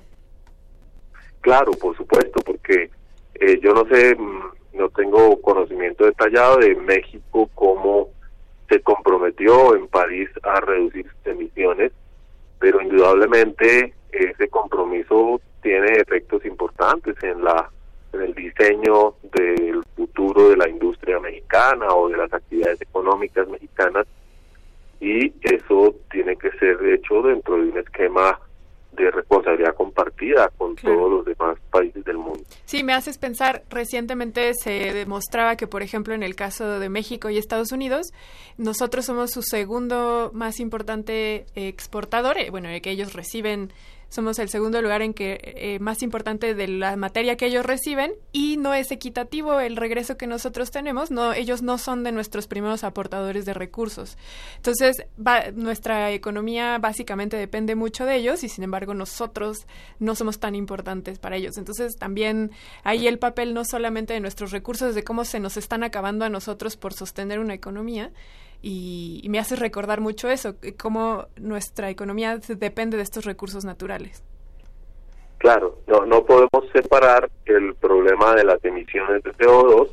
Claro, 1.41 1.71
por 1.73 1.95
supuesto, 1.95 2.39
porque 2.45 2.89
eh, 3.35 3.59
yo 3.61 3.73
no 3.73 3.85
sé, 3.87 4.15
mm, 4.15 4.77
no 4.77 4.89
tengo 4.89 5.41
conocimiento 5.41 6.05
detallado 6.05 6.57
de 6.57 6.75
México 6.75 7.49
cómo 7.55 8.09
se 8.69 8.81
comprometió 8.81 9.75
en 9.75 9.87
París 9.87 10.29
a 10.43 10.59
reducir 10.59 11.05
sus 11.05 11.27
emisiones, 11.33 11.91
pero 12.59 12.81
indudablemente 12.81 13.93
ese 14.11 14.47
compromiso 14.49 15.39
tiene 15.61 15.93
efectos 15.97 16.45
importantes 16.45 17.15
en 17.23 17.43
la 17.43 17.69
en 18.13 18.21
el 18.21 18.33
diseño 18.33 19.15
del 19.33 19.83
futuro 19.95 20.49
de 20.49 20.57
la 20.57 20.69
industria 20.69 21.19
mexicana 21.19 21.87
o 21.93 22.07
de 22.07 22.17
las 22.17 22.31
actividades 22.33 22.81
económicas 22.81 23.47
mexicanas 23.49 24.07
y 24.99 25.31
eso 25.41 25.93
tiene 26.09 26.35
que 26.37 26.49
ser 26.51 26.77
hecho 26.87 27.21
dentro 27.21 27.55
de 27.57 27.69
un 27.69 27.77
esquema 27.77 28.39
de 28.93 29.11
responsabilidad 29.11 29.75
compartida 29.75 30.49
con 30.57 30.73
Claro. 30.75 30.95
todos 30.95 31.11
los 31.11 31.25
demás 31.25 31.57
países 31.69 32.03
del 32.03 32.17
mundo. 32.17 32.39
Sí, 32.65 32.83
me 32.83 32.93
haces 32.93 33.19
pensar, 33.19 33.61
recientemente 33.69 34.53
se 34.55 34.71
demostraba 34.93 35.55
que, 35.55 35.67
por 35.67 35.83
ejemplo, 35.83 36.15
en 36.15 36.23
el 36.23 36.35
caso 36.35 36.79
de 36.79 36.89
México 36.89 37.29
y 37.29 37.37
Estados 37.37 37.71
Unidos, 37.71 38.07
nosotros 38.57 39.05
somos 39.05 39.31
su 39.31 39.43
segundo 39.43 40.31
más 40.33 40.59
importante 40.59 41.45
exportador, 41.53 42.39
eh, 42.39 42.49
bueno, 42.49 42.69
que 42.81 42.89
ellos 42.89 43.13
reciben, 43.13 43.71
somos 44.09 44.39
el 44.39 44.49
segundo 44.49 44.81
lugar 44.81 45.01
en 45.01 45.13
que 45.13 45.39
eh, 45.43 45.79
más 45.79 46.01
importante 46.01 46.53
de 46.53 46.67
la 46.67 46.95
materia 46.95 47.35
que 47.37 47.45
ellos 47.47 47.65
reciben 47.65 48.13
y 48.31 48.57
no 48.57 48.73
es 48.73 48.91
equitativo 48.91 49.59
el 49.59 49.75
regreso 49.75 50.17
que 50.17 50.27
nosotros 50.27 50.71
tenemos, 50.71 51.11
no, 51.11 51.33
ellos 51.33 51.61
no 51.61 51.77
son 51.77 52.03
de 52.03 52.11
nuestros 52.11 52.47
primeros 52.47 52.83
aportadores 52.83 53.45
de 53.45 53.53
recursos. 53.53 54.17
Entonces, 54.55 55.03
va- 55.19 55.51
nuestra 55.53 56.11
economía 56.11 56.77
básicamente 56.77 57.35
depende 57.37 57.75
mucho 57.75 58.05
de 58.05 58.15
ellos 58.15 58.43
y 58.43 58.49
sin 58.49 58.63
embargo 58.63 58.93
nosotros 58.93 59.67
no 59.99 60.15
somos 60.15 60.39
tan 60.39 60.55
importantes 60.55 61.19
para 61.19 61.35
ellos. 61.35 61.57
Entonces, 61.57 61.97
también 61.97 62.51
ahí 62.83 63.07
el 63.07 63.19
papel 63.19 63.53
no 63.53 63.65
solamente 63.65 64.13
de 64.13 64.19
nuestros 64.21 64.51
recursos, 64.51 64.95
de 64.95 65.03
cómo 65.03 65.25
se 65.25 65.39
nos 65.39 65.57
están 65.57 65.83
acabando 65.83 66.25
a 66.25 66.29
nosotros 66.29 66.77
por 66.77 66.93
sostener 66.93 67.39
una 67.39 67.53
economía. 67.53 68.11
Y, 68.61 69.21
y 69.23 69.29
me 69.29 69.39
hace 69.39 69.55
recordar 69.55 70.01
mucho 70.01 70.29
eso, 70.29 70.59
que 70.59 70.75
cómo 70.75 71.27
nuestra 71.37 71.89
economía 71.89 72.37
depende 72.37 72.97
de 72.97 73.03
estos 73.03 73.25
recursos 73.25 73.65
naturales. 73.65 74.23
Claro, 75.37 75.77
no, 75.85 76.05
no 76.05 76.25
podemos 76.25 76.67
separar 76.73 77.29
el 77.45 77.75
problema 77.75 78.33
de 78.33 78.43
las 78.43 78.63
emisiones 78.65 79.21
de 79.23 79.31
CO2 79.33 79.91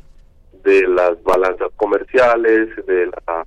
de 0.65 0.87
las 0.87 1.21
balanzas 1.23 1.71
comerciales, 1.75 2.75
de, 2.87 3.05
la, 3.05 3.45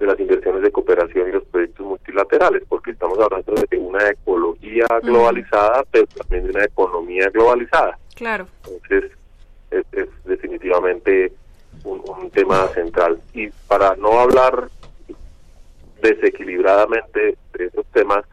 de 0.00 0.06
las 0.06 0.18
inversiones 0.18 0.62
de 0.62 0.72
cooperación 0.72 1.28
y 1.28 1.32
los 1.32 1.44
proyectos 1.44 1.86
multilaterales, 1.86 2.64
porque 2.68 2.90
estamos 2.90 3.18
hablando 3.20 3.54
de 3.70 3.78
una 3.78 4.08
ecología 4.08 4.86
globalizada, 5.02 5.84
pero 5.92 6.06
también 6.06 6.44
de 6.44 6.50
una 6.50 6.64
economía 6.64 7.30
globalizada. 7.30 7.96
Claro. 8.16 8.48
Entonces, 8.64 9.12
es, 9.70 9.84
es 9.92 10.08
definitivamente 10.24 11.32
un, 11.86 12.02
un 12.06 12.30
tema 12.30 12.68
central. 12.68 13.20
Y 13.32 13.48
para 13.68 13.94
no 13.96 14.20
hablar 14.20 14.68
desequilibradamente 16.02 17.36
de 17.54 17.64
esos 17.64 17.86
temas, 17.86 18.24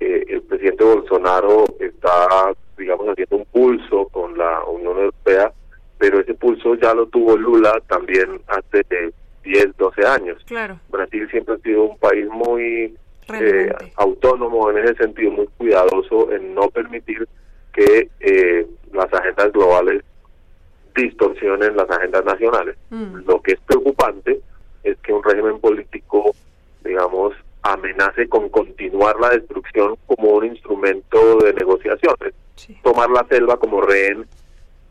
eh, 0.00 0.24
el 0.28 0.42
presidente 0.42 0.84
Bolsonaro 0.84 1.64
está, 1.78 2.52
digamos, 2.76 3.08
haciendo 3.08 3.36
un 3.36 3.44
pulso 3.46 4.08
con 4.08 4.36
la 4.36 4.64
Unión 4.64 4.98
Europea, 4.98 5.52
pero 5.98 6.20
ese 6.20 6.34
pulso 6.34 6.74
ya 6.74 6.92
lo 6.92 7.06
tuvo 7.06 7.36
Lula 7.36 7.80
también 7.86 8.40
hace 8.48 8.80
eh, 8.90 9.12
10, 9.44 9.76
12 9.76 10.06
años. 10.06 10.42
Claro. 10.46 10.78
Brasil 10.88 11.28
siempre 11.30 11.54
ha 11.54 11.58
sido 11.58 11.84
un 11.84 11.98
país 11.98 12.26
muy 12.28 12.94
eh, 13.32 13.72
autónomo 13.96 14.70
en 14.70 14.78
ese 14.78 14.96
sentido, 14.96 15.30
muy 15.30 15.46
cuidadoso 15.56 16.32
en 16.32 16.54
no 16.54 16.68
permitir 16.68 17.26
que 17.72 18.08
eh, 18.20 18.66
las 18.92 19.12
agendas 19.12 19.52
globales 19.52 20.02
distorsionen 20.94 21.76
las 21.76 21.90
agendas 21.90 22.24
nacionales. 22.24 22.76
Lo 22.90 23.40
que 23.42 23.52
es 23.52 23.60
preocupante 23.60 24.40
es 24.82 24.96
que 24.98 25.12
un 25.12 25.22
régimen 25.22 25.58
político, 25.58 26.34
digamos, 26.84 27.34
amenace 27.62 28.28
con 28.28 28.48
continuar 28.50 29.18
la 29.18 29.30
destrucción 29.30 29.96
como 30.06 30.32
un 30.32 30.46
instrumento 30.46 31.38
de 31.38 31.54
negociaciones, 31.54 32.34
tomar 32.82 33.10
la 33.10 33.26
selva 33.28 33.56
como 33.56 33.80
rehén, 33.80 34.26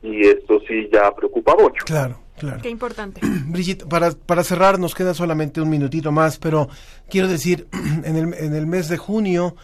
y 0.02 0.28
esto 0.28 0.60
sí 0.68 0.90
ya 0.92 1.14
preocupa 1.16 1.56
mucho. 1.56 1.86
Claro, 1.86 2.20
claro. 2.38 2.60
Qué 2.62 2.70
importante. 2.70 3.22
Brigitte, 3.48 3.88
para, 3.88 4.12
para 4.12 4.44
cerrar 4.44 4.80
nos 4.80 4.96
queda 4.96 5.14
solamente 5.14 5.62
un 5.62 5.70
minutito 5.70 6.12
más, 6.12 6.40
pero 6.40 6.68
quiero 7.10 7.28
decir, 7.28 7.68
en 8.04 8.16
el, 8.18 8.34
en 8.34 8.54
el 8.54 8.68
mes 8.68 8.90
de 8.90 8.98
junio, 8.98 9.56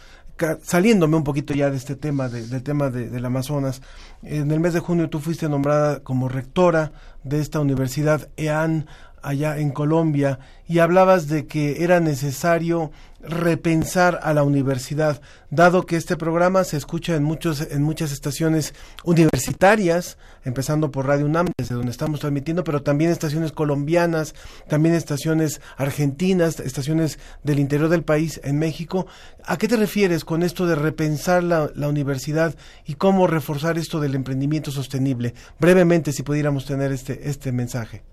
saliéndome 0.61 1.17
un 1.17 1.23
poquito 1.23 1.53
ya 1.53 1.69
de 1.69 1.77
este 1.77 1.95
tema, 1.95 2.29
de- 2.29 2.47
del 2.47 2.63
tema 2.63 2.89
de, 2.89 3.09
del 3.09 3.25
Amazonas, 3.25 3.81
en 4.23 4.51
el 4.51 4.59
mes 4.59 4.73
de 4.73 4.79
junio 4.79 5.09
tú 5.09 5.19
fuiste 5.19 5.47
nombrada 5.49 5.99
como 6.01 6.29
rectora 6.29 6.91
de 7.23 7.39
esta 7.39 7.59
universidad 7.59 8.29
EAN 8.37 8.87
allá 9.21 9.57
en 9.57 9.71
Colombia 9.71 10.39
y 10.67 10.79
hablabas 10.79 11.27
de 11.27 11.47
que 11.47 11.83
era 11.83 11.99
necesario 11.99 12.91
repensar 13.21 14.19
a 14.23 14.33
la 14.33 14.43
universidad, 14.43 15.21
dado 15.49 15.85
que 15.85 15.97
este 15.97 16.15
programa 16.15 16.63
se 16.63 16.77
escucha 16.77 17.15
en 17.15 17.23
muchos 17.23 17.59
en 17.59 17.83
muchas 17.83 18.11
estaciones 18.11 18.73
universitarias, 19.03 20.17
empezando 20.45 20.91
por 20.91 21.07
Radio 21.07 21.25
UNAM, 21.25 21.47
desde 21.57 21.75
donde 21.75 21.91
estamos 21.91 22.21
transmitiendo, 22.21 22.63
pero 22.63 22.81
también 22.81 23.11
estaciones 23.11 23.51
colombianas, 23.51 24.35
también 24.67 24.95
estaciones 24.95 25.59
argentinas, 25.75 26.59
estaciones 26.59 27.19
del 27.43 27.59
interior 27.59 27.89
del 27.89 28.03
país 28.03 28.39
en 28.43 28.57
México. 28.57 29.07
¿A 29.43 29.57
qué 29.57 29.67
te 29.67 29.75
refieres 29.75 30.23
con 30.23 30.43
esto 30.43 30.65
de 30.65 30.75
repensar 30.75 31.43
la, 31.43 31.69
la 31.75 31.89
universidad 31.89 32.55
y 32.85 32.93
cómo 32.93 33.27
reforzar 33.27 33.77
esto 33.77 33.99
del 33.99 34.15
emprendimiento 34.15 34.71
sostenible? 34.71 35.33
Brevemente, 35.59 36.13
si 36.13 36.23
pudiéramos 36.23 36.65
tener 36.65 36.91
este 36.91 37.29
este 37.29 37.51
mensaje. 37.51 38.03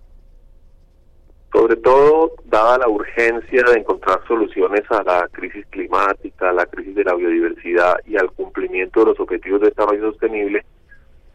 Sobre 1.56 1.76
todo 1.76 2.32
dada 2.44 2.76
la 2.76 2.88
urgencia 2.88 3.62
de 3.62 3.78
encontrar 3.80 4.20
soluciones 4.28 4.82
a 4.90 5.02
la 5.02 5.26
crisis 5.32 5.64
climática, 5.70 6.50
a 6.50 6.52
la 6.52 6.66
crisis 6.66 6.94
de 6.94 7.04
la 7.04 7.14
biodiversidad 7.14 7.96
y 8.06 8.18
al 8.18 8.30
cumplimiento 8.32 9.00
de 9.00 9.06
los 9.06 9.20
objetivos 9.20 9.62
de 9.62 9.68
desarrollo 9.70 10.10
sostenible. 10.10 10.66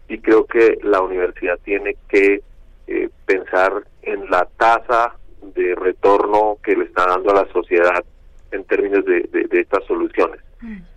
Y 0.07 0.19
creo 0.19 0.45
que 0.45 0.77
la 0.83 1.01
universidad 1.01 1.57
tiene 1.63 1.95
que 2.07 2.41
eh, 2.85 3.09
pensar 3.25 3.83
en 4.03 4.29
la 4.29 4.47
tasa 4.57 5.15
de 5.55 5.73
retorno 5.73 6.57
que 6.63 6.75
le 6.75 6.83
está 6.85 7.07
dando 7.07 7.31
a 7.31 7.43
la 7.43 7.51
sociedad 7.51 8.03
en 8.51 8.63
términos 8.65 9.03
de, 9.05 9.21
de- 9.31 9.47
de 9.47 9.59
estas 9.61 9.83
soluciones. 9.85 10.39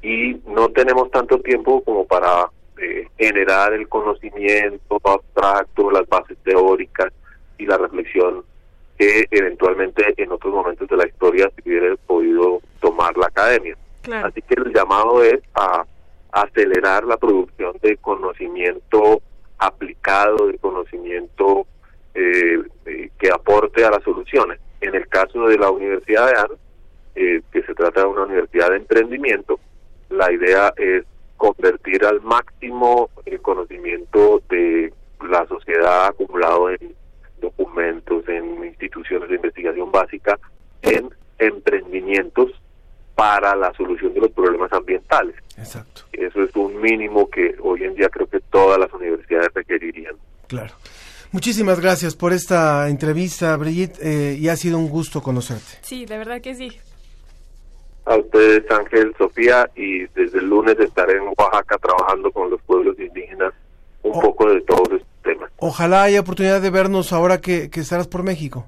Y 0.02 0.34
no 0.46 0.68
tenemos 0.68 1.10
tanto 1.10 1.38
tiempo 1.40 1.82
como 1.82 2.04
para 2.06 2.50
eh, 2.76 3.08
generar 3.16 3.72
el 3.72 3.88
conocimiento 3.88 5.00
abstracto, 5.02 5.90
las 5.90 6.06
bases 6.08 6.36
teóricas 6.44 7.10
y 7.56 7.64
la 7.64 7.78
reflexión 7.78 8.44
que 8.98 9.26
eventualmente 9.30 10.14
en 10.16 10.32
otros 10.32 10.54
momentos 10.54 10.88
de 10.88 10.96
la 10.96 11.06
historia 11.06 11.50
se 11.54 11.68
hubiera 11.68 11.96
podido 12.06 12.60
tomar 12.80 13.16
la 13.16 13.26
academia. 13.26 13.76
Claro. 14.02 14.28
Así 14.28 14.42
que 14.42 14.54
el 14.54 14.72
llamado 14.72 15.22
es 15.22 15.40
a 15.54 15.84
acelerar 16.32 17.04
la 17.04 17.16
producción 17.16 17.76
de 17.80 17.96
conocimiento 17.98 19.22
aplicado, 19.58 20.48
de 20.48 20.58
conocimiento 20.58 21.66
eh, 22.14 22.62
eh, 22.86 23.10
que 23.18 23.30
aporte 23.30 23.84
a 23.84 23.90
las 23.90 24.02
soluciones. 24.02 24.60
En 24.80 24.94
el 24.94 25.08
caso 25.08 25.46
de 25.46 25.58
la 25.58 25.70
Universidad 25.70 26.26
de 26.26 26.38
ANS, 26.38 26.60
eh, 27.14 27.42
que 27.52 27.62
se 27.62 27.74
trata 27.74 28.00
de 28.00 28.06
una 28.06 28.24
universidad 28.24 28.70
de 28.70 28.76
emprendimiento, 28.76 29.58
la 30.10 30.30
idea 30.32 30.72
es 30.76 31.04
convertir 31.36 32.04
al 32.04 32.20
máximo 32.22 33.10
el 33.24 33.40
conocimiento 33.40 34.42
de 34.48 34.92
la 35.28 35.46
sociedad 35.46 36.06
acumulado 36.06 36.70
en 36.70 36.94
documentos, 37.44 38.28
en 38.28 38.64
instituciones 38.64 39.28
de 39.28 39.36
investigación 39.36 39.90
básica, 39.92 40.38
en 40.82 41.10
emprendimientos 41.38 42.52
para 43.14 43.54
la 43.54 43.72
solución 43.74 44.12
de 44.14 44.20
los 44.20 44.30
problemas 44.32 44.72
ambientales. 44.72 45.36
Exacto. 45.56 46.02
Eso 46.12 46.42
es 46.42 46.54
un 46.56 46.80
mínimo 46.80 47.28
que 47.30 47.54
hoy 47.62 47.84
en 47.84 47.94
día 47.94 48.08
creo 48.08 48.26
que 48.26 48.40
todas 48.50 48.78
las 48.78 48.92
universidades 48.92 49.48
requerirían. 49.54 50.16
Claro. 50.48 50.74
Muchísimas 51.30 51.80
gracias 51.80 52.14
por 52.14 52.32
esta 52.32 52.88
entrevista, 52.88 53.56
Brigitte, 53.56 53.98
eh, 54.00 54.36
y 54.38 54.48
ha 54.48 54.56
sido 54.56 54.78
un 54.78 54.88
gusto 54.88 55.22
conocerte. 55.22 55.78
Sí, 55.82 56.06
de 56.06 56.18
verdad 56.18 56.40
que 56.40 56.54
sí. 56.54 56.78
A 58.04 58.16
ustedes, 58.16 58.70
Ángel, 58.70 59.14
Sofía, 59.16 59.68
y 59.74 60.06
desde 60.08 60.38
el 60.38 60.48
lunes 60.48 60.78
estaré 60.78 61.14
en 61.16 61.32
Oaxaca 61.36 61.78
trabajando 61.78 62.30
con 62.30 62.50
los 62.50 62.60
pueblos 62.62 62.98
indígenas 62.98 63.52
un 64.04 64.20
poco 64.20 64.48
de 64.48 64.60
todos 64.62 64.88
estos 64.92 65.08
temas. 65.22 65.50
Ojalá 65.58 66.04
haya 66.04 66.20
oportunidad 66.20 66.60
de 66.60 66.70
vernos 66.70 67.12
ahora 67.12 67.40
que, 67.40 67.70
que 67.70 67.80
estarás 67.80 68.06
por 68.06 68.22
México. 68.22 68.66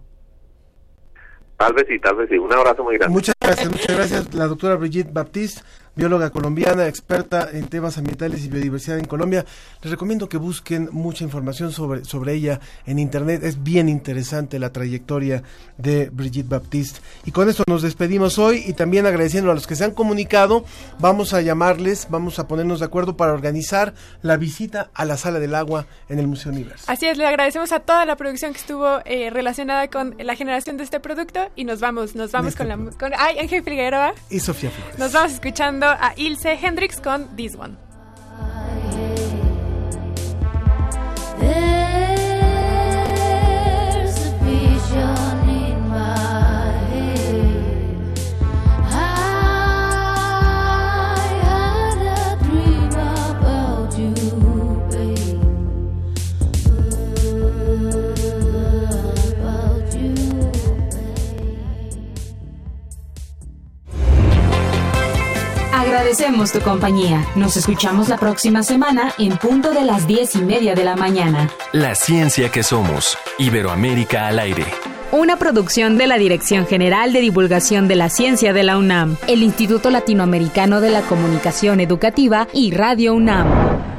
Tal 1.56 1.72
vez 1.72 1.86
sí, 1.88 1.98
tal 1.98 2.16
vez 2.16 2.28
sí. 2.28 2.36
Un 2.36 2.52
abrazo 2.52 2.84
muy 2.84 2.96
grande. 2.98 3.12
Muchas 3.12 3.34
gracias, 3.40 3.70
muchas 3.70 3.96
gracias. 3.96 4.34
La 4.34 4.46
doctora 4.46 4.76
Brigitte 4.76 5.12
Baptiste, 5.12 5.62
bióloga 5.96 6.28
colombiana, 6.30 6.86
experta 6.86 7.48
en 7.50 7.68
temas 7.68 7.96
ambientales 7.96 8.44
y 8.44 8.48
biodiversidad 8.48 8.98
en 8.98 9.06
Colombia. 9.06 9.46
Les 9.82 9.90
recomiendo 9.90 10.28
que 10.28 10.36
busquen 10.36 10.90
mucha 10.92 11.24
información 11.24 11.72
sobre, 11.72 12.04
sobre 12.04 12.34
ella 12.34 12.60
en 12.84 12.98
internet. 12.98 13.42
Es 13.42 13.62
bien 13.62 13.88
interesante 13.88 14.58
la 14.58 14.70
trayectoria 14.70 15.42
de 15.78 16.10
Brigitte 16.10 16.48
Baptiste. 16.48 17.00
Y 17.24 17.32
con 17.32 17.48
esto 17.48 17.64
nos 17.66 17.80
despedimos 17.80 18.38
hoy 18.38 18.62
y 18.66 18.74
también 18.74 19.06
agradeciendo 19.06 19.50
a 19.50 19.54
los 19.54 19.66
que 19.66 19.74
se 19.74 19.84
han 19.84 19.92
comunicado. 19.92 20.64
Vamos 20.98 21.32
a 21.32 21.40
llamarles, 21.40 22.08
vamos 22.10 22.38
a 22.38 22.46
ponernos 22.46 22.80
de 22.80 22.84
acuerdo 22.84 23.16
para 23.16 23.32
organizar 23.32 23.94
la 24.20 24.36
visita 24.36 24.90
a 24.92 25.06
la 25.06 25.16
sala 25.16 25.40
del 25.40 25.54
agua 25.54 25.86
en 26.10 26.18
el 26.18 26.26
Museo 26.26 26.52
Universo. 26.52 26.84
Así 26.88 27.06
es, 27.06 27.16
le 27.16 27.26
agradecemos 27.26 27.72
a 27.72 27.80
toda 27.80 28.04
la 28.04 28.16
producción 28.16 28.52
que 28.52 28.58
estuvo 28.58 29.00
eh, 29.06 29.30
relacionada 29.30 29.88
con 29.88 30.14
la 30.18 30.36
generación 30.36 30.76
de 30.76 30.84
este 30.84 31.00
producto 31.00 31.48
y 31.56 31.64
nos 31.64 31.80
vamos, 31.80 32.14
nos 32.14 32.32
vamos 32.32 32.48
Listo. 32.58 32.64
con 32.64 32.68
la 32.68 32.90
con 32.98 33.12
ay, 33.18 33.38
Ángel 33.38 33.62
Figueroa. 33.62 34.12
Y 34.28 34.40
Sofía 34.40 34.70
Flores. 34.70 34.98
Nos 34.98 35.12
vamos 35.12 35.32
escuchando 35.32 35.85
a 35.90 36.12
Ilse 36.16 36.56
Hendrix 36.56 37.00
con 37.00 37.36
This 37.36 37.56
One. 37.56 37.76
Agradecemos 65.96 66.52
tu 66.52 66.60
compañía. 66.60 67.24
Nos 67.36 67.56
escuchamos 67.56 68.10
la 68.10 68.18
próxima 68.18 68.62
semana 68.62 69.14
en 69.16 69.38
punto 69.38 69.72
de 69.72 69.82
las 69.82 70.06
diez 70.06 70.34
y 70.34 70.42
media 70.42 70.74
de 70.74 70.84
la 70.84 70.94
mañana. 70.94 71.48
La 71.72 71.94
ciencia 71.94 72.50
que 72.50 72.62
somos. 72.62 73.16
Iberoamérica 73.38 74.26
al 74.26 74.38
aire. 74.38 74.66
Una 75.10 75.38
producción 75.38 75.96
de 75.96 76.06
la 76.06 76.18
Dirección 76.18 76.66
General 76.66 77.14
de 77.14 77.22
Divulgación 77.22 77.88
de 77.88 77.96
la 77.96 78.10
Ciencia 78.10 78.52
de 78.52 78.62
la 78.62 78.76
UNAM, 78.76 79.16
el 79.26 79.42
Instituto 79.42 79.88
Latinoamericano 79.90 80.82
de 80.82 80.90
la 80.90 81.00
Comunicación 81.00 81.80
Educativa 81.80 82.46
y 82.52 82.72
Radio 82.72 83.14
UNAM. 83.14 83.95